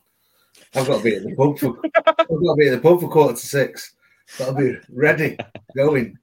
I've 0.75 0.87
got 0.87 0.99
to 0.99 1.05
be 1.05 1.17
at 1.17 1.23
the 1.23 1.35
pub 1.35 1.59
for 1.59 1.79
I've 1.95 2.05
got 2.05 2.27
to 2.27 2.57
be 2.57 2.69
at 2.69 2.73
the 2.73 2.81
pub 2.83 3.01
for 3.01 3.09
quarter 3.09 3.35
to 3.35 3.47
six. 3.47 3.95
Got 4.39 4.47
to 4.47 4.53
be 4.55 4.77
ready, 4.93 5.39
going. 5.75 6.19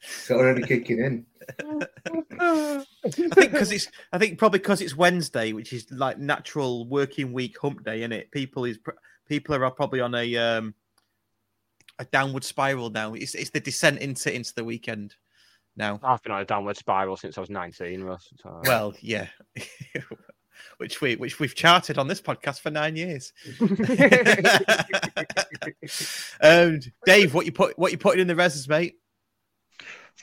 It's 0.00 0.30
already 0.30 0.62
kicking 0.62 0.98
in. 0.98 1.26
I 2.40 2.84
think 3.10 3.52
because 3.52 3.72
it's 3.72 3.88
I 4.12 4.18
think 4.18 4.38
probably 4.38 4.58
because 4.58 4.82
it's 4.82 4.96
Wednesday, 4.96 5.52
which 5.52 5.72
is 5.72 5.90
like 5.90 6.18
natural 6.18 6.86
working 6.86 7.32
week 7.32 7.56
hump 7.60 7.84
day, 7.84 8.00
isn't 8.00 8.12
it? 8.12 8.30
People 8.30 8.66
is 8.66 8.78
people 9.26 9.54
are 9.54 9.70
probably 9.70 10.00
on 10.00 10.14
a 10.14 10.36
um 10.36 10.74
a 11.98 12.04
downward 12.06 12.44
spiral 12.44 12.90
now. 12.90 13.14
It's 13.14 13.34
it's 13.34 13.50
the 13.50 13.60
descent 13.60 14.00
into 14.00 14.34
into 14.34 14.54
the 14.54 14.64
weekend 14.64 15.14
now. 15.76 15.98
I've 16.02 16.22
been 16.22 16.32
on 16.32 16.42
a 16.42 16.44
downward 16.44 16.76
spiral 16.76 17.16
since 17.16 17.38
I 17.38 17.40
was 17.40 17.50
19, 17.50 18.02
Russ. 18.02 18.28
So. 18.42 18.60
Well, 18.64 18.94
yeah. 19.00 19.28
which 20.78 21.00
we 21.00 21.16
which 21.16 21.38
we've 21.38 21.54
charted 21.54 21.98
on 21.98 22.08
this 22.08 22.20
podcast 22.20 22.60
for 22.60 22.70
nine 22.70 22.96
years. 22.96 23.32
um, 26.40 26.80
Dave, 27.04 27.34
what 27.34 27.46
you 27.46 27.52
put 27.52 27.78
what 27.78 27.92
you 27.92 27.98
putting 27.98 28.20
in 28.20 28.26
the 28.26 28.34
reses, 28.34 28.68
mate? 28.68 28.96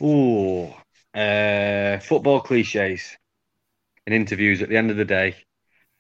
Ooh, 0.02 0.74
uh, 1.18 2.00
football 2.00 2.42
cliches 2.42 3.16
in 4.06 4.14
interviews 4.14 4.62
at 4.62 4.70
the 4.70 4.78
end 4.78 4.92
of 4.92 4.98
the 4.98 5.06
day. 5.06 5.36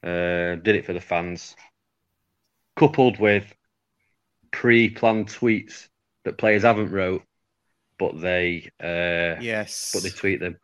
Uh, 0.04 0.56
did 0.56 0.76
it 0.76 0.86
for 0.86 0.94
the 0.94 1.02
fans, 1.02 1.56
coupled 2.76 3.20
with 3.20 3.46
pre-planned 4.56 5.28
tweets 5.28 5.88
that 6.24 6.38
players 6.38 6.64
haven't 6.64 6.92
wrote 6.92 7.24
but 8.00 8.20
they 8.20 8.70
uh, 8.82 9.40
Yes. 9.42 9.92
but 9.94 10.04
they 10.04 10.10
tweet 10.10 10.40
them. 10.40 10.58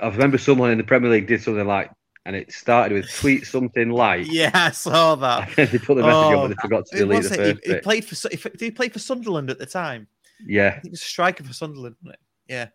I 0.00 0.08
remember 0.08 0.38
someone 0.38 0.70
in 0.70 0.78
the 0.78 0.84
Premier 0.84 1.10
League 1.10 1.26
did 1.26 1.42
something 1.42 1.66
like, 1.66 1.90
and 2.24 2.36
it 2.36 2.52
started 2.52 2.94
with 2.94 3.12
tweet 3.12 3.46
something 3.46 3.90
like. 3.90 4.26
Yeah, 4.30 4.50
I 4.54 4.70
saw 4.70 5.16
that. 5.16 5.50
they 5.56 5.66
put 5.66 5.96
the 5.96 6.02
message 6.02 6.06
on, 6.06 6.34
Oh, 6.34 6.42
but 6.42 6.48
they 6.48 6.54
forgot 6.62 6.86
to 6.86 6.98
delete 6.98 7.22
the 7.24 7.32
it? 7.34 7.36
first 7.36 7.66
He, 7.66 7.72
he 7.74 7.80
played 7.80 8.04
for. 8.04 8.28
He- 8.28 8.36
Did 8.36 8.60
he 8.60 8.70
play 8.70 8.88
for 8.88 8.98
Sunderland 9.00 9.50
at 9.50 9.58
the 9.58 9.66
time? 9.66 10.06
Yeah, 10.46 10.78
he 10.82 10.90
was 10.90 11.00
a 11.02 11.04
striker 11.04 11.42
for 11.42 11.52
Sunderland, 11.52 11.96
wasn't 12.02 12.14
it? 12.14 12.52
Yeah. 12.52 12.68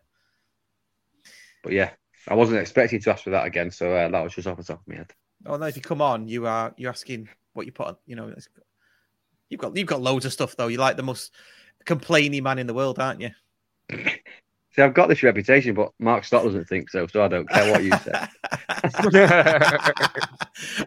but 1.62 1.72
yeah, 1.72 1.90
I 2.28 2.34
wasn't 2.34 2.58
expecting 2.58 3.00
to 3.00 3.10
ask 3.12 3.24
for 3.24 3.30
that 3.30 3.46
again, 3.46 3.70
so 3.70 3.94
uh, 3.94 4.08
that 4.08 4.22
was 4.22 4.34
just 4.34 4.46
off 4.46 4.56
the 4.58 4.64
top 4.64 4.80
of 4.82 4.88
my 4.88 4.96
head. 4.96 5.12
Oh 5.46 5.56
no! 5.56 5.66
If 5.66 5.76
you 5.76 5.82
come 5.82 6.02
on, 6.02 6.28
you 6.28 6.46
are 6.46 6.74
you're 6.76 6.90
asking 6.90 7.28
what 7.54 7.64
you 7.66 7.72
put 7.72 7.86
on. 7.88 7.96
You 8.06 8.16
know, 8.16 8.34
you've 9.48 9.60
got 9.60 9.76
you've 9.76 9.86
got 9.86 10.02
loads 10.02 10.24
of 10.24 10.32
stuff 10.32 10.56
though. 10.56 10.68
You're 10.68 10.80
like 10.80 10.96
the 10.96 11.02
most 11.02 11.32
complaining 11.84 12.42
man 12.42 12.58
in 12.58 12.66
the 12.66 12.74
world, 12.74 12.98
aren't 12.98 13.20
you? 13.20 13.30
See, 14.76 14.82
I've 14.82 14.92
got 14.92 15.08
this 15.08 15.22
reputation, 15.22 15.74
but 15.74 15.92
Mark 15.98 16.24
Stott 16.24 16.44
doesn't 16.44 16.68
think 16.68 16.90
so, 16.90 17.06
so 17.06 17.24
I 17.24 17.28
don't 17.28 17.48
care 17.48 17.72
what 17.72 17.82
you 17.82 17.92
say. 17.92 18.12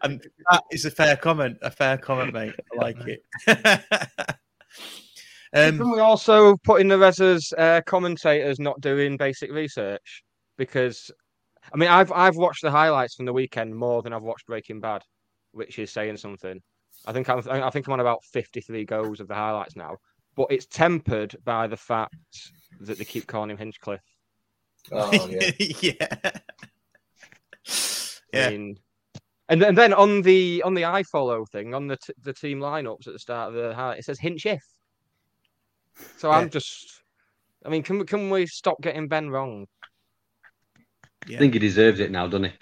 and 0.03 0.23
that 0.51 0.63
is 0.71 0.85
a 0.85 0.91
fair 0.91 1.17
comment. 1.17 1.57
A 1.63 1.71
fair 1.71 1.97
comment, 1.97 2.31
mate. 2.31 2.53
I 2.71 2.75
like 2.77 2.97
it. 3.07 3.25
Can 5.55 5.81
um, 5.81 5.91
we 5.91 5.99
also 5.99 6.55
put 6.57 6.81
in 6.81 6.87
the 6.87 6.99
res 6.99 7.19
as 7.19 7.51
uh, 7.57 7.81
commentators 7.87 8.59
not 8.59 8.79
doing 8.79 9.17
basic 9.17 9.51
research? 9.51 10.23
Because 10.55 11.09
I 11.73 11.77
mean, 11.77 11.89
I've 11.89 12.11
I've 12.11 12.35
watched 12.35 12.61
the 12.61 12.69
highlights 12.69 13.15
from 13.15 13.25
the 13.25 13.33
weekend 13.33 13.75
more 13.75 14.03
than 14.03 14.13
I've 14.13 14.21
watched 14.21 14.45
Breaking 14.45 14.79
Bad, 14.79 15.01
which 15.51 15.79
is 15.79 15.91
saying 15.91 16.17
something. 16.17 16.61
I 17.09 17.11
think 17.11 17.27
I'm 17.27 17.41
I 17.49 17.71
think 17.71 17.87
I'm 17.87 17.93
on 17.93 17.99
about 18.01 18.23
53 18.23 18.85
goals 18.85 19.19
of 19.19 19.27
the 19.27 19.33
highlights 19.33 19.75
now, 19.75 19.97
but 20.35 20.51
it's 20.51 20.67
tempered 20.67 21.35
by 21.43 21.65
the 21.65 21.75
fact 21.75 22.13
that 22.81 22.99
they 22.99 23.03
keep 23.03 23.25
calling 23.25 23.49
him 23.49 23.57
Hinchcliffe. 23.57 23.99
Oh, 24.91 25.27
yeah. 25.59 26.07
yeah. 28.31 28.45
I 28.45 28.49
mean, 28.51 28.77
and 29.49 29.59
then, 29.59 29.69
and 29.69 29.77
then 29.77 29.93
on 29.93 30.21
the 30.21 30.61
on 30.63 30.75
the 30.75 30.85
I 30.85 31.01
follow 31.01 31.45
thing 31.45 31.73
on 31.73 31.87
the 31.87 31.97
t- 31.97 32.13
the 32.21 32.31
team 32.31 32.59
lineups 32.59 33.07
at 33.07 33.13
the 33.13 33.19
start 33.19 33.49
of 33.49 33.55
the 33.55 33.73
highlight, 33.73 33.97
it 33.97 34.05
says 34.05 34.19
Hinchcliffe. 34.19 34.61
So 36.17 36.29
Yeah. 36.29 36.37
I'm 36.37 36.51
just, 36.51 37.01
I 37.65 37.69
mean, 37.69 37.81
can 37.81 37.97
we 37.97 38.05
can 38.05 38.29
we 38.29 38.45
stop 38.45 38.79
getting 38.83 39.07
Ben 39.07 39.31
wrong? 39.31 39.65
I 41.27 41.37
think 41.37 41.53
he 41.53 41.59
deserves 41.59 41.99
it 41.99 42.11
now, 42.11 42.27
doesn't 42.27 42.51
he? 42.51 42.53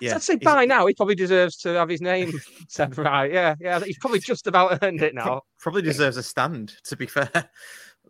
Yeah. 0.00 0.14
I'd 0.14 0.22
say 0.22 0.36
by 0.36 0.64
now 0.64 0.86
he 0.86 0.94
probably 0.94 1.14
deserves 1.14 1.56
to 1.58 1.70
have 1.70 1.88
his 1.88 2.00
name 2.00 2.32
said 2.68 2.96
right. 2.98 3.32
Yeah, 3.32 3.54
yeah, 3.60 3.80
he's 3.80 3.98
probably 3.98 4.20
just 4.20 4.46
about 4.46 4.78
earned 4.82 5.02
it 5.02 5.14
now. 5.14 5.42
Probably 5.58 5.82
deserves 5.82 6.16
a 6.16 6.22
stand, 6.22 6.74
to 6.84 6.96
be 6.96 7.06
fair. 7.06 7.30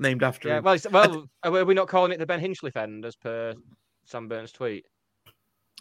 Named 0.01 0.23
after 0.23 0.49
Yeah, 0.49 0.59
him. 0.59 0.65
well, 0.65 0.77
well, 0.93 1.29
are 1.43 1.65
we 1.65 1.75
not 1.75 1.89
calling 1.89 2.13
it 2.13 2.19
the 2.21 2.27
Ben 2.27 2.41
Hinchliffe 2.41 2.77
end 2.77 3.05
as 3.05 3.17
per 3.17 3.55
Sam 4.05 4.29
Byrne's 4.29 4.53
tweet? 4.53 4.87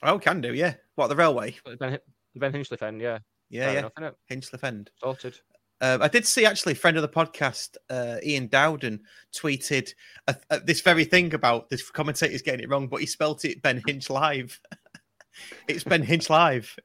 Oh, 0.01 0.17
can 0.17 0.41
do, 0.41 0.53
yeah. 0.55 0.73
What, 0.95 1.07
the 1.07 1.15
railway? 1.15 1.55
Ben, 1.79 1.99
Ben 2.35 2.51
Hinchliffe 2.51 2.81
end, 2.81 2.99
yeah. 3.01 3.19
Yeah, 3.49 3.65
Fair 3.65 3.73
yeah. 3.73 3.79
enough, 3.79 3.93
innit? 3.99 4.13
Hinchcliffe 4.25 4.63
End. 4.63 4.91
Sorted. 4.97 5.39
Um, 5.79 6.01
I 6.01 6.07
did 6.07 6.25
see 6.25 6.45
actually, 6.45 6.73
friend 6.73 6.97
of 6.97 7.03
the 7.03 7.07
podcast, 7.09 7.77
uh, 7.89 8.17
Ian 8.23 8.47
Dowden, 8.47 8.99
tweeted 9.35 9.91
uh 10.27 10.33
uh 10.49 10.59
this 10.65 10.81
very 10.81 11.05
thing 11.05 11.33
about 11.35 11.69
this 11.69 11.89
commentator's 11.91 12.41
getting 12.41 12.61
it 12.61 12.69
wrong, 12.69 12.87
but 12.87 12.99
he 12.99 13.05
spelt 13.05 13.45
it 13.45 13.61
Ben 13.61 13.81
Hinch 13.85 14.09
Live. 14.09 14.59
It's 15.67 15.83
Ben 15.83 16.03
Hinch 16.03 16.29
Live. 16.29 16.75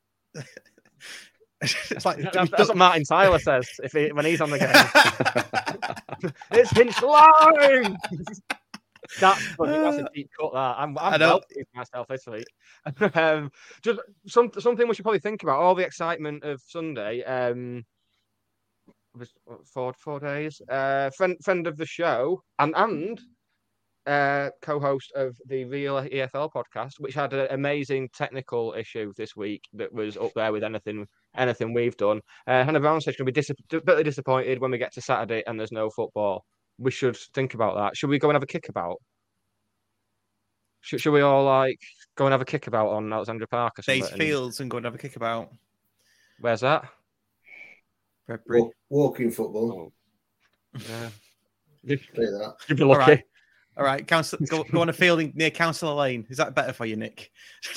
it's 1.62 2.04
like 2.04 2.18
That's, 2.32 2.50
that's 2.50 2.68
what 2.68 2.76
Martin 2.76 3.04
Tyler 3.04 3.38
says 3.38 3.68
if 3.82 3.92
he, 3.92 4.12
when 4.12 4.24
he's 4.24 4.40
on 4.40 4.50
the 4.50 4.58
game. 4.58 6.32
it's 6.52 6.70
Hinch 6.70 7.00
Live. 7.02 7.96
That's 9.20 9.42
funny. 9.48 9.72
That's 9.72 9.96
a 9.96 10.08
deep 10.14 10.30
cut. 10.38 10.52
That 10.52 10.76
I'm, 10.78 10.96
I'm 10.96 11.20
know. 11.20 11.28
well 11.28 11.40
pleased 11.40 11.68
with 11.74 11.74
myself 11.74 12.06
this 12.08 12.26
week. 12.26 12.46
um, 13.16 13.50
just 13.82 14.00
some, 14.26 14.50
something 14.58 14.88
we 14.88 14.94
should 14.94 15.02
probably 15.02 15.18
think 15.18 15.42
about. 15.42 15.60
All 15.60 15.74
the 15.74 15.84
excitement 15.84 16.44
of 16.44 16.62
Sunday. 16.64 17.22
Um, 17.24 17.84
was 19.14 19.32
four 19.66 19.92
four 19.92 20.20
days. 20.20 20.60
Uh, 20.68 21.10
friend 21.10 21.36
friend 21.42 21.66
of 21.66 21.76
the 21.76 21.86
show 21.86 22.42
and 22.58 22.74
and 22.76 23.20
uh, 24.06 24.50
co-host 24.60 25.12
of 25.14 25.36
the 25.46 25.64
Real 25.64 25.96
EFL 25.96 26.50
podcast, 26.52 26.94
which 26.98 27.14
had 27.14 27.32
an 27.32 27.46
amazing 27.50 28.08
technical 28.14 28.74
issue 28.76 29.12
this 29.16 29.36
week 29.36 29.62
that 29.74 29.92
was 29.92 30.16
up 30.16 30.32
there 30.34 30.52
with 30.52 30.64
anything 30.64 31.06
anything 31.36 31.72
we've 31.72 31.96
done. 31.96 32.20
Uh, 32.46 32.64
Hannah 32.64 32.80
Brown 32.80 33.00
said 33.00 33.14
she'll 33.14 33.26
be 33.26 33.32
dis- 33.32 33.50
a 33.50 33.80
bit 33.80 34.04
disappointed 34.04 34.60
when 34.60 34.70
we 34.70 34.78
get 34.78 34.92
to 34.94 35.00
Saturday 35.00 35.42
and 35.46 35.58
there's 35.58 35.72
no 35.72 35.88
football. 35.90 36.44
We 36.78 36.90
should 36.90 37.16
think 37.34 37.54
about 37.54 37.76
that. 37.76 37.96
Should 37.96 38.10
we 38.10 38.18
go 38.18 38.28
and 38.28 38.34
have 38.34 38.42
a 38.42 38.46
kickabout? 38.46 38.96
Should, 40.80 41.00
should 41.00 41.12
we 41.12 41.20
all 41.20 41.44
like 41.44 41.78
go 42.16 42.26
and 42.26 42.32
have 42.32 42.40
a 42.40 42.44
kickabout 42.46 42.88
on 42.90 43.12
Alexandra 43.12 43.46
Park 43.46 43.78
or 43.78 43.82
something? 43.82 44.02
Days 44.02 44.10
Fields 44.10 44.60
and 44.60 44.70
go 44.70 44.78
and 44.78 44.86
have 44.86 44.94
a 44.94 44.98
kickabout. 44.98 45.48
Where's 46.40 46.60
that? 46.60 46.84
Walk, 48.48 48.72
walking 48.88 49.30
football. 49.30 49.92
Yeah. 50.74 51.10
Say 51.84 51.96
that. 52.16 52.54
You'd 52.68 52.78
be 52.78 52.84
lucky. 52.84 53.10
right. 53.10 53.22
All 53.76 53.84
right, 53.84 54.06
council, 54.06 54.38
go, 54.50 54.64
go 54.64 54.80
on 54.82 54.88
a 54.90 54.92
fielding 55.02 55.32
near 55.34 55.50
Councillor 55.50 55.94
Lane. 55.94 56.26
Is 56.28 56.36
that 56.36 56.54
better 56.54 56.72
for 56.74 56.84
you, 56.84 56.96
Nick? 56.96 57.30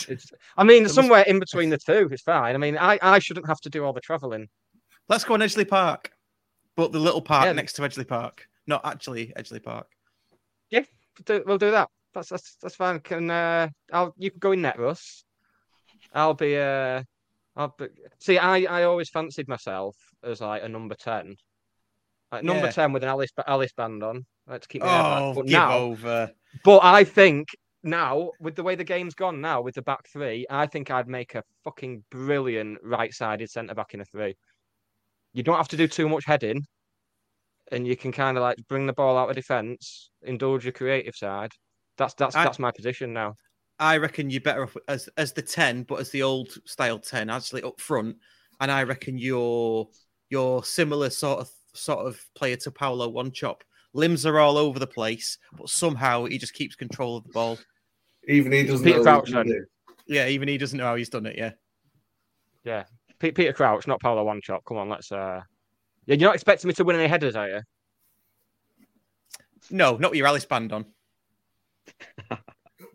It's, 0.10 0.30
I 0.58 0.64
mean, 0.64 0.88
somewhere 0.89 1.22
in 1.24 1.39
between 1.39 1.70
the 1.70 1.78
two 1.78 2.10
is 2.12 2.22
fine. 2.22 2.54
I 2.54 2.58
mean, 2.58 2.78
I, 2.78 3.00
I 3.02 3.20
shouldn't 3.20 3.48
have 3.48 3.62
to 3.62 3.70
do 3.70 3.86
all 3.86 3.93
the 3.93 4.02
travelling. 4.02 4.50
Let's 5.08 5.24
go 5.24 5.36
on 5.36 5.39
Edgeley 5.39 5.68
Park, 5.68 6.12
but 6.76 6.91
the 6.91 7.00
little 7.00 7.22
park 7.22 7.46
Yeah. 7.46 7.54
next 7.54 7.74
to 7.74 7.82
Edgeley 7.84 8.08
Park, 8.08 8.46
not 8.68 8.82
actually 8.86 9.32
Edgeley 9.38 9.64
Park. 9.64 9.88
Do, 11.24 11.41
we'll 11.48 11.58
do 11.58 11.72
that. 11.72 11.88
That's 12.14 12.28
that's 12.28 12.58
that's 12.62 12.76
fine. 12.76 13.00
Can 13.00 13.32
uh, 13.32 13.70
I'll 13.93 14.14
you 14.18 14.32
can 14.32 14.39
go 14.39 14.52
in 14.52 14.62
net, 14.64 14.78
Russ. 14.78 15.24
I'll 16.14 16.34
be 16.34 16.58
uh, 16.58 17.04
I'll 17.56 17.74
be, 17.80 17.88
see. 18.20 18.38
I 18.38 18.64
I 18.64 18.84
always 18.84 19.10
fancied 19.10 19.48
myself 19.48 19.96
as 20.26 20.41
like 20.41 20.64
a 20.64 20.68
number 20.68 20.93
ten, 20.96 21.38
like 22.34 22.43
number 22.43 22.66
Yeah. 22.66 22.72
ten 22.72 22.91
with 22.91 23.04
an 23.04 23.10
Alice 23.10 23.32
Alice 23.48 23.72
band 23.72 24.04
on. 24.04 24.26
Like 24.48 24.62
to 24.62 24.68
keep. 24.68 24.82
Oh, 24.84 25.34
give 25.36 25.52
now, 25.52 25.78
over. 25.78 26.32
but 26.64 26.82
I 26.84 27.04
think 27.04 27.48
now 27.84 28.32
with 28.39 28.56
the 28.56 28.64
way 28.64 28.76
the 28.76 28.84
game's 28.84 29.16
gone 29.16 29.41
now 29.41 29.62
with 29.62 29.76
the 29.76 29.82
back 29.82 30.08
three, 30.12 30.46
I 30.50 30.68
think 30.68 30.91
I'd 30.91 31.08
make 31.08 31.36
a 31.36 31.43
fucking 31.64 32.04
brilliant 32.12 32.80
right-sided 32.84 33.50
centre 33.50 33.74
back 33.76 33.93
in 33.93 34.02
a 34.02 34.06
three. 34.06 34.36
You 35.34 35.43
don't 35.43 35.58
have 35.58 35.68
to 35.70 35.78
do 35.78 35.88
too 35.88 36.08
much 36.08 36.26
heading, 36.26 36.62
and 37.72 37.88
you 37.88 37.96
can 37.96 38.12
kind 38.12 38.38
of 38.38 38.41
like 38.41 38.58
bring 38.70 38.86
the 38.86 38.93
ball 38.93 39.18
out 39.18 39.30
of 39.30 39.36
defence, 39.36 40.10
indulge 40.22 40.64
your 40.64 40.74
creative 40.74 41.16
side. 41.16 41.52
That's 41.98 42.14
that's 42.14 42.36
I- 42.36 42.43
that's 42.43 42.60
my 42.60 42.72
position 42.72 43.14
now. 43.14 43.36
I 43.78 43.98
reckon 43.98 44.30
you're 44.30 44.39
better 44.41 44.64
off 44.64 44.78
as 44.88 45.10
as 45.18 45.34
the 45.34 45.41
ten, 45.41 45.84
but 45.84 46.00
as 46.00 46.10
the 46.12 46.24
old 46.24 46.50
style 46.66 47.00
ten, 47.00 47.30
actually 47.30 47.64
up 47.64 47.82
front. 47.82 48.16
And 48.62 48.72
I 48.72 48.84
reckon 48.84 49.18
you're 49.18 49.88
you're 50.30 50.64
similar 50.64 51.10
sort 51.10 51.39
of 51.41 51.50
sort 51.74 52.06
of 52.08 52.20
player 52.36 52.56
to 52.58 52.72
Paulo 52.72 53.12
Wanchope. 53.12 53.62
Limbs 53.96 54.26
are 54.26 54.38
all 54.39 54.58
over 54.58 54.78
the 54.78 54.86
place, 54.86 55.38
but 55.58 55.70
somehow 55.70 56.26
he 56.26 56.38
just 56.38 56.54
keeps 56.54 56.76
control 56.76 57.16
of 57.18 57.24
the 57.24 57.32
ball. 57.32 57.58
Even 58.28 58.52
he 58.52 58.64
doesn't 58.64 58.84
Peter 58.86 58.98
know 58.98 59.04
Crouch, 59.04 59.28
he's 59.28 59.34
gonna 59.34 59.50
then. 59.50 59.60
do. 59.62 59.66
Yeah, 60.14 60.28
even 60.28 60.50
he 60.50 60.58
doesn't 60.58 60.78
know 60.78 60.84
how 60.86 60.96
he's 60.96 61.10
done 61.10 61.26
it. 61.26 61.38
Yeah, 61.38 61.52
Yeah, 62.66 62.84
Pe- 63.20 63.32
Peter 63.32 63.54
Crouch, 63.54 63.88
not 63.88 64.02
Paulo 64.02 64.26
Wanchope. 64.26 64.66
Come 64.68 64.78
on, 64.78 64.89
let's. 64.89 65.12
uh 65.14 65.41
Yeah, 66.06 66.16
you're 66.16 66.28
not 66.28 66.36
expecting 66.36 66.68
me 66.68 66.74
to 66.74 66.84
win 66.84 66.98
any 66.98 67.08
headers, 67.08 67.36
are 67.38 67.48
you? 67.50 67.62
no, 69.72 69.96
not 69.98 70.12
with 70.12 70.18
your 70.18 70.28
Alice 70.28 70.46
band 70.46 70.74
on. 70.74 70.86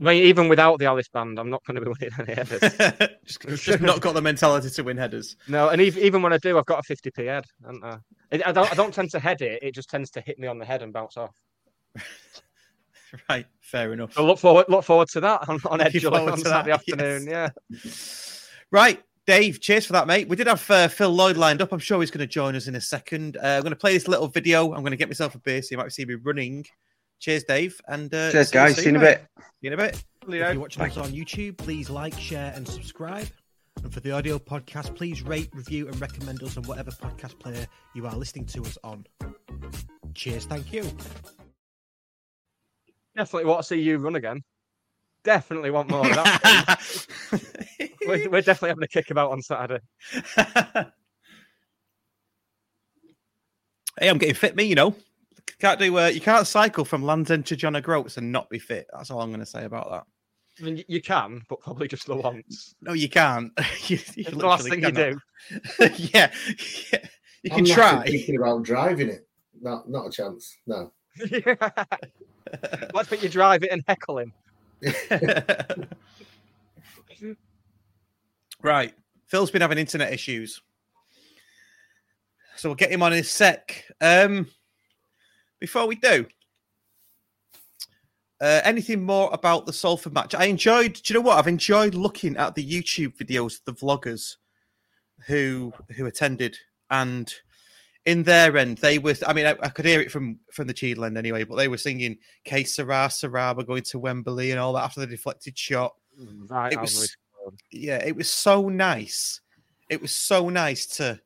I 0.01 0.05
mean, 0.05 0.25
even 0.25 0.49
without 0.49 0.79
the 0.79 0.87
Alice 0.87 1.09
band, 1.09 1.39
I'm 1.39 1.51
not 1.51 1.63
going 1.65 1.75
to 1.75 1.81
be 1.83 1.89
winning 2.01 2.11
any 2.19 2.35
headers. 2.35 2.61
just, 3.25 3.43
just 3.63 3.81
not 3.83 4.01
got 4.01 4.15
the 4.15 4.23
mentality 4.23 4.71
to 4.71 4.83
win 4.83 4.97
headers. 4.97 5.37
No, 5.47 5.69
and 5.69 5.81
even, 5.81 6.03
even 6.03 6.23
when 6.23 6.33
I 6.33 6.39
do, 6.39 6.59
I've 6.59 6.67
got 6.67 6.85
a 6.89 6.93
50p 6.93 7.27
head. 7.27 7.45
haven't 7.65 7.85
I? 7.85 7.99
I 8.33 8.53
don't, 8.53 8.71
I 8.71 8.75
don't 8.75 8.95
tend 8.95 9.11
to 9.11 9.21
head 9.21 9.43
it. 9.43 9.63
It 9.63 9.75
just 9.75 9.91
tends 9.91 10.11
to 10.13 10.21
hit 10.21 10.39
me 10.39 10.47
on 10.47 10.59
the 10.59 10.65
head 10.65 10.83
and 10.83 10.93
bounce 10.93 11.17
off. 11.17 11.37
Right, 13.29 13.47
fair 13.61 13.93
enough. 13.93 14.15
So 14.15 14.25
look 14.25 14.39
forward, 14.39 14.67
look 14.69 14.85
forward 14.85 15.09
to 15.09 15.21
that 15.21 15.49
on, 15.49 15.59
on 15.67 15.81
forward 15.81 15.85
on 15.85 15.91
to 15.91 16.45
that, 16.45 16.45
Saturday 16.45 16.71
afternoon. 16.71 17.27
yes. 17.27 17.51
Yeah. 17.71 18.67
Right, 18.71 19.03
Dave, 19.27 19.61
cheers 19.61 19.85
for 19.85 19.93
that, 19.95 20.07
mate. 20.07 20.29
We 20.29 20.37
did 20.37 20.47
have 20.47 20.71
uh, 20.71 20.89
Phil 20.89 21.11
Lloyd 21.11 21.37
lined 21.37 21.61
up. 21.61 21.73
I'm 21.73 21.81
sure 21.81 22.01
he's 22.01 22.11
going 22.11 22.21
to 22.21 22.27
join 22.27 22.55
us 22.55 22.69
in 22.69 22.77
a 22.77 22.81
second. 22.81 23.37
Uh, 23.37 23.57
I'm 23.57 23.63
going 23.63 23.73
to 23.73 23.77
play 23.77 23.93
this 23.95 24.09
little 24.09 24.29
video. 24.29 24.73
I'm 24.73 24.81
going 24.83 24.93
to 24.93 24.97
get 24.97 25.09
myself 25.09 25.35
a 25.35 25.39
beer, 25.39 25.61
so 25.61 25.69
you 25.73 25.79
might 25.79 25.93
see 25.93 26.05
me 26.05 26.15
running. 26.15 26.65
Cheers, 27.21 27.45
Dave. 27.45 27.81
And 27.87 28.13
uh, 28.13 28.33
Cheers, 28.33 28.49
see 28.49 28.59
you 28.59 28.65
guys. 28.65 28.75
soon, 28.75 28.83
See 28.83 28.91
you 28.91 28.97
in 28.97 28.97
a 28.97 29.01
bit. 29.01 29.27
See 29.39 29.45
you 29.61 29.73
in 29.73 29.79
a 29.79 29.83
bit. 29.83 30.05
If 30.23 30.35
you're 30.35 30.61
watching 30.61 30.83
us 30.83 30.97
on 30.97 31.13
YouTube, 31.13 31.59
please 31.59 31.91
like, 31.91 32.19
share, 32.19 32.53
and 32.57 32.67
subscribe. 32.67 33.29
And 33.83 33.93
for 33.93 34.01
the 34.01 34.11
audio 34.13 34.39
podcast, 34.39 34.97
please 34.97 35.23
rate, 35.23 35.51
review, 35.55 35.87
and 35.87 36.01
recommend 36.01 36.43
us 36.43 36.57
on 36.57 36.65
whatever 36.65 36.91
podcast 36.91 37.39
player 37.39 37.67
you 37.95 38.07
are 38.07 38.17
listening 38.17 38.47
to 38.47 38.63
us 38.63 38.77
on. 38.85 39.07
Cheers, 40.15 40.47
thank 40.47 40.73
you. 40.73 40.83
Definitely 43.17 43.47
want 43.47 43.63
to 43.63 43.67
see 43.67 43.81
you 43.81 43.99
run 43.99 44.17
again. 44.17 44.43
Definitely 45.23 45.71
want 45.71 45.91
more 45.91 46.07
of 46.07 46.15
that. 46.15 46.81
we're, 48.07 48.31
we're 48.31 48.41
definitely 48.41 48.71
having 48.71 48.85
a 48.85 48.89
kick 48.89 49.11
about 49.11 49.33
on 49.33 49.43
Saturday. 49.43 49.85
hey, 50.37 50.89
I'm 54.09 54.19
getting 54.19 54.35
fit, 54.35 54.57
me, 54.57 54.65
you 54.65 54.75
know. 54.75 54.95
Can't 55.61 55.79
do. 55.79 55.99
Uh, 55.99 56.07
you 56.07 56.23
can't 56.23 56.47
cycle 56.47 56.87
from 56.87 57.03
Land's 57.03 57.31
End 57.31 57.45
to 57.47 57.57
John 57.57 57.77
O'Groats 57.77 58.17
and 58.17 58.33
not 58.33 58.49
be 58.49 58.59
fit. 58.59 58.87
That's 58.95 59.11
all 59.11 59.21
I'm 59.21 59.29
going 59.29 59.41
to 59.41 59.47
say 59.47 59.65
about 59.65 59.91
that. 59.91 60.05
I 60.59 60.63
mean, 60.65 60.83
you 60.89 61.03
can, 61.03 61.43
but 61.49 61.61
probably 61.61 61.87
just 61.87 62.07
the 62.07 62.17
once. 62.17 62.75
No, 62.81 62.93
you 62.95 63.09
can't. 63.09 63.53
you, 63.87 63.99
you 64.15 64.25
It's 64.25 64.31
the 64.31 64.37
last 64.37 64.69
thing 64.69 64.81
literally 64.81 65.17
you 65.51 65.61
cannot. 65.79 65.99
yeah, 66.15 66.31
yeah. 66.93 66.99
You 67.43 67.51
I'm 67.53 67.57
can 67.57 67.65
not 67.65 67.75
try. 67.75 68.05
thinking 68.05 68.37
about 68.37 68.63
driving 68.63 69.09
it. 69.11 69.27
Not, 69.61 69.89
not 69.89 70.07
a 70.07 70.11
chance. 70.11 70.57
No. 70.67 70.93
do. 71.29 71.43
Let's 72.95 73.11
make 73.11 73.23
you 73.23 73.29
drive 73.29 73.63
it 73.63 73.71
and 73.71 73.83
heckle 73.87 74.19
him. 74.19 74.33
right. 78.63 78.95
Phil's 79.27 79.51
been 79.51 79.63
having 79.63 79.79
internet 79.79 80.13
issues. 80.13 80.63
So 82.57 82.69
we'll 82.69 82.77
get 82.77 82.91
him 82.91 83.03
on 83.03 83.13
in 83.13 83.21
a 83.21 83.25
sec. 83.25 83.85
Um, 84.01 84.47
before 85.61 85.87
we 85.87 85.95
do, 85.97 86.27
uh, 88.41 88.61
anything 88.65 89.03
more 89.05 89.31
about 89.33 89.67
the 89.67 89.73
Salford 89.73 90.15
match? 90.15 90.35
I 90.35 90.45
enjoyed, 90.47 90.95
do 90.95 91.13
you 91.13 91.21
know 91.21 91.27
what? 91.27 91.39
I've 91.39 91.47
enjoyed 91.47 91.95
looking 91.95 92.37
at 92.37 92.55
the 92.55 92.65
YouTube 92.69 93.17
videos 93.17 93.59
of 93.59 93.65
the 93.67 93.75
vloggers 93.75 94.37
who 95.27 95.71
who 95.97 96.07
attended 96.07 96.57
and 96.89 97.35
in 98.07 98.23
their 98.23 98.57
end 98.57 98.79
they 98.79 98.99
were 98.99 99.15
i 99.27 99.35
mean 99.35 99.45
i, 99.45 99.55
I 99.63 99.69
could 99.69 99.85
hear 99.85 100.01
it 100.01 100.11
from 100.11 100.39
from 100.51 100.67
the 100.67 100.73
cheadle 100.73 101.05
end 101.05 101.19
anyway 101.19 101.45
but 101.45 101.57
they 101.57 101.69
were 101.69 101.77
singing 101.77 102.17
que 102.47 102.65
sera 102.65 103.11
sera 103.11 103.53
we're 103.55 103.65
going 103.65 103.83
to 103.83 103.99
wembley 103.99 104.51
and 104.51 104.59
all 104.59 104.73
that 104.73 104.85
after 104.85 105.01
the 105.01 105.07
deflected 105.07 105.59
shot 105.59 105.95
Right, 106.49 106.73
It 106.73 106.81
was- 106.81 107.11
scored. 107.11 107.61
yeah, 107.71 108.03
it 108.03 108.17
was 108.17 108.31
so 108.31 108.71
nice. 108.71 109.43
It 109.91 110.01
was 110.01 110.13
so 110.15 110.49
nice 110.49 110.87
to 110.97 111.21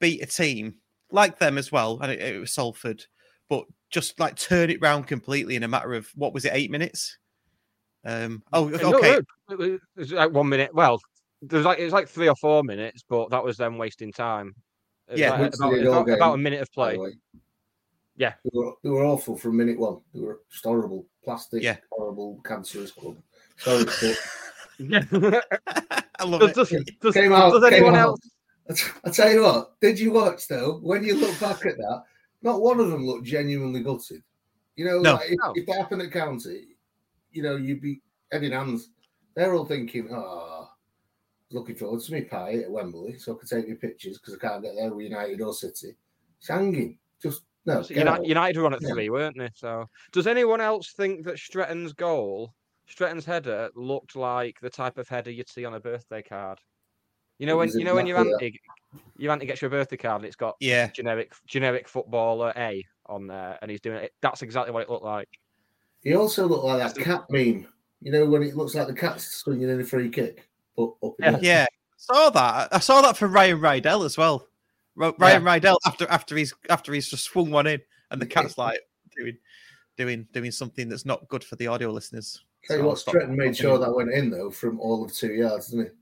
beat 0.00 0.22
a 0.22 0.26
team 0.26 0.74
like 1.12 1.38
them 1.38 1.56
as 1.56 1.70
well, 1.70 2.00
and 2.02 2.10
it, 2.10 2.20
it 2.20 2.40
was 2.40 2.52
Salford, 2.52 3.04
but 3.50 3.66
just 3.90 4.18
like 4.18 4.36
turn 4.36 4.70
it 4.70 4.80
round 4.80 5.06
completely 5.06 5.56
in 5.56 5.62
a 5.64 5.68
matter 5.68 5.92
of 5.92 6.08
what 6.14 6.32
was 6.32 6.46
it, 6.46 6.52
eight 6.54 6.70
minutes? 6.70 7.18
Um. 8.06 8.42
Oh, 8.54 8.68
no, 8.68 8.94
okay. 8.94 9.20
no, 9.48 9.54
it 9.54 9.58
was- 9.58 9.68
it 9.68 9.80
was 9.96 10.12
like 10.12 10.32
one 10.32 10.48
minute. 10.48 10.74
Well, 10.74 10.98
there 11.42 11.58
was 11.58 11.66
like 11.66 11.78
it 11.78 11.84
was 11.84 11.92
like 11.92 12.08
three 12.08 12.28
or 12.28 12.36
four 12.36 12.62
minutes, 12.64 13.04
but 13.06 13.28
that 13.30 13.44
was 13.44 13.58
them 13.58 13.76
wasting 13.76 14.10
time. 14.12 14.54
Yeah, 15.14 15.32
like 15.32 15.40
Which 15.40 15.54
about, 15.56 15.70
did 15.72 15.82
it 15.82 15.86
all 15.88 16.00
about, 16.02 16.14
about 16.14 16.34
a 16.34 16.38
minute 16.38 16.62
of 16.62 16.72
play. 16.72 16.96
Yeah. 18.16 18.34
They 18.44 18.50
were, 18.52 18.72
they 18.84 18.90
were 18.90 19.04
awful 19.04 19.36
from 19.36 19.56
minute 19.56 19.78
one. 19.78 19.98
They 20.14 20.20
were 20.20 20.40
just 20.50 20.64
horrible. 20.64 21.06
Plastic, 21.24 21.62
Yeah. 21.62 21.76
horrible, 21.90 22.40
cancerous 22.44 22.92
club. 22.92 23.16
Sorry, 23.56 23.84
but 23.84 24.18
Yeah. 24.78 25.04
I 26.20 26.24
love 26.24 26.52
does, 26.52 26.70
it. 26.72 26.86
does, 26.86 26.96
does, 27.00 27.14
Came 27.14 27.32
out- 27.32 27.50
does 27.52 27.64
anyone 27.64 27.96
else? 27.96 28.20
I 29.04 29.10
tell 29.10 29.32
you 29.32 29.42
what, 29.42 29.80
did 29.80 29.98
you 29.98 30.12
watch 30.12 30.46
though? 30.46 30.78
When 30.82 31.02
you 31.02 31.16
look 31.16 31.38
back 31.40 31.66
at 31.66 31.76
that, 31.78 32.04
not 32.42 32.60
one 32.60 32.80
of 32.80 32.90
them 32.90 33.04
looked 33.04 33.24
genuinely 33.26 33.82
gutted. 33.82 34.22
You 34.76 34.84
know, 34.86 35.00
No. 35.00 35.12
like, 35.14 35.30
if, 35.30 35.38
No. 35.42 35.52
if 35.54 35.66
that 35.66 35.76
happened 35.76 36.02
at 36.02 36.12
County, 36.12 36.76
you 37.32 37.42
know, 37.42 37.56
you'd 37.56 37.80
be 37.82 38.00
head 38.32 38.44
in 38.44 38.52
hands. 38.52 38.90
They're 39.34 39.54
all 39.54 39.64
thinking, 39.66 40.08
oh, 40.12 40.68
looking 41.50 41.74
forward 41.74 42.00
to 42.02 42.12
me 42.12 42.22
pie 42.22 42.54
at 42.58 42.70
Wembley 42.70 43.18
so 43.18 43.34
I 43.34 43.38
can 43.38 43.48
take 43.48 43.68
my 43.68 43.74
pictures 43.74 44.18
because 44.18 44.34
I 44.34 44.38
can't 44.38 44.62
get 44.62 44.74
there 44.76 44.92
with 44.92 45.04
United 45.04 45.40
or 45.40 45.52
City. 45.52 45.96
It's 46.38 46.48
hanging. 46.48 46.98
Just 47.22 47.42
no. 47.66 47.82
So 47.82 47.92
United, 47.94 48.20
out. 48.20 48.26
United 48.26 48.58
were 48.58 48.66
on 48.66 48.74
at 48.74 48.82
Yeah. 48.82 48.92
three, 48.94 49.10
weren't 49.10 49.36
they? 49.36 49.50
So, 49.54 49.86
does 50.12 50.26
anyone 50.26 50.60
else 50.60 50.92
think 50.92 51.24
that 51.26 51.38
Stretton's 51.38 51.92
goal, 51.92 52.54
Stretton's 52.86 53.24
header, 53.26 53.68
looked 53.74 54.16
like 54.16 54.58
the 54.60 54.70
type 54.70 54.96
of 54.96 55.08
header 55.08 55.30
you'd 55.30 55.48
see 55.48 55.64
on 55.64 55.74
a 55.74 55.80
birthday 55.80 56.22
card? 56.22 56.58
You 57.38 57.46
know 57.46 57.56
when 57.56 57.68
you 57.70 57.84
know 57.84 57.94
when 57.94 58.06
your 58.06 58.18
exactly 58.18 58.46
auntie, 58.46 58.60
your 59.16 59.32
auntie 59.32 59.46
gets 59.46 59.62
you 59.62 59.66
a 59.68 59.70
birthday 59.70 59.96
card 59.96 60.20
and 60.22 60.26
it's 60.26 60.36
got 60.36 60.56
Yeah. 60.60 60.88
generic 60.88 61.32
generic 61.46 61.88
footballer 61.88 62.52
A 62.56 62.84
on 63.06 63.26
there, 63.26 63.58
and 63.62 63.70
he's 63.70 63.80
doing 63.80 63.98
it. 63.98 64.12
That's 64.22 64.42
exactly 64.42 64.72
what 64.72 64.82
it 64.82 64.90
looked 64.90 65.04
like. 65.04 65.28
He 66.02 66.14
also 66.14 66.46
looked 66.46 66.64
like 66.64 66.78
that 66.94 67.02
cat 67.02 67.24
meme. 67.30 67.66
You 68.02 68.12
know, 68.12 68.24
when 68.26 68.42
it 68.42 68.56
looks 68.56 68.74
like 68.74 68.86
the 68.86 68.94
cat's 68.94 69.26
swinging 69.26 69.68
in 69.68 69.80
a 69.80 69.84
free 69.84 70.08
kick, 70.08 70.48
but 70.76 70.92
up 71.02 71.14
in 71.18 71.24
Yeah. 71.24 71.30
the 71.38 71.44
Yeah, 71.46 71.66
saw 71.96 72.30
that. 72.30 72.68
I 72.72 72.78
saw 72.78 73.02
that 73.02 73.16
for 73.16 73.28
Ryan 73.28 73.58
Rydel 73.60 74.04
as 74.06 74.16
well. 74.16 74.48
Ro- 74.96 75.14
Ryan 75.18 75.42
Rydel 75.42 75.76
after 75.86 76.06
after 76.08 76.36
he's 76.36 76.54
after 76.68 76.92
he's 76.92 77.08
just 77.08 77.24
swung 77.24 77.50
one 77.50 77.66
in, 77.66 77.80
and 78.10 78.20
the 78.20 78.26
cat's 78.26 78.56
like 78.58 78.80
doing 79.16 79.36
doing 79.96 80.26
doing 80.32 80.50
something 80.50 80.88
that's 80.88 81.04
not 81.04 81.28
good 81.28 81.44
for 81.44 81.56
the 81.56 81.66
audio 81.66 81.90
listeners. 81.90 82.42
Tell 82.64 82.76
you 82.76 82.80
So 82.80 82.84
I'll 82.84 82.88
what, 82.90 82.98
stop- 82.98 83.12
Stretton 83.12 83.36
made 83.36 83.56
sure 83.56 83.72
doing 83.76 83.80
that 83.82 83.94
went 83.94 84.10
in 84.12 84.30
though 84.30 84.50
from 84.50 84.80
all 84.80 85.04
of 85.04 85.12
two 85.12 85.32
yards, 85.34 85.68
didn't 85.68 85.86
he? 85.86 85.92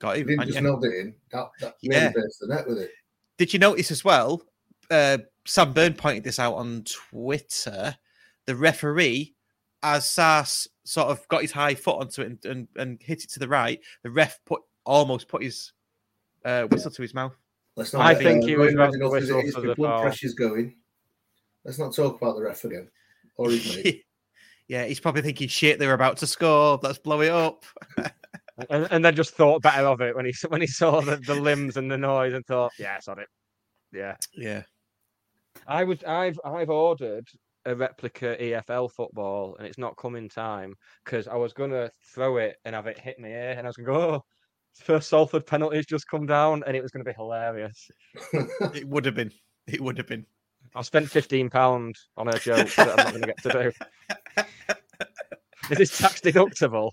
Got 0.00 0.16
He 0.16 0.22
didn't 0.24 0.40
and 0.40 0.48
just 0.52 0.54
yeah. 0.62 0.68
nod 0.70 0.84
it 0.84 0.94
in. 1.00 1.14
That, 1.32 1.46
that 1.60 1.74
Yeah. 1.82 2.12
burst 2.12 2.40
the 2.40 2.48
net 2.48 2.66
with 2.66 2.78
it. 2.78 2.90
Did 3.38 3.52
you 3.52 3.58
notice 3.58 3.90
as 3.90 4.04
well? 4.04 4.42
Uh, 4.90 5.18
Sam 5.46 5.72
Byrne 5.72 5.94
pointed 5.94 6.24
this 6.24 6.38
out 6.38 6.54
on 6.54 6.84
Twitter. 6.84 7.96
The 8.46 8.54
referee, 8.56 9.34
as 9.82 10.06
Sars 10.08 10.68
sort 10.84 11.08
of 11.08 11.26
got 11.28 11.42
his 11.42 11.52
high 11.52 11.74
foot 11.74 11.98
onto 12.00 12.22
it 12.22 12.26
and, 12.26 12.44
and, 12.44 12.68
and 12.76 13.02
hit 13.02 13.24
it 13.24 13.30
to 13.30 13.38
the 13.38 13.48
right, 13.48 13.80
the 14.02 14.10
ref 14.10 14.38
put 14.44 14.60
almost 14.84 15.28
put 15.28 15.42
his 15.42 15.72
uh, 16.44 16.64
whistle 16.64 16.90
to 16.90 17.02
his 17.02 17.14
mouth. 17.14 17.34
Let's 17.76 17.92
not. 17.92 18.02
I 18.02 18.14
think 18.14 18.44
he 18.44 18.56
was 18.56 18.74
about 18.74 18.92
to 18.92 18.98
enough 18.98 19.14
as 19.16 19.30
it 19.30 19.34
whistle 19.34 19.48
is, 19.48 19.54
for 19.54 19.60
the 19.62 19.68
the 19.68 19.74
blood 19.74 19.88
foul. 19.90 20.02
pressure's 20.02 20.34
going. 20.34 20.76
Let's 21.64 21.78
not 21.78 21.94
talk 21.94 22.20
about 22.20 22.36
the 22.36 22.42
ref 22.42 22.64
again. 22.64 22.88
Or 23.36 23.50
his 23.50 23.76
mate. 23.84 24.04
yeah, 24.68 24.84
he's 24.84 25.00
probably 25.00 25.22
thinking, 25.22 25.48
shit, 25.48 25.78
they 25.78 25.86
were 25.86 25.94
about 25.94 26.18
to 26.18 26.26
score. 26.26 26.78
Let's 26.82 26.98
blow 26.98 27.22
it 27.22 27.30
up. 27.30 27.64
and, 28.70 28.88
and 28.90 29.04
then 29.04 29.14
just 29.14 29.34
thought 29.34 29.62
better 29.62 29.86
of 29.86 30.00
it 30.00 30.14
when 30.14 30.26
he 30.26 30.32
when 30.48 30.60
he 30.60 30.66
saw 30.66 31.00
the, 31.00 31.16
the 31.16 31.34
limbs 31.34 31.76
and 31.76 31.90
the 31.90 31.98
noise 31.98 32.32
and 32.34 32.44
thought, 32.46 32.72
yeah, 32.78 32.96
it's 32.96 33.08
on 33.08 33.18
it. 33.18 33.28
Yeah, 33.92 34.16
Yeah. 34.36 34.62
I 35.66 35.84
would. 35.84 36.04
I've 36.04 36.38
I've 36.44 36.70
ordered 36.70 37.26
a 37.64 37.74
replica 37.74 38.36
EFL 38.40 38.90
football 38.90 39.56
and 39.56 39.66
it's 39.66 39.78
not 39.78 39.96
come 39.96 40.16
in 40.16 40.28
time 40.28 40.74
because 41.04 41.28
I 41.28 41.36
was 41.36 41.52
gonna 41.52 41.90
throw 42.14 42.36
it 42.38 42.56
and 42.64 42.74
have 42.74 42.86
it 42.86 42.98
hit 42.98 43.18
my 43.18 43.28
ear 43.28 43.54
and 43.56 43.66
I 43.66 43.68
was 43.68 43.76
gonna 43.76 43.86
go. 43.86 44.00
Oh, 44.14 44.24
first 44.82 45.08
Salford 45.08 45.46
penalties 45.46 45.86
just 45.86 46.08
come 46.08 46.26
down 46.26 46.64
and 46.66 46.76
it 46.76 46.82
was 46.82 46.90
gonna 46.90 47.04
be 47.04 47.12
hilarious. 47.12 47.88
It 48.74 48.86
would 48.88 49.04
have 49.04 49.14
been. 49.14 49.30
It 49.66 49.80
would 49.80 49.96
have 49.98 50.08
been. 50.08 50.26
I 50.74 50.82
spent 50.82 51.08
fifteen 51.08 51.48
pound 51.48 51.94
on 52.16 52.28
a 52.28 52.38
joke 52.38 52.68
that 52.74 52.90
I'm 52.90 52.96
not 52.96 53.12
gonna 53.12 53.26
get 53.26 53.42
to 53.44 53.72
do. 54.36 54.44
Is 55.70 55.78
this 55.78 55.98
tax 55.98 56.20
deductible? 56.20 56.90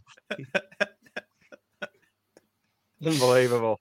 Unbelievable. 3.06 3.80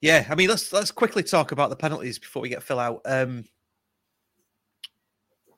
Yeah, 0.00 0.26
I 0.28 0.34
mean, 0.34 0.48
let's 0.48 0.72
let's 0.72 0.90
quickly 0.90 1.22
talk 1.22 1.52
about 1.52 1.70
the 1.70 1.76
penalties 1.76 2.18
before 2.18 2.42
we 2.42 2.48
get 2.48 2.62
Phil 2.62 2.78
out. 2.78 3.00
Um, 3.06 3.44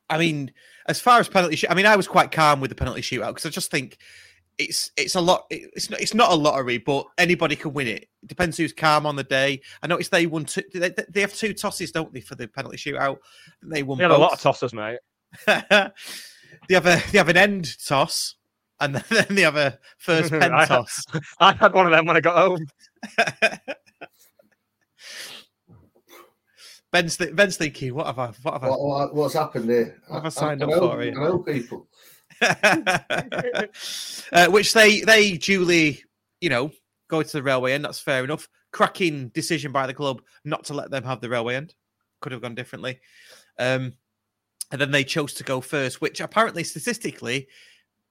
I 0.08 0.18
mean, 0.18 0.52
as 0.86 1.00
far 1.00 1.20
as 1.20 1.28
penalty, 1.28 1.68
I 1.68 1.74
mean, 1.74 1.86
I 1.86 1.96
was 1.96 2.08
quite 2.08 2.30
calm 2.30 2.60
with 2.60 2.70
the 2.70 2.76
penalty 2.76 3.00
shootout 3.00 3.28
because 3.28 3.46
I 3.46 3.50
just 3.50 3.70
think 3.70 3.98
it's 4.58 4.90
it's 4.96 5.14
a 5.14 5.20
lot. 5.20 5.46
It's 5.50 5.90
not 5.90 6.00
it's 6.00 6.14
not 6.14 6.32
a 6.32 6.34
lottery, 6.34 6.78
but 6.78 7.06
anybody 7.16 7.56
can 7.56 7.72
win 7.72 7.86
it. 7.86 8.08
It 8.22 8.28
depends 8.28 8.56
who's 8.56 8.72
calm 8.72 9.06
on 9.06 9.16
the 9.16 9.24
day. 9.24 9.60
I 9.82 9.86
noticed 9.86 10.10
they 10.10 10.26
won 10.26 10.44
two. 10.44 10.62
They, 10.72 10.94
they 11.08 11.20
have 11.20 11.34
two 11.34 11.52
tosses, 11.52 11.92
don't 11.92 12.12
they, 12.12 12.20
for 12.20 12.34
the 12.34 12.48
penalty 12.48 12.76
shootout? 12.76 13.18
They 13.62 13.82
won. 13.82 13.98
We 13.98 14.02
had 14.02 14.10
a 14.10 14.16
lot 14.16 14.32
of 14.32 14.40
tosses, 14.40 14.72
mate. 14.72 14.98
they 15.46 15.60
have 15.60 16.86
a 16.86 17.02
they 17.12 17.18
have 17.18 17.28
an 17.28 17.36
end 17.36 17.76
toss, 17.86 18.34
and 18.80 18.94
then 19.10 19.26
the 19.30 19.44
other 19.44 19.78
first 19.98 20.30
pen 20.30 20.52
I 20.52 20.66
had- 20.66 20.84
I 21.40 21.52
had 21.52 21.72
one 21.72 21.86
of 21.86 21.92
them 21.92 22.06
when 22.06 22.16
I 22.16 22.20
got 22.20 22.36
home. 22.36 22.66
Ben's, 26.90 27.18
th- 27.18 27.36
Ben's 27.36 27.58
thinking, 27.58 27.94
what 27.94 28.06
have 28.06 28.18
I? 28.18 28.32
What 28.42 28.54
have 28.54 28.64
I? 28.64 28.70
what, 28.70 28.80
what, 28.80 29.14
what's 29.14 29.34
happened 29.34 29.68
here? 29.68 30.00
What 30.08 30.16
have 30.16 30.26
I 30.26 30.28
signed 30.30 30.62
up 30.62 30.70
know, 30.70 30.78
for 30.78 31.02
here? 31.02 31.12
I 31.20 31.24
know 31.24 31.38
people. 31.40 31.86
uh, 34.32 34.46
which 34.48 34.72
they 34.72 35.00
they 35.00 35.36
duly, 35.36 36.02
you 36.40 36.48
know, 36.48 36.70
go 37.08 37.22
to 37.22 37.32
the 37.32 37.42
railway 37.42 37.74
end. 37.74 37.84
That's 37.84 38.00
fair 38.00 38.24
enough. 38.24 38.48
Cracking 38.72 39.28
decision 39.28 39.70
by 39.70 39.86
the 39.86 39.92
club 39.92 40.22
not 40.44 40.64
to 40.66 40.74
let 40.74 40.90
them 40.90 41.04
have 41.04 41.20
the 41.20 41.28
railway 41.28 41.56
end. 41.56 41.74
Could 42.22 42.32
have 42.32 42.40
gone 42.42 42.54
differently. 42.54 43.00
Um, 43.58 43.92
and 44.70 44.80
then 44.80 44.90
they 44.90 45.04
chose 45.04 45.34
to 45.34 45.44
go 45.44 45.60
first, 45.60 46.00
which 46.00 46.20
apparently 46.20 46.64
statistically, 46.64 47.48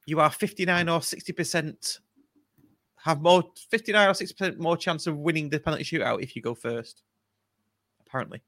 you 0.08 0.20
are 0.20 0.32
fifty 0.32 0.66
nine 0.66 0.90
or 0.90 1.02
sixty 1.04 1.34
percent 1.34 2.00
have 2.96 3.22
more 3.22 3.44
fifty 3.70 3.92
nine 3.92 4.10
or 4.10 4.14
sixty 4.16 4.34
percent 4.34 4.60
more 4.60 4.76
chance 4.76 5.06
of 5.06 5.18
winning 5.18 5.50
the 5.50 5.60
penalty 5.60 5.84
shootout 5.84 6.24
if 6.24 6.36
you 6.36 6.42
go 6.42 6.56
first. 6.56 7.04
Apparently. 8.08 8.42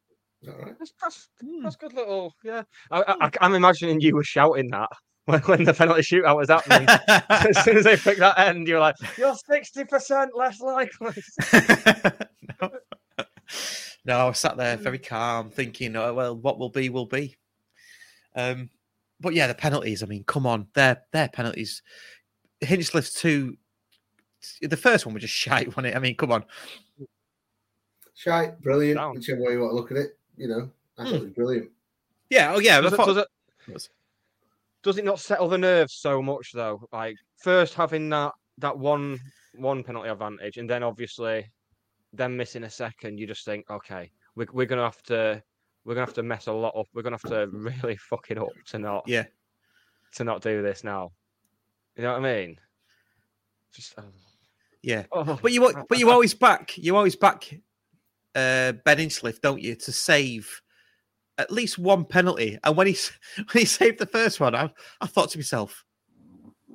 All 0.48 0.54
right. 0.54 0.80
That's, 0.80 0.94
that's, 1.02 1.28
that's 1.62 1.76
good 1.76 1.94
little, 1.94 2.34
yeah. 2.46 2.64
I, 2.92 3.04
I, 3.20 3.30
I'm 3.42 3.54
imagining 3.56 4.00
you 4.00 4.16
were 4.16 4.24
shouting 4.24 4.70
that 4.70 4.90
when, 5.26 5.42
when 5.42 5.64
the 5.66 5.74
penalty 5.74 6.02
shootout 6.02 6.38
was 6.38 6.50
happening. 6.50 6.88
as 7.30 7.62
soon 7.64 7.78
as 7.78 7.84
they 7.84 7.98
picked 7.98 8.20
that 8.20 8.40
end, 8.40 8.68
you 8.68 8.76
were 8.76 8.80
like, 8.80 8.96
"You're 9.18 9.36
sixty 9.36 9.84
percent 9.84 10.32
less 10.36 10.62
likely." 10.62 11.22
no. 12.62 12.72
no, 14.06 14.28
I 14.30 14.32
sat 14.32 14.56
there 14.56 14.78
very 14.78 15.00
calm, 15.00 15.50
thinking, 15.50 15.98
oh, 15.98 16.14
well, 16.14 16.38
what 16.38 16.58
will 16.58 16.70
be, 16.70 16.90
will 16.90 17.06
be. 17.06 17.36
Um, 18.34 18.70
but 19.20 19.34
yeah, 19.34 19.48
the 19.48 19.54
penalties. 19.54 20.04
I 20.04 20.06
mean, 20.06 20.24
come 20.24 20.46
on, 20.46 20.68
they're 20.74 21.02
they're 21.12 21.30
penalties. 21.30 21.82
Hinchcliffe's 22.62 23.14
two. 23.14 23.58
The 24.62 24.78
first 24.78 25.06
one 25.06 25.14
was 25.14 25.22
just 25.22 25.34
shite, 25.46 25.68
wasn't 25.68 25.88
it? 25.88 25.96
I 25.96 26.00
mean, 26.00 26.16
come 26.16 26.32
on. 26.32 26.46
Shite, 28.16 28.62
brilliant. 28.62 28.98
Down. 28.98 29.16
Whichever 29.16 29.42
way 29.42 29.54
you 29.54 29.60
want 29.62 29.72
to 29.72 29.76
look 29.76 29.92
at 29.92 29.98
it, 29.98 30.18
you 30.36 30.48
know, 30.48 30.70
I 30.98 31.04
thought 31.04 31.10
hmm. 31.10 31.16
it 31.16 31.22
was 31.22 31.32
brilliant. 31.32 31.70
Yeah. 32.30 32.54
Oh, 32.54 32.60
yeah. 32.60 32.82
Does 32.82 32.94
I 32.94 33.04
it, 33.04 33.06
does, 33.06 33.18
it, 33.18 33.90
does 34.84 34.98
it 34.98 35.06
not 35.06 35.20
settle 35.20 35.48
the 35.48 35.58
nerves 35.58 35.94
so 35.94 36.22
much 36.22 36.52
though? 36.54 36.88
Like 36.92 37.16
first 37.38 37.74
having 37.74 38.10
that 38.10 38.34
that 38.58 38.78
one 38.78 39.20
one 39.56 39.84
penalty 39.84 40.10
advantage, 40.10 40.58
and 40.58 40.70
then 40.70 40.84
obviously 40.84 41.50
them 42.14 42.36
missing 42.36 42.64
a 42.64 42.70
second, 42.70 43.20
you 43.20 43.28
just 43.28 43.46
think, 43.46 43.70
okay, 43.70 44.12
we're 44.36 44.48
we're 44.52 44.66
gonna 44.66 44.84
have 44.84 45.02
to 45.04 45.42
we're 45.86 45.96
gonna 45.96 46.06
have 46.06 46.14
to 46.16 46.24
mess 46.24 46.48
a 46.48 46.52
lot 46.54 46.76
up. 46.78 46.88
We're 46.94 47.02
gonna 47.04 47.18
have 47.22 47.32
to 47.32 47.48
really 47.52 47.98
fuck 47.98 48.28
it 48.32 48.38
up 48.38 48.50
to 48.68 48.80
not 48.80 49.04
Yeah. 49.08 49.26
to 50.16 50.24
not 50.24 50.42
do 50.42 50.62
this 50.62 50.84
now. 50.84 51.12
You 51.96 52.04
know 52.04 52.14
what 52.14 52.26
I 52.26 52.34
mean? 52.46 52.60
Just 53.74 53.94
oh, 53.98 54.04
Yeah. 54.82 55.06
oh, 55.12 55.40
But 55.42 55.52
you 55.52 55.72
but 55.90 55.98
you 56.00 56.10
always 56.10 56.34
back 56.34 56.78
you 56.78 56.96
always 56.96 57.16
back 57.16 57.50
uh, 58.36 58.74
Ben 58.86 58.98
Inchliff, 58.98 59.42
don't 59.42 59.62
you, 59.62 59.76
to 59.76 59.92
save 59.92 60.62
at 61.38 61.52
least 61.52 61.78
one 61.80 62.06
penalty. 62.06 62.60
And 62.64 62.78
when 62.78 62.88
he 62.88 62.96
when 63.38 63.62
he 63.62 63.66
saved 63.66 64.00
the 64.00 64.06
first 64.06 64.40
one, 64.40 64.56
I, 64.56 64.70
I 65.02 65.08
thought 65.08 65.32
to 65.32 65.38
myself, 65.38 65.84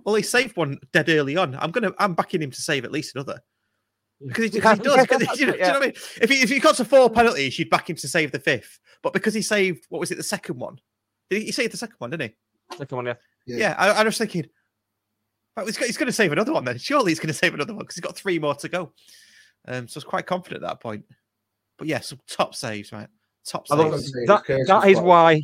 well, 0.05 0.15
he 0.17 0.23
saved 0.23 0.57
one 0.57 0.79
dead 0.93 1.09
early 1.09 1.37
on. 1.37 1.55
I'm 1.55 1.71
gonna 1.71 1.93
I'm 1.99 2.15
backing 2.15 2.43
him 2.43 2.51
to 2.51 2.61
save 2.61 2.85
at 2.85 2.93
least 2.93 3.15
another. 3.15 3.41
Because 4.27 4.53
he, 4.53 4.61
'cause 4.61 4.79
he 4.79 4.85
does. 4.85 5.07
'cause 5.07 5.22
he- 5.22 5.41
you 5.41 5.47
know, 5.47 5.53
do 5.53 5.59
you 5.59 5.64
know 5.64 5.72
what 5.75 5.83
I 5.83 5.87
mean? 5.87 5.95
If 6.22 6.31
he, 6.31 6.43
if 6.43 6.49
he 6.49 6.59
got 6.61 6.77
to 6.77 6.85
four 6.85 7.11
penalties, 7.11 7.59
you'd 7.59 7.70
back 7.70 7.91
him 7.91 7.97
to 7.97 8.09
save 8.09 8.33
the 8.33 8.39
fifth. 8.39 8.81
But 9.03 9.12
because 9.12 9.35
he 9.35 9.43
saved, 9.43 9.87
what 9.91 9.99
was 10.01 10.11
it, 10.11 10.16
the 10.16 10.22
second 10.22 10.59
one? 10.59 10.81
Did 11.31 11.41
he, 11.41 11.45
he 11.47 11.53
saved 11.53 11.72
the 11.72 11.77
second 11.77 11.97
one, 11.99 12.11
didn't 12.11 12.31
he? 12.70 12.77
second 12.79 12.97
one, 12.97 13.07
yeah. 13.07 13.14
Yeah, 13.47 13.75
I, 13.77 13.91
I 13.91 14.03
was 14.05 14.16
thinking, 14.16 14.47
right, 15.57 15.66
he's, 15.66 15.77
he's 15.77 15.97
going 15.99 16.07
to 16.07 16.12
save 16.12 16.33
another 16.33 16.53
one 16.55 16.64
then. 16.64 16.79
Surely 16.79 17.11
he's 17.11 17.20
going 17.20 17.29
to 17.29 17.35
save 17.35 17.53
another 17.55 17.75
one 17.75 17.81
because 17.85 17.97
he's 17.97 18.03
got 18.03 18.16
three 18.16 18.39
more 18.39 18.55
to 18.55 18.68
go. 18.68 18.93
Um, 19.68 19.87
so 19.89 19.99
I 19.99 20.01
was 20.01 20.05
quite 20.05 20.27
confident 20.27 20.62
at 20.62 20.68
that 20.68 20.81
point. 20.81 21.05
But 21.77 21.89
yeah, 21.89 22.01
some 22.01 22.20
top 22.27 22.55
saves, 22.55 22.93
right? 22.93 23.09
Top 23.47 23.66
I 23.70 23.75
love 23.75 23.93
saves. 24.01 24.12
that- 24.27 24.64
that 24.66 24.89
is 24.89 24.99
why- 25.01 25.43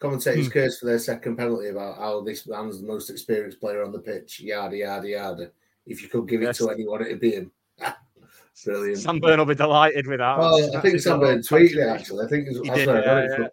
Commentators 0.00 0.46
Hmm. 0.46 0.52
cursed 0.52 0.80
for 0.80 0.86
their 0.86 0.98
second 1.00 1.36
penalty 1.36 1.68
about 1.68 1.98
how 1.98 2.20
this 2.20 2.46
man's 2.46 2.80
the 2.80 2.86
most 2.86 3.10
experienced 3.10 3.60
player 3.60 3.82
on 3.82 3.90
the 3.90 3.98
pitch. 3.98 4.40
Yada 4.40 4.76
yada 4.76 5.08
yada. 5.08 5.50
If 5.88 6.02
you 6.02 6.08
could 6.08 6.28
give 6.28 6.42
it 6.42 6.46
Yes. 6.46 6.58
to 6.58 6.70
anyone, 6.70 7.02
it'd 7.02 7.20
be 7.20 7.32
him. 7.32 7.50
Brilliant. 8.64 8.98
Sam 8.98 9.20
Byrne 9.20 9.38
will 9.38 9.46
be 9.46 9.54
delighted 9.54 10.06
with 10.06 10.18
that. 10.18 10.36
Oh, 10.38 10.76
I 10.76 10.80
think 10.80 10.94
his 10.94 11.04
Sam 11.04 11.20
little 11.20 11.34
Byrne 11.36 11.42
tweeted 11.42 11.76
it 11.76 11.88
actually. 11.88 12.24
I 12.24 12.28
think 12.28 12.48
it's, 12.48 12.58
He 12.58 12.70
did, 12.70 12.86
yeah, 12.88 13.18
it 13.20 13.30
yeah. 13.40 13.48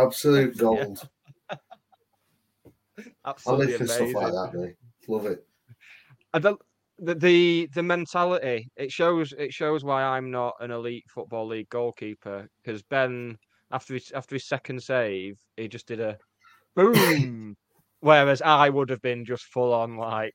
Absolute 0.00 0.56
gold. 0.56 1.08
I 1.50 1.56
Absolutely 3.26 3.66
live 3.66 3.76
for 3.76 3.84
amazing. 3.84 4.10
stuff 4.10 4.22
like 4.22 4.32
that, 4.52 4.58
mate. 4.58 4.74
Love 5.08 5.26
it. 5.26 5.46
The 6.34 6.56
the 7.00 7.68
the 7.74 7.82
mentality 7.82 8.70
it 8.76 8.92
shows 8.92 9.32
it 9.36 9.52
shows 9.52 9.82
why 9.84 10.02
I'm 10.02 10.30
not 10.30 10.54
an 10.60 10.70
elite 10.70 11.04
football 11.08 11.46
league 11.48 11.68
goalkeeper 11.68 12.48
because 12.62 12.82
Ben 12.84 13.36
after 13.72 13.94
his 13.94 14.12
after 14.12 14.36
his 14.36 14.46
second 14.46 14.80
save 14.82 15.36
he 15.56 15.66
just 15.68 15.86
did 15.88 16.00
a 16.00 16.16
boom, 16.76 17.56
whereas 18.00 18.42
I 18.42 18.68
would 18.68 18.90
have 18.90 19.02
been 19.02 19.24
just 19.24 19.44
full 19.46 19.72
on 19.74 19.96
like 19.96 20.34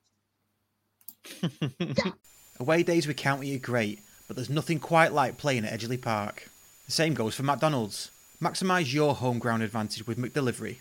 Away 2.60 2.82
days 2.82 3.06
with 3.06 3.16
county 3.16 3.54
are 3.56 3.58
great, 3.58 4.00
but 4.26 4.36
there's 4.36 4.50
nothing 4.50 4.78
quite 4.78 5.12
like 5.12 5.38
playing 5.38 5.64
at 5.64 5.78
Edgeley 5.78 6.00
Park. 6.00 6.48
The 6.86 6.92
same 6.92 7.14
goes 7.14 7.34
for 7.34 7.42
McDonald's. 7.42 8.10
Maximise 8.42 8.92
your 8.92 9.14
home 9.14 9.38
ground 9.38 9.62
advantage 9.62 10.06
with 10.06 10.18
McDelivery. 10.18 10.78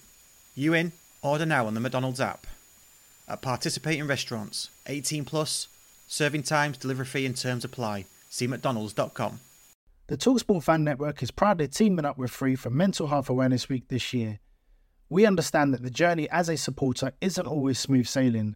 You 0.55 0.73
in? 0.73 0.91
Order 1.21 1.45
now 1.45 1.67
on 1.67 1.73
the 1.73 1.79
McDonald's 1.79 2.21
app. 2.21 2.47
At 3.27 3.41
participating 3.41 4.07
restaurants, 4.07 4.69
18 4.87 5.25
plus, 5.25 5.67
serving 6.07 6.43
times, 6.43 6.77
delivery 6.77 7.05
fee 7.05 7.25
and 7.25 7.37
terms 7.37 7.63
apply. 7.63 8.05
See 8.29 8.47
mcdonalds.com. 8.47 9.39
The 10.07 10.17
Talksport 10.17 10.63
Fan 10.63 10.83
Network 10.83 11.21
is 11.21 11.29
proudly 11.29 11.67
teaming 11.67 12.05
up 12.05 12.17
with 12.17 12.31
Free 12.31 12.55
for 12.55 12.71
Mental 12.71 13.07
Health 13.07 13.29
Awareness 13.29 13.69
Week 13.69 13.87
this 13.89 14.11
year. 14.13 14.39
We 15.07 15.25
understand 15.25 15.73
that 15.73 15.83
the 15.83 15.91
journey 15.91 16.29
as 16.29 16.49
a 16.49 16.57
supporter 16.57 17.13
isn't 17.21 17.45
always 17.45 17.77
smooth 17.77 18.07
sailing, 18.07 18.55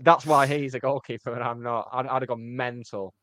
That's 0.00 0.26
why 0.26 0.46
he's 0.46 0.74
a 0.74 0.80
goalkeeper 0.80 1.32
and 1.32 1.42
I'm 1.42 1.62
not. 1.62 1.88
I'd, 1.92 2.06
I'd 2.06 2.22
have 2.22 2.28
gone 2.28 2.56
mental. 2.56 3.14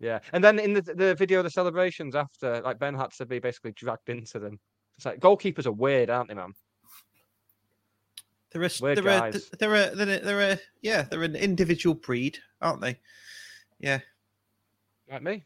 Yeah, 0.00 0.20
and 0.32 0.42
then 0.44 0.58
in 0.58 0.74
the 0.74 0.82
the 0.82 1.14
video 1.14 1.42
the 1.42 1.50
celebrations 1.50 2.14
after, 2.14 2.60
like 2.62 2.78
Ben 2.78 2.94
had 2.94 3.10
to 3.12 3.26
be 3.26 3.38
basically 3.38 3.72
dragged 3.72 4.08
into 4.08 4.38
them. 4.38 4.58
It's 4.96 5.06
like 5.06 5.20
goalkeepers 5.20 5.66
are 5.66 5.72
weird, 5.72 6.10
aren't 6.10 6.28
they, 6.28 6.34
man? 6.34 6.52
They're 8.50 8.62
a, 8.62 8.70
Weird 8.80 8.98
they're, 8.98 9.28
a, 9.28 9.32
they're 9.58 9.74
a, 9.74 9.94
they're 9.94 10.16
a, 10.16 10.20
they're 10.20 10.52
a, 10.52 10.58
yeah, 10.80 11.02
they're 11.02 11.22
an 11.22 11.36
individual 11.36 11.94
breed, 11.94 12.38
aren't 12.62 12.80
they? 12.80 12.98
Yeah. 13.78 13.98
Like 15.10 15.22
me. 15.22 15.44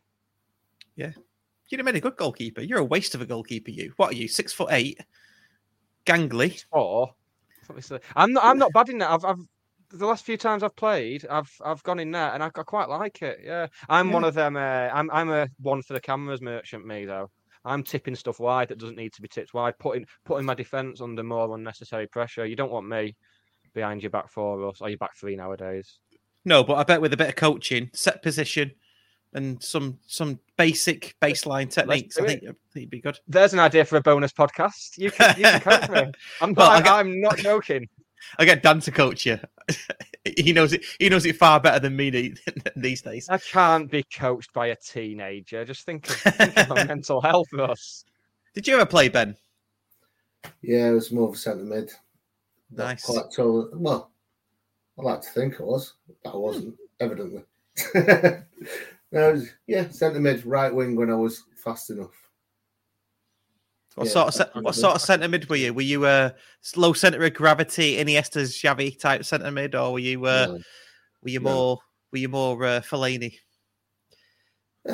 Yeah, 0.96 1.12
you'd 1.68 1.78
have 1.78 1.86
made 1.86 1.96
a 1.96 2.00
good 2.00 2.16
goalkeeper. 2.16 2.60
You're 2.60 2.80
a 2.80 2.84
waste 2.84 3.14
of 3.14 3.22
a 3.22 3.26
goalkeeper, 3.26 3.70
you. 3.70 3.92
What 3.96 4.12
are 4.12 4.16
you, 4.16 4.28
six 4.28 4.52
foot 4.52 4.68
eight? 4.70 5.00
Gangly. 6.04 6.64
Or 6.70 7.14
obviously, 7.70 8.00
I'm 8.14 8.32
not. 8.32 8.44
I'm 8.44 8.58
not 8.58 8.72
bad 8.72 8.90
in 8.90 8.98
that. 8.98 9.10
I've, 9.10 9.24
I've 9.24 9.38
the 9.92 10.06
last 10.06 10.24
few 10.24 10.36
times 10.36 10.62
I've 10.62 10.76
played, 10.76 11.26
I've 11.30 11.50
I've 11.64 11.82
gone 11.82 11.98
in 11.98 12.10
there 12.10 12.32
and 12.32 12.42
I, 12.42 12.46
I 12.46 12.62
quite 12.62 12.88
like 12.88 13.22
it. 13.22 13.40
Yeah, 13.44 13.66
I'm 13.88 14.10
one 14.12 14.24
of 14.24 14.34
them. 14.34 14.56
Uh, 14.56 14.60
I'm 14.92 15.10
I'm 15.10 15.30
a 15.30 15.48
one 15.60 15.82
for 15.82 15.92
the 15.92 16.00
cameras 16.00 16.40
merchant. 16.40 16.86
Me 16.86 17.04
though, 17.04 17.30
I'm 17.64 17.82
tipping 17.82 18.14
stuff 18.14 18.40
wide 18.40 18.68
that 18.68 18.78
doesn't 18.78 18.96
need 18.96 19.12
to 19.14 19.22
be 19.22 19.28
tipped 19.28 19.54
wide. 19.54 19.78
Putting 19.78 20.06
putting 20.24 20.46
my 20.46 20.54
defense 20.54 21.00
under 21.00 21.22
more 21.22 21.54
unnecessary 21.54 22.06
pressure. 22.06 22.46
You 22.46 22.56
don't 22.56 22.72
want 22.72 22.88
me 22.88 23.16
behind 23.74 24.02
your 24.02 24.10
back 24.10 24.30
four 24.30 24.60
or, 24.60 24.72
or 24.80 24.88
your 24.88 24.98
back 24.98 25.16
three 25.16 25.36
nowadays. 25.36 25.98
No, 26.44 26.64
but 26.64 26.74
I 26.74 26.82
bet 26.82 27.00
with 27.00 27.12
a 27.12 27.16
bit 27.16 27.28
of 27.28 27.36
coaching, 27.36 27.88
set 27.94 28.22
position, 28.22 28.72
and 29.32 29.62
some 29.62 29.98
some 30.06 30.40
basic 30.58 31.14
baseline 31.22 31.70
techniques, 31.70 32.18
I 32.18 32.26
think, 32.26 32.42
I 32.42 32.46
think 32.46 32.56
it'd 32.76 32.90
be 32.90 33.00
good. 33.00 33.18
There's 33.28 33.52
an 33.52 33.60
idea 33.60 33.84
for 33.84 33.96
a 33.96 34.02
bonus 34.02 34.32
podcast. 34.32 34.98
You 34.98 35.10
can 35.10 35.34
you 35.38 35.44
can 35.44 35.60
coach 35.60 35.88
me. 35.88 36.10
I'm 36.40 36.52
Well, 36.54 36.68
not, 36.72 36.84
get- 36.84 36.92
I'm 36.92 37.20
not 37.20 37.36
joking. 37.38 37.88
I 38.38 38.44
get 38.44 38.62
Dan 38.62 38.80
to 38.80 38.90
coach 38.90 39.26
you. 39.26 39.38
he 40.24 40.52
knows 40.52 40.72
it. 40.72 40.84
He 40.98 41.08
knows 41.08 41.26
it 41.26 41.36
far 41.36 41.60
better 41.60 41.78
than 41.78 41.96
me 41.96 42.10
these 42.76 43.02
days. 43.02 43.28
I 43.28 43.38
can't 43.38 43.90
be 43.90 44.04
coached 44.04 44.52
by 44.52 44.68
a 44.68 44.76
teenager. 44.76 45.64
Just 45.64 45.84
think 45.84 46.08
of, 46.08 46.16
think 46.16 46.56
of 46.56 46.68
my 46.68 46.84
mental 46.86 47.20
health, 47.20 47.52
Us. 47.54 48.04
Did 48.54 48.66
you 48.66 48.74
ever 48.74 48.86
play 48.86 49.08
Ben? 49.08 49.36
Yeah, 50.60 50.88
it 50.88 50.92
was 50.92 51.12
more 51.12 51.28
of 51.28 51.34
a 51.34 51.38
centre 51.38 51.64
mid. 51.64 51.90
Not 52.70 52.84
Nice. 52.84 53.04
Quite 53.04 53.32
tall. 53.34 53.70
Well, 53.74 54.10
I 54.98 55.02
like 55.02 55.22
to 55.22 55.28
think 55.30 55.60
I 55.60 55.64
was, 55.64 55.94
but 56.22 56.34
I 56.34 56.36
wasn't, 56.36 56.74
hmm. 56.74 56.74
evidently. 57.00 57.44
no, 59.12 59.32
was, 59.32 59.48
yeah, 59.66 59.88
centre 59.90 60.20
mid, 60.20 60.44
right 60.44 60.74
wing 60.74 60.96
when 60.96 61.10
I 61.10 61.14
was 61.14 61.44
fast 61.56 61.90
enough. 61.90 62.28
What 63.94 64.06
Yeah, 64.06 64.12
sort 64.12 64.28
of 64.28 64.34
that's 64.34 64.50
ce- 64.52 64.62
what 64.62 64.74
sort 64.74 64.94
of 64.94 65.00
centre 65.02 65.28
mid 65.28 65.48
were 65.50 65.56
you? 65.56 65.74
Were 65.74 65.82
you 65.82 66.06
a 66.06 66.34
low 66.76 66.92
centre 66.94 67.22
of 67.24 67.34
gravity, 67.34 67.96
Iniesta's 67.98 68.52
Xavi 68.54 68.98
type 68.98 69.24
centre 69.24 69.50
mid, 69.50 69.74
or 69.74 69.92
were 69.92 69.98
you 69.98 70.24
uh, 70.24 70.46
No. 70.46 70.52
were 71.22 71.28
you 71.30 71.40
no. 71.40 71.50
more 71.50 71.78
were 72.10 72.18
you 72.18 72.28
more 72.28 72.64
uh, 72.64 72.80
Fellaini? 72.80 73.34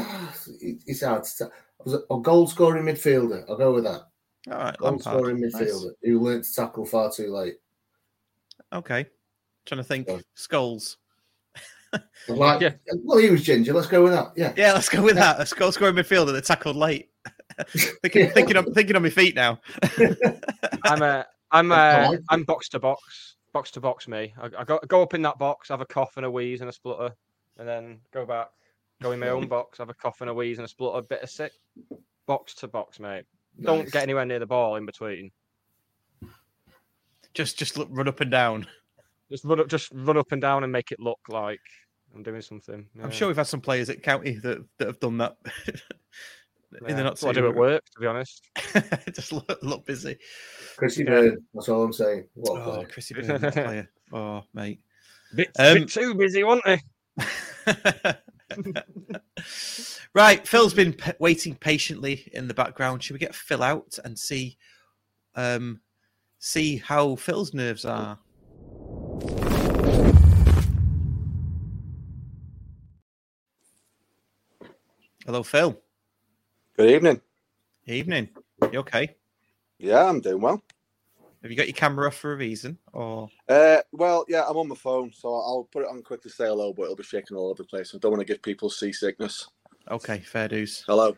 It's 0.60 1.02
hard 1.04 1.24
to 1.24 1.30
tell. 1.36 1.52
I 1.80 1.82
was 1.84 1.94
a, 1.94 2.14
a 2.14 2.20
goal 2.20 2.46
scoring 2.48 2.84
midfielder. 2.84 3.44
I'll 3.48 3.56
go 3.56 3.72
with 3.74 3.84
that. 3.84 4.02
All 4.50 4.58
right, 4.58 4.76
Goal 4.78 4.90
Lampard. 4.90 5.02
scoring 5.14 5.40
Nice. 5.40 5.54
midfielder 5.54 5.90
who 6.02 6.20
learned 6.20 6.44
to 6.44 6.54
tackle 6.54 6.84
far 6.86 7.10
too 7.12 7.32
late. 7.32 7.54
Okay, 8.72 9.06
trying 9.64 9.78
to 9.80 9.84
think. 9.84 10.08
Yeah. 10.08 10.18
Scholes. 10.36 10.96
Like, 12.28 12.60
Yeah. 12.60 12.72
well, 13.04 13.16
he 13.18 13.30
was 13.30 13.42
ginger. 13.42 13.72
Let's 13.72 13.86
go 13.86 14.02
with 14.02 14.12
that. 14.12 14.32
Yeah. 14.36 14.52
Yeah, 14.56 14.72
let's 14.74 14.90
go 14.90 15.00
with 15.02 15.14
that. 15.16 15.40
A 15.40 15.54
goal 15.54 15.72
scoring 15.72 15.94
midfielder 15.94 16.32
that 16.32 16.44
tackled 16.44 16.76
late. 16.76 17.10
thinking, 17.68 18.26
Yeah. 18.26 18.30
thinking, 18.32 18.56
on, 18.56 18.72
thinking 18.74 18.96
on 18.96 19.02
my 19.02 19.10
feet 19.10 19.34
now. 19.34 19.60
I'm 20.84 21.02
a 21.02 21.26
I'm 21.50 21.72
a 21.72 22.10
nice. 22.10 22.18
I'm 22.28 22.44
box 22.44 22.68
to 22.70 22.78
box, 22.78 23.36
box 23.52 23.70
to 23.72 23.80
box. 23.80 24.08
Me, 24.08 24.34
I, 24.40 24.50
I 24.58 24.64
go 24.64 24.78
go 24.86 25.02
up 25.02 25.14
in 25.14 25.22
that 25.22 25.38
box, 25.38 25.68
have 25.68 25.80
a 25.80 25.86
cough 25.86 26.16
and 26.16 26.26
a 26.26 26.30
wheeze 26.30 26.60
and 26.60 26.68
a 26.68 26.72
splutter, 26.72 27.14
and 27.58 27.66
then 27.66 28.00
go 28.12 28.26
back, 28.26 28.48
go 29.02 29.12
in 29.12 29.20
my 29.20 29.28
own 29.28 29.46
box, 29.46 29.78
have 29.78 29.88
a 29.88 29.94
cough 29.94 30.20
and 30.20 30.30
a 30.30 30.34
wheeze 30.34 30.58
and 30.58 30.66
a 30.66 30.68
splutter, 30.68 31.02
bit 31.02 31.22
of 31.22 31.30
sick. 31.30 31.52
Box 32.26 32.54
to 32.56 32.68
box, 32.68 33.00
mate. 33.00 33.24
Don't 33.60 33.90
get 33.90 34.02
anywhere 34.02 34.26
near 34.26 34.38
the 34.38 34.46
ball 34.46 34.76
in 34.76 34.86
between. 34.86 35.30
Just 37.34 37.58
just 37.58 37.76
look, 37.76 37.88
run 37.90 38.08
up 38.08 38.20
and 38.20 38.30
down. 38.30 38.66
Just 39.30 39.44
run 39.44 39.60
up, 39.60 39.68
just 39.68 39.90
run 39.92 40.16
up 40.16 40.32
and 40.32 40.40
down 40.40 40.62
and 40.64 40.72
make 40.72 40.92
it 40.92 41.00
look 41.00 41.20
like 41.28 41.60
I'm 42.14 42.22
doing 42.22 42.40
something. 42.42 42.86
I'm 43.02 43.10
sure 43.10 43.28
we've 43.28 43.36
had 43.36 43.46
some 43.46 43.60
players 43.60 43.90
at 43.90 44.02
county 44.02 44.38
that, 44.42 44.64
that 44.78 44.86
have 44.86 45.00
done 45.00 45.18
that. 45.18 45.36
in 46.72 46.96
the 46.96 47.02
not 47.02 47.10
That's 47.10 47.22
what 47.22 47.36
I 47.36 47.40
do 47.40 47.48
at 47.48 47.54
work, 47.54 47.82
to 47.94 48.00
be 48.00 48.06
honest. 48.06 48.46
just 49.14 49.32
look, 49.32 49.58
look 49.62 49.86
busy. 49.86 50.18
Chrissy 50.76 51.04
Yeah. 51.04 51.10
Bird. 51.10 51.44
That's 51.54 51.68
all 51.68 51.82
I'm 51.82 51.92
saying. 51.92 52.24
What 52.34 52.60
a 52.60 52.64
Oh. 52.80 52.84
Chrissy 52.84 53.14
Byrne, 53.14 53.40
player. 53.52 53.90
Oh, 54.12 54.44
mate. 54.54 54.80
Bit, 55.34 55.50
Um, 55.58 55.74
bit 55.78 55.88
too 55.88 56.14
busy, 56.14 56.44
wasn't 56.44 56.64
they? 56.66 56.80
right, 60.14 60.46
Phil's 60.46 60.74
been 60.74 60.92
p- 60.92 61.12
waiting 61.18 61.54
patiently 61.54 62.30
in 62.32 62.48
the 62.48 62.54
background. 62.54 63.02
Should 63.02 63.14
we 63.14 63.18
get 63.18 63.34
Phil 63.34 63.62
out 63.62 63.98
and 64.04 64.18
see, 64.18 64.56
um, 65.34 65.80
see 66.38 66.76
how 66.76 67.16
Phil's 67.16 67.52
nerves 67.54 67.84
are? 67.84 68.18
Hello, 75.26 75.42
Phil. 75.42 75.78
Good 76.78 76.90
evening. 76.90 77.20
Evening. 77.86 78.28
You 78.72 78.78
okay? 78.78 79.16
Yeah, 79.80 80.04
I'm 80.04 80.20
doing 80.20 80.40
well. 80.40 80.62
Have 81.42 81.50
you 81.50 81.56
got 81.56 81.66
your 81.66 81.74
camera 81.74 82.06
off 82.06 82.14
for 82.14 82.32
a 82.32 82.36
reason, 82.36 82.78
or 82.92 83.28
Uh, 83.48 83.78
well, 83.90 84.24
yeah, 84.28 84.44
I'm 84.48 84.56
on 84.56 84.68
my 84.68 84.76
phone, 84.76 85.12
so 85.12 85.34
I'll 85.34 85.68
put 85.72 85.82
it 85.82 85.88
on 85.88 86.02
quick 86.02 86.22
to 86.22 86.30
say 86.30 86.46
hello, 86.46 86.72
but 86.72 86.84
it'll 86.84 86.94
be 86.94 87.02
shaking 87.02 87.36
all 87.36 87.48
over 87.50 87.64
the 87.64 87.68
place. 87.68 87.92
I 87.96 87.98
don't 87.98 88.12
want 88.12 88.20
to 88.20 88.32
give 88.32 88.40
people 88.42 88.70
seasickness. 88.70 89.48
okay? 89.90 90.20
Fair 90.20 90.46
dues. 90.46 90.84
Hello. 90.86 91.16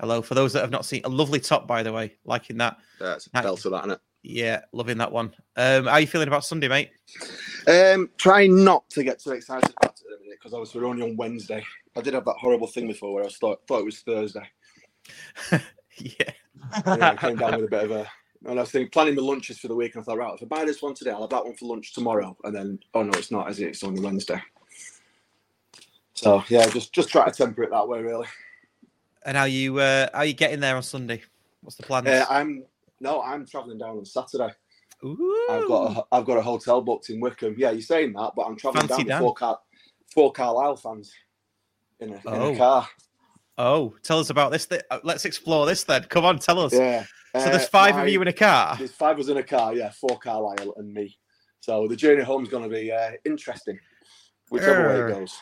Hello. 0.00 0.22
For 0.22 0.34
those 0.34 0.54
that 0.54 0.60
have 0.62 0.70
not 0.70 0.86
seen, 0.86 1.02
a 1.04 1.10
lovely 1.10 1.40
top, 1.40 1.66
by 1.66 1.82
the 1.82 1.92
way. 1.92 2.16
Liking 2.24 2.56
that. 2.56 2.78
Yeah, 2.98 3.16
it's 3.16 3.26
a 3.26 3.30
Hi. 3.34 3.42
belt 3.42 3.60
to 3.60 3.68
that, 3.70 3.80
isn't 3.80 3.90
it? 3.90 4.00
Yeah, 4.22 4.60
loving 4.72 4.96
that 4.96 5.12
one. 5.12 5.34
Um, 5.56 5.84
how 5.84 5.90
are 5.92 6.00
you 6.00 6.06
feeling 6.06 6.28
about 6.28 6.46
Sunday, 6.46 6.68
mate? 6.68 6.90
Um, 7.66 8.08
trying 8.16 8.64
not 8.64 8.88
to 8.90 9.04
get 9.04 9.20
too 9.20 9.32
excited 9.32 9.74
about 9.76 9.92
it 10.00 10.04
at 10.10 10.18
the 10.18 10.24
minute 10.24 10.38
because 10.38 10.54
obviously 10.54 10.80
we're 10.80 10.86
only 10.86 11.02
on 11.02 11.18
Wednesday. 11.18 11.62
I 11.96 12.00
did 12.00 12.14
have 12.14 12.24
that 12.24 12.36
horrible 12.38 12.66
thing 12.66 12.86
before 12.86 13.12
where 13.12 13.24
I 13.24 13.28
thought, 13.28 13.60
thought 13.66 13.80
it 13.80 13.84
was 13.84 14.00
Thursday. 14.00 14.48
yeah. 15.52 15.60
Yeah, 16.86 17.10
I 17.10 17.16
came 17.16 17.36
down 17.36 17.56
with 17.56 17.64
a 17.66 17.68
bit 17.68 17.84
of 17.84 17.90
a. 17.90 18.06
And 18.44 18.58
I 18.58 18.62
was 18.62 18.70
thinking, 18.72 18.90
planning 18.90 19.14
the 19.14 19.22
lunches 19.22 19.58
for 19.58 19.68
the 19.68 19.74
week, 19.74 19.94
and 19.94 20.02
I 20.02 20.04
thought, 20.04 20.18
right, 20.18 20.34
if 20.34 20.42
I 20.42 20.46
buy 20.46 20.64
this 20.64 20.82
one 20.82 20.94
today, 20.94 21.10
I'll 21.12 21.20
have 21.20 21.30
that 21.30 21.44
one 21.44 21.54
for 21.54 21.66
lunch 21.66 21.92
tomorrow. 21.92 22.36
And 22.42 22.54
then, 22.54 22.78
oh 22.94 23.02
no, 23.02 23.12
it's 23.16 23.30
not, 23.30 23.48
is 23.50 23.60
it? 23.60 23.68
It's 23.68 23.84
only 23.84 24.00
Wednesday. 24.00 24.42
So 26.14 26.42
yeah, 26.48 26.68
just 26.68 26.92
just 26.92 27.08
try 27.08 27.24
to 27.24 27.30
temper 27.30 27.62
it 27.62 27.70
that 27.70 27.88
way, 27.88 28.00
really. 28.00 28.26
And 29.24 29.36
how 29.36 29.44
you 29.44 29.78
uh, 29.78 30.08
how 30.12 30.22
you 30.22 30.32
getting 30.34 30.60
there 30.60 30.76
on 30.76 30.82
Sunday? 30.82 31.22
What's 31.62 31.76
the 31.76 31.84
plan? 31.84 32.06
Uh, 32.06 32.26
I'm 32.28 32.64
no, 33.00 33.22
I'm 33.22 33.46
traveling 33.46 33.78
down 33.78 33.98
on 33.98 34.04
Saturday. 34.04 34.52
Ooh. 35.04 35.46
I've 35.50 35.66
got 35.66 35.96
a, 35.96 36.04
I've 36.14 36.24
got 36.24 36.38
a 36.38 36.42
hotel 36.42 36.80
booked 36.80 37.10
in 37.10 37.20
Wycombe. 37.20 37.54
Yeah, 37.58 37.70
you're 37.70 37.82
saying 37.82 38.12
that, 38.12 38.32
but 38.36 38.42
I'm 38.42 38.56
traveling 38.56 38.86
Fancy 38.88 39.04
down 39.04 39.06
Dan. 39.08 39.16
with 39.18 39.22
four 39.22 39.34
car 39.34 39.58
four 40.12 40.32
Carlisle 40.32 40.76
fans 40.76 41.12
in 42.00 42.10
a, 42.10 42.14
in 42.16 42.20
Oh. 42.26 42.54
a 42.54 42.56
car. 42.56 42.88
Oh, 43.58 43.94
tell 44.02 44.18
us 44.18 44.30
about 44.30 44.50
this. 44.52 44.66
Th- 44.66 44.82
uh, 44.90 45.00
Let's 45.04 45.24
explore 45.24 45.66
this 45.66 45.84
then. 45.84 46.04
Come 46.04 46.24
on, 46.24 46.38
tell 46.38 46.58
us. 46.60 46.72
Yeah. 46.72 47.04
So 47.34 47.44
there's 47.50 47.64
Uh, 47.64 47.68
five 47.68 47.94
my- 47.96 48.02
of 48.02 48.08
you 48.08 48.20
in 48.22 48.28
a 48.28 48.32
car. 48.32 48.76
There's 48.76 48.92
five 48.92 49.16
of 49.18 49.24
us 49.24 49.28
in 49.30 49.36
a 49.36 49.42
car. 49.42 49.74
Yeah, 49.74 49.90
four 49.90 50.18
Carlisle 50.18 50.74
and 50.76 50.92
me. 50.92 51.18
So 51.60 51.86
the 51.86 51.96
journey 51.96 52.22
home's 52.22 52.48
going 52.48 52.64
to 52.64 52.68
be 52.68 52.90
uh, 52.90 53.12
interesting, 53.24 53.78
whichever 54.50 54.88
way 54.88 55.12
it 55.12 55.14
goes. 55.14 55.34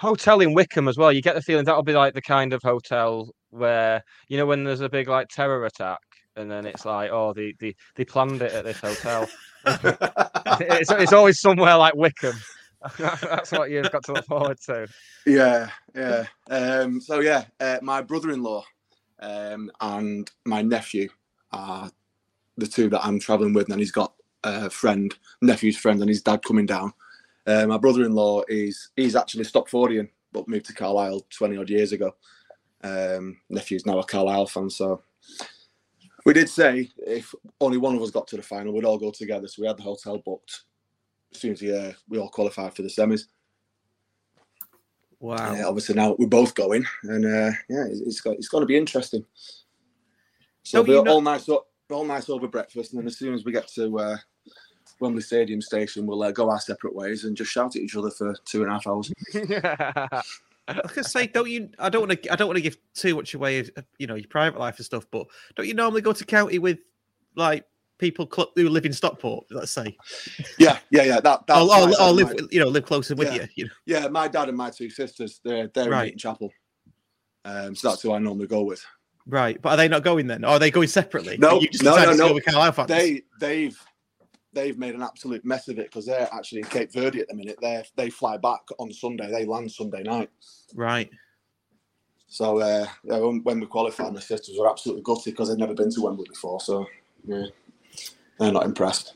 Hotel 0.00 0.40
in 0.40 0.54
Wycombe 0.54 0.86
as 0.88 0.96
well. 0.96 1.10
You 1.12 1.20
get 1.22 1.34
the 1.34 1.42
feeling 1.42 1.64
that'll 1.64 1.82
be 1.82 1.92
like 1.92 2.14
the 2.14 2.22
kind 2.22 2.52
of 2.52 2.62
hotel 2.62 3.30
where 3.50 4.04
you 4.28 4.36
know 4.36 4.46
when 4.46 4.62
there's 4.64 4.80
a 4.80 4.88
big 4.88 5.08
like 5.08 5.26
terror 5.28 5.64
attack, 5.66 5.98
and 6.36 6.48
then 6.50 6.66
it's 6.66 6.84
like, 6.84 7.10
oh, 7.10 7.32
they 7.32 7.54
they, 7.58 7.74
they 7.96 8.04
planned 8.04 8.40
it 8.42 8.52
at 8.52 8.64
this 8.64 8.78
hotel. 8.80 9.28
it's, 9.66 10.90
it's 10.90 11.12
always 11.12 11.40
somewhere 11.40 11.76
like 11.76 11.94
Wycombe. 11.96 12.40
That's 12.98 13.52
what 13.52 13.70
you've 13.70 13.90
got 13.90 14.04
to 14.04 14.12
look 14.12 14.26
forward 14.26 14.60
to. 14.62 14.88
Yeah, 15.26 15.70
yeah. 15.94 16.26
Um, 16.48 17.00
so 17.00 17.20
yeah, 17.20 17.44
uh, 17.60 17.78
my 17.82 18.00
brother-in-law 18.00 18.64
um, 19.20 19.70
and 19.80 20.30
my 20.44 20.62
nephew 20.62 21.08
are 21.52 21.90
the 22.56 22.66
two 22.66 22.88
that 22.90 23.04
I'm 23.04 23.18
traveling 23.18 23.52
with, 23.52 23.70
and 23.70 23.80
he's 23.80 23.92
got 23.92 24.14
a 24.44 24.70
friend, 24.70 25.14
nephew's 25.42 25.76
friend, 25.76 26.00
and 26.00 26.08
his 26.08 26.22
dad 26.22 26.42
coming 26.42 26.66
down. 26.66 26.92
Uh, 27.46 27.66
my 27.66 27.78
brother-in-law 27.78 28.42
is 28.48 28.90
he's 28.96 29.16
actually 29.16 29.44
Stopfordian, 29.44 30.08
but 30.32 30.48
moved 30.48 30.66
to 30.66 30.74
Carlisle 30.74 31.26
20 31.30 31.56
odd 31.56 31.70
years 31.70 31.92
ago. 31.92 32.14
Um, 32.82 33.38
nephew's 33.50 33.84
now 33.84 33.98
a 33.98 34.04
Carlisle 34.04 34.46
fan, 34.46 34.70
so 34.70 35.02
we 36.24 36.32
did 36.32 36.48
say 36.48 36.90
if 37.06 37.34
only 37.60 37.78
one 37.78 37.94
of 37.94 38.02
us 38.02 38.10
got 38.10 38.26
to 38.28 38.36
the 38.36 38.42
final, 38.42 38.72
we'd 38.72 38.84
all 38.84 38.98
go 38.98 39.10
together. 39.10 39.48
So 39.48 39.62
we 39.62 39.68
had 39.68 39.76
the 39.76 39.82
hotel 39.82 40.18
booked 40.18 40.62
as 41.32 41.40
soon 41.40 41.52
as 41.52 41.62
we, 41.62 41.76
uh, 41.76 41.92
we 42.08 42.18
all 42.18 42.28
qualified 42.28 42.74
for 42.74 42.82
the 42.82 42.88
semis. 42.88 43.24
Wow. 45.20 45.36
Uh, 45.36 45.68
obviously 45.68 45.94
now 45.94 46.16
we're 46.18 46.26
both 46.26 46.54
going, 46.54 46.84
and 47.04 47.26
uh, 47.26 47.52
yeah, 47.68 47.84
it's, 47.84 48.00
it's 48.00 48.20
got 48.20 48.36
it's 48.36 48.48
going 48.48 48.62
to 48.62 48.66
be 48.66 48.76
interesting. 48.76 49.24
So 50.62 50.84
you 50.84 50.98
all 51.06 51.20
nice, 51.20 51.46
all 51.48 52.04
nice 52.04 52.30
over 52.30 52.48
breakfast, 52.48 52.92
and 52.92 53.00
then 53.00 53.06
as 53.06 53.18
soon 53.18 53.34
as 53.34 53.44
we 53.44 53.52
get 53.52 53.68
to 53.74 53.98
uh, 53.98 54.16
Wembley 54.98 55.20
Stadium 55.20 55.60
station, 55.60 56.06
we'll 56.06 56.22
uh, 56.22 56.30
go 56.30 56.48
our 56.48 56.60
separate 56.60 56.94
ways 56.94 57.24
and 57.24 57.36
just 57.36 57.50
shout 57.50 57.76
at 57.76 57.82
each 57.82 57.96
other 57.96 58.10
for 58.10 58.34
two 58.46 58.62
and 58.62 58.70
a 58.70 58.72
half 58.72 58.86
hours. 58.86 59.12
I 59.34 60.80
was 60.82 60.92
gonna 60.92 61.04
say, 61.04 61.26
don't 61.26 61.50
you? 61.50 61.68
I 61.78 61.90
don't 61.90 62.08
want 62.08 62.22
to. 62.22 62.32
I 62.32 62.36
don't 62.36 62.48
want 62.48 62.56
to 62.56 62.62
give 62.62 62.78
too 62.94 63.16
much 63.16 63.34
away, 63.34 63.58
of, 63.58 63.70
you 63.98 64.06
know, 64.06 64.14
your 64.14 64.28
private 64.28 64.58
life 64.58 64.76
and 64.78 64.86
stuff. 64.86 65.06
But 65.10 65.26
don't 65.54 65.66
you 65.66 65.74
normally 65.74 66.00
go 66.00 66.12
to 66.12 66.24
county 66.24 66.58
with 66.58 66.78
like 67.34 67.66
people 68.00 68.28
cl- 68.32 68.50
who 68.56 68.68
live 68.68 68.86
in 68.86 68.92
Stockport? 68.92 69.46
Let's 69.50 69.70
say, 69.70 69.96
Yeah, 70.58 70.78
yeah, 70.90 71.02
yeah. 71.04 71.20
That, 71.20 71.46
that's 71.46 71.60
or, 71.60 71.66
my 71.66 71.80
or, 71.82 71.88
dad 71.90 72.00
or 72.00 72.08
and 72.08 72.16
live, 72.16 72.28
my- 72.28 72.46
you 72.50 72.60
know, 72.60 72.68
live 72.68 72.86
closer 72.86 73.14
with 73.14 73.28
Yeah. 73.32 73.42
you. 73.42 73.48
You 73.54 73.64
know, 73.66 73.70
yeah, 73.86 74.08
my 74.08 74.26
dad 74.26 74.48
and 74.48 74.56
my 74.56 74.70
two 74.70 74.90
sisters, 74.90 75.40
they're 75.44 75.68
they're 75.68 75.90
Right. 75.90 76.00
in 76.00 76.04
Heaton 76.06 76.18
Chapel, 76.18 76.52
um, 77.44 77.74
so 77.76 77.90
that's 77.90 78.02
who 78.02 78.12
I 78.12 78.18
normally 78.18 78.46
go 78.48 78.62
with. 78.62 78.84
right? 79.26 79.60
But 79.62 79.70
are 79.70 79.76
they 79.76 79.86
not 79.88 80.02
going 80.02 80.26
then? 80.26 80.44
Or 80.44 80.48
are 80.52 80.58
they 80.58 80.70
going 80.70 80.88
separately? 80.88 81.36
No, 81.38 81.60
you 81.60 81.68
just 81.68 81.84
no, 81.84 81.94
no, 81.96 82.12
no. 82.14 82.32
with 82.34 82.44
Carlisle 82.44 82.72
fans? 82.72 82.88
They 82.88 83.22
they've 83.38 83.78
they've 84.52 84.76
made 84.78 84.94
an 84.96 85.02
absolute 85.02 85.44
mess 85.44 85.68
of 85.68 85.78
it 85.78 85.84
because 85.86 86.06
they're 86.06 86.28
actually 86.32 86.62
in 86.62 86.66
Cape 86.66 86.92
Verde 86.92 87.20
at 87.20 87.28
the 87.28 87.34
minute. 87.34 87.58
They 87.60 87.84
they 87.96 88.10
fly 88.10 88.36
back 88.38 88.60
on 88.78 88.92
Sunday. 88.92 89.30
They 89.30 89.44
land 89.44 89.70
Sunday 89.70 90.02
night. 90.02 90.30
Right. 90.74 91.10
So 92.32 92.58
uh, 92.60 92.86
yeah, 93.04 93.18
when, 93.18 93.42
when 93.42 93.60
we 93.60 93.66
qualified, 93.66 94.12
my 94.12 94.20
sisters 94.20 94.56
were 94.58 94.68
absolutely 94.70 95.02
gutted 95.02 95.32
because 95.34 95.48
they'd 95.48 95.58
never 95.58 95.74
been 95.74 95.90
to 95.90 96.00
Wembley 96.02 96.26
before. 96.28 96.60
So 96.60 96.86
yeah, 97.26 97.46
they're 98.40 98.50
not 98.52 98.64
impressed. 98.64 99.14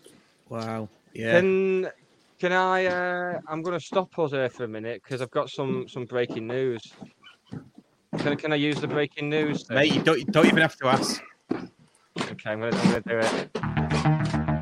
Wow. 0.48 0.88
Yeah. 1.14 1.40
Can 1.40 1.88
can 2.38 2.52
I? 2.52 2.86
Uh, 2.86 3.40
I'm 3.48 3.62
going 3.62 3.78
to 3.78 3.84
stop 3.84 4.16
us 4.18 4.30
here 4.32 4.48
for 4.50 4.64
a 4.64 4.68
minute 4.68 5.02
because 5.02 5.22
I've 5.22 5.30
got 5.30 5.50
some 5.50 5.88
some 5.88 6.04
breaking 6.04 6.46
news. 6.46 6.92
Can, 8.18 8.36
can 8.36 8.52
I 8.52 8.56
use 8.56 8.80
the 8.80 8.86
breaking 8.86 9.28
news? 9.28 9.66
thing? 9.66 9.74
Mate, 9.76 9.92
you 9.92 10.00
don't, 10.02 10.18
you 10.18 10.24
don't 10.26 10.46
even 10.46 10.58
have 10.58 10.76
to 10.76 10.86
ask. 10.86 11.20
Okay, 11.52 12.50
I'm 12.50 12.60
going 12.60 12.72
to 12.72 13.00
do 13.00 13.18
it. 13.18 14.54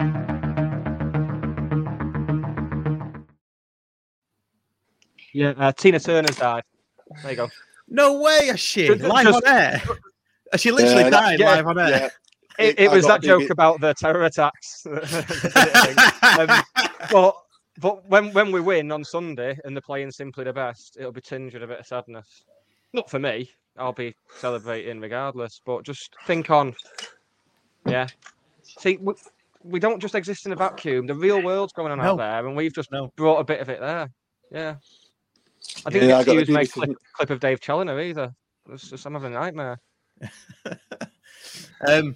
Yeah, 5.33 5.55
uh, 5.57 5.73
Tina 5.73 5.99
Turner's 5.99 6.37
died. 6.37 6.63
There 7.23 7.31
you 7.31 7.37
go. 7.37 7.49
No 7.89 8.21
way, 8.21 8.47
has 8.47 8.61
she? 8.61 8.87
Just- 8.87 9.03
Live 9.03 9.27
just- 9.27 9.45
on 9.47 9.53
air? 9.53 9.83
She 10.57 10.71
literally 10.71 11.05
Yeah, 11.05 11.11
died 11.11 11.41
yeah, 11.41 11.51
live 11.51 11.67
on 11.67 11.79
air? 11.79 12.11
Yeah, 12.59 12.65
It, 12.67 12.79
it 12.79 12.91
was 12.91 13.07
got 13.07 13.21
that 13.21 13.27
joke 13.27 13.43
BB 13.43 13.51
about 13.51 13.81
the 13.81 13.95
terror 13.95 14.25
attacks. 14.25 14.85
um, 14.87 14.99
but 17.11 17.37
but 17.81 18.09
when 18.09 18.33
when 18.33 18.53
we 18.53 18.61
win 18.61 18.93
on 18.93 19.05
Sunday 19.05 19.59
and 19.65 19.75
they're 19.75 19.81
playing 19.81 20.11
simply 20.11 20.45
the 20.45 20.53
best, 20.53 20.97
it'll 20.99 21.13
be 21.13 21.21
tinged 21.21 21.55
with 21.55 21.63
a 21.63 21.67
bit 21.67 21.81
of 21.81 21.87
sadness. 21.87 22.45
Not 22.93 23.09
for 23.11 23.19
me. 23.19 23.51
I'll 23.79 23.93
be 23.95 24.15
celebrating 24.39 25.01
regardless. 25.01 25.61
But 25.65 25.83
just 25.85 26.15
think 26.27 26.51
on, 26.51 26.75
yeah. 27.87 28.07
See, 28.63 28.99
we, 28.99 29.15
we 29.65 29.81
don't 29.81 29.99
just 30.01 30.15
exist 30.15 30.45
in 30.45 30.53
a 30.53 30.57
vacuum. 30.57 31.07
The 31.07 31.15
real 31.15 31.41
world's 31.43 31.73
going 31.73 31.91
on 31.91 31.99
No. 31.99 32.05
out 32.05 32.19
there, 32.19 32.47
and 32.47 32.55
we've 32.55 32.75
just 32.75 32.93
No. 32.93 33.11
brought 33.17 33.39
a 33.39 33.45
bit 33.45 33.61
of 33.61 33.71
it 33.71 33.81
there. 33.81 34.11
Yeah. 34.51 34.75
I 35.87 35.91
didn't 35.91 36.09
Yeah, 36.11 36.19
get 36.19 36.27
got 36.27 36.33
to 36.33 36.39
the 36.41 36.41
use 36.41 36.49
my 36.51 36.67
clip, 36.67 36.97
clip 37.17 37.31
of 37.31 37.41
Dave 37.41 37.61
Challinor 37.61 38.05
either. 38.05 38.35
It's 38.71 38.91
just, 38.91 39.07
I'm 39.07 39.15
having 39.15 39.35
a 39.35 39.41
nightmare. 39.41 39.79
Um, 41.89 42.15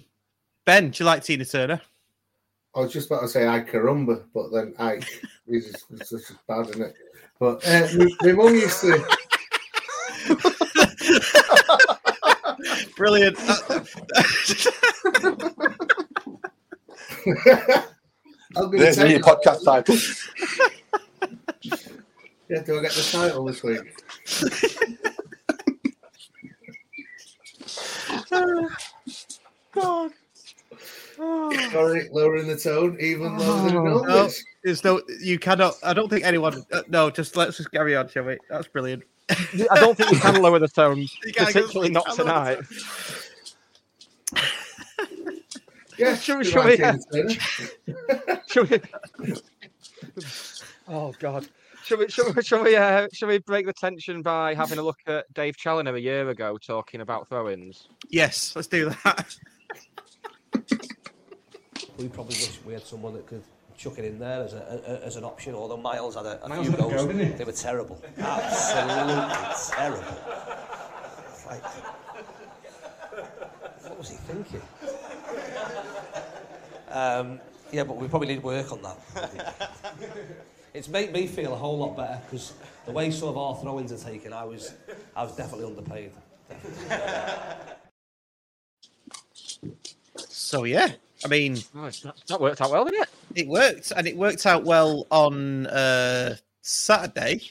ben, 0.67 0.89
do 0.89 1.01
you 1.01 1.05
like 1.05 1.23
Tina 1.23 1.45
Turner? 1.45 1.81
I 2.75 2.81
was 2.81 2.91
just 2.91 3.07
about 3.07 3.21
to 3.21 3.29
say 3.29 3.47
I 3.47 3.61
carumba, 3.61 4.25
but 4.33 4.51
then 4.51 4.75
I 4.77 4.99
is 5.47 5.71
just, 5.71 5.85
it's 5.91 6.09
just 6.09 6.33
bad, 6.45 6.67
isn't 6.69 6.81
it? 6.81 6.93
But 7.39 7.65
uh, 7.65 7.87
my, 7.95 8.07
my 8.21 8.33
mum 8.33 8.53
used 8.53 8.81
to. 8.81 9.07
Brilliant. 12.97 13.39
I'm 18.55 18.65
going 18.65 18.77
There's 18.77 18.97
tell 18.97 19.05
a 19.05 19.09
new 19.09 19.19
podcast 19.19 19.63
title. 19.63 19.95
Yeah, 22.49 22.61
do 22.61 22.79
I 22.79 22.81
get 22.81 22.91
the 22.91 23.09
title 23.09 23.45
this 23.45 23.63
week? 23.63 23.79
God. 29.71 30.11
Sorry, 31.71 32.09
lowering 32.11 32.47
the 32.47 32.57
tone, 32.57 32.97
even 32.99 33.37
though 33.37 33.63
they 33.63 33.73
No, 33.73 33.83
know 33.83 34.23
this. 34.25 34.43
there's 34.63 34.83
no. 34.83 35.01
You 35.19 35.39
cannot. 35.39 35.73
I 35.83 35.93
don't 35.93 36.09
think 36.09 36.23
anyone. 36.23 36.63
Uh, 36.71 36.83
no, 36.87 37.09
just 37.09 37.35
let's 37.35 37.57
just 37.57 37.71
carry 37.71 37.95
on, 37.95 38.07
shall 38.09 38.23
we? 38.25 38.37
That's 38.49 38.67
brilliant. 38.67 39.03
I 39.29 39.79
don't 39.79 39.97
think 39.97 40.11
you 40.11 40.19
can 40.19 40.41
lower 40.41 40.59
the 40.59 40.67
tone, 40.67 40.99
You 41.25 41.33
can't 41.33 41.53
go- 41.53 41.61
particularly 41.61 41.91
not 41.91 42.15
tonight. 42.15 42.59
Yeah, 45.97 46.15
Should 46.15 46.37
we- 46.37 46.45
you 46.45 46.51
should 46.51 46.63
we, 46.65 46.83
uh, 46.83 46.95
Tina 47.11 48.41
Should 48.47 48.69
we? 48.69 48.79
Oh 50.87 51.11
God. 51.17 51.47
Should 51.83 51.97
we, 51.99 52.07
should 52.09 52.35
we, 52.35 52.43
should 52.43 52.61
we, 52.63 52.75
uh, 52.75 53.07
should 53.13 53.27
we 53.29 53.39
break 53.39 53.65
the 53.65 53.73
tension 53.73 54.21
by 54.21 54.53
having 54.53 54.77
a 54.77 54.81
look 54.83 54.99
at 55.07 55.25
Dave 55.33 55.55
Challinor 55.57 55.95
a 55.95 55.99
year 55.99 56.29
ago 56.29 56.57
talking 56.59 57.01
about 57.01 57.27
throw-ins? 57.29 57.87
Yes, 58.09 58.55
let's 58.55 58.67
do 58.67 58.89
that. 59.03 59.35
We 61.97 62.07
probably 62.07 62.35
wish 62.35 62.59
we 62.65 62.73
had 62.73 62.83
someone 62.83 63.13
that 63.13 63.25
could 63.25 63.43
chuck 63.77 63.97
it 63.97 64.05
in 64.05 64.19
there 64.19 64.43
as, 64.43 64.53
a, 64.53 64.81
a, 64.87 65.05
as 65.05 65.15
an 65.15 65.23
option. 65.23 65.55
Although 65.55 65.77
Miles 65.77 66.15
had 66.15 66.25
a, 66.25 66.43
a 66.45 66.49
Miles 66.49 66.67
few 66.67 66.77
goals, 66.77 66.93
go, 66.93 67.05
they 67.07 67.43
were 67.43 67.51
terrible, 67.51 68.01
absolutely 68.17 69.15
terrible. 69.75 70.17
Like, 71.47 71.63
what 73.83 73.97
was 73.97 74.09
he 74.09 74.15
thinking? 74.15 74.61
Um, 76.89 77.39
yeah, 77.71 77.83
but 77.83 77.97
we 77.97 78.07
probably 78.07 78.27
need 78.27 78.43
work 78.43 78.71
on 78.71 78.81
that. 78.81 79.71
It's 80.73 80.87
made 80.87 81.11
me 81.11 81.27
feel 81.27 81.53
a 81.53 81.55
whole 81.55 81.77
lot 81.77 81.97
better 81.97 82.21
because 82.25 82.53
the 82.85 82.91
way 82.91 83.09
some 83.11 83.29
of 83.29 83.37
our 83.37 83.55
throw-ins 83.55 83.91
are 83.91 83.97
taken, 83.97 84.33
I 84.33 84.43
was, 84.43 84.73
I 85.15 85.23
was 85.23 85.35
definitely 85.35 85.65
underpaid. 85.65 86.11
So 90.29 90.63
yeah, 90.63 90.93
I 91.25 91.27
mean, 91.27 91.57
Oh, 91.75 91.89
that, 91.89 92.13
that 92.27 92.39
worked 92.41 92.61
out 92.61 92.71
well, 92.71 92.85
didn't 92.85 93.03
it? 93.03 93.09
it 93.35 93.47
worked, 93.47 93.91
and 93.95 94.07
it 94.07 94.15
worked 94.15 94.45
out 94.45 94.63
well 94.63 95.05
on 95.11 95.67
uh, 95.67 96.35
Saturday, 96.61 97.41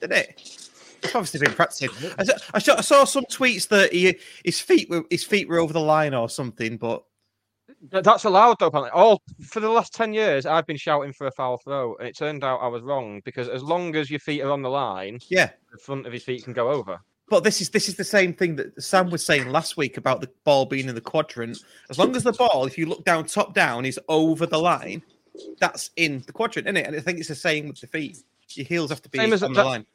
didn't 0.00 0.16
it? 0.18 0.58
It's 1.02 1.14
obviously 1.14 1.40
been 1.40 1.54
practicing. 1.54 1.88
I, 2.18 2.24
saw- 2.24 2.36
I, 2.54 2.58
saw, 2.58 2.76
I 2.76 2.80
saw 2.82 3.04
some 3.04 3.24
tweets 3.24 3.66
that 3.68 3.92
he, 3.92 4.16
his 4.44 4.60
feet 4.60 4.90
were 4.90 5.02
his 5.10 5.24
feet 5.24 5.48
were 5.48 5.58
over 5.58 5.72
the 5.72 5.80
line 5.80 6.12
or 6.14 6.28
something, 6.28 6.76
but 6.76 7.02
That's 7.90 8.24
allowed 8.24 8.58
though. 8.58 8.66
Apparently, 8.66 8.90
all 8.92 9.22
for 9.42 9.60
the 9.60 9.70
last 9.70 9.94
ten 9.94 10.12
years, 10.12 10.44
I've 10.44 10.66
been 10.66 10.76
shouting 10.76 11.12
for 11.14 11.26
a 11.26 11.32
foul 11.32 11.56
throw, 11.56 11.96
and 11.96 12.06
it 12.06 12.16
turned 12.16 12.44
out 12.44 12.58
I 12.58 12.66
was 12.68 12.82
wrong 12.82 13.22
because 13.24 13.48
as 13.48 13.62
long 13.62 13.96
as 13.96 14.10
your 14.10 14.20
feet 14.20 14.42
are 14.42 14.50
on 14.50 14.60
the 14.62 14.68
line, 14.68 15.20
yeah. 15.28 15.50
the 15.72 15.78
front 15.78 16.06
of 16.06 16.12
his 16.12 16.22
feet 16.22 16.44
can 16.44 16.52
go 16.52 16.68
over. 16.70 17.00
But 17.30 17.44
this 17.44 17.60
is 17.60 17.70
this 17.70 17.88
is 17.88 17.94
the 17.94 18.04
same 18.04 18.34
thing 18.34 18.56
that 18.56 18.82
Sam 18.82 19.08
was 19.08 19.24
saying 19.24 19.48
last 19.48 19.76
week 19.76 19.96
about 19.96 20.20
the 20.20 20.28
ball 20.44 20.66
being 20.66 20.88
in 20.88 20.94
the 20.96 21.00
quadrant. 21.00 21.58
As 21.88 21.96
long 21.98 22.14
as 22.16 22.24
the 22.24 22.32
ball, 22.32 22.66
if 22.66 22.76
you 22.76 22.86
look 22.86 23.04
down 23.04 23.24
top 23.24 23.54
down, 23.54 23.86
is 23.86 23.98
over 24.08 24.46
the 24.46 24.58
line, 24.58 25.00
that's 25.60 25.90
in 25.96 26.22
the 26.26 26.32
quadrant, 26.32 26.66
isn't 26.66 26.76
it? 26.76 26.86
And 26.88 26.96
I 26.96 27.00
think 27.00 27.18
it's 27.20 27.28
the 27.28 27.34
same 27.36 27.68
with 27.68 27.80
the 27.80 27.86
feet. 27.86 28.18
Your 28.50 28.66
heels 28.66 28.90
have 28.90 29.00
to 29.02 29.08
be 29.08 29.18
Same 29.18 29.32
as 29.32 29.44
on 29.44 29.52
that- 29.54 29.62
the 29.62 29.68
line. 29.68 29.86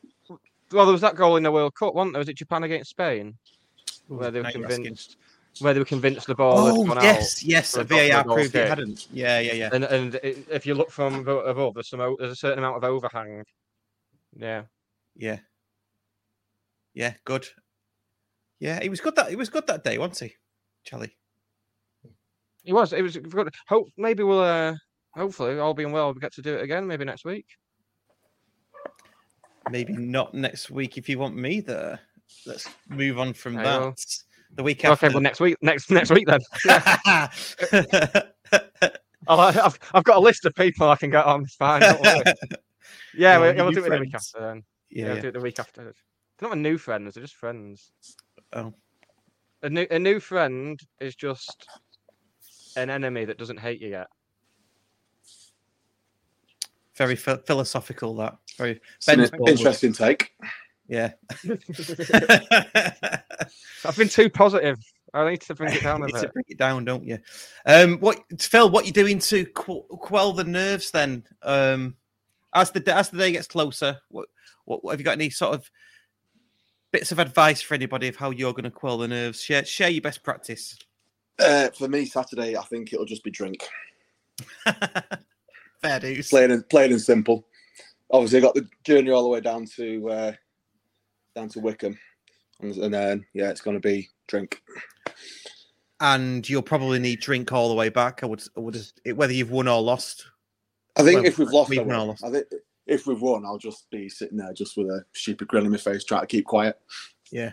Well, 0.72 0.86
there 0.86 0.94
was 0.94 1.02
that 1.02 1.16
goal 1.16 1.36
in 1.36 1.44
the 1.44 1.52
World 1.52 1.76
Cup, 1.76 1.94
wasn't 1.94 2.14
there? 2.14 2.20
Was 2.20 2.30
it 2.30 2.38
Japan 2.38 2.64
against 2.64 2.90
Spain, 2.90 3.38
where 4.08 4.32
they 4.32 4.42
were 4.42 4.50
convinced, 4.52 5.18
where 5.60 5.74
they 5.74 5.80
were 5.80 5.86
convinced 5.86 6.26
the 6.28 6.34
ball 6.36 6.66
had 6.66 6.74
Oh 6.76 6.86
gone 6.86 7.04
yes, 7.04 7.44
out. 7.44 7.44
yes. 7.48 7.72
for 7.74 7.80
A 7.82 7.84
a 7.84 7.86
goal- 7.86 7.98
for 8.00 8.04
a 8.06 8.10
VAR 8.10 8.24
proved 8.24 8.56
it 8.56 8.68
hadn't. 8.70 9.08
Yeah, 9.12 9.40
yeah, 9.40 9.54
yeah. 9.54 9.70
And 9.74 9.84
and 9.84 10.16
i- 10.24 10.36
if 10.50 10.66
you 10.66 10.74
look 10.74 10.90
from 10.90 11.28
above, 11.28 11.74
there's 11.76 11.90
some 11.90 12.00
there's 12.18 12.32
a 12.32 12.36
certain 12.36 12.60
amount 12.60 12.78
of 12.78 12.84
overhang. 12.86 13.44
Yeah. 14.38 14.64
Yeah. 15.18 15.40
Yeah, 16.96 17.14
good. 17.26 17.46
Yeah, 18.60 18.80
he 18.82 18.89
was 18.89 19.02
good 19.02 19.16
that 19.18 19.30
he 19.30 19.36
was 19.36 19.50
good 19.50 19.68
that 19.68 19.84
day, 19.84 19.98
wasn't 19.98 20.32
he? 20.32 20.36
Charlie. 20.86 21.16
It 22.64 22.74
was. 22.74 22.93
It 22.93 23.02
was 23.02 23.18
good. 23.18 23.54
Hope 23.68 23.89
maybe 23.98 24.24
we'll. 24.24 24.39
Uh, 24.39 24.76
hopefully, 25.14 25.60
all 25.60 25.74
being 25.76 25.91
well, 25.91 26.14
we 26.14 26.20
get 26.20 26.34
to 26.34 26.41
do 26.41 26.56
it 26.56 26.64
again. 26.64 26.88
Maybe 26.88 27.06
next 27.06 27.26
week. 27.26 27.46
Maybe 29.70 29.93
not 29.93 30.34
next 30.34 30.72
week 30.72 30.98
if 30.98 31.10
you 31.10 31.20
want 31.20 31.36
me 31.36 31.60
there. 31.60 32.00
Let's 32.46 32.68
move 32.89 33.20
on 33.20 33.34
from 33.34 33.58
I 33.58 33.64
that. 33.64 33.82
will. 33.82 33.96
The 34.56 34.64
week 34.64 34.86
after. 34.86 35.08
Okay, 35.08 35.14
well 35.14 35.22
next 35.22 35.41
week. 35.41 35.58
Next 35.62 35.91
next 35.91 36.12
week 36.12 36.28
then. 36.28 36.39
I'll, 39.28 39.39
I've 39.39 39.80
I've 39.93 40.04
got 40.04 40.18
a 40.18 40.20
list 40.20 40.46
of 40.46 40.56
people 40.56 40.89
I 40.89 40.96
can 40.96 41.10
get 41.10 41.26
on. 41.26 41.43
It's 41.43 41.56
fine. 41.56 41.82
Yeah, 43.18 43.39
Yeah, 43.39 43.56
we'll, 43.64 43.72
do 43.72 43.84
it 43.86 43.89
the 43.89 44.00
week 44.00 44.14
after 44.14 44.39
then. 44.39 44.64
Yeah, 44.89 45.02
Yeah, 45.02 45.06
we'll 45.08 45.16
yeah. 45.16 45.22
do 45.22 45.28
it 45.30 45.34
the 45.34 45.39
week 45.39 45.60
after. 45.60 45.93
They're 46.38 46.50
not 46.50 46.58
a 46.58 46.62
new 46.62 46.78
friends. 46.78 47.16
They're 47.16 47.24
just 47.24 47.36
friends. 47.36 47.92
Oh. 48.54 48.74
A 49.64 49.70
new 49.70 49.88
a 49.90 50.00
new 50.00 50.20
friend 50.20 50.80
is 51.00 51.16
just 51.16 51.68
an 52.76 52.90
enemy 52.90 53.26
that 53.26 53.38
doesn't 53.38 53.60
hate 53.60 53.82
you 53.82 53.90
yet. 53.90 54.08
Very 56.96 57.16
ph- 57.16 57.40
philosophical. 57.46 58.16
That 58.16 58.38
very 58.58 58.80
It's 58.98 59.08
an 59.08 59.28
interesting 59.48 59.94
take. 59.94 60.32
Yeah. 60.88 61.14
I've 63.86 63.98
been 63.98 64.10
too 64.10 64.30
positive. 64.30 64.78
I 65.14 65.30
need 65.30 65.42
to 65.42 65.56
bring 65.56 65.74
it 65.74 65.82
down 65.82 66.02
a 66.04 66.08
You 66.08 66.14
need 66.14 66.20
to 66.20 66.22
bit. 66.28 66.34
bring 66.34 66.46
it 66.50 66.58
down, 66.58 66.86
don't 66.86 67.06
you? 67.06 67.18
Um, 67.66 68.00
what 68.00 68.20
Phil? 68.40 68.70
What 68.70 68.86
you 68.86 68.92
doing 68.92 69.20
to 69.20 69.46
qu- 69.46 69.84
quell 69.84 70.34
the 70.34 70.44
nerves 70.44 70.92
then? 70.92 71.24
Um, 71.42 71.96
as 72.54 72.72
the 72.72 72.96
as 72.96 73.10
the 73.10 73.18
day 73.18 73.32
gets 73.32 73.48
closer, 73.48 73.98
what, 74.10 74.28
what 74.66 74.84
what 74.84 74.92
have 74.92 75.00
you 75.00 75.06
got? 75.06 75.14
Any 75.14 75.30
sort 75.30 75.56
of 75.56 75.70
bits 76.96 77.12
of 77.12 77.20
advice 77.20 77.62
for 77.62 77.74
anybody 77.74 78.08
of 78.08 78.16
how 78.16 78.30
you're 78.30 78.54
going 78.54 78.64
to 78.64 78.72
quell 78.72 78.98
the 78.98 79.08
nerves? 79.08 79.41
Share 79.41 79.66
share 79.66 79.89
your 79.89 80.02
best 80.02 80.24
practice. 80.24 80.78
Uh, 81.38 81.68
for 81.72 81.89
me, 81.89 82.06
Saturday, 82.06 82.56
I 82.56 82.62
think 82.64 82.93
it'll 82.93 83.06
just 83.06 83.24
be 83.24 83.32
drink. 83.32 83.68
Fair 85.82 86.00
dues. 86.00 86.30
Plain 86.30 86.52
and 86.52 86.70
plain 86.70 86.93
and 86.93 87.02
simple. 87.02 87.46
Obviously, 88.12 88.38
I 88.38 88.41
got 88.41 88.56
the 88.56 88.66
journey 88.86 89.12
all 89.12 89.24
the 89.24 89.30
way 89.30 89.41
down 89.41 89.66
to 89.76 90.10
uh, 90.10 90.32
down 91.36 91.50
to 91.50 91.60
Wycombe, 91.60 92.00
and, 92.62 92.93
then 92.93 93.26
yeah, 93.34 93.50
it's 93.50 93.62
going 93.62 93.76
to 93.76 93.86
be 93.86 94.10
drink. 94.28 94.62
And 96.00 96.48
you'll 96.48 96.62
probably 96.62 97.00
need 97.00 97.20
drink 97.20 97.52
all 97.52 97.68
the 97.68 97.76
way 97.76 97.89
back. 97.89 98.24
I 98.24 98.28
would 98.28 98.43
I 98.56 98.62
would 98.62 98.82
whether 99.16 99.34
you've 99.34 99.52
won 99.52 99.68
or 99.68 99.82
lost. 99.82 100.28
I 100.96 101.04
think 101.04 101.18
Well, 101.18 101.26
if 101.26 101.39
we've 101.39 101.50
lost, 101.50 101.70
we've 101.70 101.86
won 101.86 101.96
or 101.98 102.06
lost. 102.06 102.24
I 102.24 102.32
think 102.32 102.46
if 102.86 103.08
we've 103.08 103.22
won, 103.22 103.46
I'll 103.46 103.58
just 103.58 103.90
be 103.90 104.10
sitting 104.10 104.38
there 104.38 104.54
just 104.54 104.78
with 104.78 104.88
a 104.88 105.06
stupid 105.14 105.48
grin 105.48 105.66
on 105.66 105.72
my 105.72 105.78
face, 105.78 106.04
trying 106.04 106.22
to 106.22 106.28
keep 106.28 106.46
quiet. 106.46 106.80
Yeah. 107.32 107.52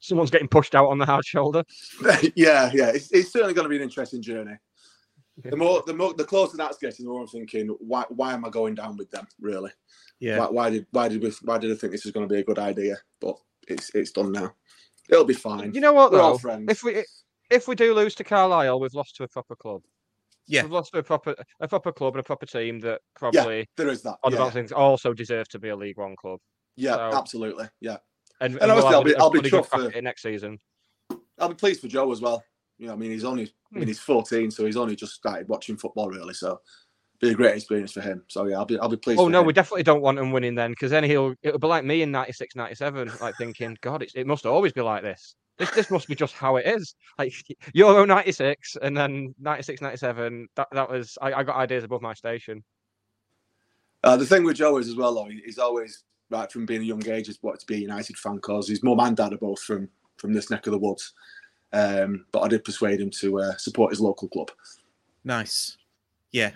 Someone's 0.00 0.30
getting 0.30 0.48
pushed 0.48 0.74
out 0.74 0.88
on 0.88 0.98
the 0.98 1.06
hard 1.06 1.24
shoulder. 1.24 1.64
yeah, 2.34 2.70
yeah, 2.72 2.90
it's, 2.90 3.12
it's 3.12 3.32
certainly 3.32 3.54
going 3.54 3.64
to 3.64 3.68
be 3.68 3.76
an 3.76 3.82
interesting 3.82 4.22
journey. 4.22 4.54
The 5.42 5.56
more, 5.56 5.82
the 5.86 5.94
more, 5.94 6.12
the 6.12 6.24
closer 6.24 6.56
that's 6.56 6.76
getting, 6.76 7.06
the 7.06 7.12
more 7.12 7.22
I'm 7.22 7.26
thinking, 7.26 7.68
why, 7.80 8.04
why 8.10 8.34
am 8.34 8.44
I 8.44 8.50
going 8.50 8.74
down 8.74 8.96
with 8.96 9.10
them? 9.10 9.26
Really? 9.40 9.70
Yeah. 10.18 10.38
Why, 10.38 10.46
why 10.46 10.70
did, 10.70 10.86
why 10.90 11.08
did 11.08 11.22
we, 11.22 11.32
why 11.42 11.56
did 11.56 11.72
I 11.72 11.76
think 11.76 11.92
this 11.92 12.04
was 12.04 12.12
going 12.12 12.28
to 12.28 12.34
be 12.34 12.40
a 12.40 12.44
good 12.44 12.58
idea? 12.58 12.96
But 13.20 13.36
it's, 13.66 13.90
it's 13.94 14.10
done 14.10 14.32
now. 14.32 14.54
It'll 15.08 15.24
be 15.24 15.34
fine. 15.34 15.72
You 15.74 15.80
know 15.80 15.92
what 15.92 16.12
We're 16.12 16.20
all 16.20 16.32
though? 16.32 16.38
friends. 16.38 16.66
If 16.68 16.82
we 16.82 17.04
if 17.50 17.66
we 17.66 17.74
do 17.74 17.94
lose 17.94 18.14
to 18.16 18.24
Carlisle, 18.24 18.78
we've 18.78 18.94
lost 18.94 19.16
to 19.16 19.24
a 19.24 19.28
proper 19.28 19.56
club. 19.56 19.82
Yeah. 20.50 20.62
We've 20.62 20.72
lost 20.72 20.92
to 20.92 20.98
a 20.98 21.02
proper 21.02 21.34
a 21.60 21.68
proper 21.68 21.92
club 21.92 22.14
and 22.14 22.20
a 22.20 22.24
proper 22.24 22.44
team 22.46 22.80
that 22.80 23.00
probably 23.14 23.58
yeah, 23.60 23.64
there 23.76 23.88
is 23.88 24.02
that. 24.02 24.18
on 24.24 24.32
the 24.32 24.38
Yeah. 24.38 24.46
of 24.46 24.52
things 24.52 24.72
also 24.72 25.12
deserve 25.14 25.48
to 25.50 25.58
be 25.58 25.68
a 25.68 25.76
League 25.76 25.96
One 25.98 26.16
club. 26.16 26.40
Yeah, 26.76 26.94
So- 26.96 27.18
absolutely. 27.18 27.68
Yeah, 27.80 27.98
And, 28.40 28.56
And 28.60 28.70
obviously 28.70 28.94
I'll 28.94 29.04
be- 29.04 29.16
I'll 29.16 29.30
be 29.30 29.40
bloody 29.40 29.50
chuffed 29.50 29.66
for- 29.90 29.96
it 29.96 30.02
next 30.02 30.22
season. 30.22 30.58
I'll 31.38 31.48
be 31.50 31.54
pleased 31.54 31.80
for 31.80 31.88
Joe 31.88 32.10
as 32.10 32.20
well. 32.20 32.42
You 32.78 32.86
know, 32.86 32.94
I 32.94 32.96
mean, 32.96 33.10
he's 33.10 33.24
only, 33.24 33.44
I 33.44 33.48
Hmm. 33.72 33.78
mean, 33.80 33.88
he's 33.88 34.00
14, 34.00 34.50
so 34.50 34.64
he's 34.66 34.76
only 34.76 34.96
just 34.96 35.12
started 35.14 35.48
watching 35.48 35.76
football 35.76 36.08
really. 36.08 36.34
So, 36.34 36.60
be 37.20 37.28
a 37.30 37.34
great 37.34 37.54
experience 37.54 37.92
for 37.92 38.00
him. 38.00 38.24
So 38.28 38.46
yeah, 38.46 38.56
I'll 38.56 38.64
be, 38.64 38.78
I'll 38.78 38.88
be 38.88 38.96
pleased. 38.96 39.20
Oh 39.20 39.28
no, 39.28 39.40
him. 39.42 39.46
we 39.46 39.52
definitely 39.52 39.82
don't 39.82 40.00
want 40.00 40.18
him 40.18 40.32
winning 40.32 40.54
then, 40.54 40.70
because 40.70 40.90
then 40.90 41.04
he'll 41.04 41.34
it'll 41.42 41.58
be 41.58 41.66
like 41.66 41.84
me 41.84 42.00
in 42.00 42.10
96, 42.10 42.56
97, 42.56 43.12
like 43.20 43.36
thinking, 43.36 43.76
God, 43.82 44.02
it's, 44.02 44.14
it 44.14 44.26
must 44.26 44.46
always 44.46 44.72
be 44.72 44.80
like 44.80 45.02
this. 45.02 45.36
This 45.60 45.70
this 45.72 45.90
must 45.90 46.08
be 46.08 46.14
just 46.14 46.34
how 46.34 46.56
it 46.56 46.66
is. 46.66 46.94
Like 47.18 47.34
Euro 47.74 48.06
96 48.06 48.78
and 48.80 48.96
then 48.96 49.34
96, 49.38 49.82
97, 49.82 50.48
that, 50.56 50.68
that 50.72 50.90
was 50.90 51.18
I, 51.20 51.34
I 51.34 51.42
got 51.42 51.56
ideas 51.56 51.84
above 51.84 52.00
my 52.00 52.14
station. 52.14 52.64
Uh, 54.02 54.16
the 54.16 54.24
thing 54.24 54.42
with 54.42 54.56
Joe 54.56 54.78
is 54.78 54.88
as 54.88 54.96
well, 54.96 55.14
though, 55.14 55.28
he's 55.44 55.58
always 55.58 56.04
right 56.30 56.50
from 56.50 56.64
being 56.64 56.80
a 56.80 56.84
young 56.84 57.06
age, 57.06 57.26
has 57.26 57.38
wanted 57.42 57.60
to 57.60 57.66
be 57.66 57.74
a 57.74 57.80
United 57.80 58.16
fan 58.16 58.36
because 58.36 58.68
his 58.68 58.82
mum 58.82 59.00
and 59.00 59.14
dad 59.14 59.34
are 59.34 59.38
both 59.38 59.60
from 59.60 59.90
from 60.16 60.32
this 60.32 60.50
neck 60.50 60.66
of 60.66 60.72
the 60.72 60.78
woods. 60.78 61.12
Um, 61.74 62.24
but 62.32 62.40
I 62.40 62.48
did 62.48 62.64
persuade 62.64 62.98
him 62.98 63.10
to 63.20 63.40
uh, 63.40 63.56
support 63.58 63.92
his 63.92 64.00
local 64.00 64.28
club. 64.28 64.50
Nice. 65.24 65.76
Yeah. 66.32 66.52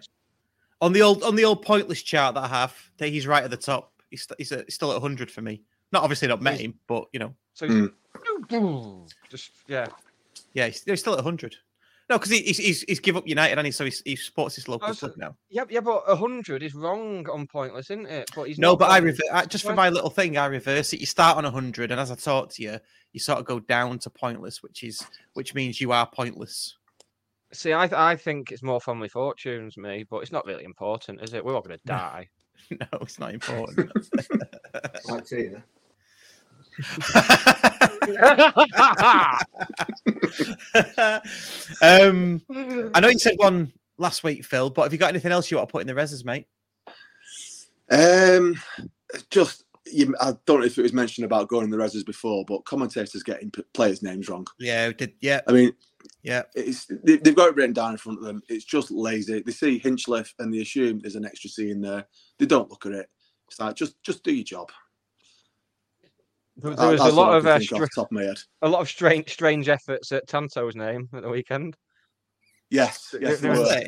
On 0.80 0.94
the 0.94 1.02
old 1.02 1.22
on 1.22 1.36
the 1.36 1.44
old 1.44 1.60
pointless 1.60 2.02
chart 2.02 2.36
that 2.36 2.44
I 2.44 2.48
have, 2.48 2.74
that 2.96 3.08
he's 3.08 3.26
right 3.26 3.44
at 3.44 3.50
the 3.50 3.58
top. 3.58 3.92
He's, 4.08 4.26
he's, 4.38 4.50
uh 4.50 4.62
he's 4.64 4.74
still 4.74 4.92
at 4.92 5.00
100 5.02 5.30
for 5.30 5.42
me. 5.42 5.62
Not 5.92 6.02
obviously 6.02 6.28
not 6.28 6.40
met 6.40 6.58
him, 6.58 6.78
but 6.86 7.04
you 7.12 7.18
know. 7.20 7.34
So 7.52 7.68
Mm. 7.68 7.92
Just 9.30 9.50
yeah. 9.66 9.86
Yeah, 10.52 10.66
he's, 10.66 10.82
he's 10.84 11.00
still 11.00 11.12
at 11.14 11.18
100. 11.18 11.56
No, 12.10 12.18
because 12.18 12.30
he, 12.32 12.42
he's, 12.42 12.58
he's 12.58 12.82
he's 12.82 13.00
give 13.00 13.16
up 13.16 13.26
United 13.26 13.56
and 13.56 13.66
he 13.66 13.70
so 13.72 13.84
he, 13.86 13.92
he 14.04 14.14
supports 14.16 14.54
his 14.54 14.68
local 14.68 14.90
Oh, 14.90 14.94
club 14.94 15.12
now. 15.16 15.36
Yeah, 15.48 15.64
yeah, 15.70 15.80
but 15.80 16.04
hundred 16.06 16.62
is 16.62 16.74
wrong 16.74 17.26
on 17.30 17.46
pointless, 17.46 17.90
isn't 17.90 18.06
it? 18.06 18.30
But 18.36 18.48
he's 18.48 18.58
No, 18.58 18.76
but 18.76 18.90
I 18.90 18.98
rever- 18.98 19.22
I, 19.32 19.46
just 19.46 19.64
for 19.64 19.74
my 19.74 19.88
little 19.88 20.10
thing, 20.10 20.36
I 20.36 20.46
reverse 20.46 20.92
it. 20.92 21.00
You 21.00 21.06
start 21.06 21.38
on 21.38 21.44
100, 21.44 21.90
and 21.90 21.98
as 21.98 22.10
I 22.10 22.14
talk 22.14 22.50
to 22.50 22.62
you, 22.62 22.78
you 23.12 23.20
sort 23.20 23.38
of 23.38 23.46
go 23.46 23.58
down 23.58 23.98
to 24.00 24.10
pointless, 24.10 24.62
which 24.62 24.84
is 24.84 25.02
which 25.32 25.54
means 25.54 25.80
you 25.80 25.92
are 25.92 26.06
pointless. 26.06 26.76
See, 27.52 27.72
I 27.72 27.86
th- 27.86 27.98
I 27.98 28.16
think 28.16 28.52
it's 28.52 28.62
more 28.62 28.80
family 28.80 29.08
fortunes, 29.08 29.78
me, 29.78 30.04
but 30.08 30.18
it's 30.18 30.32
not 30.32 30.44
really 30.44 30.64
important, 30.64 31.22
is 31.22 31.32
it? 31.32 31.42
We're 31.44 31.54
all 31.54 31.62
going 31.62 31.78
to 31.78 31.86
die. 31.86 32.28
no, 32.70 32.86
it's 33.00 33.18
not 33.18 33.32
important. 33.32 33.90
Like 35.08 35.24
Tina. 35.26 35.62
um, 41.82 42.42
I 42.94 43.00
know 43.00 43.08
you 43.08 43.18
said 43.18 43.34
one 43.36 43.72
last 43.98 44.24
week, 44.24 44.44
Phil, 44.44 44.70
but 44.70 44.82
have 44.82 44.92
you 44.92 44.98
got 44.98 45.10
anything 45.10 45.32
else 45.32 45.50
you 45.50 45.56
want 45.56 45.68
to 45.68 45.72
put 45.72 45.82
in 45.82 45.86
the 45.86 45.94
reses, 45.94 46.24
mate? 46.24 46.46
Um, 47.90 48.60
just 49.30 49.64
you, 49.86 50.14
I 50.20 50.34
don't 50.46 50.60
know 50.60 50.66
if 50.66 50.78
it 50.78 50.82
was 50.82 50.92
mentioned 50.92 51.24
about 51.24 51.48
going 51.48 51.64
in 51.64 51.70
the 51.70 51.76
reses 51.76 52.04
before, 52.04 52.44
but 52.44 52.64
commentators 52.64 53.22
getting 53.22 53.50
p- 53.50 53.64
players' 53.74 54.02
names 54.02 54.28
wrong. 54.28 54.46
Yeah, 54.58 54.90
did. 54.92 55.12
Yeah, 55.20 55.42
I 55.46 55.52
mean, 55.52 55.72
yeah, 56.22 56.42
it's 56.54 56.86
they, 56.86 57.16
they've 57.16 57.36
got 57.36 57.50
it 57.50 57.56
written 57.56 57.74
down 57.74 57.92
in 57.92 57.98
front 57.98 58.18
of 58.18 58.24
them. 58.24 58.42
It's 58.48 58.64
just 58.64 58.90
lazy. 58.90 59.42
They 59.42 59.52
see 59.52 59.78
Hinchliffe 59.78 60.32
and 60.38 60.52
they 60.52 60.60
assume 60.60 60.98
there's 60.98 61.16
an 61.16 61.26
extra 61.26 61.50
C 61.50 61.70
in 61.70 61.80
there. 61.80 62.06
They 62.38 62.46
don't 62.46 62.70
look 62.70 62.86
at 62.86 62.92
it. 62.92 63.08
It's 63.48 63.60
like 63.60 63.76
just 63.76 64.02
just 64.02 64.24
do 64.24 64.34
your 64.34 64.44
job. 64.44 64.72
There, 66.56 66.74
there 66.74 66.88
was 66.88 67.00
a 67.00 67.10
lot 67.10 67.34
of 67.36 67.46
uh, 67.46 67.58
think 67.58 67.70
stra- 67.70 67.88
top 67.88 68.06
of 68.06 68.12
my 68.12 68.22
head. 68.22 68.38
a 68.62 68.68
lot 68.68 68.80
of 68.80 68.88
strange 68.88 69.30
strange 69.32 69.68
efforts 69.68 70.12
at 70.12 70.26
Tanto's 70.28 70.76
name 70.76 71.08
at 71.12 71.22
the 71.22 71.28
weekend. 71.28 71.76
Yes, 72.70 73.14
yes, 73.20 73.40
There 73.40 73.54
there 73.54 73.60
were. 73.62 73.82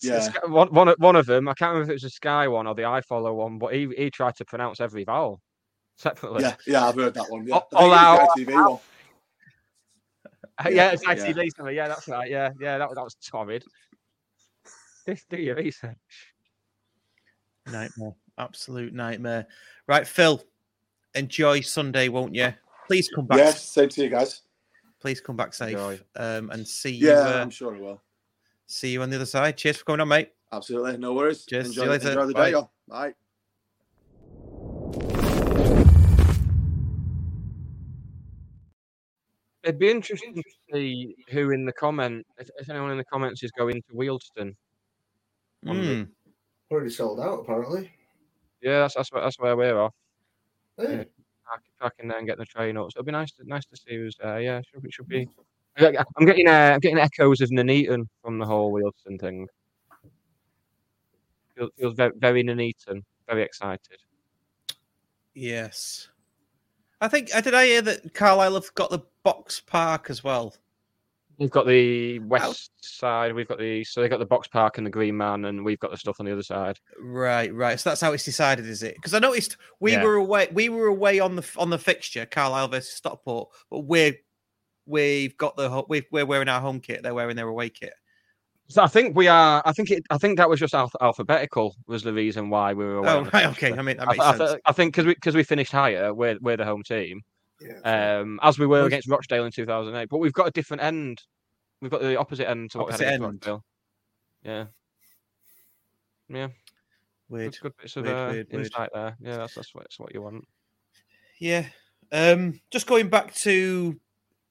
Yeah. 0.00 0.20
Sky- 0.20 0.46
One, 0.46 0.68
one, 0.68 1.16
of- 1.16 1.26
them, 1.26 1.48
I 1.48 1.54
can't 1.54 1.70
remember 1.72 1.84
if 1.84 1.90
it 1.90 1.94
was 1.94 2.02
the 2.02 2.10
Sky 2.10 2.46
one 2.48 2.66
or 2.68 2.74
the 2.74 2.82
iFollow 2.82 3.34
one, 3.34 3.58
but 3.58 3.74
he, 3.74 3.88
he 3.96 4.10
tried 4.10 4.36
to 4.36 4.44
pronounce 4.44 4.80
every 4.80 5.02
vowel 5.04 5.40
separately. 5.96 6.42
Yeah, 6.42 6.54
yeah, 6.66 6.86
I've 6.86 6.94
heard 6.94 7.14
that 7.14 7.28
one. 7.30 7.46
Yeah, 7.46 7.56
Oh, 7.56 7.58
I 7.58 7.60
think 7.60 7.72
it 7.72 7.74
was 7.74 7.84
allow- 7.86 8.28
the 8.36 8.44
ITV 8.44 8.70
one. 8.70 8.78
yeah, 10.64 10.68
Yeah, 10.70 10.90
it's 10.92 11.02
yeah. 11.04 11.14
ITV 11.14 11.48
something. 11.56 11.74
Yeah, 11.76 11.88
that's 11.88 12.06
right. 12.08 12.30
Yeah, 12.30 12.50
yeah, 12.60 12.78
that, 12.78 12.88
was- 12.88 12.96
that 12.96 13.04
was 13.04 13.14
torrid. 13.16 13.64
This 15.06 15.24
do 15.30 15.36
your 15.36 15.56
research. 15.56 15.96
Nightmare. 17.66 18.14
Absolute 18.36 18.92
nightmare. 18.94 19.46
Right, 19.88 20.06
Phil, 20.06 20.40
enjoy 21.14 21.60
Sunday, 21.60 22.08
won't 22.08 22.34
you? 22.34 22.52
Please 22.86 23.08
come 23.14 23.26
back. 23.26 23.38
Yes, 23.38 23.64
same 23.68 23.88
to 23.90 24.02
you 24.04 24.08
guys. 24.08 24.42
Please 25.00 25.20
come 25.20 25.36
back 25.36 25.54
safe. 25.54 25.76
Um, 26.16 26.50
and 26.50 26.66
see 26.66 26.90
you. 26.92 27.08
Yeah, 27.08 27.18
uh, 27.20 27.40
I'm 27.42 27.50
sure 27.50 27.76
I 27.76 27.80
will. 27.80 28.02
See 28.66 28.90
you 28.90 29.02
on 29.02 29.10
the 29.10 29.16
other 29.16 29.26
side. 29.26 29.56
Cheers 29.56 29.78
for 29.78 29.84
coming 29.84 30.00
on, 30.00 30.08
mate. 30.08 30.32
Absolutely, 30.52 30.96
no 30.96 31.14
worries. 31.14 31.44
Cheers. 31.46 31.68
Enjoy, 31.68 31.80
See 31.82 31.84
you 31.84 31.90
later. 31.90 32.08
enjoy 32.08 32.26
the 32.26 32.32
Bye. 32.34 32.44
day, 32.46 32.50
y'all. 32.52 32.70
Bye. 32.88 33.14
It'd 39.64 39.78
be 39.78 39.90
interesting 39.90 40.34
to 40.34 40.42
see 40.72 41.14
who 41.30 41.50
in 41.50 41.64
the 41.66 41.72
comment, 41.72 42.26
if, 42.38 42.48
if 42.58 42.70
anyone 42.70 42.90
in 42.92 42.98
the 42.98 43.04
comments 43.04 43.42
is 43.42 43.50
going 43.50 43.82
to 43.82 43.94
Wealdstone. 43.94 44.54
on 45.66 45.76
the- 45.80 46.04
Hmm. 46.04 46.10
Already 46.70 46.90
sold 46.90 47.18
out, 47.20 47.40
apparently. 47.40 47.90
Yeah, 48.60 48.80
that's 48.80 48.94
that's 48.94 49.10
where, 49.10 49.22
that's 49.22 49.38
where 49.38 49.56
we're 49.56 49.78
off. 49.80 49.94
Hey. 50.78 51.06
Park- 51.46 51.62
Parking 51.80 52.08
there 52.08 52.18
and 52.18 52.24
uh, 52.24 52.32
getting 52.32 52.40
the 52.40 52.46
train 52.46 52.76
up. 52.76 52.92
So 52.92 52.98
it'll 52.98 53.06
be 53.06 53.12
nice 53.12 53.32
to 53.32 53.44
nice 53.46 53.64
to 53.66 53.76
see 53.76 53.96
who's 53.96 54.16
there. 54.20 54.34
Uh, 54.34 54.38
yeah, 54.38 54.60
should 54.62 54.82
be, 54.82 54.90
should 54.90 55.08
be. 55.08 55.28
I 55.76 55.92
get- 55.92 56.06
I'm 56.16 56.26
getting 56.26 56.48
uh, 56.48 56.72
I'm 56.74 56.80
getting 56.80 56.98
echoes 56.98 57.40
of 57.40 57.50
Nuneaton 57.50 58.08
from 58.22 58.38
the 58.38 58.44
whole 58.46 58.72
Wealdstone 58.72 59.20
thing. 59.20 59.46
Feels, 61.56 61.70
feels 61.78 61.94
very, 61.94 62.12
very 62.16 62.42
Nuneaton. 62.42 63.02
Very 63.28 63.42
excited. 63.42 63.98
Yes. 65.34 66.08
I 67.00 67.08
think 67.08 67.34
I 67.34 67.40
did 67.40 67.54
I 67.54 67.66
hear 67.66 67.82
that 67.82 68.12
Carlisle 68.14 68.54
have 68.54 68.74
got 68.74 68.90
the 68.90 69.00
box 69.22 69.60
park 69.60 70.10
as 70.10 70.24
well. 70.24 70.54
We've 71.38 71.50
got 71.50 71.66
the 71.66 72.18
west 72.18 72.70
side. 72.80 73.32
We've 73.32 73.46
got 73.46 73.58
the 73.58 73.84
so 73.84 74.00
they 74.00 74.08
got 74.08 74.18
the 74.18 74.26
box 74.26 74.48
park 74.48 74.78
and 74.78 74.86
the 74.86 74.90
Green 74.90 75.16
Man, 75.16 75.44
and 75.44 75.64
we've 75.64 75.78
got 75.78 75.92
the 75.92 75.96
stuff 75.96 76.16
on 76.18 76.26
the 76.26 76.32
other 76.32 76.42
side. 76.42 76.78
Right, 77.00 77.54
right. 77.54 77.78
So 77.78 77.90
that's 77.90 78.00
how 78.00 78.12
it's 78.12 78.24
decided, 78.24 78.66
is 78.66 78.82
it? 78.82 78.96
Because 78.96 79.14
I 79.14 79.20
noticed 79.20 79.56
we 79.78 79.92
Yeah. 79.92 80.02
were 80.02 80.14
away. 80.14 80.48
We 80.52 80.68
were 80.68 80.86
away 80.86 81.20
on 81.20 81.36
the 81.36 81.48
on 81.56 81.70
the 81.70 81.78
fixture, 81.78 82.26
Carlisle 82.26 82.68
versus 82.68 82.92
Stockport, 82.94 83.50
but 83.70 83.80
we're 83.80 84.14
we've 84.86 85.36
got 85.36 85.56
the 85.56 85.84
we've, 85.88 86.06
we're 86.10 86.26
wearing 86.26 86.48
our 86.48 86.60
home 86.60 86.80
kit. 86.80 87.02
They're 87.04 87.14
wearing 87.14 87.36
their 87.36 87.48
away 87.48 87.68
kit. 87.70 87.94
So 88.70 88.82
I 88.82 88.86
think 88.88 89.16
we 89.16 89.28
are. 89.28 89.62
I 89.64 89.72
think 89.72 89.90
it. 89.90 90.02
I 90.10 90.18
think 90.18 90.38
that 90.38 90.50
was 90.50 90.58
just 90.60 90.74
alph- 90.74 90.94
alphabetical 91.00 91.74
was 91.86 92.02
the 92.02 92.12
reason 92.12 92.50
why 92.50 92.74
we 92.74 92.84
were 92.84 92.96
away. 92.96 93.08
Oh, 93.10 93.30
right, 93.32 93.46
okay. 93.46 93.72
I 93.72 93.80
mean, 93.80 93.96
that 93.96 94.08
I, 94.08 94.12
makes 94.12 94.24
I, 94.24 94.36
sense. 94.36 94.50
th- 94.50 94.62
I 94.66 94.72
think 94.72 94.92
because 94.92 95.06
we 95.06 95.14
because 95.14 95.34
we 95.34 95.42
finished 95.44 95.72
higher, 95.72 96.12
we're 96.12 96.36
we're 96.40 96.56
the 96.58 96.64
home 96.66 96.82
team. 96.82 97.22
Yeah. 97.60 98.20
Um, 98.20 98.38
as 98.42 98.58
we 98.58 98.66
were 98.66 98.84
against 98.86 99.08
Rochdale 99.08 99.44
in 99.44 99.52
2008, 99.52 100.08
but 100.08 100.18
we've 100.18 100.32
got 100.32 100.48
a 100.48 100.52
different 100.52 100.82
end. 100.82 101.22
We've 101.80 101.90
got 101.90 102.00
the 102.00 102.18
opposite 102.18 102.48
end 102.48 102.70
to 102.72 102.78
what 102.78 102.88
Opposite 102.88 103.00
we 103.00 103.04
had 103.06 103.14
against 103.14 103.24
end. 103.24 103.34
Rochdale. 103.34 103.64
Yeah. 104.44 104.64
Yeah. 106.28 106.48
Weird. 107.28 107.52
Good, 107.52 107.60
good 107.62 107.72
bits 107.78 107.96
of 107.96 108.04
Weird, 108.04 108.16
uh, 108.16 108.30
weird, 108.32 108.46
weird. 108.52 108.66
insight 108.66 108.90
there. 108.94 109.16
Yeah, 109.20 109.36
that's 109.38 109.54
that's 109.54 109.74
what, 109.74 109.84
that's 109.84 109.98
what 109.98 110.14
you 110.14 110.22
want. 110.22 110.44
Yeah. 111.40 111.66
Um, 112.10 112.60
just 112.70 112.86
going 112.86 113.08
back 113.08 113.34
to 113.36 113.98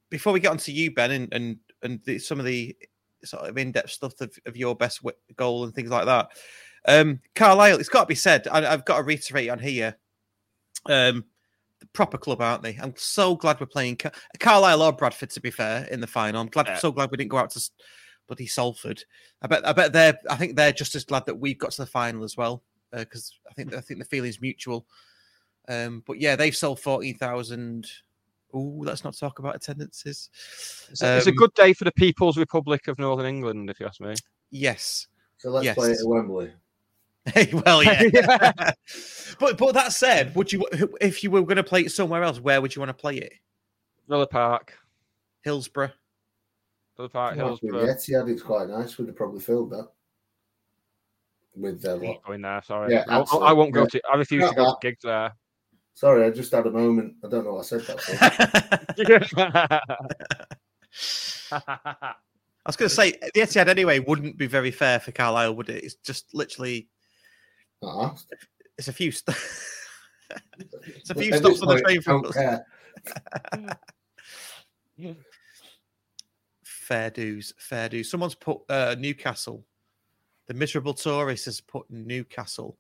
before 0.10 0.34
we 0.34 0.40
get 0.40 0.52
onto 0.52 0.72
you, 0.72 0.94
Ben, 0.94 1.12
and 1.12 1.34
and 1.34 1.58
and 1.84 2.00
the, 2.06 2.20
some 2.20 2.40
of 2.40 2.46
the 2.46 2.76
sort 3.24 3.50
of 3.50 3.58
in-depth 3.58 3.90
stuff 3.90 4.14
of, 4.22 4.32
of 4.46 4.56
your 4.56 4.76
best 4.76 5.02
goal 5.36 5.64
and 5.64 5.74
things 5.74 5.90
like 5.90 6.06
that. 6.06 6.30
Um, 6.88 7.20
Carlisle, 7.36 7.80
it's 7.80 7.90
got 7.90 8.02
to 8.02 8.08
be 8.08 8.16
said. 8.16 8.48
I, 8.48 8.66
I've 8.72 8.86
got 8.86 8.98
to 8.98 9.04
reiterate 9.04 9.50
on 9.50 9.60
here. 9.60 9.98
Um, 10.86 11.26
proper 11.94 12.18
club, 12.18 12.42
aren't 12.42 12.64
they? 12.64 12.78
I'm 12.82 12.94
so 12.98 13.36
glad 13.36 13.60
we're 13.60 13.66
playing 13.68 13.98
Car- 13.98 14.12
Carlisle 14.40 14.82
or 14.82 14.94
Bradford. 14.94 15.30
To 15.32 15.42
be 15.42 15.52
fair, 15.52 15.86
in 15.92 16.02
the 16.02 16.08
final, 16.08 16.42
I'm 16.42 16.48
glad. 16.48 16.68
Yeah. 16.68 16.78
So 16.78 16.92
glad 16.92 17.12
we 17.12 17.18
didn't 17.18 17.32
go 17.32 17.38
out 17.38 17.52
to 17.52 17.60
s- 17.60 17.72
bloody 18.28 18.48
Salford. 18.48 19.04
I 19.42 19.48
bet. 19.48 19.68
I 19.68 19.74
bet 19.74 19.94
they're. 19.94 20.18
I 20.30 20.36
think 20.36 20.56
they're 20.56 20.72
just 20.72 20.96
as 20.96 21.06
glad 21.06 21.26
that 21.26 21.40
we've 21.40 21.58
got 21.58 21.72
to 21.72 21.82
the 21.84 21.88
final 21.88 22.24
as 22.24 22.38
well. 22.38 22.64
Because 22.92 23.38
I 23.50 23.54
think 23.54 23.74
I 23.74 23.82
think 23.82 24.00
the 24.00 24.06
feeling's 24.06 24.42
mutual. 24.42 24.86
Um, 25.68 26.04
but 26.08 26.20
yeah, 26.20 26.36
they've 26.36 26.56
sold 26.56 26.80
fourteen 26.80 27.18
thousand. 27.18 27.88
Oh, 28.54 28.78
let's 28.80 29.04
not 29.04 29.18
talk 29.18 29.40
about 29.40 29.58
attendances. 29.58 30.30
It's, 30.90 31.02
a, 31.02 31.18
it's 31.18 31.28
a 31.28 31.32
Um, 31.32 31.36
good 31.36 31.54
day 31.54 31.74
for 31.74 31.84
the 31.84 31.92
People's 31.92 32.38
Republic 32.38 32.88
of 32.88 32.98
Northern 32.98 33.26
England, 33.26 33.70
if 33.70 33.78
you 33.80 33.86
ask 33.86 34.00
me. 34.00 34.16
Yes. 34.52 35.08
So 35.38 35.50
let's 35.50 35.66
Yes. 35.66 35.76
play 35.76 35.92
at 35.92 35.98
Wembley. 36.04 36.54
well, 37.66 37.84
yeah. 37.84 38.72
but 39.40 39.58
but 39.58 39.74
that 39.74 39.92
said, 39.92 40.36
would 40.36 40.52
you 40.52 40.66
if 41.02 41.24
you 41.24 41.32
were 41.32 41.42
going 41.42 41.58
to 41.58 41.64
play 41.64 41.82
it 41.82 41.92
somewhere 41.92 42.24
else? 42.24 42.40
Where 42.40 42.62
would 42.62 42.76
you 42.76 42.80
want 42.82 42.90
to 42.90 42.94
play 43.02 43.18
it? 43.18 43.34
Villa 44.08 44.28
Park, 44.28 44.78
Hillsborough. 45.42 45.92
Villa 46.96 47.10
Park, 47.10 47.36
With 47.36 47.46
Hillsborough. 47.46 47.86
the 47.86 47.94
Etihad, 47.94 48.30
it's 48.30 48.42
quite 48.42 48.70
nice. 48.70 48.98
We'd 48.98 49.08
have 49.08 49.16
probably 49.16 49.42
filled 49.42 49.72
that. 49.72 49.88
With 51.56 51.82
their 51.82 51.96
lot. 51.96 52.18
Uh, 52.18 52.28
going 52.28 52.42
there, 52.42 52.62
sorry. 52.64 52.94
Yeah, 52.94 53.04
I, 53.08 53.20
I- 53.22 53.50
I 53.50 53.54
won't 53.54 53.74
go 53.74 53.82
Yeah. 53.82 53.88
to. 53.88 54.02
I 54.14 54.18
refuse 54.18 54.42
Not 54.44 54.50
to 54.52 54.56
go 54.56 54.66
to 54.66 54.78
gigs 54.82 55.02
there. 55.04 55.34
Sorry, 55.96 56.26
I 56.26 56.30
just 56.30 56.52
had 56.52 56.68
a 56.68 56.72
moment. 56.72 57.16
I 57.26 57.28
don't 57.28 57.44
know 57.44 57.54
what 57.56 57.62
I 57.62 57.64
said 57.64 57.82
that. 57.82 59.58
I 61.58 62.14
was 62.66 62.76
going 62.76 62.90
to 62.90 62.96
say 62.96 63.12
the 63.34 63.42
Etihad 63.42 63.68
anyway 63.68 64.00
wouldn't 64.00 64.38
be 64.38 64.48
very 64.48 64.72
fair 64.72 65.00
for 65.00 65.12
Carlisle, 65.12 65.56
would 65.56 65.70
it? 65.70 65.84
It's 65.84 65.96
just 65.96 66.34
literally 66.36 66.88
Uh-huh. 67.82 68.14
it's 68.78 68.88
a 68.88 68.94
few. 68.94 69.12
St- 69.12 69.38
it's 70.88 71.10
a 71.10 71.16
few 71.16 71.32
at 71.34 71.40
stops 71.40 71.62
on 71.62 71.68
the 71.76 71.82
train 71.82 72.02
from 72.02 72.24
don't 72.24 73.78
fair 76.64 77.10
dues, 77.10 77.54
fair 77.58 77.90
dues. 77.90 78.10
Someone's 78.10 78.36
put 78.36 78.60
uh, 78.70 78.96
Newcastle. 78.98 79.64
The 80.48 80.54
miserable 80.54 80.94
tourist 80.94 81.46
has 81.46 81.60
put 81.62 81.86
Newcastle. 81.90 82.78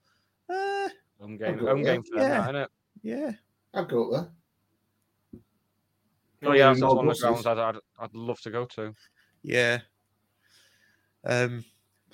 Uh, 0.49 0.87
Home 1.19 1.37
game, 1.37 1.57
go 1.57 1.67
home 1.67 1.83
there. 1.83 1.93
game 1.95 2.03
for 2.03 2.19
them, 2.19 2.29
Yeah. 2.29 2.51
that, 2.51 2.55
innit? 2.55 2.67
yeah, 3.03 3.31
I'd 3.73 3.89
go 3.89 4.11
up 4.13 4.29
there. 5.31 5.41
Oh 6.49 6.53
yeah, 6.53 6.67
that's 6.67 6.81
one 6.81 6.91
of 6.91 6.97
the 6.97 7.03
more 7.03 7.15
grounds 7.19 7.45
I'd, 7.47 7.57
I'd, 7.57 7.75
I'd 7.99 8.13
love 8.13 8.39
to 8.41 8.51
go 8.51 8.65
to. 8.65 8.93
yeah. 9.43 9.79
Um, 11.25 11.65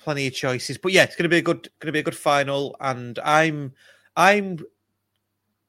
plenty 0.04 0.26
of 0.26 0.34
choices, 0.34 0.78
but 0.78 0.92
yeah, 0.92 1.02
it's 1.02 1.16
going 1.16 1.24
to 1.24 1.28
be 1.28 1.38
a 1.38 1.42
good, 1.42 1.62
going 1.80 1.86
to 1.86 1.92
be 1.92 1.98
a 1.98 2.04
good 2.04 2.16
final. 2.16 2.76
And 2.80 3.18
I'm, 3.20 3.72
I'm 4.16 4.58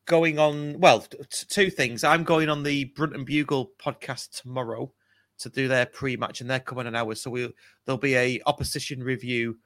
going 0.05 0.38
on. 0.38 0.79
Well, 0.79 0.99
t- 1.01 1.17
two 1.49 1.69
things. 1.69 2.03
I'm 2.03 2.23
going 2.23 2.49
on 2.49 2.63
the 2.63 2.86
Brunton 2.86 3.23
Bugle 3.23 3.71
podcast 3.79 4.41
tomorrow 4.41 4.91
to 5.38 5.49
do 5.49 5.67
their 5.67 5.86
pre-match, 5.86 6.41
and 6.41 6.49
they're 6.49 6.59
coming 6.59 6.88
an 6.88 6.95
hour, 6.95 7.15
so 7.15 7.29
we'll 7.29 7.51
there'll 7.86 7.99
be 7.99 8.15
a 8.15 8.41
opposition 8.45 9.03
review 9.03 9.57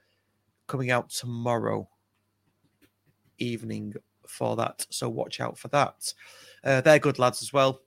coming 0.68 0.92
out 0.92 1.10
tomorrow 1.10 1.88
evening 3.38 3.94
for 4.28 4.56
that. 4.56 4.86
So 4.90 5.10
watch 5.10 5.40
out 5.40 5.58
for 5.58 5.68
that. 5.70 6.14
Uh, 6.64 6.82
they're 6.82 7.00
good 7.00 7.20
lads 7.20 7.42
as 7.42 7.52
well. 7.52 7.82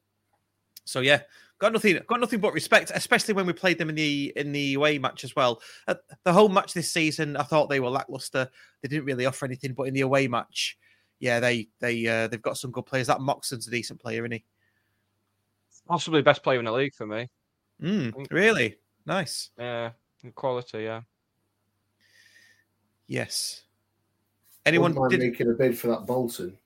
So 0.85 1.01
yeah, 1.01 1.23
got 1.63 1.73
nothing, 1.73 1.99
got 2.09 2.21
nothing 2.21 2.41
but 2.41 2.53
respect, 2.53 2.91
especially 2.93 3.35
when 3.35 3.47
we 3.47 3.53
played 3.53 3.79
them 3.79 3.89
in 3.89 3.95
the 3.95 4.33
in 4.37 4.51
the 4.51 4.75
away 4.75 4.99
match 4.99 5.23
as 5.23 5.35
well. 5.37 5.63
Uh, 5.87 5.95
the 6.25 6.33
whole 6.33 6.49
match 6.49 6.75
this 6.75 6.93
season, 6.93 7.37
I 7.37 7.45
thought 7.45 7.71
they 7.71 7.79
were 7.81 7.89
lackluster. 7.89 8.51
They 8.83 8.89
didn't 8.89 9.05
really 9.05 9.27
offer 9.27 9.47
anything, 9.47 9.73
but 9.73 9.85
in 9.85 9.95
the 9.95 10.01
away 10.01 10.27
match, 10.27 10.77
yeah, 11.21 11.39
they 11.39 11.69
they 11.79 12.05
uh, 12.07 12.27
they've 12.27 12.43
got 12.43 12.59
some 12.59 12.73
good 12.73 12.85
players. 12.85 13.07
That 13.07 13.21
Moxon's 13.21 13.69
a 13.69 13.71
decent 13.71 14.01
player, 14.01 14.23
isn't 14.23 14.33
he? 14.33 14.45
Possibly 15.87 16.21
the 16.21 16.25
best 16.25 16.43
player 16.43 16.59
in 16.59 16.65
the 16.65 16.73
league 16.73 16.95
for 16.95 17.07
me. 17.07 17.31
Mm, 17.81 18.27
really 18.33 18.77
nice. 19.07 19.51
Yeah, 19.57 19.91
quality. 20.35 20.83
Yeah. 20.83 21.03
Yes. 23.07 23.63
Anyone 24.67 24.93
Anyone 24.93 25.11
mind 25.11 25.21
did? 25.21 25.31
making 25.31 25.51
a 25.51 25.55
bid 25.55 25.79
for 25.79 25.89
that 25.89 26.07
Bolton? 26.07 26.57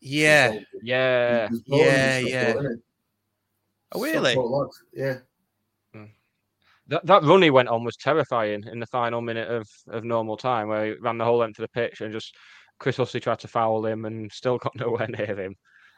Yeah. 0.00 0.60
Yeah. 0.82 1.48
He 1.48 1.52
was 1.52 1.62
born 1.62 1.80
in 1.80 1.86
Yeah, 1.86 2.18
Stockport, 2.18 2.32
yeah. 2.32 2.54
innit? 2.54 2.82
Oh, 3.92 4.02
really? 4.02 4.32
Stockport 4.32 4.70
Yeah. 4.92 5.18
Mm. 5.94 6.10
That 6.88 7.06
that 7.06 7.22
run 7.24 7.42
he 7.42 7.50
went 7.50 7.68
on 7.68 7.84
was 7.84 7.96
terrifying 7.96 8.64
in 8.70 8.80
the 8.80 8.86
final 8.86 9.20
minute 9.20 9.48
of, 9.48 9.68
of 9.88 10.04
normal 10.04 10.36
time, 10.36 10.68
where 10.68 10.86
he 10.86 10.92
ran 11.00 11.18
the 11.18 11.24
whole 11.24 11.38
length 11.38 11.58
of 11.58 11.64
the 11.64 11.68
pitch 11.68 12.00
and 12.00 12.12
just 12.12 12.36
Chris 12.78 12.96
Hussey 12.96 13.20
tried 13.20 13.38
to 13.40 13.48
foul 13.48 13.84
him 13.86 14.04
and 14.04 14.30
still 14.32 14.58
got 14.58 14.76
nowhere 14.76 15.08
near 15.08 15.36
him. 15.36 15.54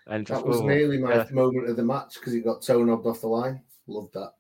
And 0.06 0.26
just, 0.26 0.42
That 0.42 0.48
was 0.48 0.60
oh, 0.60 0.66
nearly 0.66 0.98
my 0.98 1.14
yeah, 1.14 1.26
moment 1.32 1.68
of 1.68 1.76
the 1.76 1.84
match 1.84 2.14
because 2.14 2.32
he 2.32 2.40
got 2.40 2.62
toe 2.62 2.82
knobbed 2.82 3.06
off 3.06 3.20
the 3.20 3.28
line. 3.28 3.62
Loved 3.86 4.14
that. 4.14 4.32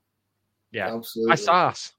yeah. 0.72 0.94
Absolutely. 0.94 1.32
By 1.32 1.36
Sars. 1.36 1.92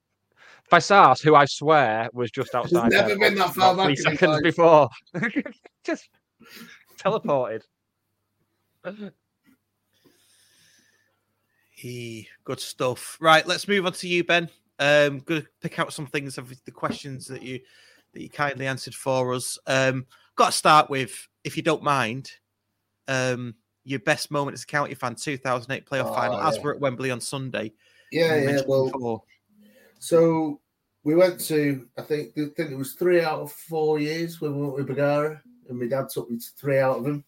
By 0.70 0.80
Sars, 0.80 1.22
who 1.22 1.36
I 1.36 1.46
swear 1.46 2.10
was 2.14 2.30
just 2.32 2.54
outside. 2.54 2.92
never 2.92 3.10
there 3.10 3.20
been 3.20 3.36
that 3.36 3.54
far 3.56 3.74
about 3.74 3.86
three 3.86 3.96
back 3.96 4.14
in 4.14 4.20
seconds 4.20 4.42
before. 4.42 4.90
just 5.84 6.10
teleported. 6.98 7.62
He 11.80 12.28
good 12.44 12.60
stuff. 12.60 13.18
Right, 13.22 13.48
let's 13.48 13.66
move 13.66 13.86
on 13.86 13.94
to 13.94 14.08
you, 14.10 14.26
Ben. 14.26 14.50
Um, 14.80 15.20
going 15.20 15.44
to 15.44 15.48
pick 15.62 15.80
out 15.80 15.94
some 15.94 16.08
things 16.08 16.38
of 16.38 16.54
the 16.66 16.72
questions 16.72 17.26
that 17.28 17.42
you 17.42 17.62
that 18.12 18.22
you 18.22 18.30
kindly 18.30 18.68
answered 18.68 18.94
for 18.94 19.34
us. 19.34 19.58
Um, 19.66 20.06
got 20.36 20.48
to 20.48 20.52
start 20.52 20.90
with, 20.90 21.30
if 21.46 21.56
you 21.56 21.64
don't 21.64 21.82
mind, 21.82 22.32
um, 23.08 23.56
your 23.86 24.00
best 24.00 24.30
moment 24.30 24.56
as 24.56 24.64
a 24.64 24.68
county 24.68 24.94
fan, 24.94 25.16
2008 25.16 25.90
playoff 25.90 26.12
Oh, 26.12 26.14
final, 26.14 26.42
as 26.42 26.60
we're 26.60 26.74
at 26.74 26.82
Wembley 26.82 27.12
on 27.12 27.22
Sunday. 27.22 27.72
Yeah, 28.12 28.36
yeah. 28.36 28.62
Well, 28.68 28.92
before. 28.92 29.24
so 30.00 30.60
we 31.06 31.16
went 31.16 31.40
to, 31.46 31.88
I 31.98 32.02
think, 32.02 32.32
I 32.32 32.50
think 32.58 32.72
it 32.72 32.78
was 32.78 32.92
three 32.92 33.22
out 33.22 33.40
of 33.40 33.54
four 33.54 34.00
years 34.00 34.42
when 34.42 34.54
we 34.54 34.64
went 34.64 34.76
with 34.76 34.88
Bergara, 34.88 35.42
and 35.70 35.80
my 35.80 35.88
dad 35.88 36.10
took 36.10 36.30
me 36.30 36.40
to 36.40 36.50
three 36.58 36.80
out 36.80 36.98
of 36.98 37.06
them. 37.06 37.24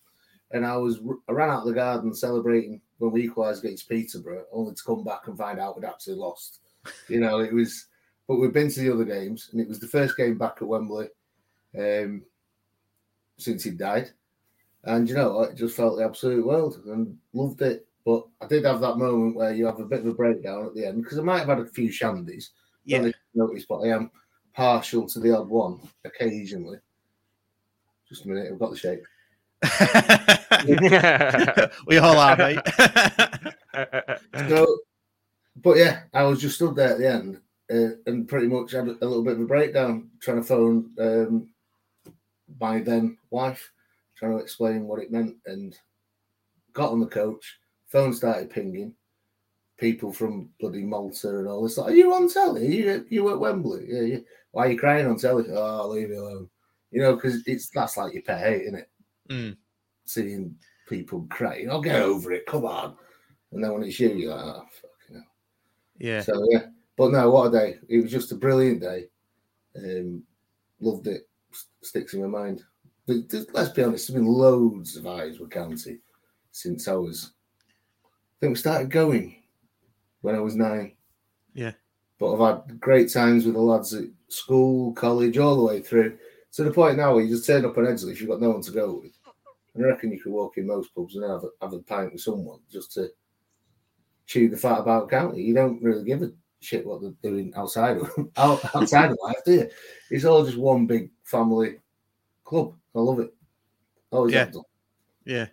And 0.52 0.66
I 0.66 0.76
was, 0.76 1.00
I 1.30 1.32
ran 1.32 1.50
out 1.50 1.62
of 1.62 1.68
the 1.68 1.74
garden 1.74 2.14
celebrating 2.14 2.82
when 3.02 3.12
we 3.12 3.24
equalised 3.24 3.66
against 3.66 3.90
Peterborough, 3.90 4.46
only 4.52 4.76
to 4.76 4.84
come 4.84 5.04
back 5.04 5.26
and 5.26 5.36
find 5.36 5.60
out 5.60 5.76
we'd 5.76 5.88
actually 5.88 6.16
lost. 6.16 6.60
You 7.10 7.20
know, 7.20 7.40
it 7.40 7.52
was, 7.52 7.88
but 8.28 8.36
we've 8.36 8.54
been 8.54 8.70
to 8.70 8.80
the 8.80 8.94
other 8.94 9.06
games, 9.06 9.50
and 9.52 9.60
it 9.60 9.68
was 9.68 9.80
the 9.80 9.88
first 9.88 10.16
game 10.16 10.38
back 10.38 10.58
at 10.62 10.68
Wembley 10.68 11.08
um, 11.78 12.22
since 13.40 13.64
he 13.64 13.72
died. 13.72 14.12
And 14.84 15.10
you 15.10 15.16
know, 15.16 15.40
I 15.40 15.54
just 15.54 15.76
felt 15.76 15.98
the 15.98 16.06
absolute 16.06 16.46
world 16.46 16.80
and 16.86 17.18
loved 17.34 17.64
it. 17.64 17.88
But 18.06 18.28
I 18.40 18.46
did 18.46 18.66
have 18.66 18.82
that 18.82 18.98
moment 18.98 19.36
where 19.36 19.54
you 19.54 19.66
have 19.66 19.80
a 19.80 19.86
bit 19.86 20.02
of 20.02 20.08
a 20.08 20.14
breakdown 20.14 20.66
at 20.66 20.76
the 20.76 20.86
end 20.86 21.04
because 21.04 21.18
I 21.18 21.24
might 21.24 21.40
have 21.40 21.48
had 21.48 21.60
a 21.60 21.66
few 21.66 21.90
shandies. 21.90 22.50
Yeah. 22.86 22.98
Don't 22.98 23.04
know 23.04 23.10
if 23.10 23.16
you 23.34 23.42
noticed, 23.42 23.68
but 23.68 23.80
I 23.80 23.88
am 23.90 24.12
partial 24.54 25.08
to 25.08 25.20
the 25.20 25.36
odd 25.36 25.50
one 25.50 25.80
occasionally. 26.06 26.78
Just 28.08 28.26
a 28.26 28.28
minute, 28.28 28.52
I've 28.52 28.60
got 28.60 28.72
the 28.72 28.78
shape. 28.78 29.04
we 31.88 31.98
all 31.98 32.18
are, 32.18 32.38
mate. 32.38 32.60
So, 34.50 34.68
but 35.64 35.78
yeah, 35.78 36.02
I 36.14 36.24
was 36.24 36.42
just 36.42 36.56
stood 36.56 36.76
there 36.76 36.90
at 36.90 36.98
the 36.98 37.10
end 37.10 37.40
uh, 37.72 37.92
and 38.06 38.28
pretty 38.28 38.48
much 38.48 38.72
had 38.72 38.88
a 38.88 39.06
little 39.06 39.24
bit 39.24 39.34
of 39.34 39.42
a 39.42 39.46
breakdown 39.46 40.10
trying 40.22 40.38
to 40.38 40.44
phone 40.44 40.92
um, 41.00 41.50
my 42.60 42.82
then 42.82 43.18
wife, 43.30 43.72
trying 44.18 44.34
to 44.34 44.44
explain 44.44 44.84
what 44.84 45.02
it 45.02 45.12
meant, 45.12 45.38
and 45.46 45.78
got 46.74 46.92
on 46.92 47.00
the 47.00 47.06
coach. 47.06 47.60
Phone 47.88 48.14
started 48.14 48.50
pinging. 48.50 48.94
People 49.78 50.14
from 50.14 50.50
bloody 50.60 50.84
Malta 50.84 51.40
and 51.40 51.48
all 51.48 51.64
this. 51.64 51.78
Like, 51.78 51.92
are 51.92 51.96
you 51.96 52.14
on 52.14 52.30
telly? 52.30 52.68
You 52.68 53.06
you 53.10 53.32
at 53.32 53.40
Wembley? 53.40 53.86
Yeah, 53.88 54.02
yeah. 54.02 54.20
Why 54.52 54.68
are 54.68 54.72
you 54.72 54.80
crying 54.80 55.08
on 55.08 55.18
telly? 55.18 55.46
Oh, 55.50 55.88
leave 55.88 56.10
me 56.10 56.18
alone. 56.18 56.50
You 56.92 57.02
know, 57.02 57.16
because 57.16 57.42
it's 57.48 57.70
that's 57.70 57.98
like 57.98 58.14
your 58.14 58.22
pet 58.22 58.42
hate, 58.42 58.64
isn't 58.64 58.76
it? 58.76 58.90
Mm. 59.32 59.58
Seeing 60.06 60.56
people 60.88 61.26
crying. 61.30 61.70
I'll 61.70 61.82
get 61.82 62.02
over 62.02 62.34
it. 62.34 62.46
Come 62.46 62.66
on. 62.66 62.98
And 63.52 63.64
then 63.64 63.72
when 63.74 63.84
it's 63.84 64.00
you, 64.00 64.10
you're 64.10 64.36
like, 64.36 64.44
oh, 64.44 64.66
fucking 64.82 65.16
hell. 65.16 65.32
Yeah. 65.98 66.22
So 66.22 66.48
yeah, 66.50 66.66
but 66.98 67.12
no, 67.12 67.30
what 67.32 67.48
a 67.48 67.52
day! 67.52 67.80
It 67.88 68.02
was 68.02 68.12
just 68.12 68.32
a 68.32 68.36
brilliant 68.36 68.82
day. 68.82 69.08
Um, 69.78 70.24
loved 70.80 71.08
it. 71.08 71.28
S- 71.52 71.68
Sticks 71.82 72.14
in 72.14 72.22
my 72.22 72.28
mind. 72.28 72.64
But 73.08 73.18
let's 73.54 73.70
be 73.72 73.84
honest, 73.84 74.08
there's 74.08 74.16
been 74.16 74.26
loads 74.26 74.96
of 74.96 75.08
eyes 75.08 75.40
with 75.40 75.50
county 75.50 76.00
since 76.52 76.88
I 76.88 76.94
was. 76.94 77.32
I 78.04 78.36
think 78.40 78.52
we 78.52 78.60
started 78.60 78.90
going 78.90 79.44
when 80.22 80.36
I 80.36 80.40
was 80.40 80.56
nine. 80.56 80.94
Yeah. 81.54 81.72
But 82.20 82.34
I've 82.34 82.68
had 82.68 82.80
great 82.80 83.12
times 83.12 83.46
with 83.46 83.56
the 83.56 83.62
lads 83.62 83.94
at 83.94 84.06
school, 84.28 84.94
college, 84.94 85.38
all 85.38 85.56
the 85.56 85.64
way 85.64 85.82
through 85.82 86.18
to 86.54 86.64
the 86.64 86.72
point 86.72 86.98
now 86.98 87.14
where 87.16 87.24
you 87.24 87.30
just 87.30 87.48
turn 87.48 87.66
up 87.66 87.78
on 87.78 87.86
Edgeley 87.86 88.12
if 88.12 88.22
you've 88.22 88.30
got 88.30 88.42
no 88.42 88.52
one 88.52 88.62
to 88.62 88.72
go 88.72 89.02
with. 89.02 89.18
And 89.74 89.86
I 89.86 89.90
reckon 89.90 90.12
you 90.12 90.20
could 90.20 90.34
walk 90.34 90.58
in 90.58 90.68
most 90.68 90.94
pubs 90.94 91.16
and 91.16 91.30
have 91.30 91.44
a, 91.44 91.50
have 91.62 91.74
a 91.74 91.80
pint 91.80 92.14
with 92.14 92.22
someone 92.22 92.60
just 92.70 92.92
to 92.94 93.10
chew 94.26 94.50
the 94.50 94.58
fat 94.58 94.80
about 94.80 95.10
county. 95.10 95.42
You 95.42 95.54
don't 95.54 95.82
really 95.82 96.04
give 96.04 96.22
a 96.22 96.32
shit 96.60 96.86
what 96.86 97.02
they're 97.02 97.12
doing 97.24 97.54
outside 97.56 97.98
of 97.98 98.10
out, 98.38 98.76
outside 98.76 99.12
of 99.12 99.18
life, 99.24 99.38
do 99.46 99.54
you? 99.54 99.70
It's 100.10 100.26
all 100.26 100.46
just 100.46 100.58
one 100.58 100.86
big 100.88 101.10
family 101.24 101.78
club. 102.44 102.76
I 102.96 103.00
love 103.00 103.20
it. 103.20 103.34
Always 104.12 104.34
Yeah. 104.34 104.52
Yeah. 105.26 105.46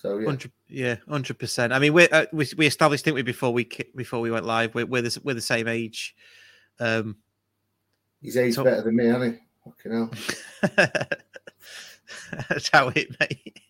So 0.00 0.18
yeah. 0.18 0.26
Hundred, 0.26 0.52
yeah, 0.68 0.96
hundred 1.08 1.38
percent. 1.38 1.72
I 1.72 1.78
mean, 1.78 1.92
we 1.92 2.08
uh, 2.08 2.26
we 2.32 2.46
we 2.56 2.66
established, 2.66 3.04
didn't 3.04 3.16
we, 3.16 3.22
before 3.22 3.52
we 3.52 3.68
before 3.94 4.20
we 4.20 4.30
went 4.30 4.44
live? 4.46 4.74
We're 4.74 4.86
we're 4.86 5.02
the, 5.02 5.20
we're 5.24 5.34
the 5.34 5.40
same 5.40 5.68
age. 5.68 6.14
Um, 6.78 7.16
He's 8.20 8.36
aged 8.36 8.56
so- 8.56 8.64
better 8.64 8.82
than 8.82 8.96
me, 8.96 9.06
hasn't 9.06 9.34
he? 9.34 9.40
Fucking 9.64 9.92
hell. 9.92 11.06
that's 12.48 12.68
how 12.70 12.88
it, 12.88 13.08
mate. 13.20 13.60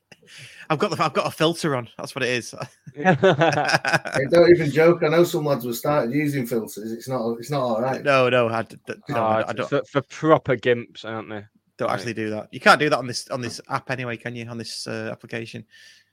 I've 0.69 0.79
got 0.79 0.91
the, 0.91 1.03
I've 1.03 1.13
got 1.13 1.27
a 1.29 1.31
filter 1.31 1.77
on. 1.77 1.89
That's 1.97 2.15
what 2.15 2.25
it 2.25 2.31
is. 2.31 2.55
Hey, 2.95 3.15
don't 4.31 4.51
even 4.51 4.71
joke. 4.71 5.03
I 5.05 5.09
know 5.09 5.23
some 5.23 5.45
lads 5.45 5.65
have 5.65 5.77
started 5.77 6.13
using 6.13 6.47
filters. 6.47 6.91
It's 6.93 7.09
not. 7.09 7.37
It's 7.39 7.51
not 7.51 7.61
all 7.63 7.81
right. 7.81 8.03
no, 8.03 8.29
no, 8.29 8.49
I, 8.49 8.63
d- 8.63 8.77
d- 8.87 8.95
no, 9.09 9.17
Oh, 9.17 9.23
I, 9.23 9.49
I 9.49 9.53
don't, 9.53 9.69
for, 9.69 9.83
for 9.89 10.03
proper 10.03 10.57
gimps, 10.57 11.05
aren't 11.05 11.29
they? 11.29 11.45
don't 11.79 11.91
actually 11.91 12.15
do 12.15 12.31
that. 12.31 12.49
You 12.53 12.61
can't 12.61 12.81
do 12.81 12.89
that 12.89 12.99
on 12.99 13.07
this 13.07 13.29
on 13.29 13.41
this 13.41 13.61
app 13.69 13.91
anyway, 13.91 14.17
can 14.17 14.35
you? 14.35 14.47
On 14.47 14.59
this 14.59 14.87
uh, 14.87 15.11
application, 15.13 15.65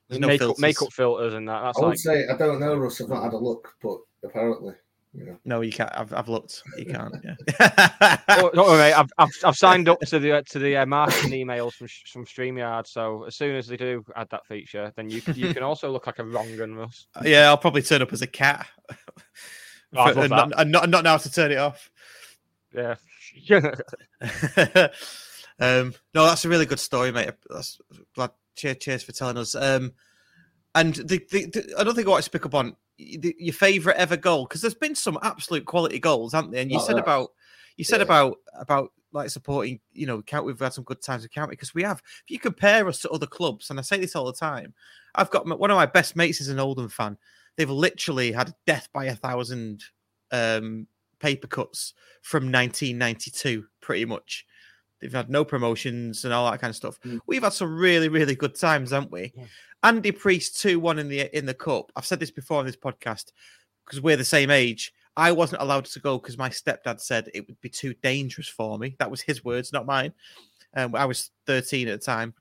there's 0.10 0.20
no 0.20 0.28
makeup, 0.28 0.48
filters. 0.48 0.62
makeup 0.62 0.94
filters 0.94 1.34
and 1.34 1.48
that. 1.48 1.62
That's 1.64 1.78
I 1.78 1.82
would 1.82 1.88
like 1.90 1.98
say 2.00 2.28
I 2.28 2.36
don't 2.38 2.60
know, 2.60 2.76
Russ. 2.76 3.02
I've 3.02 3.10
not 3.10 3.24
had 3.24 3.34
a 3.34 3.38
look, 3.38 3.74
but 3.82 3.98
apparently, 4.26 4.74
you 5.14 5.26
know. 5.26 5.38
No, 5.46 5.62
you 5.62 5.72
can't. 5.72 5.92
I've, 5.94 6.14
I've 6.14 6.30
looked. 6.30 6.64
You 6.78 6.86
can't. 6.86 7.16
Yeah. 7.24 8.16
Don't 8.28 8.54
don't 8.56 8.68
worry, 8.68 8.94
I've, 8.94 9.12
I've, 9.18 9.30
I've 9.44 9.56
signed 9.56 9.88
up 9.90 10.00
to 10.02 10.20
the 10.20 10.44
to 10.50 10.60
the 10.60 10.78
uh, 10.78 10.86
marketing 10.86 11.32
emails 11.32 11.74
from 11.74 11.88
from 12.12 12.26
Streamyard. 12.26 12.88
So 12.88 13.24
as 13.26 13.36
soon 13.36 13.56
as 13.56 13.68
they 13.68 13.78
do 13.78 14.04
add 14.16 14.28
that 14.32 14.46
feature, 14.48 14.92
then 14.96 15.10
you 15.10 15.22
can- 15.22 15.36
you 15.36 15.54
can 15.54 15.64
also 15.64 15.90
look 15.92 16.08
like 16.08 16.20
a 16.20 16.24
wrong 16.24 16.60
and 16.60 16.78
Russ. 16.78 17.08
yeah, 17.24 17.48
I'll 17.48 17.58
probably 17.58 17.82
turn 17.84 18.02
up 18.02 18.12
as 18.14 18.22
a 18.22 18.28
cat. 18.28 18.68
Oh, 19.96 20.02
I'd 20.02 20.16
love 20.16 20.24
and, 20.26 20.30
not, 20.32 20.52
and 20.58 20.72
not 20.72 20.90
not 20.90 21.04
know 21.04 21.12
how 21.12 21.18
to 21.18 21.32
turn 21.32 21.52
it 21.52 21.58
off. 21.58 21.92
Yeah. 22.74 22.96
um, 25.60 25.94
no, 26.14 26.26
that's 26.26 26.46
a 26.46 26.50
really 26.50 26.66
good 26.66 26.80
story, 26.80 27.12
mate. 27.12 27.30
That's 27.50 27.80
glad. 28.16 28.32
Cheers, 28.56 28.78
cheers 28.80 29.04
for 29.04 29.12
telling 29.12 29.38
us. 29.38 29.56
Um, 29.56 29.94
and 30.76 30.96
the, 30.96 31.22
the, 31.32 31.46
the 31.46 31.74
another 31.78 31.94
thing 31.94 32.06
I 32.08 32.12
want 32.12 32.24
to 32.24 32.30
pick 32.30 32.46
up 32.46 32.54
on 32.56 32.68
the, 32.68 32.76
your 32.98 33.54
favourite 33.54 33.98
ever 33.98 34.18
goal 34.18 34.46
because 34.46 34.62
there's 34.62 34.74
been 34.74 34.96
some 34.96 35.18
absolute 35.22 35.66
quality 35.66 36.00
goals, 36.00 36.34
haven't 36.34 36.52
there? 36.52 36.62
And 36.62 36.72
you 36.72 36.80
Oh, 36.80 36.86
said 36.86 36.96
yeah. 36.98 37.02
about 37.02 37.30
you 37.78 37.84
said 37.84 37.98
Yeah. 37.98 38.04
about 38.04 38.38
about 38.54 38.92
like 39.12 39.30
supporting, 39.30 39.80
you 39.92 40.06
know, 40.08 40.22
count. 40.22 40.46
We've 40.46 40.60
had 40.60 40.74
some 40.74 40.84
good 40.84 41.02
times 41.02 41.22
with 41.24 41.32
county 41.32 41.52
because 41.52 41.74
we 41.76 41.84
have. 41.84 42.02
If 42.24 42.32
you 42.32 42.40
compare 42.40 42.88
us 42.88 43.00
to 43.02 43.10
other 43.12 43.28
clubs, 43.28 43.70
and 43.70 43.78
I 43.80 43.84
say 43.84 44.00
this 44.00 44.16
all 44.16 44.26
the 44.26 44.34
time, 44.34 44.74
I've 45.16 45.30
got 45.30 45.46
my- 45.46 45.56
one 45.56 45.70
of 45.72 45.76
my 45.76 45.86
best 45.86 46.16
mates 46.16 46.42
is 46.42 46.48
an 46.50 46.60
Oldham 46.60 46.90
fan. 46.90 47.18
They've 47.56 47.70
literally 47.70 48.32
had 48.32 48.56
death 48.66 48.90
by 48.92 49.06
a 49.06 49.16
thousand 49.16 49.84
um, 50.32 50.88
paper 51.20 51.46
cuts 51.48 51.94
from 52.24 52.52
1992, 52.52 53.68
pretty 53.82 54.06
much. 54.06 54.46
They've 55.04 55.12
had 55.12 55.30
no 55.30 55.44
promotions 55.44 56.24
and 56.24 56.34
all 56.34 56.50
that 56.50 56.62
kind 56.62 56.70
of 56.70 56.78
stuff. 56.78 56.98
We've 57.28 57.44
had 57.44 57.52
some 57.52 57.76
really, 57.76 58.08
really 58.08 58.36
good 58.36 58.56
times, 58.56 58.92
haven't 58.92 59.12
we? 59.12 59.34
Andy 59.84 60.14
Preece 60.14 60.50
two 60.50 60.80
one 60.80 60.98
in 60.98 61.10
the 61.10 61.38
in 61.38 61.46
the 61.46 61.54
cup. 61.54 61.92
I've 61.98 62.06
said 62.06 62.22
this 62.22 62.32
before 62.32 62.60
on 62.60 62.66
this 62.66 62.78
podcast 62.78 63.34
because 63.86 64.00
we're 64.00 64.16
the 64.16 64.24
same 64.24 64.50
age. 64.50 64.94
I 65.18 65.34
wasn't 65.34 65.62
allowed 65.62 65.86
to 65.86 66.00
go 66.00 66.18
because 66.18 66.38
my 66.38 66.50
stepdad 66.50 67.02
said 67.02 67.30
it 67.34 67.46
would 67.48 67.60
be 67.60 67.70
too 67.70 67.94
dangerous 68.02 68.48
for 68.48 68.80
me. 68.80 68.96
That 68.98 69.12
was 69.12 69.20
his 69.20 69.44
words, 69.44 69.74
not 69.74 69.86
mine. 69.86 70.14
Um, 70.74 70.96
I 70.96 71.06
was 71.06 71.32
13 71.48 71.90
at 71.90 72.00
the 72.00 72.06
time. 72.06 72.34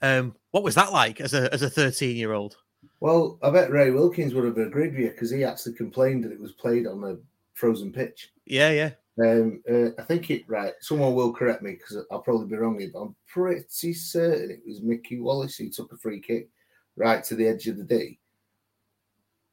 Um, 0.00 0.36
what 0.52 0.62
was 0.62 0.76
that 0.76 0.92
like 0.92 1.20
as 1.20 1.34
a 1.34 1.52
as 1.52 1.62
a 1.62 1.70
13 1.70 2.16
year 2.16 2.34
old? 2.34 2.56
Well, 3.00 3.40
I 3.42 3.50
bet 3.50 3.72
Ray 3.72 3.90
Wilkins 3.90 4.32
would 4.32 4.44
have 4.44 4.58
agreed 4.58 4.92
with 4.92 5.00
you 5.00 5.10
because 5.10 5.32
he 5.32 5.42
actually 5.42 5.74
complained 5.74 6.22
that 6.22 6.32
it 6.32 6.40
was 6.40 6.52
played 6.52 6.86
on 6.86 7.02
a 7.02 7.16
frozen 7.54 7.92
pitch. 7.92 8.30
Yeah, 8.44 8.70
yeah. 8.70 8.90
Um, 9.18 9.62
uh, 9.70 9.88
I 9.98 10.04
think 10.04 10.30
it 10.30 10.44
right. 10.46 10.74
Someone 10.80 11.14
will 11.14 11.32
correct 11.32 11.62
me 11.62 11.72
because 11.72 12.04
I'll 12.10 12.20
probably 12.20 12.48
be 12.48 12.56
wrong 12.56 12.78
here, 12.78 12.90
but 12.92 13.00
I'm 13.00 13.16
pretty 13.26 13.94
certain 13.94 14.50
it 14.50 14.60
was 14.66 14.82
Mickey 14.82 15.20
Wallace 15.20 15.56
who 15.56 15.70
took 15.70 15.92
a 15.92 15.96
free 15.96 16.20
kick 16.20 16.50
right 16.96 17.24
to 17.24 17.34
the 17.34 17.46
edge 17.46 17.66
of 17.66 17.78
the 17.78 17.84
D. 17.84 18.18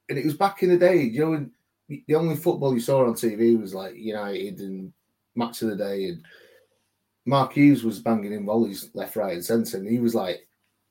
And 0.10 0.18
it 0.18 0.26
was 0.26 0.35
back 0.35 0.64
in 0.64 0.69
the 0.69 0.77
day, 0.77 1.02
you 1.02 1.26
know, 1.26 1.49
the 2.07 2.15
only 2.15 2.35
football 2.35 2.73
you 2.73 2.81
saw 2.81 3.06
on 3.06 3.14
TV 3.14 3.60
was 3.60 3.73
like 3.73 3.95
United 3.95 4.60
and 4.60 4.91
Match 5.35 5.61
of 5.61 5.69
the 5.69 5.76
Day, 5.76 6.06
and 6.06 6.23
Mark 7.26 7.53
Hughes 7.53 7.84
was 7.84 7.99
banging 7.99 8.34
in 8.34 8.45
volleys 8.45 8.90
left, 8.94 9.15
right, 9.15 9.34
and 9.34 9.44
centre, 9.44 9.77
and 9.77 9.88
he 9.88 9.99
was 9.99 10.15
like 10.15 10.48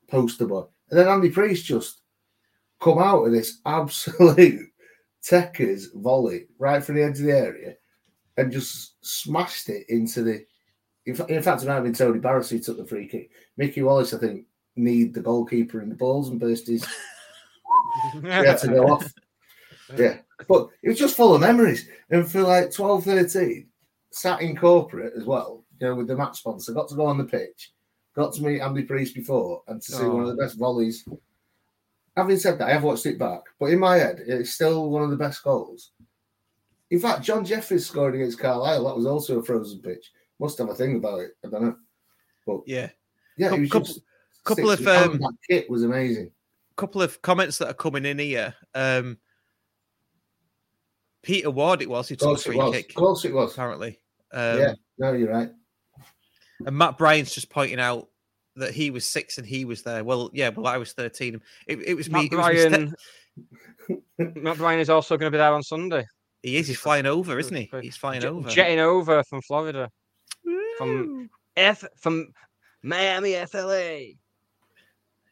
poster 0.08 0.46
boy. 0.46 0.64
And 0.90 0.98
then 0.98 1.08
Andy 1.08 1.30
Preece 1.30 1.62
just 1.62 2.00
come 2.80 2.98
out 2.98 3.22
with 3.22 3.32
this 3.32 3.60
absolute 3.66 4.68
techers 5.22 5.86
volley 5.94 6.46
right 6.58 6.82
from 6.82 6.96
the 6.96 7.02
edge 7.02 7.20
of 7.20 7.26
the 7.26 7.32
area 7.32 7.74
and 8.36 8.52
just 8.52 9.04
smashed 9.04 9.68
it 9.68 9.86
into 9.88 10.22
the. 10.22 10.44
In, 11.06 11.14
fa- 11.14 11.26
in 11.26 11.42
fact, 11.42 11.62
it 11.62 11.66
might 11.66 11.74
have 11.74 11.84
been 11.84 11.92
Tony 11.92 12.20
Barros 12.20 12.50
who 12.50 12.58
took 12.58 12.76
the 12.76 12.84
free 12.84 13.08
kick. 13.08 13.30
Mickey 13.56 13.82
Wallace, 13.82 14.14
I 14.14 14.18
think, 14.18 14.46
kneed 14.76 15.14
the 15.14 15.20
goalkeeper 15.20 15.82
in 15.82 15.88
the 15.88 15.94
balls 15.94 16.28
and 16.28 16.40
burst 16.40 16.68
his. 16.68 16.84
he 18.12 18.28
had 18.28 18.58
to 18.58 18.68
go 18.68 18.84
off. 18.88 19.12
Yeah, 19.96 20.18
but 20.48 20.68
it 20.82 20.88
was 20.88 20.98
just 20.98 21.16
full 21.16 21.34
of 21.34 21.40
memories. 21.40 21.88
And 22.10 22.30
for 22.30 22.42
like 22.42 22.72
12, 22.72 23.04
13, 23.04 23.66
sat 24.10 24.40
in 24.40 24.56
corporate 24.56 25.14
as 25.16 25.24
well, 25.24 25.64
you 25.80 25.86
know, 25.86 25.94
with 25.94 26.06
the 26.06 26.16
match 26.16 26.38
sponsor, 26.38 26.72
got 26.72 26.88
to 26.88 26.94
go 26.94 27.06
on 27.06 27.18
the 27.18 27.24
pitch, 27.24 27.72
got 28.14 28.32
to 28.34 28.42
meet 28.42 28.60
Andy 28.60 28.82
Preece 28.82 29.12
before, 29.12 29.62
and 29.68 29.82
to 29.82 29.92
see 29.92 30.04
one 30.04 30.22
of 30.22 30.28
the 30.28 30.42
oh. 30.42 30.46
best 30.46 30.58
volleys. 30.58 31.06
Having 32.16 32.38
said 32.38 32.58
that, 32.58 32.68
I 32.68 32.72
have 32.72 32.84
watched 32.84 33.06
it 33.06 33.18
back, 33.18 33.42
but 33.58 33.66
in 33.66 33.78
my 33.78 33.96
head, 33.96 34.22
it's 34.26 34.52
still 34.52 34.90
one 34.90 35.02
of 35.02 35.10
the 35.10 35.16
best 35.16 35.42
goals. 35.42 35.92
In 36.92 36.98
fact, 37.00 37.22
John 37.22 37.42
Jeffries 37.42 37.86
scored 37.86 38.14
against 38.14 38.38
Carlisle. 38.38 38.84
That 38.84 38.94
was 38.96 39.06
also 39.06 39.38
a 39.38 39.42
frozen 39.42 39.80
pitch. 39.80 40.10
Must 40.38 40.58
have 40.58 40.68
a 40.68 40.74
thing 40.74 40.96
about 40.96 41.20
it. 41.20 41.30
I 41.44 41.48
don't 41.48 41.62
know. 41.62 41.76
But 42.46 42.60
Yeah. 42.66 42.90
yeah, 43.38 43.48
Couple- 43.48 43.58
it 43.58 43.60
was 43.62 43.70
couple- 43.70 44.02
couple 44.44 44.70
of, 44.70 44.86
um, 44.86 45.18
that 45.18 45.32
kit 45.48 45.70
was 45.70 45.84
amazing. 45.84 46.30
couple 46.76 47.00
of 47.00 47.22
comments 47.22 47.56
that 47.58 47.68
are 47.68 47.74
coming 47.74 48.04
in 48.04 48.18
here. 48.18 48.54
Um, 48.74 49.16
Peter 51.22 51.50
Ward, 51.50 51.80
it 51.80 51.88
was 51.88 52.10
who 52.10 52.16
took 52.16 52.26
course 52.28 52.44
the 52.44 52.50
it 52.50 52.52
free 52.52 52.58
was. 52.62 52.76
kick. 52.76 52.88
Of 52.90 52.94
course 52.96 53.24
it 53.24 53.32
was. 53.32 53.52
Apparently, 53.52 53.98
um, 54.32 54.58
yeah, 54.58 54.74
no, 54.98 55.12
you're 55.14 55.30
right. 55.30 55.50
And 56.66 56.76
Matt 56.76 56.98
Bryan's 56.98 57.32
just 57.34 57.48
pointing 57.48 57.80
out 57.80 58.10
that 58.56 58.74
he 58.74 58.90
was 58.90 59.08
six 59.08 59.38
and 59.38 59.46
he 59.46 59.64
was 59.64 59.82
there. 59.82 60.04
Well, 60.04 60.28
yeah, 60.34 60.50
well, 60.50 60.66
I 60.66 60.76
was 60.76 60.92
thirteen. 60.92 61.40
It, 61.66 61.78
it 61.86 61.94
was 61.94 62.10
me. 62.10 62.28
Matt 62.30 62.32
it 62.32 62.36
was 62.36 62.46
miste- 62.46 62.94
Bryan. 64.18 64.42
Matt 64.42 64.56
Bryan 64.58 64.80
is 64.80 64.90
also 64.90 65.16
going 65.16 65.30
to 65.30 65.34
be 65.34 65.38
there 65.38 65.54
on 65.54 65.62
Sunday. 65.62 66.04
He 66.42 66.56
is. 66.56 66.66
He's 66.68 66.78
flying 66.78 67.06
over, 67.06 67.38
isn't 67.38 67.54
he? 67.54 67.70
He's 67.80 67.96
flying 67.96 68.20
Jet- 68.20 68.30
over. 68.32 68.48
jetting 68.48 68.80
over 68.80 69.22
from 69.24 69.42
Florida, 69.42 69.90
from 70.78 71.30
F 71.56 71.84
from 71.98 72.32
Miami, 72.82 73.34
FLA. 73.46 74.14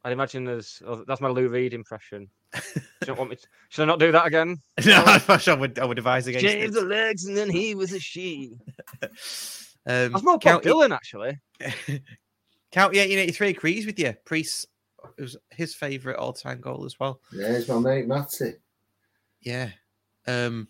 I'd 0.03 0.13
imagine 0.13 0.45
there's 0.45 0.83
oh, 0.87 1.05
that's 1.07 1.21
my 1.21 1.29
Lou 1.29 1.49
Reed 1.49 1.75
impression. 1.75 2.29
Do 2.55 2.61
you 3.03 3.07
not 3.09 3.19
want 3.19 3.31
me? 3.31 3.37
To, 3.37 3.47
should 3.69 3.83
I 3.83 3.87
not 3.87 3.99
do 3.99 4.13
that 4.13 4.27
again? 4.27 4.57
no, 4.87 5.03
I 5.07 5.55
would. 5.55 5.79
I 5.79 5.85
would 5.85 5.99
advise 5.99 6.27
against 6.27 6.47
Shaved 6.47 6.75
it. 6.77 6.81
the 6.81 6.87
legs 6.87 7.27
and 7.27 7.37
then 7.37 7.51
he 7.51 7.75
was 7.75 7.93
a 7.93 8.01
she. 8.01 8.59
Um, 9.87 10.13
That's 10.13 10.23
more 10.25 10.35
Bob 10.35 10.43
County- 10.43 10.69
Dylan 10.69 10.95
actually. 10.95 11.41
County 12.71 12.99
1883 12.99 13.49
agrees 13.49 13.87
with 13.87 13.99
you. 13.99 14.15
Preece 14.27 14.67
it 15.17 15.23
was 15.23 15.39
his 15.51 15.75
favourite 15.75 16.19
all-time 16.19 16.61
goal 16.61 16.85
as 16.85 17.01
well. 17.01 17.19
There's 17.33 17.67
my 17.67 17.79
mate 17.79 18.07
Matty. 18.07 18.57
Yeah. 19.41 19.71
Um 20.27 20.69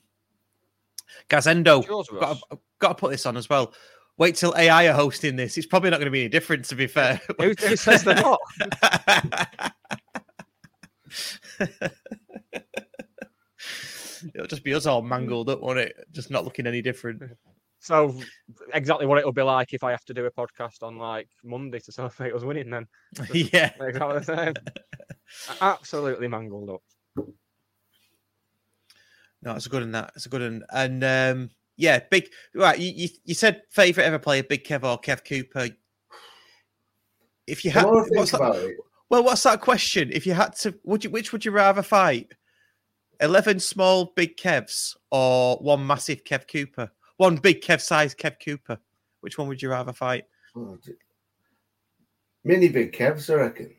Gazendo. 1.28 1.87
yours, 1.87 2.09
got, 2.09 2.39
to, 2.51 2.59
got 2.78 2.89
to 2.89 2.95
put 2.95 3.11
this 3.11 3.27
on 3.27 3.37
as 3.37 3.49
well. 3.49 3.73
Wait 4.19 4.37
till 4.37 4.55
AI 4.57 4.89
are 4.89 4.95
hosting 4.95 5.37
this. 5.37 5.57
It's 5.57 5.66
probably 5.66 5.91
not 5.91 5.97
going 5.97 6.07
to 6.07 6.11
be 6.11 6.20
any 6.20 6.28
different, 6.28 6.66
to 6.66 6.74
be 6.74 6.87
fair. 6.87 7.20
Who, 7.41 7.55
who 7.59 7.77
says 7.77 8.05
they're 8.05 8.16
not? 8.16 8.39
It'll 14.35 14.47
just 14.47 14.65
be 14.65 14.74
us 14.74 14.85
all 14.85 15.01
mangled 15.01 15.49
up, 15.49 15.61
won't 15.61 15.78
it? 15.78 15.97
Just 16.12 16.31
not 16.31 16.45
looking 16.45 16.66
any 16.66 16.82
different. 16.82 17.23
So 17.78 18.15
exactly 18.74 19.07
what 19.07 19.19
it'll 19.19 19.32
be 19.32 19.41
like 19.41 19.73
if 19.73 19.82
I 19.82 19.91
have 19.91 20.05
to 20.05 20.15
do 20.15 20.27
a 20.27 20.31
podcast 20.31 20.82
on 20.82 20.99
like 20.99 21.28
Monday 21.43 21.78
to 21.78 21.93
celebrate 21.93 22.35
us 22.35 22.45
winning. 22.45 22.69
Then 22.69 22.87
yeah. 23.32 23.73
exactly 23.81 24.19
the. 24.20 24.55
Absolutely 25.62 26.28
mangled 26.28 26.69
up. 26.69 26.82
No, 29.43 29.55
it's 29.55 29.67
a 29.67 29.71
good 29.71 29.83
one. 29.83 29.93
That 29.93 30.12
it's 30.15 30.27
a 30.27 30.29
good 30.29 30.43
one. 30.43 30.62
And 30.71 31.03
um, 31.05 31.51
yeah, 31.77 32.01
big. 32.11 32.29
Right, 32.55 32.79
you, 32.79 32.93
you 32.95 33.09
you 33.25 33.35
said 33.35 33.62
favorite 33.71 34.05
ever 34.05 34.19
player, 34.19 34.43
Big 34.43 34.65
Kev 34.65 34.85
or 34.85 35.01
Kev 35.01 35.25
Cooper. 35.25 35.69
If 37.47 37.65
you 37.65 37.71
had, 37.71 37.87
what's 37.87 38.31
that- 38.33 38.37
about 38.37 38.57
it, 38.57 38.77
well, 39.09 39.25
what's 39.25 39.43
that 39.43 39.61
question? 39.61 40.11
If 40.12 40.27
you 40.27 40.35
had 40.35 40.55
to, 40.57 40.75
would 40.85 41.05
you 41.05 41.11
which 41.11 41.33
would 41.33 41.45
you 41.45 41.51
rather 41.53 41.83
fight? 41.83 42.33
Eleven 43.21 43.59
small 43.61 44.12
big 44.17 44.37
Kevs 44.37 44.97
or 45.11 45.57
one 45.57 45.87
massive 45.87 46.25
Kev 46.25 46.47
Cooper? 46.51 46.91
One 47.17 47.37
big 47.37 47.61
Kev 47.61 47.81
size 47.81 48.15
Kev 48.15 48.37
Cooper. 48.43 48.79
Which 49.21 49.37
one 49.37 49.49
would 49.49 49.61
you 49.61 49.71
rather 49.71 49.93
fight? 49.93 50.25
oh, 50.57 50.79
mini 52.45 52.69
big 52.69 52.93
Kevs, 52.93 53.29
I 53.31 53.35
reckon. 53.35 53.75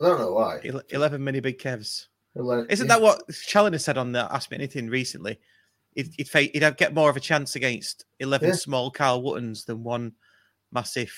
I 0.00 0.06
don't 0.08 0.20
know 0.20 0.32
why. 0.32 0.60
Ele- 0.64 0.82
Eleven 0.90 1.22
mini 1.22 1.40
big 1.40 1.58
Kevs. 1.58 2.06
Like, 2.42 2.66
Isn't 2.70 2.86
yeah. 2.88 2.96
that 2.96 3.02
what 3.02 3.26
Challinor 3.28 3.80
said 3.80 3.96
on 3.98 4.12
the 4.12 4.28
Ask 4.32 4.50
Me 4.50 4.56
Anything 4.56 4.88
recently? 4.88 5.38
He'd, 5.94 6.12
he'd, 6.16 6.28
fa- 6.28 6.40
he'd 6.42 6.62
have, 6.62 6.76
get 6.76 6.92
more 6.94 7.08
of 7.08 7.16
a 7.16 7.20
chance 7.20 7.56
against 7.56 8.04
11 8.20 8.48
Yeah. 8.48 8.54
small 8.54 8.90
Carl 8.90 9.22
Woottons 9.22 9.64
than 9.64 9.82
one 9.82 10.12
massive 10.70 11.12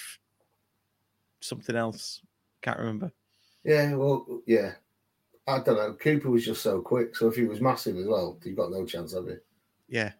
something 1.40 1.74
else. 1.76 2.20
Can't 2.62 2.78
remember. 2.78 3.12
Yeah, 3.64 3.94
well, 3.94 4.42
yeah. 4.46 4.72
I 5.46 5.58
don't 5.60 5.76
know. 5.76 5.94
Cooper 5.94 6.30
was 6.30 6.44
just 6.44 6.62
so 6.62 6.80
quick, 6.80 7.16
so 7.16 7.28
if 7.28 7.36
he 7.36 7.44
was 7.44 7.60
massive 7.60 7.96
as 7.96 8.06
well, 8.06 8.38
you've 8.44 8.56
got 8.56 8.70
no 8.70 8.84
chance 8.84 9.12
of 9.14 9.28
it. 9.28 9.44
Yeah. 9.88 10.12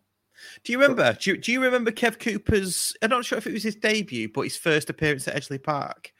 Do 0.64 0.72
you 0.72 0.80
remember? 0.80 1.12
Do 1.20 1.30
you, 1.30 1.36
do 1.36 1.52
you 1.52 1.62
remember 1.62 1.90
Kev 1.90 2.18
Cooper's? 2.18 2.94
I'm 3.02 3.10
not 3.10 3.24
sure 3.24 3.38
if 3.38 3.46
it 3.46 3.52
was 3.52 3.62
his 3.64 3.74
debut, 3.74 4.28
but 4.32 4.42
his 4.42 4.56
first 4.56 4.88
appearance 4.88 5.28
at 5.28 5.36
Edgeley 5.36 5.62
Park. 5.62 6.12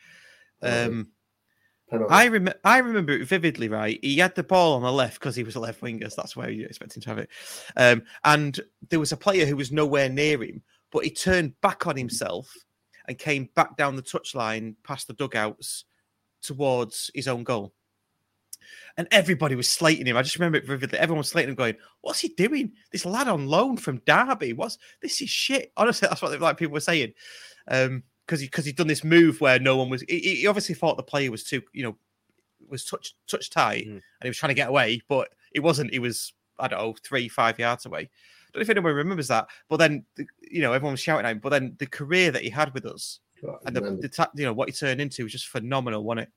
Um, 0.61 1.09
Penalty. 1.91 2.13
I 2.13 2.29
rem- 2.29 2.55
I 2.65 2.79
remember 2.79 3.13
it 3.13 3.27
vividly. 3.27 3.69
Right, 3.69 3.99
he 4.03 4.19
had 4.19 4.35
the 4.35 4.43
ball 4.43 4.75
on 4.75 4.83
the 4.83 4.93
left 4.93 5.19
because 5.19 5.35
he 5.35 5.43
was 5.43 5.57
a 5.57 5.61
left 5.61 5.81
winger. 5.81 6.09
So 6.11 6.17
that's 6.19 6.37
where 6.37 6.51
you 6.51 6.67
expect 6.67 6.97
him 6.97 7.03
to 7.03 7.09
have 7.09 7.19
it. 7.19 7.31
Um, 7.77 8.03
and 8.25 8.61
there 8.91 9.01
was 9.01 9.13
a 9.13 9.17
player 9.17 9.47
who 9.47 9.57
was 9.57 9.73
nowhere 9.73 10.09
near 10.09 10.43
him, 10.43 10.63
but 10.93 11.05
he 11.05 11.11
turned 11.11 11.59
back 11.61 11.87
on 11.87 11.97
himself 11.97 12.53
and 13.07 13.19
came 13.19 13.49
back 13.55 13.77
down 13.77 13.97
the 13.97 14.03
touchline 14.03 14.75
past 14.85 15.07
the 15.07 15.15
dugouts 15.15 15.85
towards 16.43 17.11
his 17.15 17.27
own 17.27 17.43
goal. 17.43 17.73
And 18.99 19.09
everybody 19.11 19.55
was 19.55 19.69
slating 19.69 20.07
him. 20.07 20.17
I 20.17 20.23
just 20.23 20.37
remember 20.37 20.59
it 20.59 20.67
vividly. 20.67 20.99
Everyone 20.99 21.19
was 21.19 21.29
slating 21.29 21.51
him, 21.51 21.55
going, 21.55 21.77
"What's 22.03 22.21
he 22.21 22.29
doing? 22.29 22.73
This 22.93 23.07
lad 23.07 23.29
on 23.29 23.47
loan 23.47 23.79
from 23.79 24.03
Derby? 24.05 24.53
What's 24.53 24.77
this 25.01 25.23
is 25.23 25.31
shit." 25.31 25.73
Honestly, 25.77 26.07
that's 26.11 26.21
what 26.21 26.39
like 26.39 26.59
people 26.59 26.75
were 26.75 26.81
saying. 26.81 27.15
Um, 27.67 28.03
because 28.29 28.41
he 28.41 28.47
because 28.47 28.67
he'd 28.67 28.77
done 28.77 28.87
this 28.87 29.03
move 29.03 29.41
where 29.41 29.59
no 29.59 29.77
one 29.77 29.89
was. 29.89 30.05
He, 30.09 30.19
he 30.19 30.47
obviously 30.47 30.75
thought 30.75 30.99
the 30.99 31.03
player 31.03 31.31
was 31.31 31.45
too, 31.45 31.63
you 31.73 31.83
know, 31.83 31.97
was 32.69 32.85
touch 32.85 33.15
touch 33.27 33.49
tight, 33.49 33.87
mm. 33.87 33.93
and 33.93 34.03
he 34.23 34.29
was 34.29 34.37
trying 34.37 34.51
to 34.51 34.55
get 34.55 34.69
away, 34.69 35.01
but 35.09 35.31
it 35.55 35.61
wasn't. 35.61 35.93
He 35.93 35.99
was 35.99 36.35
I 36.59 36.69
don't 36.69 36.79
know 36.79 36.95
three 37.03 37.29
five 37.29 37.59
yards 37.59 37.87
away. 37.87 38.01
I 38.01 38.51
don't 38.53 38.61
know 38.61 38.63
if 38.63 38.71
anyone 38.71 38.95
remembers 38.95 39.29
that. 39.29 39.49
But 39.69 39.79
then 39.79 40.05
the- 40.17 40.27
you 40.43 40.61
know 40.61 40.75
everyone 40.75 40.93
was 40.93 41.01
shouting 41.01 41.25
at 41.25 41.33
him. 41.33 41.39
But 41.39 41.51
then 41.51 41.75
the 41.79 41.87
career 41.87 42.31
that 42.31 42.43
he 42.43 42.51
had 42.51 42.75
with 42.75 42.85
us 42.85 43.21
and 43.65 43.75
the, 43.75 43.81
the 44.01 44.09
ta- 44.09 44.31
you 44.35 44.45
know 44.45 44.53
what 44.53 44.69
he 44.69 44.73
turned 44.73 45.01
into 45.01 45.23
was 45.23 45.33
just 45.33 45.49
phenomenal, 45.49 46.05
wasn't 46.05 46.29
it? 46.29 46.33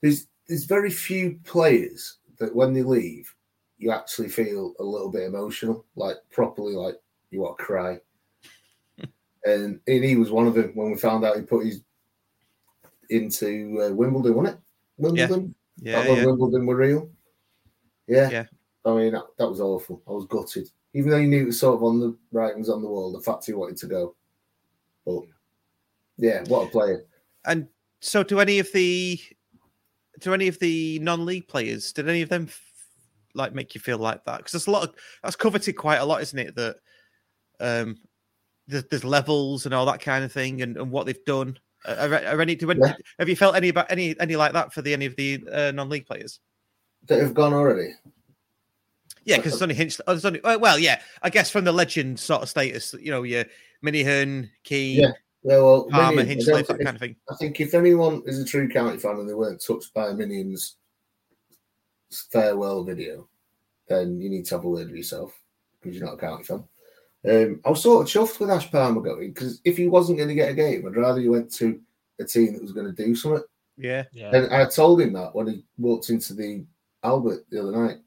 There's 0.00 0.26
there's 0.48 0.64
very 0.64 0.90
few 0.90 1.38
players 1.44 2.18
that 2.38 2.54
when 2.54 2.72
they 2.72 2.82
leave, 2.82 3.32
you 3.78 3.90
actually 3.90 4.28
feel 4.28 4.74
a 4.78 4.84
little 4.84 5.10
bit 5.10 5.22
emotional, 5.22 5.84
like 5.96 6.16
properly, 6.30 6.74
like 6.74 6.96
you 7.30 7.40
want 7.40 7.58
to 7.58 7.64
cry. 7.64 7.98
And, 9.44 9.80
and 9.86 10.04
he 10.04 10.16
was 10.16 10.30
one 10.30 10.46
of 10.46 10.54
them 10.54 10.72
when 10.74 10.90
we 10.90 10.96
found 10.96 11.24
out 11.24 11.36
he 11.36 11.42
put 11.42 11.66
his 11.66 11.82
into 13.10 13.80
uh, 13.82 13.94
Wimbledon, 13.94 14.34
wasn't 14.34 14.56
it? 14.56 14.62
Wimbledon. 14.96 15.54
Yeah, 15.78 16.06
when 16.06 16.18
yeah. 16.18 16.24
Wimbledon 16.26 16.66
were 16.66 16.76
real. 16.76 17.10
Yeah. 18.06 18.30
Yeah. 18.30 18.44
I 18.84 18.94
mean, 18.94 19.12
that, 19.12 19.24
that 19.38 19.48
was 19.48 19.60
awful. 19.60 20.02
I 20.06 20.12
was 20.12 20.26
gutted. 20.26 20.68
Even 20.92 21.10
though 21.10 21.20
he 21.20 21.26
knew 21.26 21.42
it 21.42 21.46
was 21.46 21.60
sort 21.60 21.76
of 21.76 21.82
on 21.82 22.00
the 22.00 22.16
writings 22.32 22.68
on 22.68 22.82
the 22.82 22.88
wall, 22.88 23.12
the 23.12 23.20
fact 23.20 23.46
he 23.46 23.52
wanted 23.52 23.78
to 23.78 23.86
go. 23.86 24.14
But 25.04 25.22
yeah, 26.16 26.44
what 26.48 26.68
a 26.68 26.70
player. 26.70 27.04
And 27.44 27.66
so, 28.00 28.22
do 28.22 28.40
any 28.40 28.58
of 28.58 28.70
the 28.72 29.20
do 30.20 30.32
any 30.32 30.48
of 30.48 30.58
the 30.60 30.98
non-league 31.00 31.48
players 31.48 31.92
did 31.92 32.08
any 32.08 32.22
of 32.22 32.28
them 32.28 32.44
f- 32.48 32.62
like 33.34 33.54
make 33.54 33.74
you 33.74 33.80
feel 33.80 33.98
like 33.98 34.24
that? 34.24 34.38
Because 34.38 34.52
there's 34.52 34.66
a 34.68 34.70
lot 34.70 34.84
of 34.84 34.94
that's 35.22 35.36
coveted 35.36 35.76
quite 35.76 35.96
a 35.96 36.04
lot, 36.04 36.22
isn't 36.22 36.38
it? 36.38 36.54
That 36.54 36.76
um, 37.60 37.98
there's, 38.66 38.84
there's 38.84 39.04
levels 39.04 39.66
and 39.66 39.74
all 39.74 39.86
that 39.86 40.00
kind 40.00 40.24
of 40.24 40.32
thing, 40.32 40.62
and, 40.62 40.76
and 40.76 40.90
what 40.90 41.06
they've 41.06 41.24
done. 41.24 41.58
Are, 41.86 42.14
are 42.14 42.40
any 42.40 42.54
do 42.54 42.72
Yeah. 42.78 42.94
have 43.18 43.28
you 43.28 43.36
felt 43.36 43.56
any 43.56 43.68
about 43.68 43.90
any 43.92 44.18
any 44.18 44.36
like 44.36 44.52
that 44.54 44.72
for 44.72 44.80
the 44.80 44.94
any 44.94 45.04
of 45.06 45.16
the 45.16 45.44
uh, 45.52 45.70
non-league 45.72 46.06
players? 46.06 46.40
That 47.08 47.20
have 47.20 47.34
gone 47.34 47.52
already. 47.52 47.92
Yeah, 49.24 49.36
because 49.36 49.52
it's 49.54 49.62
only 49.62 49.74
Hinch. 49.74 50.00
Oh, 50.06 50.18
only 50.24 50.40
uh, 50.42 50.58
well, 50.58 50.78
yeah. 50.78 51.00
I 51.22 51.30
guess 51.30 51.50
from 51.50 51.64
the 51.64 51.72
legend 51.72 52.18
sort 52.18 52.42
of 52.42 52.48
status, 52.48 52.94
you 52.98 53.10
know, 53.10 53.22
your 53.22 53.44
Minihan, 53.84 54.48
Key, 54.64 55.00
Yeah. 55.00 55.12
Yeah, 55.46 55.58
well, 55.58 55.86
Palmer, 55.90 56.22
Minihan, 56.22 56.24
I 56.24 56.24
Hinchley, 56.24 56.46
don't 56.46 56.56
that 56.56 56.66
think- 56.68 56.84
kind 56.84 56.96
of 56.96 57.00
thing. 57.00 57.16
I 57.30 57.34
think 57.36 57.60
if 57.60 57.74
anyone 57.74 58.22
is 58.24 58.38
a 58.38 58.46
true 58.46 58.66
county 58.66 58.96
fan 58.96 59.18
and 59.18 59.28
they 59.28 59.34
weren't 59.34 59.62
touched 59.62 59.92
by 59.92 60.06
Minihan's 60.08 60.76
farewell 62.30 62.82
video, 62.84 63.28
then 63.88 64.18
you 64.20 64.30
need 64.30 64.46
to 64.46 64.54
have 64.56 64.64
a 64.64 64.68
word 64.70 64.86
with 64.86 64.96
yourself 64.96 65.38
because 65.82 65.96
you're 65.98 66.06
not 66.06 66.14
a 66.14 66.18
county 66.18 66.44
fan. 66.44 66.64
Um, 67.28 67.60
I 67.64 67.70
was 67.70 67.82
sort 67.82 68.06
of 68.06 68.12
chuffed 68.12 68.38
with 68.38 68.50
Ash 68.50 68.70
Palmer 68.70 69.00
going 69.00 69.32
because 69.32 69.60
if 69.64 69.76
he 69.76 69.88
wasn't 69.88 70.18
going 70.18 70.28
to 70.28 70.34
get 70.34 70.50
a 70.50 70.54
game, 70.54 70.86
I'd 70.86 70.96
rather 70.96 71.20
he 71.20 71.28
went 71.28 71.52
to 71.54 71.80
a 72.20 72.24
team 72.24 72.52
that 72.52 72.62
was 72.62 72.72
going 72.72 72.86
to 72.86 72.92
do 73.04 73.14
something. 73.14 73.42
Yeah. 73.76 74.04
Yeah. 74.12 74.30
And 74.34 74.52
I 74.54 74.66
told 74.68 75.00
him 75.00 75.14
that 75.14 75.34
when 75.34 75.46
he 75.48 75.64
walked 75.78 76.10
into 76.10 76.34
the 76.34 76.64
Albert 77.02 77.44
the 77.50 77.60
other 77.60 77.72
night. 77.72 77.98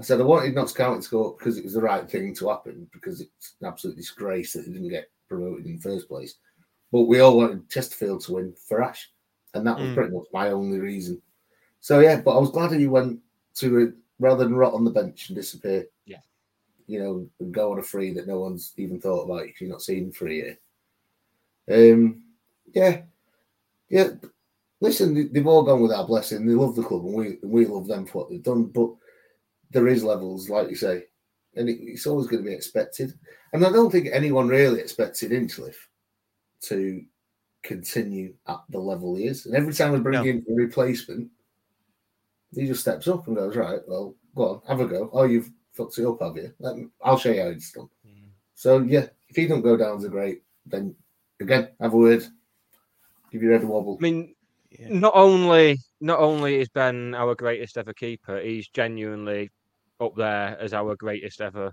I 0.00 0.04
said 0.04 0.20
I 0.20 0.24
wanted 0.24 0.54
Notts 0.54 0.72
County 0.72 1.00
to 1.02 1.10
go 1.10 1.30
up 1.30 1.38
because 1.38 1.58
it 1.58 1.64
was 1.64 1.74
the 1.74 1.80
right 1.80 2.10
thing 2.10 2.34
to 2.34 2.48
happen 2.48 2.88
because 2.92 3.20
it's 3.20 3.54
an 3.60 3.68
absolute 3.68 3.96
disgrace 3.96 4.52
that 4.52 4.66
they 4.66 4.72
didn't 4.72 4.88
get 4.88 5.10
promoted 5.28 5.66
in 5.66 5.76
the 5.76 5.82
first 5.82 6.08
place. 6.08 6.34
But 6.90 7.02
we 7.02 7.20
all 7.20 7.36
wanted 7.36 7.68
Chesterfield 7.68 8.22
to 8.22 8.32
win 8.32 8.54
for 8.68 8.82
Ash, 8.82 9.10
and 9.54 9.66
that 9.66 9.78
was 9.78 9.88
Mm. 9.88 9.94
pretty 9.94 10.14
much 10.14 10.26
my 10.32 10.50
only 10.50 10.78
reason. 10.78 11.22
So 11.80 12.00
yeah, 12.00 12.20
but 12.20 12.36
I 12.36 12.40
was 12.40 12.50
glad 12.50 12.70
that 12.70 12.80
he 12.80 12.86
went 12.86 13.20
to 13.56 13.78
it 13.78 13.94
rather 14.18 14.44
than 14.44 14.54
rot 14.54 14.74
on 14.74 14.84
the 14.84 14.90
bench 14.90 15.28
and 15.28 15.36
disappear. 15.36 15.86
Yeah. 16.06 16.18
You 16.86 17.28
know, 17.38 17.46
go 17.50 17.72
on 17.72 17.78
a 17.78 17.82
free 17.82 18.12
that 18.14 18.26
no 18.26 18.40
one's 18.40 18.72
even 18.76 19.00
thought 19.00 19.24
about 19.24 19.46
if 19.46 19.60
you're 19.60 19.70
not 19.70 19.82
seeing 19.82 20.12
for 20.12 20.28
a 20.28 20.32
year. 20.34 20.58
Um, 21.70 22.22
yeah, 22.74 23.02
yeah. 23.88 24.10
Listen, 24.80 25.14
they- 25.14 25.28
they've 25.28 25.46
all 25.46 25.62
gone 25.62 25.80
with 25.80 25.92
our 25.92 26.06
blessing. 26.06 26.44
They 26.46 26.54
love 26.54 26.74
the 26.74 26.82
club, 26.82 27.04
and 27.06 27.14
we 27.14 27.26
and 27.42 27.50
we 27.52 27.66
love 27.66 27.86
them 27.86 28.04
for 28.06 28.18
what 28.18 28.30
they've 28.30 28.42
done. 28.42 28.64
But 28.64 28.90
there 29.70 29.86
is 29.88 30.02
levels, 30.04 30.50
like 30.50 30.68
you 30.68 30.76
say, 30.76 31.04
and 31.54 31.68
it, 31.68 31.78
it's 31.80 32.06
always 32.06 32.26
going 32.26 32.42
to 32.42 32.48
be 32.48 32.54
expected. 32.54 33.14
And 33.52 33.64
I 33.64 33.70
don't 33.70 33.90
think 33.90 34.08
anyone 34.10 34.48
really 34.48 34.80
expected 34.80 35.30
Hinchliffe 35.30 35.88
to 36.62 37.04
continue 37.62 38.34
at 38.48 38.60
the 38.70 38.78
level 38.80 39.14
he 39.14 39.26
is. 39.26 39.46
And 39.46 39.54
every 39.54 39.72
time 39.72 39.92
we 39.92 40.00
bring 40.00 40.14
No. 40.14 40.24
in 40.24 40.44
a 40.50 40.54
replacement, 40.54 41.30
he 42.54 42.66
just 42.66 42.80
steps 42.80 43.06
up 43.08 43.26
and 43.28 43.36
goes, 43.36 43.54
"Right, 43.56 43.80
well, 43.86 44.16
go 44.34 44.48
on, 44.48 44.62
have 44.66 44.80
a 44.80 44.86
go. 44.86 45.10
Oh, 45.12 45.24
you've 45.24 45.50
fucked 45.72 45.98
it 45.98 46.06
up, 46.06 46.20
have 46.22 46.36
you? 46.36 46.52
Let 46.58 46.76
me, 46.76 46.86
I'll 47.02 47.18
show 47.18 47.30
you 47.32 47.42
how 47.42 47.48
it's 47.48 47.72
done." 47.72 47.88
Mm. 48.06 48.28
So 48.54 48.78
yeah, 48.80 49.06
if 49.28 49.36
he 49.36 49.46
don't 49.46 49.62
go 49.62 49.76
down 49.76 49.96
as 49.96 50.04
a 50.04 50.08
great, 50.08 50.42
then 50.66 50.94
again, 51.40 51.68
have 51.80 51.94
a 51.94 51.96
word, 51.96 52.24
give 53.30 53.42
your 53.42 53.52
head 53.52 53.64
a 53.64 53.66
wobble. 53.66 53.98
I 54.00 54.02
mean, 54.02 54.34
not 54.88 55.14
only 55.14 55.78
not 56.00 56.20
only 56.20 56.60
is 56.60 56.68
Ben 56.68 57.14
our 57.14 57.34
greatest 57.34 57.76
ever 57.78 57.92
keeper, 57.92 58.40
he's 58.40 58.68
genuinely 58.68 59.50
up 60.00 60.14
there 60.16 60.58
as 60.60 60.72
our 60.74 60.96
greatest 60.96 61.40
ever. 61.40 61.72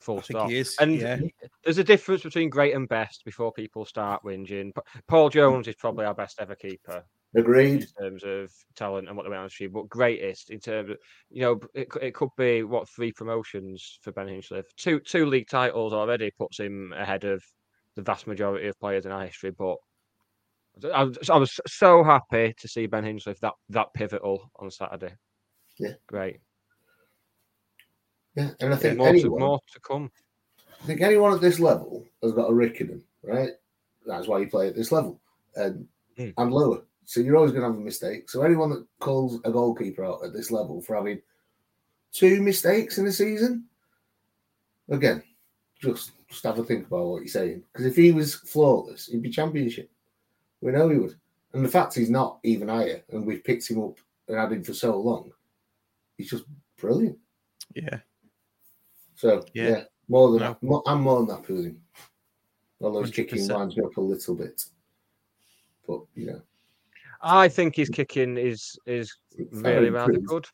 Full 0.00 0.18
I 0.18 0.20
think 0.20 0.38
stop. 0.38 0.50
he 0.50 0.58
is, 0.58 0.76
And 0.78 0.94
yeah. 0.94 1.18
there's 1.64 1.78
a 1.78 1.84
difference 1.84 2.22
between 2.22 2.50
great 2.50 2.72
and 2.72 2.88
best 2.88 3.24
before 3.24 3.52
people 3.52 3.84
start 3.84 4.22
whinging. 4.22 4.72
P- 4.72 5.00
Paul 5.08 5.28
Jones 5.28 5.66
is 5.66 5.74
probably 5.74 6.04
our 6.04 6.14
best 6.14 6.40
ever 6.40 6.54
keeper. 6.54 7.04
Agreed. 7.36 7.82
In 7.82 8.04
terms 8.04 8.24
of 8.24 8.50
talent 8.74 9.06
and 9.06 9.16
what 9.16 9.24
they 9.24 9.28
went 9.28 9.42
on 9.42 9.48
to 9.48 9.54
achieve, 9.54 9.72
but 9.72 9.88
greatest 9.88 10.50
in 10.50 10.60
terms 10.60 10.90
of 10.90 10.96
you 11.30 11.42
know 11.42 11.60
it, 11.74 11.88
it 12.00 12.14
could 12.14 12.30
be 12.38 12.62
what 12.62 12.88
three 12.88 13.12
promotions 13.12 13.98
for 14.02 14.12
Ben 14.12 14.28
Hinchliffe, 14.28 14.74
two 14.76 14.98
two 15.00 15.26
league 15.26 15.48
titles 15.48 15.92
already 15.92 16.30
puts 16.38 16.58
him 16.58 16.94
ahead 16.96 17.24
of 17.24 17.42
the 17.96 18.02
vast 18.02 18.26
majority 18.26 18.68
of 18.68 18.80
players 18.80 19.04
in 19.04 19.12
our 19.12 19.26
history. 19.26 19.50
But 19.50 19.76
I 20.94 21.04
was, 21.04 21.28
I 21.28 21.36
was 21.36 21.60
so 21.66 22.02
happy 22.02 22.54
to 22.58 22.68
see 22.68 22.86
Ben 22.86 23.04
Hinchliffe 23.04 23.40
that 23.40 23.54
that 23.70 23.92
pivotal 23.92 24.50
on 24.56 24.70
Saturday. 24.70 25.14
Yeah. 25.78 25.92
great. 26.06 26.38
Yeah, 28.34 28.50
and 28.60 28.72
I 28.72 28.76
think 28.76 28.98
more, 28.98 29.12
to, 29.12 29.30
more 29.30 29.60
to 29.72 29.80
come. 29.80 30.10
I 30.80 30.86
think 30.86 31.00
anyone 31.00 31.34
at 31.34 31.40
this 31.40 31.58
level 31.58 32.06
has 32.22 32.32
got 32.32 32.50
a 32.50 32.54
rick 32.54 32.80
in 32.80 32.88
them, 32.88 33.04
right? 33.22 33.50
That's 34.06 34.28
why 34.28 34.38
you 34.38 34.48
play 34.48 34.68
at 34.68 34.76
this 34.76 34.92
level 34.92 35.20
and 35.56 35.86
hmm. 36.16 36.30
and 36.36 36.52
lower. 36.52 36.82
So 37.08 37.20
you're 37.20 37.36
always 37.36 37.52
going 37.52 37.62
to 37.62 37.68
have 37.68 37.78
a 37.78 37.80
mistake. 37.80 38.28
So 38.28 38.42
anyone 38.42 38.68
that 38.68 38.84
calls 39.00 39.40
a 39.44 39.50
goalkeeper 39.50 40.04
out 40.04 40.22
at 40.26 40.34
this 40.34 40.50
level 40.50 40.82
for 40.82 40.94
having 40.94 41.22
two 42.12 42.42
mistakes 42.42 42.98
in 42.98 43.06
a 43.06 43.12
season, 43.12 43.64
again, 44.90 45.22
just 45.80 46.10
just 46.28 46.44
have 46.44 46.58
a 46.58 46.64
think 46.64 46.86
about 46.86 47.06
what 47.06 47.20
you're 47.22 47.28
saying. 47.28 47.62
Because 47.72 47.86
if 47.86 47.96
he 47.96 48.12
was 48.12 48.34
flawless, 48.34 49.06
he'd 49.06 49.22
be 49.22 49.30
championship. 49.30 49.90
We 50.60 50.70
know 50.72 50.90
he 50.90 50.98
would. 50.98 51.14
And 51.54 51.64
the 51.64 51.68
fact 51.70 51.94
he's 51.94 52.10
not 52.10 52.40
even 52.42 52.68
higher, 52.68 53.02
and 53.08 53.24
we've 53.24 53.42
picked 53.42 53.70
him 53.70 53.82
up 53.82 53.96
and 54.28 54.36
had 54.36 54.52
him 54.52 54.62
for 54.62 54.74
so 54.74 55.00
long, 55.00 55.32
he's 56.18 56.28
just 56.28 56.44
brilliant. 56.76 57.16
Yeah. 57.74 58.00
So 59.14 59.46
Yeah. 59.54 59.68
yeah, 59.68 59.84
more 60.08 60.30
than 60.32 60.40
No. 60.40 60.58
mo- 60.60 60.82
I'm 60.84 61.00
more 61.00 61.24
than 61.24 61.34
happy 61.34 61.54
with 61.54 61.64
him. 61.64 61.82
Although 62.82 63.00
his 63.00 63.12
kicking 63.12 63.38
100%. 63.38 63.56
winds 63.58 63.76
me 63.78 63.84
up 63.84 63.96
a 63.96 64.00
little 64.02 64.34
bit, 64.34 64.62
but 65.86 66.02
you 66.14 66.26
know, 66.26 66.42
I 67.20 67.48
think 67.48 67.76
his 67.76 67.88
kicking 67.88 68.36
is 68.36 68.78
is 68.86 69.12
Very 69.52 69.76
really 69.76 69.90
rather 69.90 70.12
good. 70.18 70.46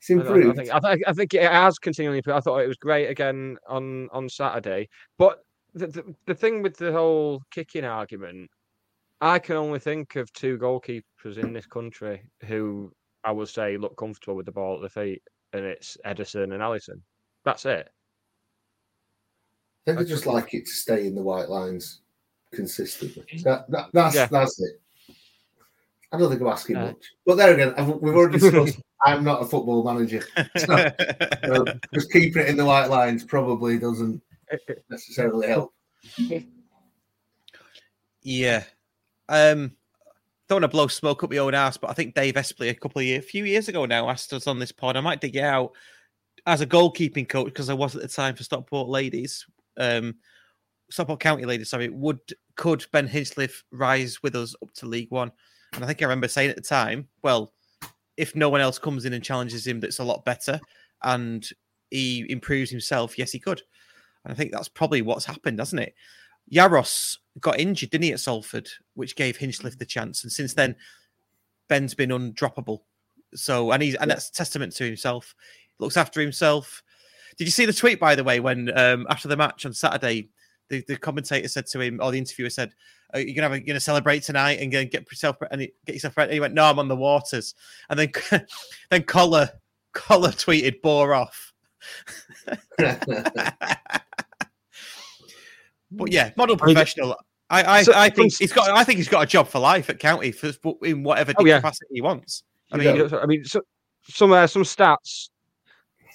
it's 0.00 0.10
improved. 0.10 0.58
I, 0.58 0.62
think 0.62 0.74
I, 0.74 0.80
think 0.80 1.02
I 1.06 1.12
think 1.12 1.34
it 1.34 1.42
has 1.50 1.78
continually 1.78 2.18
improved. 2.18 2.36
I 2.36 2.40
thought 2.40 2.58
it 2.58 2.68
was 2.68 2.76
great 2.76 3.06
again 3.08 3.56
on 3.68 4.08
on 4.12 4.28
Saturday. 4.28 4.88
But 5.18 5.40
the, 5.74 5.86
the 5.88 6.14
the 6.26 6.34
thing 6.34 6.62
with 6.62 6.76
the 6.76 6.92
whole 6.92 7.42
kicking 7.50 7.84
argument, 7.84 8.50
I 9.20 9.38
can 9.38 9.56
only 9.56 9.78
think 9.78 10.16
of 10.16 10.32
two 10.32 10.58
goalkeepers 10.58 11.38
in 11.38 11.52
this 11.52 11.66
country 11.66 12.22
who 12.46 12.92
I 13.24 13.30
would 13.32 13.48
say 13.48 13.76
look 13.76 13.96
comfortable 13.96 14.36
with 14.36 14.46
the 14.46 14.52
ball 14.52 14.76
at 14.76 14.82
the 14.82 14.88
feet, 14.90 15.22
and 15.52 15.64
it's 15.64 15.96
Ederson 16.04 16.44
and 16.52 16.60
Alisson. 16.60 17.00
That's 17.44 17.64
it. 17.66 17.88
I 19.86 19.90
think 19.90 20.00
I 20.00 20.04
just 20.04 20.26
like 20.26 20.54
it 20.54 20.64
to 20.66 20.72
stay 20.72 21.06
in 21.06 21.14
the 21.14 21.22
white 21.22 21.48
lines 21.50 22.00
consistently. 22.52 23.24
That, 23.44 23.70
that 23.70 23.90
that's 23.92 24.14
Yeah. 24.14 24.26
that's 24.30 24.60
it. 24.60 24.80
I 26.14 26.18
don't 26.18 26.30
think 26.30 26.40
I'm 26.40 26.48
asking 26.48 26.76
Uh, 26.76 26.86
much, 26.86 27.12
but 27.26 27.36
there 27.36 27.54
again, 27.54 27.74
I've, 27.76 27.88
we've 27.88 28.14
already 28.14 28.38
discussed. 28.38 28.80
I'm 29.04 29.24
not 29.24 29.42
a 29.42 29.46
football 29.46 29.84
manager, 29.84 30.22
so, 30.56 30.90
so 31.44 31.64
just 31.92 32.10
keeping 32.12 32.42
it 32.42 32.48
in 32.48 32.56
the 32.56 32.64
white 32.64 32.86
lines 32.86 33.24
probably 33.24 33.78
doesn't 33.78 34.22
necessarily 34.88 35.48
help. 35.48 35.74
Yeah. 38.22 38.64
Um, 39.28 39.72
don't 40.48 40.56
want 40.56 40.64
to 40.64 40.68
blow 40.68 40.86
smoke 40.88 41.24
up 41.24 41.30
my 41.30 41.38
own 41.38 41.54
ass, 41.54 41.76
but 41.76 41.90
I 41.90 41.94
think 41.94 42.14
Dave 42.14 42.34
Espley 42.34 42.70
a 42.70 42.74
couple 42.74 43.00
of 43.00 43.06
years, 43.06 43.24
a 43.24 43.26
few 43.26 43.44
years 43.44 43.68
ago 43.68 43.86
now, 43.86 44.08
asked 44.08 44.32
us 44.32 44.46
on 44.46 44.58
this 44.58 44.72
pod. 44.72 44.96
I 44.96 45.00
might 45.00 45.20
dig 45.20 45.36
it 45.36 45.42
out 45.42 45.72
as 46.46 46.60
a 46.60 46.66
goalkeeping 46.66 47.28
coach 47.28 47.46
because 47.46 47.70
I 47.70 47.74
was 47.74 47.94
at 47.96 48.02
the 48.02 48.08
time 48.08 48.34
for 48.34 48.44
Stockport 48.44 48.88
ladies, 48.88 49.46
um, 49.78 50.14
Stockport 50.90 51.20
County 51.20 51.44
ladies. 51.44 51.70
Sorry, 51.70 51.88
would 51.88 52.20
could 52.56 52.84
Ben 52.92 53.08
Hinchliffe 53.08 53.62
rise 53.70 54.22
with 54.22 54.36
us 54.36 54.54
up 54.62 54.72
to 54.74 54.86
League 54.86 55.10
One? 55.10 55.32
And 55.74 55.84
I 55.84 55.86
think 55.86 56.02
I 56.02 56.04
remember 56.04 56.28
saying 56.28 56.50
at 56.50 56.56
the 56.56 56.62
time, 56.62 57.08
well, 57.22 57.52
if 58.16 58.36
no 58.36 58.48
one 58.48 58.60
else 58.60 58.78
comes 58.78 59.04
in 59.04 59.12
and 59.12 59.24
challenges 59.24 59.66
him, 59.66 59.80
that's 59.80 59.98
a 59.98 60.04
lot 60.04 60.24
better, 60.24 60.60
and 61.02 61.48
he 61.90 62.26
improves 62.28 62.70
himself. 62.70 63.18
Yes, 63.18 63.32
he 63.32 63.38
could. 63.38 63.62
And 64.24 64.32
I 64.32 64.36
think 64.36 64.52
that's 64.52 64.68
probably 64.68 65.02
what's 65.02 65.24
happened, 65.24 65.58
hasn't 65.58 65.82
it? 65.82 65.94
Yaros 66.52 67.18
got 67.40 67.58
injured, 67.58 67.90
didn't 67.90 68.04
he, 68.04 68.12
at 68.12 68.20
Salford, 68.20 68.68
which 68.94 69.16
gave 69.16 69.36
Hinchliffe 69.36 69.78
the 69.78 69.84
chance. 69.84 70.22
And 70.22 70.32
since 70.32 70.54
then, 70.54 70.76
Ben's 71.68 71.94
been 71.94 72.10
undroppable. 72.10 72.80
So, 73.34 73.72
and 73.72 73.82
he's 73.82 73.94
and 73.96 74.10
that's 74.10 74.30
testament 74.30 74.74
to 74.76 74.84
himself. 74.84 75.34
Looks 75.78 75.96
after 75.96 76.20
himself. 76.20 76.82
Did 77.36 77.44
you 77.44 77.50
see 77.50 77.66
the 77.66 77.72
tweet, 77.72 77.98
by 77.98 78.14
the 78.14 78.22
way, 78.22 78.38
when 78.38 78.76
um, 78.78 79.06
after 79.10 79.26
the 79.26 79.36
match 79.36 79.66
on 79.66 79.72
Saturday, 79.72 80.28
the, 80.68 80.84
the 80.88 80.96
commentator 80.96 81.48
said 81.48 81.66
to 81.66 81.80
him, 81.80 82.00
or 82.02 82.10
the 82.12 82.18
interviewer 82.18 82.50
said, 82.50 82.72
"Are 83.12 83.20
you 83.20 83.34
gonna 83.34 83.48
have 83.48 83.52
a, 83.52 83.60
gonna 83.60 83.80
celebrate 83.80 84.22
tonight 84.22 84.60
and 84.60 84.70
get 84.70 84.92
yourself 84.94 85.36
and 85.50 85.60
get 85.86 85.94
yourself 85.94 86.16
ready?" 86.16 86.34
He 86.34 86.40
went, 86.40 86.54
"No, 86.54 86.64
I'm 86.64 86.78
on 86.78 86.88
the 86.88 86.96
waters." 86.96 87.54
And 87.90 87.98
then 87.98 88.12
then 88.90 89.02
Collar 89.04 89.50
Collar 89.92 90.30
tweeted, 90.30 90.80
"Bore 90.82 91.14
off." 91.14 91.52
But 95.90 96.12
yeah, 96.12 96.30
model 96.36 96.56
professional. 96.56 97.14
I 97.50 97.78
I, 97.78 97.82
so- 97.82 97.92
I 97.94 98.10
think 98.10 98.34
he's 98.34 98.52
got. 98.52 98.70
I 98.70 98.84
think 98.84 98.96
he's 98.98 99.08
got 99.08 99.22
a 99.22 99.26
job 99.26 99.48
for 99.48 99.58
life 99.60 99.88
at 99.90 99.98
County 99.98 100.32
for 100.32 100.52
for- 100.52 100.76
in 100.82 101.02
whatever 101.02 101.32
Oh, 101.38 101.44
yeah. 101.44 101.58
capacity 101.58 101.86
he 101.92 102.00
wants. 102.00 102.42
I 102.72 102.78
mean, 102.78 103.14
I 103.14 103.26
mean, 103.26 103.44
so, 103.44 103.60
some 104.02 104.32
uh, 104.32 104.46
some 104.46 104.62
stats: 104.64 105.28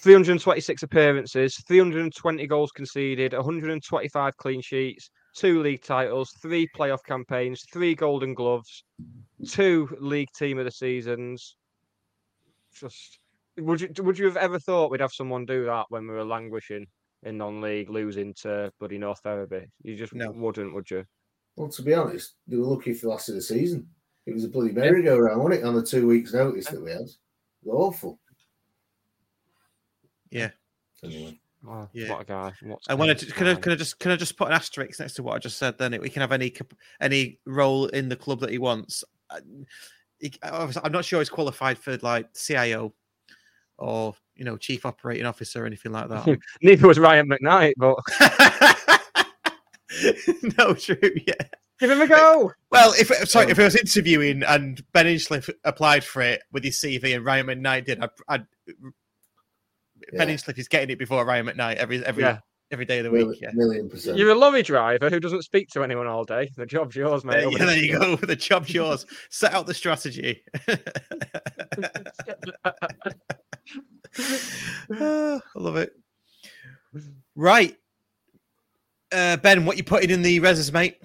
326 0.02 0.84
appearances, 0.84 1.56
320 1.68 2.48
goals 2.48 2.72
conceded, 2.72 3.34
125 3.34 4.38
clean 4.38 4.62
sheets, 4.62 5.10
two 5.36 5.62
league 5.62 5.84
titles, 5.84 6.32
three 6.42 6.68
playoff 6.76 7.04
campaigns, 7.06 7.66
three 7.72 7.96
Golden 7.96 8.34
Gloves, 8.34 8.84
two 9.48 9.90
league 10.00 10.30
team 10.38 10.58
of 10.58 10.66
the 10.66 10.72
seasons. 10.72 11.56
Just 12.74 13.20
would 13.58 13.82
you 13.82 13.90
would 14.04 14.18
you 14.18 14.26
have 14.26 14.38
ever 14.38 14.60
thought 14.60 14.92
we'd 14.92 15.02
have 15.02 15.12
someone 15.12 15.46
do 15.46 15.66
that 15.66 15.88
when 15.90 16.08
we 16.08 16.14
were 16.14 16.24
languishing 16.24 16.86
in 17.24 17.38
non-league, 17.38 17.90
losing 17.90 18.34
to 18.36 18.72
bloody 18.80 18.98
North 18.98 19.20
Ferriby? 19.22 19.66
You 19.82 19.98
just 19.98 20.14
wouldn't, 20.14 20.74
would 20.74 20.90
you? 20.90 21.04
Well, 21.58 21.70
to 21.70 21.82
be 21.82 21.94
honest, 21.94 22.36
they 22.48 22.56
were 22.56 22.66
lucky 22.66 22.94
for 22.94 23.08
the 23.08 23.10
last 23.10 23.28
of 23.28 23.36
the 23.36 23.42
season. 23.42 23.88
It 24.26 24.34
was 24.34 24.46
a 24.46 24.50
bloody 24.50 24.72
merry-go-round, 24.72 25.42
wasn't 25.42 25.62
it? 25.62 25.66
On 25.66 25.76
the 25.76 25.84
two 25.84 26.08
weeks' 26.08 26.34
notice 26.34 26.68
that 26.68 26.82
we 26.82 26.92
had, 26.92 27.10
awful. 27.66 28.20
Yeah. 30.32 30.50
Anyway, 31.04 31.40
Oh, 31.68 31.90
Yeah. 31.92 32.12
What 32.12 32.22
a 32.22 32.26
guy! 32.26 32.54
What 32.62 32.80
I 32.88 32.94
want 32.94 33.20
to. 33.20 33.26
Can 33.26 33.48
I, 33.48 33.56
can 33.56 33.74
I 33.74 33.76
just 33.76 34.00
can 34.00 34.12
I 34.12 34.16
just 34.16 34.38
put 34.38 34.48
an 34.48 34.54
asterisk 34.54 35.00
next 35.00 35.16
to 35.16 35.24
what 35.24 35.36
I 35.36 35.40
just 35.40 35.58
said? 35.58 35.78
Then 35.78 36.00
we 36.02 36.10
can 36.10 36.22
have 36.22 36.32
any 36.32 36.54
any 37.02 37.40
role 37.46 37.88
in 37.88 38.08
the 38.08 38.16
club 38.16 38.40
that 38.42 38.50
he 38.50 38.58
wants. 38.58 39.04
I, 39.30 39.40
he, 40.20 40.34
I'm 40.42 40.92
not 40.92 41.06
sure 41.06 41.20
he's 41.20 41.30
qualified 41.30 41.78
for 41.78 41.98
like 41.98 42.34
CIO 42.34 42.94
or 43.78 44.16
you 44.36 44.46
know 44.46 44.56
chief 44.56 44.86
operating 44.86 45.26
officer 45.26 45.64
or 45.64 45.66
anything 45.66 45.92
like 45.92 46.08
that. 46.10 46.40
Neither 46.62 46.88
was 46.88 46.98
Ryan 46.98 47.30
McKnight, 47.30 47.74
but 47.78 47.98
no, 50.58 50.74
true. 50.76 50.98
Yeah, 51.28 51.34
Give 51.80 51.92
him 51.92 52.02
a 52.02 52.08
go. 52.08 52.52
Well, 52.72 52.94
if 52.98 53.08
sorry, 53.30 53.52
if 53.52 53.60
I 53.60 53.64
was 53.64 53.76
interviewing 53.76 54.44
and 54.44 54.82
Ben 54.94 55.08
Hinchliffe 55.08 55.50
applied 55.64 56.04
for 56.04 56.22
it 56.22 56.44
with 56.52 56.64
his 56.64 56.78
CV 56.78 57.16
and 57.16 57.26
Ryan 57.26 57.48
McKnight 57.48 57.86
did, 57.86 58.02
I'd, 58.02 58.10
I'd 58.28 58.46
Ben 58.68 58.94
Yeah. 60.14 60.26
Hinchliffe 60.26 60.58
is 60.58 60.68
getting 60.68 60.90
it 60.90 61.00
before 61.00 61.26
Ryan 61.26 61.48
McKnight 61.48 61.76
every 61.78 62.04
every 62.06 62.24
Yeah. 62.24 62.40
every 62.72 62.86
day 62.86 63.00
of 63.00 63.06
the 63.06 63.12
week. 63.12 63.26
Million, 63.26 63.40
Yeah. 63.42 63.50
million 63.54 63.90
percent. 63.90 64.18
You're 64.18 64.32
a 64.32 64.36
lorry 64.36 64.62
driver 64.64 65.10
who 65.10 65.20
doesn't 65.20 65.42
speak 65.44 65.70
to 65.70 65.84
anyone 65.84 66.08
all 66.08 66.24
day. 66.24 66.50
The 66.56 66.66
job's 66.66 66.96
yours, 66.96 67.24
mate. 67.26 67.44
Uh, 67.46 67.50
yeah, 67.50 67.58
the- 67.60 67.66
there 67.66 67.78
you 67.78 68.00
go. 68.00 68.16
The 68.26 68.36
job's 68.36 68.74
yours. 68.74 69.06
Set 69.30 69.54
out 69.54 69.66
the 69.68 69.74
strategy. 69.74 70.44
I 74.92 75.40
love 75.56 75.76
it. 75.78 75.94
Right. 77.36 77.76
Uh, 79.12 79.38
ben, 79.38 79.66
what 79.66 79.78
you 79.78 79.84
putting 79.84 80.10
in 80.12 80.22
the 80.22 80.40
reses, 80.40 80.72
mate? 80.72 80.98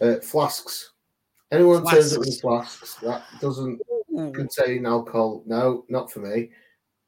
Uh, 0.00 0.16
flasks. 0.16 0.92
Anyone 1.50 1.84
turns 1.86 2.12
up 2.12 2.20
with 2.20 2.40
Flasks. 2.40 2.94
flasks 2.94 3.00
that 3.02 3.40
doesn't 3.40 3.80
contain 4.34 4.84
alcohol, 4.86 5.42
no, 5.46 5.84
not 5.88 6.10
for 6.10 6.18
me. 6.20 6.50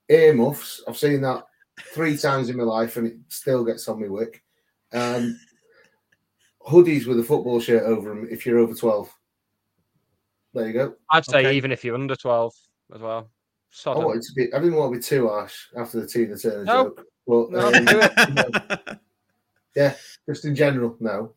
Earmuffs. 0.09 0.82
I've 0.89 0.97
seen 0.98 1.20
that 1.22 1.44
three 1.94 2.16
times 2.16 2.48
in 2.51 2.56
my 2.56 2.64
life, 2.64 2.97
and 2.97 3.06
it 3.06 3.16
still 3.28 3.64
gets 3.64 3.89
on 3.89 4.01
me 4.01 4.09
wick. 4.09 4.43
Um, 4.93 5.39
hoodies 6.66 7.06
with 7.06 7.18
a 7.20 7.22
football 7.24 7.60
shirt 7.60 7.82
over 7.85 8.09
them 8.10 8.26
if 8.30 8.44
you're 8.47 8.59
over 8.59 8.74
twelve. 8.74 9.12
There 10.55 10.66
you 10.66 10.72
go. 10.72 10.94
I'd 11.10 11.24
say 11.26 11.40
Okay. 11.40 11.56
even 11.56 11.72
if 11.72 11.85
you're 11.85 11.94
under 11.94 12.16
12 12.16 12.55
as 12.94 13.01
well. 13.02 13.18
I 13.20 13.30
Sod 13.70 13.98
'em. 13.98 14.05
wanted 14.05 14.22
to 14.22 14.32
be. 14.35 14.52
I 14.52 14.59
didn't 14.59 14.76
want 14.76 14.93
to 14.94 14.98
be 14.98 15.02
too 15.02 15.28
harsh 15.28 15.66
after 15.76 16.01
the 16.01 16.06
Tina 16.06 16.36
Turner 16.39 16.64
No. 16.64 16.85
joke, 16.85 17.05
but 17.26 17.51
No, 17.51 17.59
um, 17.68 17.74
do 17.74 17.85
you 17.85 18.55
yeah, 19.76 19.94
just 20.28 20.44
in 20.47 20.55
general, 20.55 20.97
no. 21.01 21.35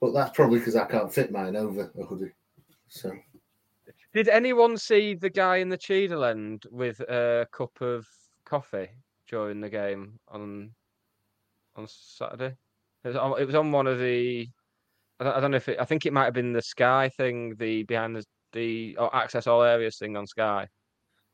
But 0.00 0.12
that's 0.12 0.34
probably 0.34 0.58
because 0.58 0.74
I 0.74 0.86
can't 0.86 1.12
fit 1.12 1.30
mine 1.30 1.54
over 1.54 1.92
a 2.00 2.04
hoodie. 2.04 2.32
So 2.88 3.12
Did 4.12 4.28
anyone 4.28 4.76
see 4.76 5.14
the 5.14 5.30
guy 5.30 5.56
in 5.56 5.68
the 5.70 5.78
Cheadle 5.78 6.24
end 6.24 6.64
with 6.70 7.00
a 7.00 7.46
cup 7.50 7.80
of 7.80 8.06
coffee 8.44 8.90
during 9.28 9.60
the 9.60 9.70
game 9.70 10.18
on 10.28 10.74
on 11.76 11.86
Saturday? 11.88 12.56
It 13.04 13.08
was 13.08 13.16
on, 13.16 13.40
it 13.40 13.46
was 13.46 13.54
on 13.54 13.72
one 13.72 13.86
of 13.86 13.98
the. 13.98 14.48
I 15.18 15.24
don't, 15.24 15.36
I 15.36 15.40
don't 15.40 15.50
know 15.52 15.56
if 15.56 15.68
it. 15.68 15.80
I 15.80 15.84
think 15.86 16.04
it 16.04 16.12
might 16.12 16.26
have 16.26 16.34
been 16.34 16.52
the 16.52 16.62
Sky 16.62 17.08
thing, 17.08 17.54
the 17.56 17.84
behind 17.84 18.16
the 18.16 18.24
the 18.52 18.96
or 18.98 19.14
access 19.16 19.46
all 19.46 19.62
areas 19.62 19.96
thing 19.98 20.16
on 20.16 20.26
Sky. 20.26 20.68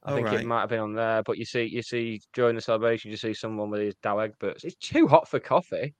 I 0.04 0.12
Oh, 0.12 0.14
think 0.14 0.28
right. 0.28 0.40
it 0.40 0.46
might 0.46 0.60
have 0.60 0.68
been 0.68 0.78
on 0.78 0.94
there, 0.94 1.24
but 1.24 1.38
you 1.38 1.44
see, 1.44 1.64
you 1.64 1.82
see 1.82 2.20
during 2.32 2.54
the 2.54 2.60
celebration, 2.62 3.10
you 3.10 3.16
see 3.16 3.34
someone 3.34 3.68
with 3.70 3.80
his 3.80 3.96
Douwe 3.96 4.30
Egberts. 4.30 4.62
It's 4.64 4.76
too 4.76 5.08
hot 5.08 5.28
for 5.28 5.40
coffee. 5.40 5.96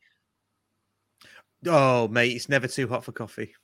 Oh, 1.67 2.07
mate, 2.07 2.37
it's 2.37 2.49
never 2.49 2.69
too 2.69 2.87
hot 2.87 3.05
for 3.05 3.11
coffee. 3.11 3.55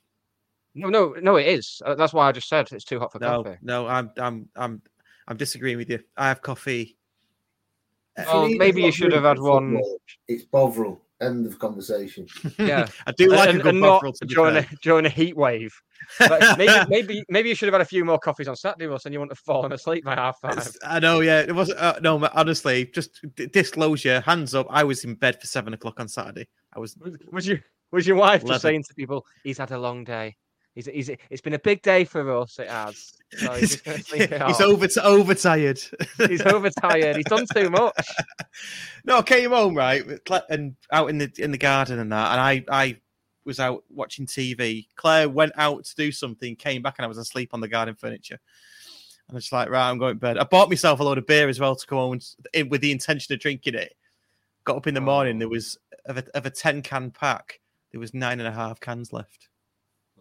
No, 0.75 0.89
no, 0.89 1.15
no, 1.21 1.37
it 1.37 1.47
is. 1.47 1.81
Uh, 1.85 1.95
That's 1.95 2.13
why 2.13 2.27
I 2.27 2.31
just 2.33 2.49
said 2.49 2.67
it's 2.71 2.83
too 2.85 2.99
hot 2.99 3.11
for 3.11 3.19
No, 3.19 3.43
coffee. 3.43 3.57
no, 3.61 3.87
I'm, 3.87 4.11
I'm, 4.17 4.49
I'm, 4.55 4.81
I'm 5.27 5.37
disagreeing 5.37 5.77
with 5.77 5.89
you. 5.89 5.99
I 6.17 6.27
have 6.27 6.41
coffee. 6.41 6.97
If 8.17 8.25
Oh, 8.29 8.47
maybe 8.47 8.81
you 8.83 8.91
should 8.91 9.11
have 9.13 9.23
had 9.23 9.39
one- 9.39 9.73
football, 9.73 9.97
It's 10.27 10.43
Bovril. 10.45 11.01
End 11.21 11.45
of 11.45 11.57
conversation. 11.59 12.27
Yeah, 12.59 12.87
I 13.07 13.13
do 13.13 13.29
like 13.29 13.47
and, 13.49 13.59
a 13.59 13.63
good 13.63 13.69
and 13.69 13.79
not 13.81 14.01
Bovril, 14.01 14.13
to 14.13 14.25
be 14.25 14.35
during 14.35 14.57
a, 14.57 14.63
fair. 14.63 14.77
during 14.83 15.05
a 15.05 15.09
heat 15.09 15.37
wave. 15.37 15.73
But 16.19 16.41
maybe, 16.57 16.73
maybe, 16.89 17.23
maybe 17.29 17.49
you 17.49 17.55
should 17.55 17.67
have 17.67 17.73
had 17.73 17.81
a 17.81 17.85
few 17.85 18.03
more 18.03 18.19
coffees 18.19 18.49
on 18.49 18.57
Saturday, 18.57 18.87
Russ, 18.87 19.05
and 19.05 19.13
you 19.13 19.19
wouldn't 19.21 19.31
have 19.31 19.39
fallen 19.39 19.71
asleep 19.71 20.03
by 20.03 20.13
half 20.15 20.37
five. 20.41 20.51
It's- 20.57 20.77
I 20.85 20.99
know, 20.99 21.21
yeah. 21.21 21.39
It 21.39 21.55
wasn't. 21.55 21.79
Uh, 21.79 21.97
no, 22.01 22.27
honestly, 22.33 22.87
just 22.87 23.21
d- 23.35 23.47
disclosure. 23.47 24.19
Hands 24.21 24.53
up. 24.53 24.67
I 24.69 24.83
was 24.83 25.05
in 25.05 25.15
bed 25.15 25.39
for 25.39 25.47
seven 25.47 25.73
o'clock 25.73 26.01
on 26.01 26.09
Saturday. 26.09 26.49
I 26.75 26.79
was. 26.79 26.97
Was, 26.97 27.15
was 27.31 27.47
your 27.47 27.59
was 27.93 28.05
your 28.05 28.17
wife 28.17 28.41
Eleven. 28.41 28.53
just 28.55 28.61
saying 28.63 28.83
to 28.83 28.93
people, 28.93 29.25
"He's 29.45 29.57
had 29.57 29.71
a 29.71 29.79
long 29.79 30.03
day. 30.03 30.35
He's, 30.75 30.87
he's 30.87 31.09
it's 31.29 31.41
been 31.41 31.53
a 31.53 31.59
big 31.59 31.81
day 31.81 32.03
for 32.03 32.29
us. 32.37 32.59
It 32.59 32.69
has. 32.69 33.13
So 33.37 33.53
he's, 33.53 33.59
He's, 33.59 33.81
just 33.83 34.11
gonna 34.11 34.23
it 34.23 34.41
he's 34.47 34.61
over 34.61 34.87
overtired. 35.01 35.79
He's 36.27 36.41
overtired. 36.41 37.15
He's 37.15 37.25
done 37.25 37.45
too 37.53 37.69
much. 37.69 38.07
no, 39.05 39.19
I 39.19 39.21
came 39.21 39.51
home 39.51 39.75
right 39.75 40.03
and 40.49 40.75
out 40.91 41.09
in 41.09 41.17
the 41.17 41.31
in 41.37 41.51
the 41.51 41.57
garden 41.57 41.99
and 41.99 42.11
that, 42.11 42.31
and 42.31 42.41
I 42.41 42.65
I 42.69 42.97
was 43.45 43.59
out 43.59 43.83
watching 43.89 44.25
TV. 44.25 44.87
Claire 44.95 45.29
went 45.29 45.53
out 45.55 45.85
to 45.85 45.95
do 45.95 46.11
something, 46.11 46.55
came 46.57 46.81
back, 46.81 46.95
and 46.97 47.05
I 47.05 47.07
was 47.07 47.17
asleep 47.17 47.51
on 47.53 47.61
the 47.61 47.67
garden 47.67 47.95
furniture. 47.95 48.39
And 49.27 49.35
I 49.35 49.37
was 49.37 49.51
like, 49.51 49.69
right, 49.69 49.89
I'm 49.89 49.97
going 49.97 50.15
to 50.15 50.19
bed. 50.19 50.37
I 50.37 50.43
bought 50.43 50.69
myself 50.69 50.99
a 50.99 51.03
load 51.03 51.17
of 51.17 51.25
beer 51.25 51.47
as 51.47 51.59
well 51.59 51.75
to 51.75 51.87
come 51.87 51.97
home 51.97 52.19
and- 52.53 52.71
with 52.71 52.81
the 52.81 52.91
intention 52.91 53.33
of 53.33 53.39
drinking 53.39 53.75
it. 53.75 53.95
Got 54.65 54.77
up 54.77 54.87
in 54.87 54.93
the 54.93 54.99
oh. 54.99 55.05
morning. 55.05 55.39
There 55.39 55.49
was 55.49 55.77
of 56.05 56.17
a, 56.17 56.23
of 56.35 56.45
a 56.45 56.49
ten 56.49 56.81
can 56.81 57.11
pack. 57.11 57.59
There 57.91 57.99
was 57.99 58.13
nine 58.13 58.39
and 58.39 58.47
a 58.47 58.51
half 58.51 58.79
cans 58.79 59.13
left. 59.13 59.47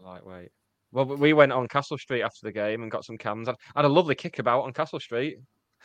Lightweight. 0.05 0.51
Well, 0.93 1.06
we 1.06 1.32
went 1.32 1.52
on 1.52 1.66
Castle 1.66 1.98
Street 1.98 2.22
after 2.22 2.40
the 2.43 2.52
game 2.52 2.82
and 2.82 2.90
got 2.90 3.05
some 3.05 3.18
cans. 3.18 3.48
I 3.48 3.55
had 3.74 3.85
a 3.85 3.89
lovely 3.89 4.14
kickabout 4.14 4.62
on 4.64 4.72
Castle 4.72 5.01
Street. 5.01 5.39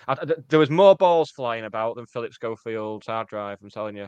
I, 0.07 0.13
I- 0.13 0.35
there 0.49 0.59
was 0.59 0.69
more 0.69 0.95
balls 0.95 1.31
flying 1.31 1.65
about 1.65 1.95
than 1.95 2.05
Philip 2.05 2.33
Schofield's 2.33 3.07
hard 3.07 3.27
drive. 3.27 3.57
I'm 3.63 3.69
telling 3.69 3.97
you, 3.97 4.07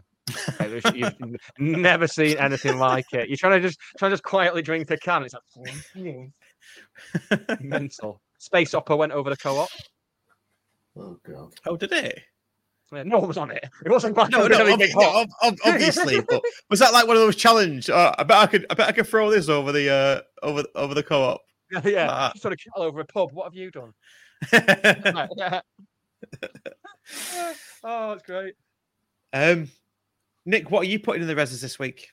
It 0.59 0.83
was- 0.83 0.95
you've 0.95 1.35
never 1.59 2.07
seen 2.07 2.37
anything 2.37 2.77
like 2.77 3.05
it. 3.13 3.29
You're 3.29 3.37
trying 3.37 3.61
to 3.61 3.67
just 3.67 3.79
trying 3.97 4.11
to 4.11 4.13
just 4.13 4.23
quietly 4.23 4.61
drink 4.61 4.91
a 4.91 4.97
can. 4.97 5.23
It's 5.23 5.33
like 5.95 6.29
mental. 7.61 8.21
Space 8.37 8.73
Opera 8.73 8.95
went 8.95 9.11
over 9.11 9.29
the 9.29 9.37
co-op. 9.37 9.69
Oh 10.97 11.17
god. 11.25 11.53
Oh, 11.65 11.77
did 11.77 11.91
it? 11.93 12.19
Yeah, 12.93 13.03
no 13.03 13.19
one 13.19 13.27
was 13.29 13.37
on 13.37 13.51
it. 13.51 13.63
It 13.85 13.89
wasn't 13.89 14.17
like 14.17 14.31
No, 14.31 14.45
it 14.45 14.49
was 14.49 14.57
no, 14.59 14.73
ob- 14.73 14.79
no, 14.79 15.09
ob- 15.21 15.29
ob- 15.43 15.57
obviously. 15.63 16.19
but 16.21 16.41
was 16.69 16.79
that 16.79 16.91
like 16.91 17.07
one 17.07 17.15
of 17.15 17.21
those 17.21 17.37
challenge? 17.37 17.89
Uh, 17.89 18.13
I 18.17 18.23
bet 18.23 18.37
I 18.37 18.47
could. 18.47 18.65
I 18.69 18.73
bet 18.73 18.89
I 18.89 18.91
could 18.91 19.07
throw 19.07 19.31
this 19.31 19.47
over 19.47 19.71
the 19.71 19.89
uh, 19.89 20.21
over 20.45 20.63
over 20.75 20.93
the 20.93 21.03
co-op. 21.03 21.41
Yeah, 21.71 21.81
yeah. 21.85 22.07
Ah. 22.09 22.31
Sort 22.35 22.53
of 22.53 22.59
kill 22.59 22.83
over 22.83 22.99
a 22.99 23.05
pub. 23.05 23.31
What 23.31 23.45
have 23.45 23.55
you 23.55 23.71
done? 23.71 23.93
oh, 27.83 28.11
it's 28.11 28.23
great. 28.23 28.55
um, 29.33 29.69
Nick, 30.45 30.69
what 30.69 30.81
are 30.81 30.89
you 30.89 30.99
putting 30.99 31.21
in 31.21 31.27
the 31.27 31.35
reses 31.35 31.61
this 31.61 31.79
week? 31.79 32.09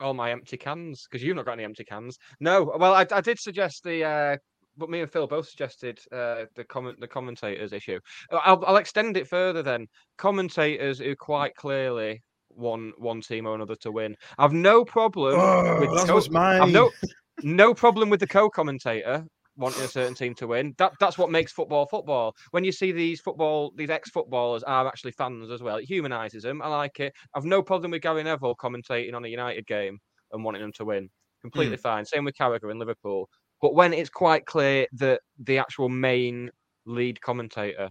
all 0.00 0.14
my 0.14 0.30
empty 0.30 0.56
cans 0.56 1.06
because 1.10 1.22
you've 1.22 1.36
not 1.36 1.44
got 1.44 1.52
any 1.52 1.64
empty 1.64 1.84
cans. 1.84 2.18
No, 2.40 2.72
well, 2.78 2.94
I, 2.94 3.06
I 3.12 3.20
did 3.20 3.38
suggest 3.38 3.84
the, 3.84 4.02
uh, 4.02 4.36
but 4.80 4.90
me 4.90 5.00
and 5.02 5.12
Phil 5.12 5.28
both 5.28 5.48
suggested 5.48 6.00
uh, 6.10 6.46
the 6.56 6.64
comment 6.64 6.98
the 6.98 7.06
commentators 7.06 7.72
issue. 7.72 8.00
Uh, 8.32 8.40
I'll, 8.44 8.64
I'll 8.66 8.78
extend 8.78 9.16
it 9.16 9.28
further 9.28 9.62
then. 9.62 9.86
Commentators 10.18 10.98
who 10.98 11.14
quite 11.14 11.54
clearly 11.54 12.22
want 12.48 12.98
one 13.00 13.20
team 13.20 13.46
or 13.46 13.54
another 13.54 13.76
to 13.76 13.92
win. 13.92 14.16
I've 14.38 14.52
no 14.52 14.84
problem 14.84 15.38
Oh, 15.38 15.78
with 15.78 15.90
co- 16.08 16.14
was 16.14 16.30
mine. 16.30 16.62
I've 16.62 16.72
no 16.72 16.90
no 17.42 17.72
problem 17.74 18.10
with 18.10 18.20
the 18.20 18.26
co-commentator 18.26 19.24
wanting 19.56 19.82
a 19.82 19.88
certain 19.88 20.14
team 20.14 20.34
to 20.36 20.46
win. 20.46 20.74
That 20.78 20.92
that's 20.98 21.18
what 21.18 21.30
makes 21.30 21.52
football 21.52 21.86
football. 21.86 22.34
When 22.50 22.64
you 22.64 22.72
see 22.72 22.92
these 22.92 23.20
football 23.20 23.72
these 23.76 23.90
ex-footballers 23.90 24.62
are 24.62 24.88
actually 24.88 25.12
fans 25.12 25.50
as 25.50 25.62
well, 25.62 25.76
it 25.76 25.88
humanises 25.88 26.42
them. 26.42 26.62
I 26.62 26.68
like 26.68 26.98
it. 27.00 27.12
I've 27.34 27.44
no 27.44 27.62
problem 27.62 27.90
with 27.92 28.02
Gary 28.02 28.22
Neville 28.22 28.56
commentating 28.56 29.14
on 29.14 29.24
a 29.24 29.28
United 29.28 29.66
game 29.66 29.98
and 30.32 30.42
wanting 30.42 30.62
them 30.62 30.72
to 30.72 30.84
win. 30.84 31.10
Completely 31.40 31.76
fine. 31.78 32.04
Same 32.04 32.24
with 32.24 32.36
Carragher 32.36 32.70
in 32.70 32.78
Liverpool. 32.78 33.28
But 33.60 33.74
when 33.74 33.92
it's 33.92 34.10
quite 34.10 34.46
clear 34.46 34.86
that 34.94 35.20
the 35.38 35.58
actual 35.58 35.88
main 35.88 36.50
lead 36.86 37.20
commentator 37.20 37.90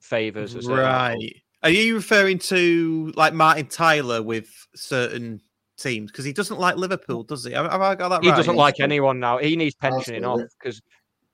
favours 0.00 0.54
a 0.54 0.62
certain 0.62 0.78
outcome, 0.78 1.18
Right. 1.18 1.42
Are 1.62 1.70
you 1.70 1.94
referring 1.94 2.38
to 2.38 3.12
like 3.16 3.34
Martin 3.34 3.66
Tyler 3.66 4.22
with 4.22 4.48
certain 4.74 5.40
teams? 5.76 6.10
Because 6.10 6.24
he 6.24 6.32
doesn't 6.32 6.58
like 6.58 6.76
Liverpool, 6.76 7.24
mm. 7.24 7.28
does 7.28 7.44
he? 7.44 7.52
Have, 7.52 7.70
have 7.70 7.82
I 7.82 7.94
got 7.94 8.08
that 8.08 8.22
he 8.22 8.30
right? 8.30 8.36
doesn't 8.36 8.56
like 8.56 8.80
anyone 8.80 9.20
now. 9.20 9.38
He 9.38 9.56
needs 9.56 9.74
pensioning 9.74 10.24
off 10.24 10.40
because 10.58 10.80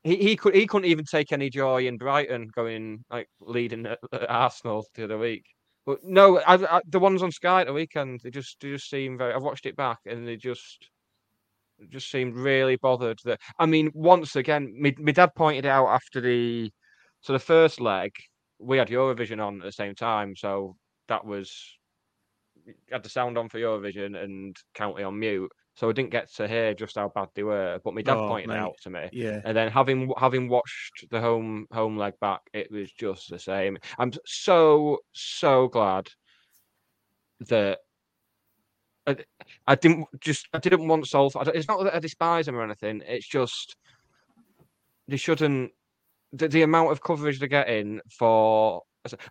he, 0.03 0.17
he 0.17 0.37
could 0.37 0.55
he 0.55 0.67
couldn't 0.67 0.89
even 0.89 1.05
take 1.05 1.33
any 1.33 1.49
joy 1.49 1.87
in 1.87 1.97
Brighton 1.97 2.49
going 2.55 3.05
like 3.11 3.29
leading 3.41 3.87
at, 3.87 3.99
at 4.13 4.29
Arsenal 4.31 4.85
the 4.95 5.05
other 5.05 5.19
week. 5.19 5.45
But 5.85 6.03
no, 6.03 6.41
I, 6.41 6.55
I, 6.55 6.81
the 6.89 6.99
ones 6.99 7.23
on 7.23 7.31
Sky 7.31 7.61
at 7.61 7.69
the 7.69 7.73
weekend 7.73 8.21
they 8.25 8.31
just 8.31 8.57
they 8.61 8.71
just 8.71 8.91
seem 8.91 9.17
very. 9.17 9.33
I've 9.33 9.43
watched 9.43 9.67
it 9.67 9.77
back 9.77 9.99
and 10.07 10.27
they 10.27 10.37
just 10.37 10.91
just 11.91 12.11
seemed 12.11 12.37
really 12.37 12.77
bothered. 12.77 13.19
That 13.25 13.41
I 13.59 13.67
mean, 13.67 13.91
once 13.95 14.37
again, 14.37 14.75
my, 14.81 14.95
my 14.99 15.13
dad 15.13 15.35
pointed 15.37 15.67
out 15.67 15.87
after 15.89 16.21
the 16.21 16.71
so 17.21 17.33
the 17.33 17.39
first 17.39 17.81
leg 17.81 18.13
we 18.59 18.79
had 18.79 18.89
Eurovision 18.89 19.45
on 19.45 19.61
at 19.61 19.65
the 19.65 19.73
same 19.73 19.95
time, 19.95 20.35
so 20.37 20.77
that 21.09 21.25
was 21.25 21.79
had 22.91 23.03
the 23.03 23.09
sound 23.09 23.39
on 23.39 23.49
for 23.49 23.59
Eurovision 23.59 24.17
and 24.23 24.57
County 24.75 25.03
on 25.03 25.19
mute, 25.19 25.51
so 25.75 25.89
I 25.89 25.93
didn't 25.93 26.11
get 26.11 26.33
to 26.35 26.49
hear 26.49 26.75
just 26.75 26.97
how 26.97 27.09
bad 27.15 27.29
they 27.35 27.43
were. 27.43 27.81
But 27.85 27.95
my 27.95 28.03
dad 28.03 28.19
Oh, 28.19 28.27
pointed 28.27 28.51
it 28.53 28.57
mate. 28.57 28.59
out 28.59 28.77
to 28.83 28.91
me, 28.91 29.11
Yeah. 29.11 29.43
and 29.45 29.57
then 29.57 29.71
having 29.71 30.13
having 30.19 30.49
watched 30.49 31.07
the 31.11 31.21
home 31.21 31.67
home 31.73 31.97
leg 31.97 32.15
back, 32.21 32.41
it 32.53 32.71
was 32.71 32.93
just 32.93 33.31
the 33.31 33.39
same. 33.39 33.79
I'm 33.99 34.13
so 34.27 34.99
so 35.13 35.69
glad 35.69 36.09
that. 37.41 37.81
I, 39.07 39.17
I 39.67 39.75
didn't 39.75 40.07
just 40.21 40.49
I 40.53 40.59
didn't 40.59 40.87
want 40.87 41.07
Salford. 41.07 41.49
It's 41.49 41.69
not 41.69 41.83
that 41.85 41.95
I 41.95 41.99
despise 41.99 42.47
them 42.47 42.57
or 42.57 42.65
anything. 42.65 43.03
It's 43.07 43.27
just 43.27 43.77
they 45.09 45.17
shouldn't. 45.17 45.73
The, 46.33 46.49
the 46.49 46.63
amount 46.63 46.91
of 46.91 47.01
coverage 47.01 47.39
they're 47.39 47.49
getting 47.49 48.01
for, 48.11 48.83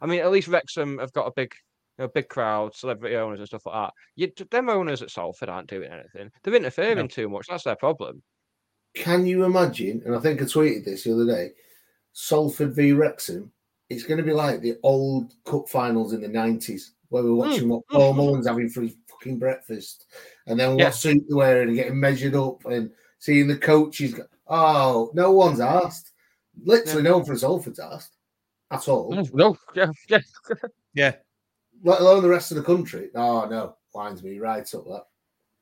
I 0.01 0.05
mean, 0.05 0.21
at 0.21 0.31
least 0.31 0.47
Wrexham 0.47 0.97
have 0.99 1.11
got 1.11 1.27
a 1.27 1.31
big 1.35 1.53
you 1.97 2.03
know, 2.03 2.11
big 2.13 2.29
crowd, 2.29 2.75
celebrity 2.75 3.15
owners 3.15 3.39
and 3.39 3.47
stuff 3.47 3.65
like 3.65 3.75
that. 3.75 3.93
You, 4.15 4.45
them 4.49 4.69
owners 4.69 5.01
at 5.01 5.11
Salford 5.11 5.49
aren't 5.49 5.69
doing 5.69 5.91
anything. 5.91 6.31
They're 6.43 6.55
interfering 6.55 6.97
No. 6.97 7.07
too 7.07 7.29
much. 7.29 7.47
That's 7.47 7.63
their 7.63 7.75
problem. 7.75 8.21
Can 8.95 9.25
you 9.25 9.43
imagine? 9.43 10.01
And 10.05 10.15
I 10.15 10.19
think 10.19 10.41
I 10.41 10.45
tweeted 10.45 10.85
this 10.85 11.03
the 11.03 11.13
other 11.13 11.25
day. 11.25 11.51
Salford 12.13 12.73
v 12.73 12.93
Wrexham. 12.93 13.51
It's 13.89 14.03
going 14.03 14.17
to 14.17 14.23
be 14.23 14.33
like 14.33 14.61
the 14.61 14.77
old 14.83 15.33
cup 15.45 15.69
finals 15.69 16.13
in 16.13 16.21
the 16.21 16.27
nineties, 16.27 16.93
where 17.09 17.23
we're 17.23 17.29
hmm. 17.29 17.37
watching 17.37 17.69
what 17.69 17.83
hmm. 17.89 17.97
Paul 17.97 18.13
Mullin's 18.13 18.47
having 18.47 18.69
for 18.69 18.81
his 18.81 18.95
fucking 19.25 19.39
breakfast, 19.39 20.05
and 20.47 20.59
then 20.59 20.77
Yeah. 20.77 20.85
what 20.85 20.95
suit 20.95 21.23
they're 21.27 21.37
wearing 21.37 21.69
and 21.69 21.77
getting 21.77 21.99
measured 21.99 22.35
up, 22.35 22.65
and 22.65 22.91
seeing 23.19 23.47
the 23.47 23.57
coaches. 23.57 24.13
Go, 24.13 24.23
oh, 24.47 25.11
no 25.13 25.31
one's 25.31 25.59
asked. 25.59 26.11
Literally, 26.63 27.03
no 27.03 27.17
one 27.17 27.25
from 27.25 27.37
Salford's 27.37 27.79
asked 27.79 28.15
at 28.71 28.87
all. 28.87 29.11
No, 29.11 29.23
no, 29.33 29.57
yeah, 29.75 29.91
yeah. 30.07 30.19
Yeah, 30.93 31.15
Let 31.83 31.99
alone 31.99 32.23
the 32.23 32.29
rest 32.29 32.51
of 32.51 32.57
the 32.57 32.63
country. 32.63 33.09
Oh 33.15 33.45
no, 33.49 33.75
lines 33.93 34.23
me 34.23 34.39
right 34.39 34.61
up 34.73 34.85
that. 34.85 35.03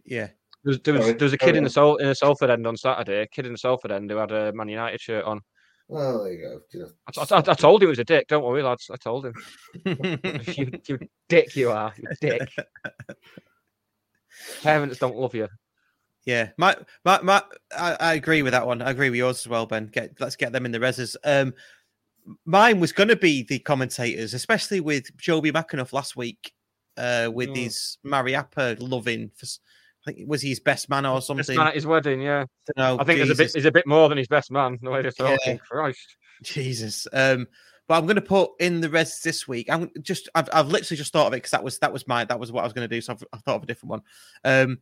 yeah. 0.06 0.28
There 0.64 0.70
was, 0.70 0.80
there 0.82 0.94
was, 0.94 1.06
there 1.08 1.18
was 1.26 1.34
a 1.34 1.38
kid 1.38 1.58
in 1.58 1.64
the 1.66 1.70
Sol, 1.70 1.98
in 1.98 2.08
the 2.08 2.16
Salford 2.16 2.50
end 2.50 2.66
on 2.66 2.78
Saturday. 2.78 3.24
A 3.24 3.28
kid 3.28 3.46
in 3.46 3.52
the 3.52 3.58
Salford 3.58 3.92
end 3.92 4.10
who 4.10 4.16
had 4.16 4.32
a 4.32 4.54
Man 4.54 4.70
United 4.70 5.02
shirt 5.02 5.26
on. 5.26 5.42
Well, 5.90 6.24
there 6.24 6.34
you 6.34 6.62
go. 6.72 6.88
I, 7.08 7.36
I, 7.36 7.38
I 7.40 7.54
told 7.54 7.82
him 7.82 7.88
he 7.88 7.90
was 7.90 8.00
a 8.00 8.06
dick. 8.06 8.28
Don't 8.30 8.46
worry, 8.46 8.64
lads. 8.64 8.90
I 8.90 8.96
told 8.96 9.26
him. 9.26 9.34
you, 9.86 10.72
you 10.88 11.00
dick, 11.28 11.56
you 11.58 11.72
are. 11.72 11.94
You 11.98 12.08
dick. 12.22 12.50
Parents 14.62 14.98
don't 14.98 15.16
love 15.18 15.36
you. 15.36 15.48
Yeah, 16.26 16.50
my, 16.58 16.76
my, 17.04 17.22
my, 17.22 17.44
I, 17.78 17.98
I 18.00 18.14
agree 18.14 18.44
with 18.44 18.54
that 18.54 18.66
one. 18.66 18.82
I 18.82 18.92
agree 18.92 19.10
with 19.10 19.18
yours 19.18 19.40
as 19.40 19.48
well, 19.48 19.66
Ben. 19.66 19.88
Get, 19.88 20.12
let's 20.20 20.38
get 20.38 20.54
them 20.54 20.66
in 20.66 20.72
the 20.72 20.80
reses. 20.80 21.16
Um, 21.26 21.54
mine 22.46 22.80
was 22.80 22.94
going 22.94 23.10
to 23.10 23.18
be 23.18 23.44
the 23.44 23.60
commentators, 23.60 24.34
especially 24.34 24.80
with 24.80 25.16
Jobi 25.18 25.52
McAnuff 25.52 25.92
last 25.92 26.16
week, 26.16 26.54
uh, 26.98 27.30
with 27.34 27.50
Mm. 27.50 27.58
his 27.58 27.98
Mariappa 28.06 28.78
loving. 28.80 29.32
For, 29.36 29.46
I 30.08 30.12
think 30.14 30.30
was 30.30 30.42
he 30.42 30.50
his 30.50 30.60
best 30.62 30.90
man 30.90 31.06
or 31.06 31.18
Best 31.18 31.28
something? 31.28 31.58
man 31.58 31.68
at 31.68 31.76
his 31.76 31.86
wedding, 31.86 32.22
yeah. 32.22 32.46
Dunno, 32.76 33.00
I 33.00 33.04
think 33.04 33.18
there's 33.18 33.30
a 33.30 33.36
bit. 33.36 33.44
Jesus. 33.44 33.56
He's 33.56 33.66
a 33.66 33.72
bit 33.72 33.88
more 33.88 34.08
than 34.08 34.18
his 34.18 34.28
best 34.28 34.52
man. 34.52 34.78
The 34.82 34.92
way 34.92 35.02
they're 35.02 35.12
talking. 35.12 35.38
Yeah. 35.46 35.58
Christ. 35.58 36.16
Jesus. 36.44 37.08
Um, 37.12 37.48
but 37.88 37.96
I'm 37.98 38.06
going 38.06 38.16
to 38.16 38.22
put 38.22 38.52
in 38.60 38.82
the 38.82 38.90
res 38.90 39.20
this 39.22 39.48
week. 39.48 39.68
I'm 39.70 39.90
just, 40.02 40.30
I've, 40.36 40.50
I've 40.54 40.68
literally 40.70 40.98
just 40.98 41.12
thought 41.12 41.28
of 41.28 41.34
it 41.34 41.38
because 41.38 41.52
that 41.52 41.64
was 41.64 41.80
that 41.80 41.92
was 41.92 42.08
my 42.08 42.24
that 42.26 42.40
was 42.40 42.52
what 42.52 42.62
I 42.62 42.64
was 42.64 42.74
going 42.74 42.88
to 42.88 42.96
do. 42.96 43.02
So 43.02 43.14
I've, 43.14 43.24
I 43.34 43.38
thought 43.38 43.58
of 43.58 43.64
a 43.64 43.68
different 43.68 43.92
one. 43.92 44.02
Um, 44.44 44.80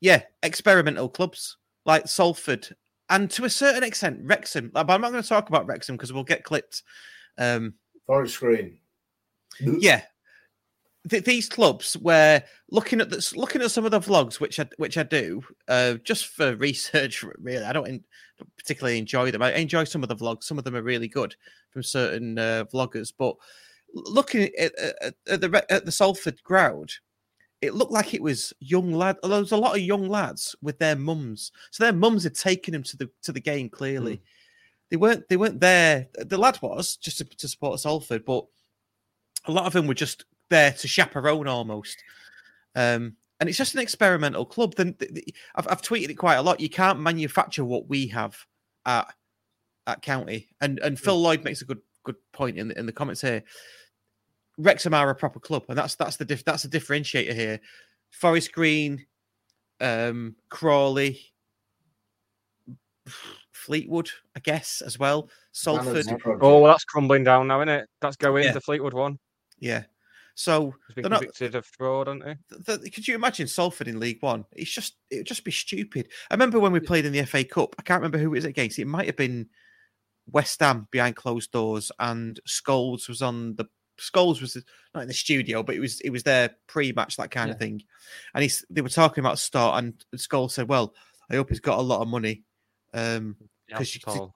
yeah, 0.00 0.22
experimental 0.42 1.08
clubs 1.08 1.56
like 1.84 2.08
Salford 2.08 2.68
and 3.08 3.30
to 3.32 3.44
a 3.44 3.50
certain 3.50 3.84
extent 3.84 4.20
Wrexham. 4.22 4.70
But 4.72 4.90
I'm 4.90 5.00
not 5.00 5.12
going 5.12 5.22
to 5.22 5.28
talk 5.28 5.48
about 5.48 5.66
Wrexham 5.66 5.96
because 5.96 6.12
we'll 6.12 6.24
get 6.24 6.44
clipped. 6.44 6.82
Um, 7.38 7.74
Forest 8.06 8.40
Green. 8.40 8.78
yeah, 9.60 10.02
Th- 11.08 11.24
these 11.24 11.48
clubs 11.48 11.94
where 11.94 12.44
looking 12.70 13.00
at 13.00 13.10
this, 13.10 13.36
looking 13.36 13.62
at 13.62 13.70
some 13.70 13.84
of 13.84 13.92
the 13.92 14.00
vlogs, 14.00 14.40
which 14.40 14.58
I 14.58 14.66
which 14.78 14.98
I 14.98 15.04
do, 15.04 15.42
uh, 15.68 15.94
just 16.04 16.26
for 16.26 16.56
research. 16.56 17.22
Really, 17.38 17.64
I 17.64 17.72
don't, 17.72 17.86
en- 17.86 18.04
don't 18.38 18.56
particularly 18.56 18.98
enjoy 18.98 19.30
them. 19.30 19.42
I 19.42 19.52
enjoy 19.52 19.84
some 19.84 20.02
of 20.02 20.08
the 20.08 20.16
vlogs. 20.16 20.44
Some 20.44 20.58
of 20.58 20.64
them 20.64 20.74
are 20.76 20.82
really 20.82 21.08
good 21.08 21.36
from 21.70 21.82
certain 21.82 22.38
uh, 22.38 22.64
vloggers. 22.72 23.12
But 23.16 23.36
looking 23.94 24.50
at, 24.58 24.72
at, 24.78 25.14
at 25.28 25.40
the 25.40 25.64
at 25.70 25.84
the 25.84 25.92
Salford 25.92 26.42
crowd, 26.44 26.90
it 27.60 27.74
looked 27.74 27.92
like 27.92 28.14
it 28.14 28.22
was 28.22 28.52
young 28.60 28.92
lad. 28.92 29.16
There 29.22 29.40
was 29.40 29.52
a 29.52 29.56
lot 29.56 29.76
of 29.76 29.82
young 29.82 30.08
lads 30.08 30.56
with 30.62 30.78
their 30.78 30.96
mums. 30.96 31.52
So 31.70 31.84
their 31.84 31.92
mums 31.92 32.24
had 32.24 32.34
taken 32.34 32.72
them 32.72 32.82
to 32.84 32.96
the 32.96 33.10
to 33.22 33.32
the 33.32 33.40
game. 33.40 33.68
Clearly, 33.68 34.22
they 34.90 34.96
weren't 34.96 35.28
they 35.28 35.36
weren't 35.36 35.60
there. 35.60 36.08
The 36.14 36.38
lad 36.38 36.58
was 36.62 36.96
just 36.96 37.18
to, 37.18 37.24
to 37.24 37.48
support 37.48 37.80
Salford, 37.80 38.24
but 38.24 38.46
a 39.46 39.52
lot 39.52 39.66
of 39.66 39.72
them 39.72 39.86
were 39.86 39.94
just 39.94 40.24
there 40.48 40.72
to 40.72 40.88
chaperone 40.88 41.48
almost. 41.48 42.02
Um, 42.74 43.16
and 43.38 43.48
it's 43.48 43.58
just 43.58 43.74
an 43.74 43.80
experimental 43.80 44.44
club. 44.44 44.74
Then 44.74 44.94
th- 44.94 45.14
th- 45.14 45.34
I've, 45.54 45.66
I've 45.68 45.82
tweeted 45.82 46.10
it 46.10 46.14
quite 46.14 46.36
a 46.36 46.42
lot. 46.42 46.60
You 46.60 46.68
can't 46.68 47.00
manufacture 47.00 47.64
what 47.64 47.88
we 47.88 48.06
have 48.08 48.36
at 48.84 49.12
at 49.98 50.02
County. 50.02 50.48
And 50.60 50.78
and 50.80 50.98
Phil 50.98 51.20
Lloyd 51.20 51.44
makes 51.44 51.62
a 51.62 51.64
good 51.64 51.80
good 52.04 52.16
point 52.32 52.58
in 52.58 52.68
the, 52.68 52.78
in 52.78 52.86
the 52.86 52.92
comments 52.92 53.20
here. 53.20 53.42
Wrexham 54.58 54.94
are 54.94 55.08
a 55.10 55.14
proper 55.14 55.40
club, 55.40 55.64
and 55.68 55.78
that's 55.78 55.94
that's 55.94 56.16
the 56.16 56.24
diff, 56.24 56.44
that's 56.44 56.62
the 56.64 56.68
differentiator 56.78 57.32
here. 57.34 57.60
Forest 58.10 58.52
Green, 58.52 59.06
um, 59.80 60.34
Crawley, 60.50 61.20
Fleetwood, 63.52 64.10
I 64.36 64.40
guess 64.40 64.82
as 64.84 64.98
well. 64.98 65.28
Salford, 65.52 66.06
Oh, 66.26 66.60
well, 66.60 66.64
that's 66.64 66.84
crumbling 66.84 67.24
down 67.24 67.48
now, 67.48 67.60
isn't 67.60 67.68
it? 67.68 67.88
That's 68.00 68.16
going 68.16 68.44
Yeah. 68.44 68.52
the 68.52 68.60
Fleetwood 68.60 68.94
one. 68.94 69.18
yeah. 69.58 69.84
So 70.36 70.72
been 70.94 71.02
they're 71.02 71.10
not, 71.10 71.18
convicted 71.20 71.54
of 71.54 71.66
fraud, 71.66 72.06
hasn't 72.06 72.24
he? 72.26 72.34
th- 72.64 72.80
th- 72.80 72.94
could 72.94 73.06
you 73.06 73.14
imagine 73.14 73.46
Salford 73.46 73.88
in 73.88 74.00
League 74.00 74.22
One? 74.22 74.46
It's 74.52 74.70
just 74.70 74.96
it 75.10 75.16
would 75.18 75.26
just 75.26 75.44
be 75.44 75.50
stupid. 75.50 76.08
I 76.30 76.34
remember 76.34 76.58
when 76.58 76.72
we 76.72 76.80
played 76.80 77.04
in 77.04 77.12
the 77.12 77.26
FA 77.26 77.44
Cup. 77.44 77.74
I 77.78 77.82
can't 77.82 78.00
remember 78.00 78.16
who 78.16 78.26
it 78.28 78.36
was 78.38 78.44
against. 78.46 78.78
It 78.78 78.86
might 78.86 79.04
have 79.06 79.16
been 79.16 79.50
West 80.32 80.60
Ham 80.60 80.88
behind 80.90 81.16
closed 81.16 81.52
doors, 81.52 81.90
and 81.98 82.38
Scholes 82.46 83.08
was 83.08 83.22
on 83.22 83.56
the 83.56 83.66
Scholes 84.00 84.40
was 84.40 84.56
not 84.94 85.02
in 85.02 85.08
the 85.08 85.14
studio, 85.14 85.62
but 85.62 85.74
it 85.74 85.80
was 85.80 86.00
it 86.00 86.10
was 86.10 86.22
their 86.22 86.50
pre-match 86.66 87.16
that 87.16 87.30
kind 87.30 87.50
of 87.50 87.58
thing. 87.58 87.82
And 88.34 88.42
he's 88.42 88.64
they 88.70 88.80
were 88.80 88.88
talking 88.88 89.22
about 89.22 89.38
start, 89.38 89.82
and 89.82 90.04
Scholes 90.16 90.52
said, 90.52 90.68
"Well, 90.68 90.94
I 91.30 91.36
hope 91.36 91.50
he's 91.50 91.60
got 91.60 91.78
a 91.78 91.82
lot 91.82 92.00
of 92.00 92.08
money, 92.08 92.42
um, 92.94 93.36
because 93.68 93.94
Yeah, 93.94 94.12
to, 94.14 94.32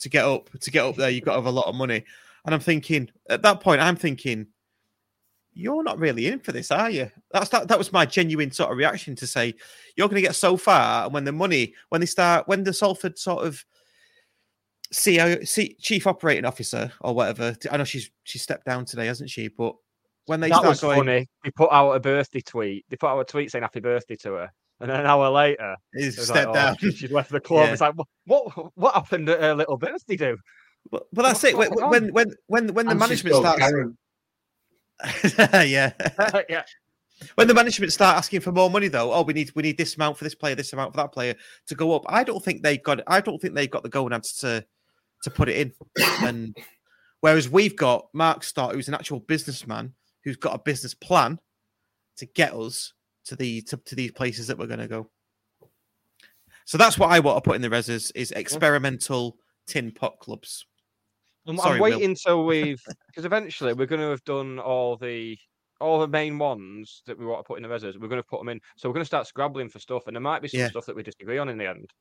to 0.00 0.08
get 0.08 0.24
up 0.24 0.50
to 0.50 0.70
get 0.70 0.84
up 0.84 0.96
there, 0.96 1.10
you've 1.10 1.24
got 1.24 1.32
to 1.32 1.38
have 1.38 1.46
a 1.46 1.50
lot 1.50 1.66
of 1.66 1.74
money." 1.74 2.04
And 2.44 2.54
I'm 2.54 2.60
thinking 2.60 3.10
at 3.28 3.42
that 3.42 3.60
point, 3.60 3.80
I'm 3.80 3.96
thinking 3.96 4.46
you're 5.52 5.82
not 5.82 5.98
really 5.98 6.26
in 6.26 6.38
for 6.38 6.52
this, 6.52 6.70
are 6.70 6.90
you? 6.90 7.10
That's 7.32 7.48
that. 7.48 7.68
That 7.68 7.78
was 7.78 7.92
my 7.92 8.04
genuine 8.04 8.50
sort 8.50 8.70
of 8.70 8.76
reaction 8.76 9.16
to 9.16 9.26
say 9.26 9.54
you're 9.96 10.08
going 10.08 10.22
to 10.22 10.28
get 10.28 10.34
so 10.36 10.56
far, 10.58 11.04
and 11.04 11.14
when 11.14 11.24
the 11.24 11.32
money, 11.32 11.74
when 11.88 12.00
they 12.00 12.06
start, 12.06 12.46
when 12.46 12.64
the 12.64 12.74
Salford 12.74 13.18
sort 13.18 13.44
of 13.44 13.64
CEO, 14.92 15.46
C, 15.46 15.76
chief 15.80 16.06
operating 16.06 16.44
officer 16.44 16.92
or 17.00 17.14
whatever, 17.14 17.56
I 17.70 17.76
know 17.76 17.84
she's 17.84 18.10
she 18.24 18.38
stepped 18.38 18.66
down 18.66 18.84
today, 18.84 19.06
hasn't 19.06 19.30
she? 19.30 19.48
But 19.48 19.74
when 20.26 20.40
they 20.40 20.48
that 20.48 20.56
start 20.56 20.68
was 20.68 20.80
going, 20.80 20.98
funny. 20.98 21.28
They 21.44 21.50
put 21.50 21.70
out 21.72 21.92
a 21.92 22.00
birthday 22.00 22.40
tweet. 22.40 22.84
They 22.88 22.96
put 22.96 23.08
out 23.08 23.20
a 23.20 23.24
tweet 23.24 23.50
saying 23.50 23.62
happy 23.62 23.80
birthday 23.80 24.16
to 24.16 24.32
her. 24.32 24.50
And 24.80 24.90
then 24.90 25.00
an 25.00 25.06
hour 25.06 25.30
later, 25.30 25.74
He's 25.94 26.16
it 26.16 26.20
was 26.20 26.30
like, 26.30 26.36
stepped 26.38 26.50
"Oh, 26.50 26.54
down." 26.54 26.76
she- 26.78 26.92
She's 26.92 27.10
left 27.10 27.30
the 27.30 27.40
club. 27.40 27.66
Yeah. 27.66 27.72
It's 27.72 27.80
like, 27.80 27.94
what 28.26 28.76
what 28.76 28.94
happened 28.94 29.28
at 29.28 29.40
her 29.40 29.54
little 29.54 29.76
birthday 29.78 30.16
do? 30.16 30.36
but, 30.90 31.04
but 31.12 31.22
that's 31.22 31.42
it. 31.44 31.56
When 31.56 31.70
when 31.72 32.12
when 32.12 32.30
when, 32.46 32.74
when 32.74 32.86
the 32.86 32.92
And 32.92 33.02
she's 33.04 33.24
management 33.24 33.36
starts, 33.36 33.64
yeah. 35.68 35.92
yeah. 36.48 36.62
When 37.36 37.48
the 37.48 37.54
management 37.54 37.92
start 37.92 38.18
asking 38.18 38.40
for 38.40 38.52
more 38.52 38.68
money, 38.68 38.88
though, 38.88 39.12
oh, 39.12 39.22
we 39.22 39.32
need 39.32 39.50
we 39.54 39.62
need 39.62 39.78
this 39.78 39.96
amount 39.96 40.18
for 40.18 40.24
this 40.24 40.34
player, 40.34 40.54
this 40.54 40.72
amount 40.74 40.92
for 40.92 40.98
that 40.98 41.12
player 41.12 41.34
to 41.68 41.74
go 41.74 41.94
up. 41.94 42.02
I 42.08 42.24
don't 42.24 42.44
think 42.44 42.62
they've 42.62 42.82
got. 42.82 43.00
I 43.06 43.20
don't 43.20 43.40
think 43.40 43.54
they've 43.54 43.70
got 43.70 43.82
the 43.82 43.88
gonads 43.88 44.34
to 44.40 44.64
to 45.26 45.30
put 45.30 45.48
it 45.48 45.56
in. 45.56 45.72
And 46.22 46.56
whereas 47.20 47.50
we've 47.50 47.76
got 47.76 48.06
Mark 48.14 48.42
Stott, 48.44 48.74
who's 48.74 48.88
an 48.88 48.94
actual 48.94 49.20
businessman 49.20 49.92
who's 50.24 50.36
got 50.36 50.54
a 50.54 50.58
business 50.58 50.94
plan 50.94 51.38
to 52.16 52.26
get 52.26 52.54
us 52.54 52.92
to 53.26 53.36
the 53.36 53.60
to, 53.62 53.76
to 53.76 53.94
these 53.94 54.12
places 54.12 54.46
that 54.46 54.56
we're 54.56 54.66
going 54.66 54.80
to 54.80 54.88
go. 54.88 55.10
So 56.64 56.78
that's 56.78 56.98
what 56.98 57.10
I 57.10 57.20
want 57.20 57.36
to 57.36 57.48
put 57.48 57.56
in 57.56 57.62
the 57.62 57.68
reses 57.68 58.10
is 58.14 58.32
experimental 58.32 59.36
tin 59.66 59.92
pot 59.92 60.18
clubs. 60.20 60.64
Um, 61.46 61.54
I'm, 61.54 61.58
Sorry, 61.58 61.74
I'm 61.76 61.82
Will. 61.82 61.90
waiting 61.90 62.16
till 62.16 62.44
we've 62.46 62.82
because 63.08 63.24
eventually 63.24 63.72
we're 63.72 63.86
going 63.86 64.00
to 64.00 64.10
have 64.10 64.24
done 64.24 64.58
all 64.58 64.96
the 64.96 65.36
all 65.80 66.00
the 66.00 66.08
main 66.08 66.38
ones 66.38 67.02
that 67.06 67.18
we 67.18 67.26
want 67.26 67.40
to 67.40 67.46
put 67.46 67.58
in 67.58 67.62
the 67.62 67.68
reses. 67.68 68.00
We're 68.00 68.08
going 68.08 68.22
to 68.22 68.28
put 68.28 68.40
them 68.40 68.48
in, 68.48 68.60
so 68.76 68.88
we're 68.88 68.94
going 68.94 69.02
to 69.02 69.06
start 69.06 69.26
scrabbling 69.26 69.68
for 69.68 69.78
stuff, 69.78 70.06
and 70.06 70.16
there 70.16 70.20
might 70.20 70.42
be 70.42 70.48
some 70.48 70.60
Yeah. 70.60 70.70
stuff 70.70 70.86
that 70.86 70.96
we 70.96 71.02
disagree 71.02 71.38
on 71.38 71.48
in 71.48 71.58
the 71.58 71.68
end. 71.68 71.92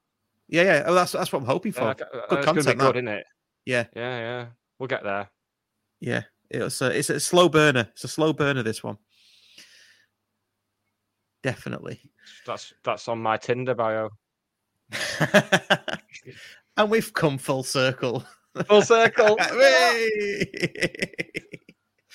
Yeah, 0.47 0.63
yeah. 0.63 0.84
Oh, 0.85 0.93
that's 0.93 1.11
that's 1.11 1.31
what 1.31 1.39
I'm 1.39 1.45
hoping 1.45 1.72
for. 1.72 1.84
Yeah, 1.84 1.93
good 1.93 2.07
to 2.30 2.38
be 2.38 2.43
content, 2.43 2.80
good, 2.80 2.95
isn't 2.97 3.07
it? 3.07 3.26
Yeah, 3.65 3.85
Yeah, 3.95 4.17
yeah. 4.19 4.45
We'll 4.80 4.88
get 4.88 5.03
there. 5.03 5.30
yeah. 5.99 6.23
It's 6.51 6.80
a 6.81 6.97
it's 6.97 7.09
a 7.09 7.19
slow 7.19 7.49
burner. 7.49 7.88
It's 7.93 8.03
a 8.03 8.07
slow 8.07 8.31
burner. 8.31 8.61
This 8.61 8.84
one, 8.84 8.97
definitely. 11.41 11.99
That's 12.45 12.73
that's 12.84 13.07
on 13.07 13.19
my 13.19 13.38
Tinder 13.38 13.73
bio. 13.73 14.09
and 16.77 16.89
we've 16.91 17.11
come 17.13 17.39
full 17.39 17.63
circle. 17.63 18.23
Full 18.67 18.84
circle. 18.84 19.38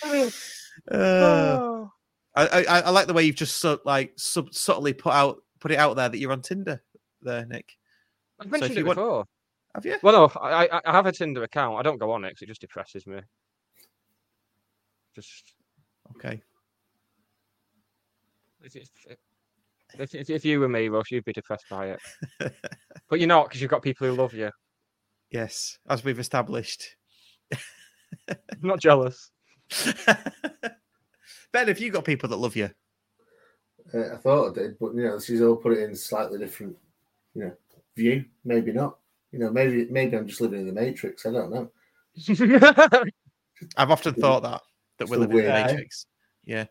Uh, 0.90 1.84
I, 2.34 2.46
I 2.46 2.80
I 2.80 2.90
like 2.90 3.06
the 3.06 3.12
way 3.12 3.24
you've 3.24 3.36
just 3.36 3.58
so, 3.58 3.78
like 3.84 4.12
sub, 4.16 4.54
subtly 4.54 4.94
put 4.94 5.12
out 5.12 5.42
put 5.60 5.72
it 5.72 5.78
out 5.78 5.96
there 5.96 6.08
that 6.08 6.18
you're 6.18 6.32
on 6.32 6.40
Tinder, 6.40 6.82
there, 7.20 7.44
Nick. 7.44 7.76
I've 8.40 8.50
mentioned 8.50 8.74
you 8.76 8.80
it 8.80 8.86
want- 8.86 8.96
before. 8.98 9.24
Have 9.74 9.86
you? 9.86 9.98
Well, 10.02 10.28
no, 10.34 10.40
I, 10.40 10.66
I 10.66 10.80
I 10.84 10.92
have 10.92 11.06
a 11.06 11.12
Tinder 11.12 11.44
account. 11.44 11.78
I 11.78 11.82
don't 11.82 11.98
go 11.98 12.10
on 12.10 12.24
it 12.24 12.30
because 12.30 12.42
it 12.42 12.48
just 12.48 12.60
depresses 12.60 13.06
me. 13.06 13.20
Just 15.14 15.54
Okay. 16.16 16.42
if, 18.62 18.74
if, 18.74 18.88
if, 19.98 20.14
if, 20.14 20.30
if 20.30 20.44
you 20.44 20.58
were 20.58 20.68
me, 20.68 20.88
Russ, 20.88 21.10
you'd 21.12 21.24
be 21.24 21.32
depressed 21.32 21.66
by 21.70 21.90
it. 21.90 22.00
but 23.08 23.20
you're 23.20 23.28
not 23.28 23.48
because 23.48 23.60
you've 23.60 23.70
got 23.70 23.82
people 23.82 24.08
who 24.08 24.14
love 24.14 24.34
you. 24.34 24.50
Yes, 25.30 25.78
as 25.88 26.02
we've 26.02 26.18
established. 26.18 26.96
I'm 28.28 28.38
not 28.62 28.80
jealous. 28.80 29.30
Ben, 31.52 31.68
have 31.68 31.78
you 31.78 31.90
got 31.92 32.04
people 32.04 32.28
that 32.28 32.36
love 32.36 32.56
you? 32.56 32.70
Uh, 33.94 34.14
I 34.14 34.16
thought 34.16 34.50
I 34.50 34.54
did, 34.54 34.78
but 34.80 34.94
you 34.94 35.02
know, 35.02 35.18
she's 35.20 35.42
all 35.42 35.56
put 35.56 35.72
it 35.72 35.82
in 35.82 35.94
slightly 35.94 36.38
different, 36.38 36.76
you 37.34 37.44
know, 37.44 37.52
view. 37.96 38.24
Maybe 38.44 38.72
not. 38.72 38.98
You 39.32 39.38
know, 39.38 39.50
maybe 39.50 39.86
maybe 39.90 40.16
I'm 40.16 40.26
just 40.26 40.40
living 40.40 40.60
in 40.60 40.66
the 40.66 40.72
matrix. 40.72 41.24
I 41.26 41.30
don't 41.32 41.50
know. 41.52 41.70
I've 43.76 43.90
often 43.90 44.14
thought 44.14 44.42
that 44.42 44.62
that 44.98 45.08
we're 45.08 45.18
living 45.18 45.38
in 45.38 45.44
the 45.44 45.50
weird, 45.52 45.66
matrix. 45.66 46.06
Yeah, 46.44 46.66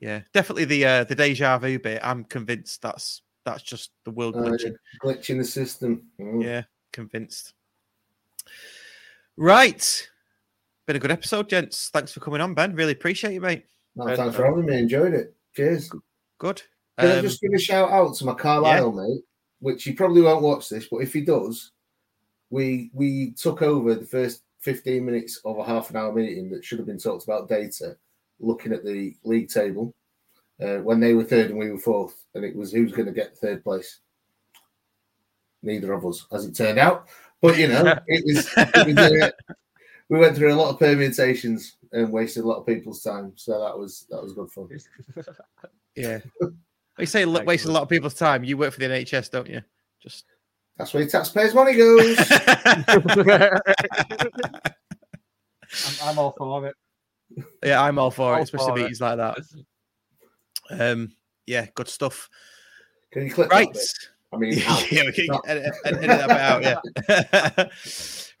yeah, 0.00 0.22
definitely 0.32 0.64
the 0.64 0.84
uh, 0.84 1.04
the 1.04 1.14
deja 1.14 1.58
vu 1.58 1.78
bit. 1.78 2.00
I'm 2.02 2.24
convinced 2.24 2.82
that's 2.82 3.22
that's 3.44 3.62
just 3.62 3.90
the 4.04 4.10
world 4.10 4.34
Uh, 4.36 4.40
glitching. 4.40 4.74
glitch 5.02 5.30
in 5.30 5.38
the 5.38 5.44
system. 5.44 6.02
Mm. 6.20 6.42
Yeah, 6.42 6.62
convinced. 6.92 7.52
Right, 9.36 10.08
been 10.86 10.96
a 10.96 11.00
good 11.00 11.10
episode, 11.10 11.48
gents. 11.48 11.90
Thanks 11.92 12.12
for 12.12 12.20
coming 12.20 12.40
on, 12.40 12.54
Ben. 12.54 12.74
Really 12.74 12.92
appreciate 12.92 13.34
you, 13.34 13.40
mate. 13.40 13.64
No, 13.96 14.06
Ben, 14.06 14.16
thanks 14.16 14.36
for 14.36 14.44
having 14.44 14.66
me. 14.66 14.78
Enjoyed 14.78 15.12
it. 15.14 15.34
Cheers. 15.54 15.90
Good. 16.38 16.62
Can 16.98 17.08
I 17.10 17.16
Um, 17.18 17.22
just 17.22 17.40
give 17.40 17.52
a 17.54 17.58
shout 17.58 17.90
out 17.90 18.14
to 18.16 18.24
my 18.24 18.34
Carlisle 18.34 18.92
mate, 18.92 19.22
which 19.64 19.84
he 19.84 19.92
probably 19.92 20.20
won't 20.20 20.42
watch 20.42 20.68
this, 20.68 20.88
but 20.90 20.98
if 20.98 21.14
he 21.14 21.22
does, 21.22 21.70
we 22.50 22.90
we 22.92 23.30
took 23.30 23.62
over 23.62 23.94
the 23.94 24.04
first 24.04 24.42
15 24.60 25.02
minutes 25.02 25.40
of 25.42 25.56
a 25.58 25.64
half 25.64 25.88
an 25.88 25.96
hour 25.96 26.12
meeting 26.12 26.50
that 26.50 26.62
should 26.62 26.78
have 26.78 26.86
been 26.86 26.98
talked 26.98 27.24
about 27.24 27.48
data, 27.48 27.96
looking 28.38 28.74
at 28.74 28.84
the 28.84 29.16
league 29.24 29.48
table 29.48 29.94
uh, 30.60 30.76
when 30.80 31.00
they 31.00 31.14
were 31.14 31.24
third 31.24 31.48
and 31.48 31.58
we 31.58 31.70
were 31.70 31.78
fourth, 31.78 32.26
and 32.34 32.44
it 32.44 32.54
was 32.54 32.72
who's 32.72 32.92
going 32.92 33.06
to 33.06 33.12
get 33.12 33.38
third 33.38 33.64
place. 33.64 34.00
Neither 35.62 35.94
of 35.94 36.04
us, 36.04 36.26
as 36.30 36.44
it 36.44 36.54
turned 36.54 36.78
out. 36.78 37.08
But 37.40 37.56
you 37.56 37.68
know, 37.68 37.98
it 38.06 38.22
was. 38.26 38.46
It 38.58 38.86
was 38.86 39.22
uh, 39.22 39.30
we 40.10 40.18
went 40.18 40.36
through 40.36 40.52
a 40.52 40.60
lot 40.60 40.68
of 40.68 40.78
permutations 40.78 41.78
and 41.92 42.12
wasted 42.12 42.44
a 42.44 42.46
lot 42.46 42.58
of 42.58 42.66
people's 42.66 43.02
time, 43.02 43.32
so 43.34 43.58
that 43.60 43.78
was 43.78 44.06
that 44.10 44.22
was 44.22 44.34
good 44.34 44.50
fun. 44.50 44.68
yeah. 45.96 46.18
You 46.98 47.06
say 47.06 47.24
lo- 47.24 47.42
wasting 47.42 47.70
a 47.70 47.74
lot 47.74 47.82
of 47.82 47.88
people's 47.88 48.14
time. 48.14 48.44
You 48.44 48.56
work 48.56 48.72
for 48.72 48.80
the 48.80 48.86
NHS, 48.86 49.30
don't 49.30 49.48
you? 49.48 49.62
Just 50.00 50.24
That's 50.76 50.92
where 50.94 51.02
your 51.02 51.10
taxpayers' 51.10 51.54
money 51.54 51.74
goes. 51.74 52.16
I'm, 56.02 56.08
I'm 56.08 56.18
all 56.18 56.34
for 56.36 56.66
it. 56.68 56.74
yeah, 57.64 57.82
I'm 57.82 57.98
all 57.98 58.10
for 58.10 58.38
it, 58.38 58.42
especially 58.42 58.66
for 58.66 58.78
it. 58.78 58.82
meetings 58.82 59.00
like 59.00 59.16
that. 59.16 59.38
Um, 60.70 61.12
yeah, 61.46 61.66
good 61.74 61.88
stuff. 61.88 62.28
Can 63.12 63.24
you 63.26 63.32
clip 63.32 63.50
right? 63.50 63.72
that? 63.72 63.94
I 64.32 64.36
mean, 64.36 64.52
yeah, 64.90 65.04
we 65.04 65.12
can 65.12 65.26
not- 65.26 65.44
edit, 65.46 65.72
edit 65.84 66.00
that 66.02 66.28
bit 66.28 66.36
out. 66.38 66.62
Yeah. 66.62 67.68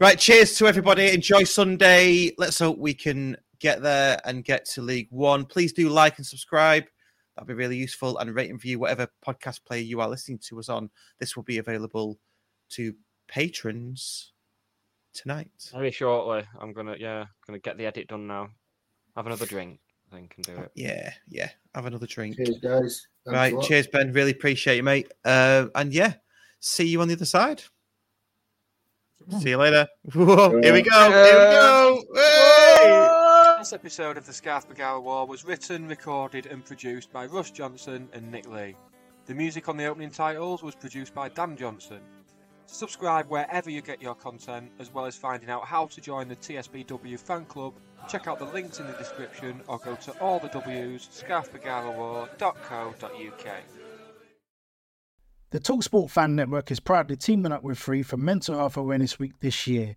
right. 0.00 0.18
Cheers 0.18 0.56
to 0.58 0.66
everybody. 0.66 1.12
Enjoy 1.12 1.44
Sunday. 1.44 2.32
Let's 2.38 2.58
hope 2.58 2.78
we 2.78 2.94
can 2.94 3.36
get 3.60 3.82
there 3.82 4.20
and 4.24 4.44
get 4.44 4.64
to 4.66 4.82
League 4.82 5.08
One. 5.10 5.44
Please 5.44 5.72
do 5.72 5.88
like 5.88 6.18
and 6.18 6.26
subscribe. 6.26 6.84
That'd 7.34 7.48
be 7.48 7.54
really 7.54 7.76
useful. 7.76 8.18
And 8.18 8.34
rate 8.34 8.50
and 8.50 8.58
review 8.58 8.78
whatever 8.78 9.08
podcast 9.26 9.64
player 9.64 9.82
you 9.82 10.00
are 10.00 10.08
listening 10.08 10.38
to 10.38 10.58
us 10.58 10.68
on. 10.68 10.90
This 11.18 11.36
will 11.36 11.42
be 11.42 11.58
available 11.58 12.18
to 12.70 12.94
patrons 13.28 14.32
tonight. 15.12 15.50
Very 15.72 15.90
shortly. 15.90 16.44
I'm 16.60 16.72
gonna 16.72 16.96
yeah, 16.98 17.26
gonna 17.46 17.58
get 17.58 17.78
the 17.78 17.86
edit 17.86 18.08
done 18.08 18.26
now. 18.26 18.50
Have 19.16 19.26
another 19.26 19.46
drink, 19.46 19.80
I 20.12 20.16
think, 20.16 20.34
and 20.36 20.46
do 20.46 20.52
it. 20.52 20.72
Yeah, 20.74 21.12
yeah. 21.28 21.50
Have 21.74 21.86
another 21.86 22.06
drink. 22.06 22.36
Cheers, 22.36 22.58
guys. 22.58 23.06
Thanks 23.24 23.36
right. 23.36 23.60
Cheers, 23.62 23.86
Ben. 23.88 24.12
Really 24.12 24.32
appreciate 24.32 24.76
you, 24.76 24.82
mate. 24.82 25.10
Uh, 25.24 25.66
and 25.74 25.92
yeah, 25.92 26.14
see 26.60 26.86
you 26.86 27.00
on 27.00 27.08
the 27.08 27.14
other 27.14 27.24
side. 27.24 27.62
See 29.40 29.50
you 29.50 29.56
later. 29.56 29.88
Whoa, 30.12 30.60
here 30.60 30.72
we 30.72 30.82
go. 30.82 31.10
Here 31.10 31.38
we 31.38 31.54
go. 31.54 32.02
Hey! 32.14 33.20
This 33.58 33.72
episode 33.72 34.18
of 34.18 34.26
the 34.26 34.32
Scarf 34.32 34.68
Bergara 34.68 35.00
Wore 35.00 35.26
was 35.26 35.44
written, 35.44 35.88
recorded, 35.88 36.46
and 36.46 36.62
produced 36.62 37.10
by 37.10 37.24
Russ 37.24 37.50
Johnson 37.50 38.08
and 38.12 38.30
Nick 38.30 38.46
Lee. 38.46 38.76
The 39.24 39.34
music 39.34 39.70
on 39.70 39.78
the 39.78 39.86
opening 39.86 40.10
titles 40.10 40.62
was 40.62 40.74
produced 40.74 41.14
by 41.14 41.30
Dan 41.30 41.56
Johnson. 41.56 42.00
Subscribe 42.66 43.30
wherever 43.30 43.70
you 43.70 43.80
get 43.80 44.02
your 44.02 44.14
content, 44.14 44.70
as 44.78 44.92
well 44.92 45.06
as 45.06 45.16
finding 45.16 45.48
out 45.48 45.64
how 45.64 45.86
to 45.86 46.00
join 46.00 46.28
the 46.28 46.36
TSBW 46.36 47.18
fan 47.18 47.46
club. 47.46 47.72
Check 48.06 48.26
out 48.26 48.38
the 48.38 48.44
links 48.44 48.80
in 48.80 48.86
the 48.86 48.92
description 48.94 49.62
or 49.66 49.78
go 49.78 49.94
to 49.94 50.12
all 50.20 50.40
the 50.40 50.48
W's 50.48 51.08
scarfbergarawore.co.uk. 51.10 53.46
The 55.50 55.60
Talksport 55.60 56.10
Fan 56.10 56.36
Network 56.36 56.70
is 56.70 56.80
proudly 56.80 57.16
teaming 57.16 57.52
up 57.52 57.62
with 57.62 57.78
Free 57.78 58.02
for 58.02 58.18
Mental 58.18 58.56
Health 58.56 58.76
Awareness 58.76 59.18
Week 59.18 59.32
this 59.40 59.66
year. 59.66 59.96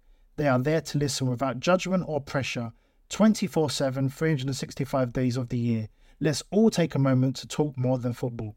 They 0.37 0.47
are 0.47 0.59
there 0.59 0.81
to 0.81 0.97
listen 0.97 1.27
without 1.27 1.59
judgment 1.59 2.05
or 2.07 2.21
pressure 2.21 2.73
24 3.09 3.69
7, 3.69 4.09
365 4.09 5.13
days 5.13 5.37
of 5.37 5.49
the 5.49 5.57
year. 5.57 5.89
Let's 6.19 6.43
all 6.51 6.69
take 6.69 6.95
a 6.95 6.99
moment 6.99 7.35
to 7.37 7.47
talk 7.47 7.77
more 7.77 7.97
than 7.97 8.13
football. 8.13 8.55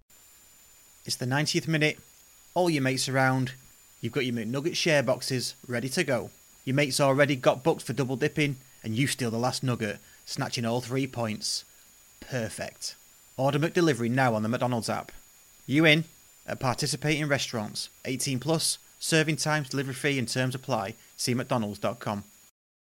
It's 1.05 1.17
the 1.17 1.27
90th 1.27 1.67
minute. 1.67 1.99
All 2.55 2.71
your 2.71 2.83
mates 2.83 3.09
around. 3.09 3.53
You've 4.01 4.13
got 4.13 4.25
your 4.25 4.35
McNugget 4.35 4.77
share 4.77 5.03
boxes 5.03 5.55
ready 5.67 5.89
to 5.91 6.05
go. 6.05 6.31
Your 6.65 6.77
mates 6.77 7.01
already 7.01 7.37
got 7.37 7.63
booked 7.63 7.83
for 7.83 7.93
double 7.93 8.17
dipping, 8.17 8.57
and 8.83 8.95
you 8.95 9.07
steal 9.07 9.31
the 9.31 9.39
last 9.39 9.63
nugget, 9.63 9.99
snatching 10.25 10.65
all 10.65 10.81
three 10.81 11.07
points. 11.07 11.65
Perfect. 12.21 12.97
Order 13.37 13.59
McDelivery 13.59 14.11
now 14.11 14.35
on 14.35 14.43
the 14.43 14.49
McDonald's 14.49 14.89
app. 14.89 15.11
You 15.67 15.85
in? 15.85 16.05
At 16.47 16.61
participating 16.61 17.27
restaurants. 17.27 17.89
18 18.05 18.39
plus. 18.39 18.79
Serving 18.99 19.37
times, 19.37 19.71
delivery 19.71 19.95
fee, 19.95 20.19
and 20.19 20.29
terms 20.29 20.55
apply. 20.55 20.95
See 21.16 21.35
McDonald's.com. 21.35 22.24